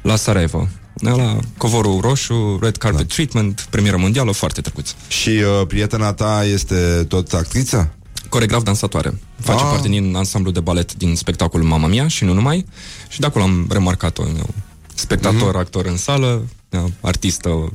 la 0.01 0.15
Sarajevo. 0.15 0.67
La 0.93 1.37
covorul 1.57 1.99
roșu, 2.01 2.59
Red 2.61 2.77
Carpet 2.77 3.07
da. 3.07 3.13
Treatment, 3.13 3.67
premieră 3.69 3.97
mondială, 3.97 4.31
foarte 4.31 4.61
drăguț. 4.61 4.91
Și 5.07 5.29
uh, 5.29 5.67
prietena 5.67 6.13
ta 6.13 6.43
este 6.45 7.05
tot 7.07 7.33
actriță? 7.33 7.93
Coregraf 8.29 8.63
dansatoare. 8.63 9.19
Face 9.39 9.63
Ah. 9.63 9.69
parte 9.71 9.87
din 9.87 10.15
ansamblu 10.15 10.51
de 10.51 10.59
balet 10.59 10.93
din 10.93 11.15
spectacolul 11.15 11.67
Mama 11.67 11.87
Mia 11.87 12.07
și 12.07 12.23
nu 12.23 12.33
numai. 12.33 12.65
Și 13.09 13.19
de 13.19 13.25
acolo 13.25 13.43
am 13.43 13.67
remarcat-o. 13.69 14.23
eu, 14.37 14.49
Spectator, 14.95 15.47
Mhm. 15.49 15.57
actor 15.57 15.85
în 15.85 15.97
sală, 15.97 16.45
eu, 16.69 16.91
artistă. 17.01 17.71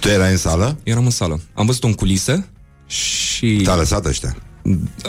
Tu 0.00 0.08
erai 0.08 0.30
în 0.30 0.36
sală? 0.36 0.78
Eram 0.82 1.04
în 1.04 1.10
sală. 1.10 1.40
Am 1.54 1.66
văzut-o 1.66 1.86
în 1.86 1.94
culise 1.94 2.48
și... 2.86 3.60
Te-a 3.64 3.74
lăsat 3.74 4.06
ăștia 4.06 4.36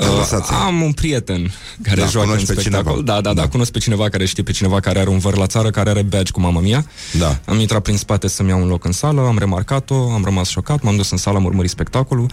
Uh, 0.02 0.48
am 0.66 0.82
un 0.82 0.92
prieten 0.92 1.52
care 1.84 2.02
Da, 2.02 2.08
joacă 2.08 2.20
în 2.30 2.34
cunoști 2.36 2.54
pe 2.54 2.60
spectacol. 2.62 2.92
cineva. 2.94 3.14
Da, 3.14 3.22
da, 3.22 3.34
da, 3.34 3.48
cunosc 3.48 3.72
pe 3.72 3.80
cineva 3.80 4.10
care 4.10 4.26
știe 4.26 4.44
pe 4.44 4.52
cineva 4.52 4.80
care 4.80 5.00
are 5.00 5.10
un 5.10 5.18
văr 5.18 5.38
la 5.38 5.46
țară, 5.48 5.70
care 5.70 5.90
are 5.90 6.02
badge 6.02 6.32
cu 6.32 6.40
mama 6.40 6.60
mia. 6.60 6.86
Da. 7.18 7.40
Am 7.46 7.60
intrat 7.60 7.82
prin 7.82 7.98
spate 7.98 8.28
să-mi 8.28 8.50
iau 8.50 8.62
un 8.62 8.68
loc 8.68 8.86
în 8.86 8.92
sală, 8.92 9.22
am 9.22 9.38
remarcat-o, 9.38 10.12
am 10.12 10.24
rămas 10.24 10.48
șocat, 10.50 10.82
m-am 10.82 10.96
dus 10.96 11.12
în 11.12 11.18
sală, 11.18 11.38
am 11.38 11.46
urmărit 11.46 11.70
spectacolul. 11.70 12.32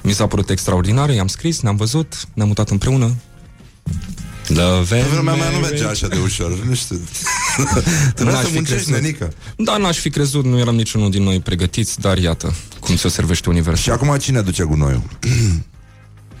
Mi 0.00 0.12
s-a 0.12 0.26
părut 0.26 0.50
extraordinar, 0.50 1.10
i-am 1.10 1.26
scris, 1.26 1.60
ne-am 1.60 1.76
văzut, 1.76 2.14
ne-am 2.34 2.48
mutat 2.48 2.70
împreună. 2.70 3.14
Love 4.48 4.84
Pe 4.88 5.00
and 5.00 5.08
vremea 5.10 5.34
mea 5.34 5.44
nu 5.50 5.52
marriage. 5.60 5.68
merge 5.68 5.84
așa 5.84 6.08
de 6.08 6.16
ușor, 6.22 6.64
nu 6.64 6.74
știu. 6.74 6.96
Trebuie 8.14 8.34
N-aș 8.34 8.42
să 8.44 8.48
fi 8.48 8.54
muncești, 8.54 8.84
crezut. 8.84 9.02
nenică. 9.02 9.32
Da, 9.56 9.76
n-aș 9.76 9.98
fi 9.98 10.10
crezut, 10.10 10.44
nu 10.44 10.58
eram 10.58 10.74
niciunul 10.74 11.10
din 11.10 11.22
noi 11.22 11.40
pregătiți, 11.40 12.00
dar 12.00 12.18
iată 12.18 12.54
cum 12.80 12.96
se 12.96 13.08
servește 13.08 13.48
universul. 13.48 13.82
Și 13.82 13.90
acum 13.90 14.16
cine 14.16 14.40
duce 14.40 14.62
gunoiul? 14.64 15.02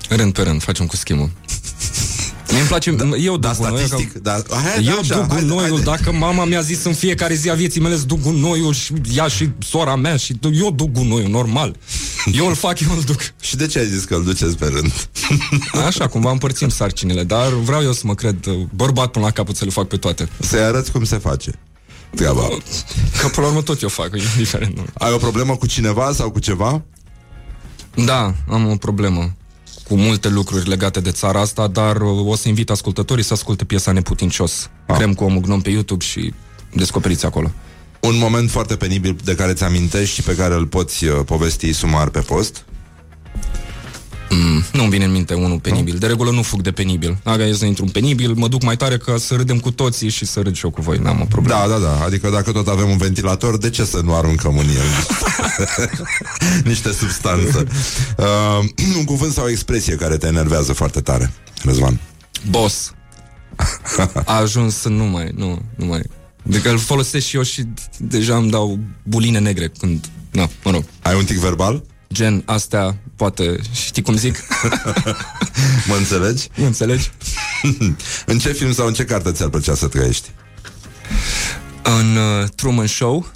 Rând 0.08 0.32
pe 0.32 0.42
rând, 0.42 0.62
facem 0.62 0.86
cu 0.86 0.96
schimbul. 0.96 1.30
Mie 2.50 2.58
îmi 2.58 2.68
place, 2.68 2.96
eu 3.18 3.36
duc 3.36 3.40
Da, 3.40 3.52
gunoiul, 3.52 3.86
statistic, 3.86 4.12
că... 4.12 4.18
da, 4.18 4.42
hai, 4.50 4.84
eu 4.84 4.92
da, 4.92 4.98
așa, 5.00 5.14
duc 5.14 5.28
haide, 5.28 5.46
gunoiul, 5.46 5.68
haide. 5.68 5.82
dacă 5.82 6.12
mama 6.12 6.44
mi-a 6.44 6.60
zis 6.60 6.84
în 6.84 6.94
fiecare 6.94 7.34
zi 7.34 7.50
a 7.50 7.54
vieții 7.54 7.80
mele 7.80 7.96
să 7.96 8.04
duc 8.04 8.20
gunoiul 8.20 8.72
și 8.72 8.92
ea 9.14 9.26
și 9.26 9.48
sora 9.58 9.96
mea 9.96 10.16
și 10.16 10.38
eu 10.52 10.70
duc 10.70 10.90
gunoiul, 10.90 11.30
normal. 11.30 11.76
Eu 12.32 12.46
îl 12.46 12.54
fac, 12.54 12.80
eu 12.80 12.88
îl 12.96 13.02
duc. 13.02 13.20
Și 13.40 13.56
de 13.56 13.66
ce 13.66 13.78
ai 13.78 13.86
zis 13.86 14.04
că 14.04 14.14
îl 14.14 14.24
duceți 14.24 14.56
pe 14.56 14.66
rând? 14.66 15.08
Așa, 15.86 16.06
cumva 16.06 16.30
împărțim 16.30 16.68
sarcinile, 16.68 17.24
dar 17.24 17.48
vreau 17.52 17.82
eu 17.82 17.92
să 17.92 18.02
mă 18.04 18.14
cred 18.14 18.46
uh, 18.46 18.54
bărbat 18.74 19.10
până 19.10 19.24
la 19.24 19.30
capăt 19.30 19.56
să 19.56 19.64
le 19.64 19.70
fac 19.70 19.86
pe 19.86 19.96
toate. 19.96 20.28
Să-i 20.40 20.60
arăți 20.60 20.92
cum 20.92 21.04
se 21.04 21.18
face 21.18 21.50
treaba. 22.14 22.48
Că 23.20 23.28
până 23.28 23.46
la 23.46 23.46
urmă 23.46 23.62
tot 23.62 23.82
eu 23.82 23.88
fac, 23.88 24.10
e 24.14 24.22
indiferent. 24.34 24.76
Nu. 24.76 24.84
Ai 24.94 25.12
o 25.12 25.16
problemă 25.16 25.56
cu 25.56 25.66
cineva 25.66 26.12
sau 26.12 26.30
cu 26.30 26.38
ceva? 26.38 26.82
Da, 27.94 28.34
am 28.48 28.66
o 28.70 28.76
problemă 28.76 29.32
cu 29.88 29.96
multe 29.96 30.28
lucruri 30.28 30.68
legate 30.68 31.00
de 31.00 31.10
țara 31.10 31.40
asta, 31.40 31.66
dar 31.66 32.00
uh, 32.00 32.26
o 32.26 32.36
să 32.36 32.48
invit 32.48 32.70
ascultătorii 32.70 33.24
să 33.24 33.32
asculte 33.32 33.64
piesa 33.64 33.92
Neputincios. 33.92 34.70
Ah. 34.86 34.96
Crem 34.96 35.14
cu 35.14 35.24
omul 35.24 35.40
gnom 35.40 35.60
pe 35.60 35.70
YouTube 35.70 36.04
și 36.04 36.32
descoperiți 36.72 37.26
acolo. 37.26 37.50
Un 38.00 38.18
moment 38.18 38.50
foarte 38.50 38.76
penibil 38.76 39.16
de 39.24 39.34
care 39.34 39.52
ți 39.52 39.64
amintești 39.64 40.14
și 40.14 40.22
pe 40.22 40.34
care 40.34 40.54
îl 40.54 40.66
poți 40.66 41.04
uh, 41.04 41.20
povesti 41.24 41.72
sumar 41.72 42.08
pe 42.08 42.20
post? 42.20 42.64
Mm, 44.30 44.64
nu-mi 44.72 44.90
vine 44.90 45.04
în 45.04 45.10
minte 45.10 45.34
unul 45.34 45.58
penibil. 45.58 45.98
De 45.98 46.06
regulă 46.06 46.30
nu 46.30 46.42
fug 46.42 46.62
de 46.62 46.72
penibil. 46.72 47.18
Dacă 47.22 47.42
e 47.42 47.52
să 47.52 47.64
intru 47.64 47.84
în 47.84 47.90
penibil, 47.90 48.32
mă 48.32 48.48
duc 48.48 48.62
mai 48.62 48.76
tare 48.76 48.96
ca 48.96 49.16
să 49.18 49.34
râdem 49.34 49.58
cu 49.58 49.70
toții 49.70 50.08
și 50.08 50.24
să 50.26 50.40
râd 50.40 50.54
și 50.54 50.64
eu 50.64 50.70
cu 50.70 50.80
voi. 50.80 50.98
N-am 50.98 51.20
o 51.20 51.24
problemă. 51.24 51.60
Da, 51.60 51.68
da, 51.68 51.78
da. 51.78 52.04
Adică 52.04 52.30
dacă 52.30 52.52
tot 52.52 52.68
avem 52.68 52.90
un 52.90 52.96
ventilator, 52.96 53.58
de 53.58 53.70
ce 53.70 53.84
să 53.84 54.00
nu 54.04 54.14
aruncăm 54.14 54.58
în 54.58 54.66
el 54.68 55.06
niște 56.70 56.92
substanță? 56.92 57.66
Uh, 58.16 58.96
un 58.98 59.04
cuvânt 59.04 59.32
sau 59.32 59.44
o 59.44 59.50
expresie 59.50 59.94
care 59.94 60.16
te 60.16 60.26
enervează 60.26 60.72
foarte 60.72 61.00
tare, 61.00 61.32
Răzvan. 61.62 62.00
Boss. 62.50 62.92
A 64.24 64.36
ajuns 64.36 64.74
să 64.74 64.88
nu 64.88 65.04
mai, 65.04 65.30
nu, 65.34 65.62
nu 65.76 65.86
mai. 65.86 66.02
Adică 66.48 66.70
îl 66.70 66.78
folosesc 66.78 67.26
și 67.26 67.36
eu 67.36 67.42
și 67.42 67.64
deja 67.98 68.36
îmi 68.36 68.50
dau 68.50 68.78
buline 69.02 69.38
negre 69.38 69.72
când... 69.78 70.06
Na, 70.30 70.48
mă 70.64 70.70
rog. 70.70 70.84
Ai 71.02 71.16
un 71.16 71.24
tic 71.24 71.36
verbal? 71.36 71.82
Gen, 72.12 72.42
astea, 72.46 72.96
poate, 73.16 73.56
știi 73.72 74.02
cum 74.02 74.16
zic? 74.16 74.36
Mă 75.88 75.94
înțelegi? 75.98 76.48
Nu 76.54 76.64
înțelegi? 76.64 77.10
în 78.26 78.38
ce 78.38 78.52
film 78.52 78.72
sau 78.72 78.86
în 78.86 78.92
ce 78.92 79.04
carte 79.04 79.32
ți-ar 79.32 79.48
plăcea 79.48 79.74
să 79.74 79.86
trăiești? 79.88 80.30
În 81.82 82.16
uh, 82.16 82.48
Truman 82.54 82.86
Show. 82.86 83.26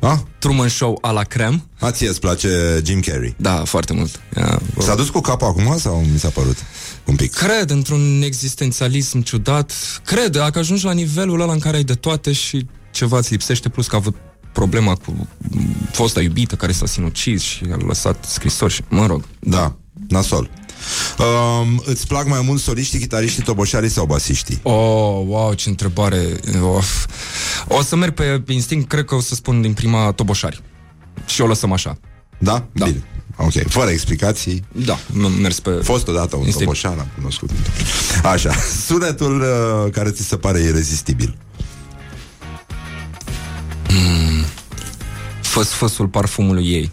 A? 0.00 0.24
Truman 0.38 0.68
Show 0.68 0.98
a 1.00 1.10
la 1.10 1.22
crem. 1.22 1.68
A, 1.78 1.90
ție 1.90 2.08
îți 2.08 2.20
place 2.20 2.80
Jim 2.84 3.00
Carrey? 3.00 3.34
Da, 3.36 3.64
foarte 3.64 3.92
mult. 3.92 4.20
Ia, 4.36 4.60
S-a 4.78 4.94
dus 4.94 5.08
cu 5.08 5.20
capul 5.20 5.46
acum 5.46 5.78
sau 5.78 6.04
mi 6.12 6.18
s-a 6.18 6.28
părut? 6.28 6.56
Un 7.04 7.16
pic. 7.16 7.32
Cred 7.34 7.70
într-un 7.70 8.22
existențialism 8.22 9.20
ciudat. 9.20 9.72
Cred, 10.04 10.30
dacă 10.30 10.58
ajungi 10.58 10.84
la 10.84 10.92
nivelul 10.92 11.40
ăla 11.40 11.52
în 11.52 11.58
care 11.58 11.76
ai 11.76 11.84
de 11.84 11.94
toate 11.94 12.32
și 12.32 12.66
ceva 12.90 13.18
îți 13.18 13.30
lipsește, 13.30 13.68
plus 13.68 13.86
că 13.86 13.94
a 13.94 13.98
avut 13.98 14.16
problema 14.54 14.94
cu 14.94 15.28
m, 15.50 15.76
fosta 15.92 16.20
iubită 16.20 16.54
care 16.54 16.72
s-a 16.72 16.86
sinucis 16.86 17.42
și 17.42 17.64
a 17.72 17.76
lăsat 17.86 18.24
scrisori 18.28 18.72
și, 18.72 18.82
mă 18.88 19.06
rog. 19.06 19.24
Da, 19.40 19.74
nasol. 20.08 20.50
Um, 21.18 21.82
îți 21.84 22.06
plac 22.06 22.26
mai 22.28 22.40
mult 22.44 22.60
soliștii, 22.60 22.98
chitariștii, 22.98 23.42
toboșarii 23.42 23.88
sau 23.90 24.06
basiștii? 24.06 24.60
Oh, 24.62 25.22
wow, 25.26 25.52
ce 25.54 25.68
întrebare. 25.68 26.22
Of. 26.62 27.06
O 27.68 27.82
să 27.82 27.96
merg 27.96 28.14
pe 28.14 28.52
instinct, 28.52 28.88
cred 28.88 29.04
că 29.04 29.14
o 29.14 29.20
să 29.20 29.34
spun 29.34 29.60
din 29.60 29.72
prima 29.72 30.12
toboșari. 30.12 30.62
Și 31.26 31.40
o 31.40 31.46
lăsăm 31.46 31.72
așa. 31.72 31.98
Da? 32.38 32.66
Da. 32.72 32.84
Bine. 32.84 33.02
Ok, 33.36 33.52
fără 33.68 33.90
explicații. 33.90 34.64
Da, 34.72 34.98
m- 34.98 35.40
mers 35.40 35.60
pe... 35.60 35.70
Fost 35.70 36.08
odată 36.08 36.36
un 36.36 36.44
Instinct. 36.44 36.72
toboșar, 36.72 36.98
am 36.98 37.08
cunoscut. 37.14 37.50
Așa, 38.24 38.52
sunetul 38.86 39.40
uh, 39.40 39.92
care 39.92 40.10
ți 40.10 40.22
se 40.22 40.36
pare 40.36 40.60
irezistibil. 40.60 41.36
Făs-făsul 45.54 46.06
parfumului 46.08 46.66
ei. 46.72 46.90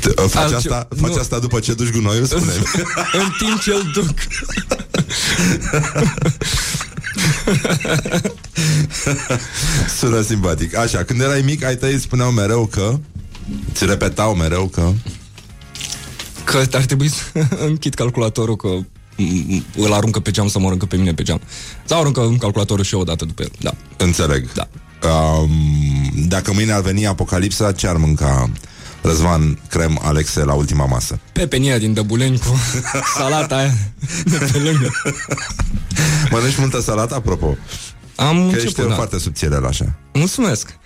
Te, 0.00 0.08
uh, 0.08 0.14
faci, 0.28 0.42
Altce- 0.42 0.54
asta, 0.56 0.88
faci 1.00 1.10
nu. 1.12 1.18
asta 1.20 1.38
după 1.38 1.60
ce 1.60 1.74
duci 1.74 1.90
gunoiul? 1.92 2.24
spune 2.26 2.52
în 3.22 3.30
timp 3.38 3.60
ce 3.60 3.70
îl 3.72 3.90
duc. 3.94 4.14
Sună 9.98 10.20
simpatic. 10.22 10.76
Așa, 10.76 11.04
când 11.04 11.20
erai 11.20 11.40
mic, 11.40 11.64
ai 11.64 11.76
tăi 11.76 11.92
îți 11.92 12.02
spuneau 12.02 12.30
mereu 12.30 12.66
că... 12.66 12.98
Ți 13.72 13.84
repetau 13.86 14.34
mereu 14.34 14.66
că... 14.66 14.92
Că 16.44 16.56
ar 16.72 16.84
trebui 16.84 17.08
să 17.08 17.22
închid 17.66 17.94
calculatorul 17.94 18.56
că 18.56 18.68
m- 18.78 19.62
îl 19.76 19.92
aruncă 19.92 20.20
pe 20.20 20.30
geam 20.30 20.48
să 20.48 20.58
mă 20.58 20.66
aruncă 20.66 20.86
pe 20.86 20.96
mine 20.96 21.14
pe 21.14 21.22
geam. 21.22 21.40
Sau 21.84 22.00
aruncă 22.00 22.20
în 22.20 22.38
calculatorul 22.38 22.84
și 22.84 22.94
eu 22.94 23.00
odată 23.00 23.24
după 23.24 23.42
el. 23.42 23.50
Da. 23.60 23.74
Înțeleg. 23.96 24.52
Da. 24.52 24.68
Um, 25.02 25.50
dacă 26.28 26.52
mâine 26.52 26.72
ar 26.72 26.80
veni 26.80 27.06
apocalipsa, 27.06 27.72
ce 27.72 27.86
ar 27.88 27.96
mânca 27.96 28.50
Răzvan 29.02 29.58
Crem 29.68 29.98
Alexe 30.02 30.44
la 30.44 30.52
ultima 30.52 30.86
masă? 30.86 31.18
Pepenia 31.32 31.78
din 31.78 31.92
Dăbuleni 31.94 32.38
cu 32.38 32.56
salata 33.18 33.56
aia 33.56 33.74
de 34.24 34.36
pe 34.52 34.58
lângă. 34.58 34.90
Mănânci 36.30 36.58
multă 36.58 36.80
salată, 36.80 37.14
apropo? 37.14 37.56
Am 38.16 38.34
Că 38.36 38.40
început, 38.42 38.64
ești 38.64 38.82
da. 38.88 38.94
foarte 38.94 39.18
subțirel 39.18 39.66
așa. 39.66 39.94
Mulțumesc. 40.12 40.78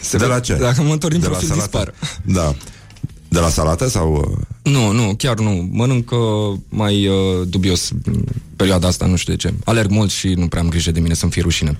Se 0.00 0.16
de 0.16 0.24
vede- 0.24 0.26
la 0.32 0.40
ce? 0.40 0.54
Dacă 0.54 0.82
mă 0.82 0.92
întorc 0.92 1.12
din 1.12 1.20
de 1.22 1.26
la 1.28 1.32
profil, 1.36 1.48
salată? 1.48 1.68
dispar. 1.70 1.94
Da. 2.24 2.54
De 3.28 3.38
la 3.38 3.48
salată 3.48 3.88
sau... 3.88 4.14
uh, 4.30 4.46
Nu, 4.72 4.92
nu, 4.92 5.14
chiar 5.14 5.38
nu. 5.38 5.68
Mănânc 5.72 6.10
uh, 6.10 6.18
mai 6.68 7.06
uh, 7.08 7.14
dubios 7.48 7.90
în 8.04 8.24
perioada 8.56 8.88
asta, 8.88 9.06
nu 9.06 9.16
știu 9.16 9.32
de 9.34 9.38
ce. 9.48 9.54
Alerg 9.64 9.90
mult 9.90 10.10
și 10.10 10.28
nu 10.28 10.48
prea 10.48 10.62
am 10.62 10.68
grijă 10.68 10.90
de 10.90 11.00
mine 11.00 11.14
să-mi 11.14 11.30
fie 11.32 11.42
rușine. 11.42 11.78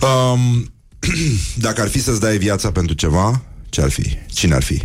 Um, 0.00 0.72
dacă 1.66 1.80
ar 1.80 1.88
fi 1.88 2.00
să-ți 2.02 2.20
dai 2.20 2.38
viața 2.38 2.70
pentru 2.72 2.94
ceva, 2.94 3.42
ce 3.68 3.80
ar 3.82 3.90
fi? 3.90 4.18
Cine 4.26 4.54
ar 4.54 4.62
fi? 4.62 4.82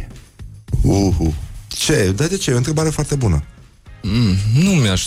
Uhu. 0.81 1.33
Ce? 1.67 2.13
Da, 2.15 2.25
de 2.25 2.37
ce? 2.37 2.49
E 2.49 2.53
o 2.53 2.57
întrebare 2.57 2.89
foarte 2.89 3.15
bună. 3.15 3.43
Mm, 4.01 4.35
nu 4.63 4.69
mi-aș... 4.69 5.05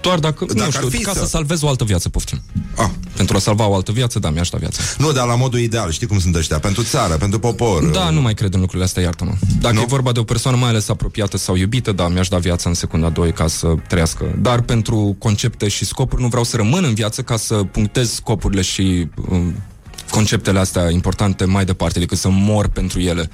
Doar 0.00 0.18
dacă, 0.18 0.44
Dacă 0.44 0.58
nu 0.58 0.64
ar 0.64 0.72
știu, 0.72 0.88
fi 0.88 0.98
ca 1.02 1.12
să- 1.12 1.18
să 1.18 1.26
salvez 1.26 1.62
o 1.62 1.68
altă 1.68 1.84
viață, 1.84 2.08
poftim. 2.08 2.42
Ah. 2.76 2.88
Pentru 3.16 3.36
a 3.36 3.38
salva 3.40 3.66
o 3.66 3.74
altă 3.74 3.92
viață, 3.92 4.18
da, 4.18 4.30
mi-aș 4.30 4.48
da 4.48 4.58
viața. 4.58 4.82
Nu, 4.98 5.12
dar 5.12 5.26
la 5.26 5.34
modul 5.34 5.58
ideal, 5.58 5.90
știi 5.90 6.06
cum 6.06 6.18
sunt 6.20 6.34
ăștia? 6.34 6.58
Pentru 6.58 6.82
țară, 6.82 7.14
pentru 7.16 7.38
popor. 7.38 7.84
Da, 7.84 8.10
nu 8.10 8.20
mai 8.20 8.34
cred 8.34 8.54
în 8.54 8.58
lucrurile 8.60 8.84
astea, 8.86 9.02
iartă-mă. 9.02 9.32
Dacă 9.60 9.74
Nu? 9.74 9.80
e 9.80 9.84
vorba 9.88 10.12
de 10.12 10.18
o 10.18 10.24
persoană 10.24 10.56
mai 10.56 10.68
ales 10.68 10.88
apropiată 10.88 11.36
sau 11.36 11.54
iubită, 11.56 11.92
da, 11.92 12.08
mi-aș 12.08 12.28
da 12.28 12.38
viața 12.38 12.68
în 12.68 12.74
secunda 12.74 13.08
2 13.08 13.32
ca 13.32 13.46
să 13.46 13.74
trăiască. 13.88 14.38
Dar 14.42 14.60
pentru 14.62 15.16
concepte 15.18 15.68
și 15.68 15.84
scopuri 15.84 16.22
nu 16.22 16.28
vreau 16.28 16.44
să 16.44 16.56
rămân 16.56 16.84
în 16.84 16.94
viață 16.94 17.22
ca 17.22 17.36
să 17.36 17.54
punctez 17.54 18.12
scopurile 18.12 18.62
și 18.62 19.08
um, 19.28 19.54
conceptele 20.10 20.58
astea 20.58 20.90
importante 20.90 21.44
mai 21.44 21.64
departe 21.64 21.98
decât 21.98 22.18
să 22.18 22.28
mor 22.28 22.68
pentru 22.68 23.00
ele 23.00 23.30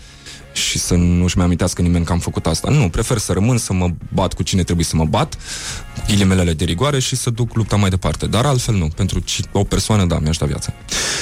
și 0.52 0.78
să 0.78 0.94
nu-și 0.94 1.36
mai 1.36 1.44
amintească 1.44 1.82
nimeni 1.82 2.04
că 2.04 2.12
am 2.12 2.18
făcut 2.18 2.46
asta. 2.46 2.70
Nu, 2.70 2.88
prefer 2.88 3.18
să 3.18 3.32
rămân, 3.32 3.58
să 3.58 3.72
mă 3.72 3.88
bat 4.14 4.32
cu 4.32 4.42
cine 4.42 4.62
trebuie 4.62 4.84
să 4.84 4.96
mă 4.96 5.04
bat, 5.04 5.34
cu 5.94 6.02
ghilimelele 6.06 6.52
de 6.52 6.64
rigoare 6.64 6.98
și 6.98 7.16
să 7.16 7.30
duc 7.30 7.54
lupta 7.54 7.76
mai 7.76 7.90
departe. 7.90 8.26
Dar 8.26 8.44
altfel 8.44 8.74
nu. 8.74 8.88
Pentru 8.88 9.18
ci- 9.18 9.40
o 9.52 9.64
persoană, 9.64 10.04
da, 10.04 10.18
mi-aș 10.18 10.36
da 10.36 10.46
viața. 10.46 10.72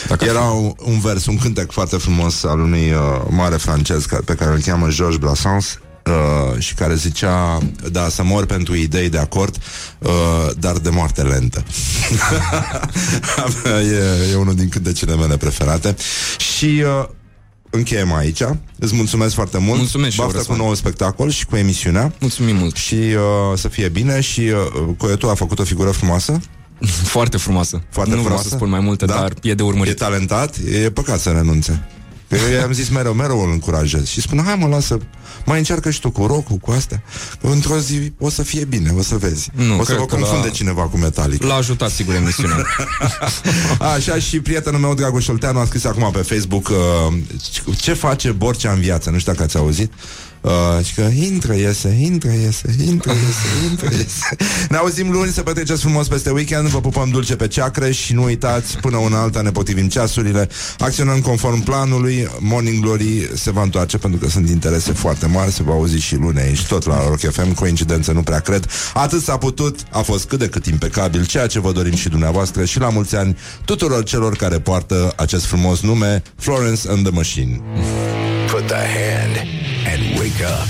Dacă 0.08 0.24
ar 0.24 0.30
fi. 0.30 0.36
Era 0.36 0.44
un, 0.44 0.72
un 0.78 1.00
vers, 1.00 1.26
un 1.26 1.38
cântec 1.38 1.70
foarte 1.70 1.96
frumos 1.96 2.44
al 2.44 2.60
unui 2.60 2.92
uh, 2.92 2.98
mare 3.30 3.56
francez 3.56 4.04
ca, 4.04 4.18
pe 4.24 4.34
care 4.34 4.50
îl 4.50 4.60
cheamă 4.60 4.88
Georges 4.88 5.18
Brassens 5.18 5.78
uh, 6.10 6.58
și 6.58 6.74
care 6.74 6.94
zicea, 6.94 7.58
da, 7.90 8.08
să 8.08 8.22
mor 8.22 8.46
pentru 8.46 8.74
idei 8.74 9.08
de 9.08 9.18
acord, 9.18 9.56
uh, 9.98 10.10
dar 10.58 10.76
de 10.78 10.90
moarte 10.90 11.22
lentă. 11.22 11.64
e, 13.66 14.30
e 14.32 14.36
unul 14.36 14.54
din 14.54 14.68
cântecele 14.68 15.16
mele 15.16 15.36
preferate. 15.36 15.96
Și 16.56 16.82
uh, 17.00 17.08
încheiem 17.70 18.12
aici. 18.12 18.42
Îți 18.78 18.94
mulțumesc 18.94 19.34
foarte 19.34 19.58
mult. 19.58 19.78
Mulțumesc 19.78 20.12
și 20.12 20.20
eu, 20.20 20.26
Baftă 20.26 20.42
cu 20.42 20.46
Răzvan. 20.48 20.66
nou 20.66 20.74
spectacol 20.74 21.30
și 21.30 21.46
cu 21.46 21.56
emisiunea. 21.56 22.12
Mulțumim 22.20 22.56
mult. 22.56 22.76
Și 22.76 22.94
uh, 22.94 23.58
să 23.58 23.68
fie 23.68 23.88
bine 23.88 24.20
și 24.20 24.40
uh, 24.40 24.94
Coetu 24.96 25.28
a 25.28 25.34
făcut 25.34 25.58
o 25.58 25.64
figură 25.64 25.90
frumoasă. 25.90 26.40
Foarte 27.14 27.36
frumoasă. 27.36 27.82
Foarte 27.90 28.14
nu 28.14 28.20
frumoasă. 28.20 28.42
vreau 28.42 28.42
să 28.42 28.48
spun 28.56 28.68
mai 28.68 28.80
multe, 28.80 29.04
Da? 29.04 29.14
dar 29.14 29.32
e 29.42 29.54
de 29.54 29.62
E 29.62 29.66
urmărit. 29.66 29.96
talentat, 29.96 30.56
e 30.84 30.90
păcat 30.90 31.20
să 31.20 31.30
renunțe. 31.30 31.88
Că 32.28 32.36
eu 32.52 32.58
i-am 32.58 32.72
zis 32.72 32.88
mereu, 32.88 33.12
mereu 33.12 33.40
îl 33.42 33.50
încurajez 33.50 34.06
Și 34.06 34.20
spun, 34.20 34.42
hai 34.44 34.54
mă, 34.54 34.66
lasă, 34.66 34.98
mai 35.46 35.58
încearcă 35.58 35.90
și 35.90 36.00
tu 36.00 36.10
cu 36.10 36.26
rock 36.26 36.60
cu 36.60 36.70
astea 36.70 37.02
Că 37.40 37.46
într-o 37.46 37.78
zi 37.78 38.12
o 38.18 38.28
să 38.30 38.42
fie 38.42 38.64
bine, 38.64 38.90
o 38.98 39.02
să 39.02 39.16
vezi 39.16 39.50
Nu, 39.54 39.74
O 39.74 39.78
să 39.78 39.84
cred 39.84 39.98
vă 39.98 40.04
că 40.06 40.14
confunde 40.16 40.46
la- 40.46 40.52
cineva 40.52 40.82
cu 40.82 40.96
metalic 40.98 41.42
L-a 41.42 41.54
ajutat, 41.54 41.90
sigur, 41.90 42.14
emisiunea. 42.14 42.66
Așa 43.94 44.18
și 44.18 44.40
prietenul 44.40 44.80
meu, 44.80 44.94
Dragoș 44.94 45.28
Olteanu, 45.28 45.58
a 45.58 45.64
scris 45.64 45.84
acum 45.84 46.10
pe 46.12 46.18
Facebook 46.18 46.68
uh, 46.68 47.14
ce 47.80 47.92
face 47.92 48.30
Borcea 48.30 48.72
în 48.72 48.80
viață. 48.80 49.10
Nu 49.10 49.18
știu 49.18 49.32
dacă 49.32 49.44
ați 49.44 49.56
auzit. 49.56 49.92
Uh, 50.44 50.84
și 50.84 50.94
că 50.94 51.00
intră, 51.00 51.54
iese, 51.54 51.96
intră, 52.00 52.30
iese, 52.30 52.74
intră, 52.84 53.12
iese, 53.12 53.68
intră, 53.70 53.88
iese. 53.90 54.36
Ne 54.68 54.76
auzim 54.76 55.10
luni, 55.10 55.30
să 55.30 55.42
petreceți 55.42 55.80
frumos 55.80 56.08
peste 56.08 56.30
weekend, 56.30 56.68
vă 56.68 56.80
pupăm 56.80 57.10
dulce 57.10 57.36
pe 57.36 57.48
ceacre 57.48 57.92
și 57.92 58.14
nu 58.14 58.22
uitați, 58.24 58.78
până 58.78 58.96
una 58.96 59.20
alta 59.20 59.40
ne 59.40 59.50
potrivim 59.50 59.88
ceasurile, 59.88 60.48
acționăm 60.78 61.20
conform 61.20 61.62
planului, 61.62 62.28
Morning 62.38 62.82
Glory 62.82 63.30
se 63.34 63.50
va 63.50 63.62
întoarce 63.62 63.98
pentru 63.98 64.20
că 64.20 64.28
sunt 64.28 64.48
interese 64.48 64.92
foarte 64.92 65.26
mari, 65.26 65.52
se 65.52 65.62
va 65.62 65.72
auzi 65.72 65.98
și 65.98 66.16
luni 66.16 66.40
aici, 66.40 66.66
tot 66.66 66.86
la 66.86 67.08
Rock 67.08 67.20
FM, 67.20 67.54
coincidență 67.54 68.12
nu 68.12 68.22
prea 68.22 68.40
cred. 68.40 68.66
Atât 68.94 69.22
s-a 69.22 69.36
putut, 69.36 69.78
a 69.90 70.00
fost 70.00 70.24
cât 70.24 70.38
de 70.38 70.48
cât 70.48 70.66
impecabil, 70.66 71.26
ceea 71.26 71.46
ce 71.46 71.60
vă 71.60 71.72
dorim 71.72 71.94
și 71.94 72.08
dumneavoastră 72.08 72.64
și 72.64 72.78
la 72.78 72.88
mulți 72.88 73.16
ani 73.16 73.36
tuturor 73.64 74.02
celor 74.02 74.36
care 74.36 74.58
poartă 74.58 75.12
acest 75.16 75.44
frumos 75.44 75.80
nume, 75.80 76.22
Florence 76.36 76.88
and 76.88 77.02
the 77.02 77.14
Machine. 77.14 77.60
Put 78.54 78.68
the 78.68 78.76
hand 78.76 79.48
and 79.84 80.16
wake 80.16 80.40
up. 80.40 80.68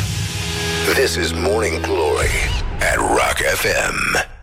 This 0.97 1.19
is 1.19 1.35
Morning 1.35 1.83
Glory 1.83 2.31
at 2.81 2.97
Rock 2.97 3.37
FM. 3.41 4.34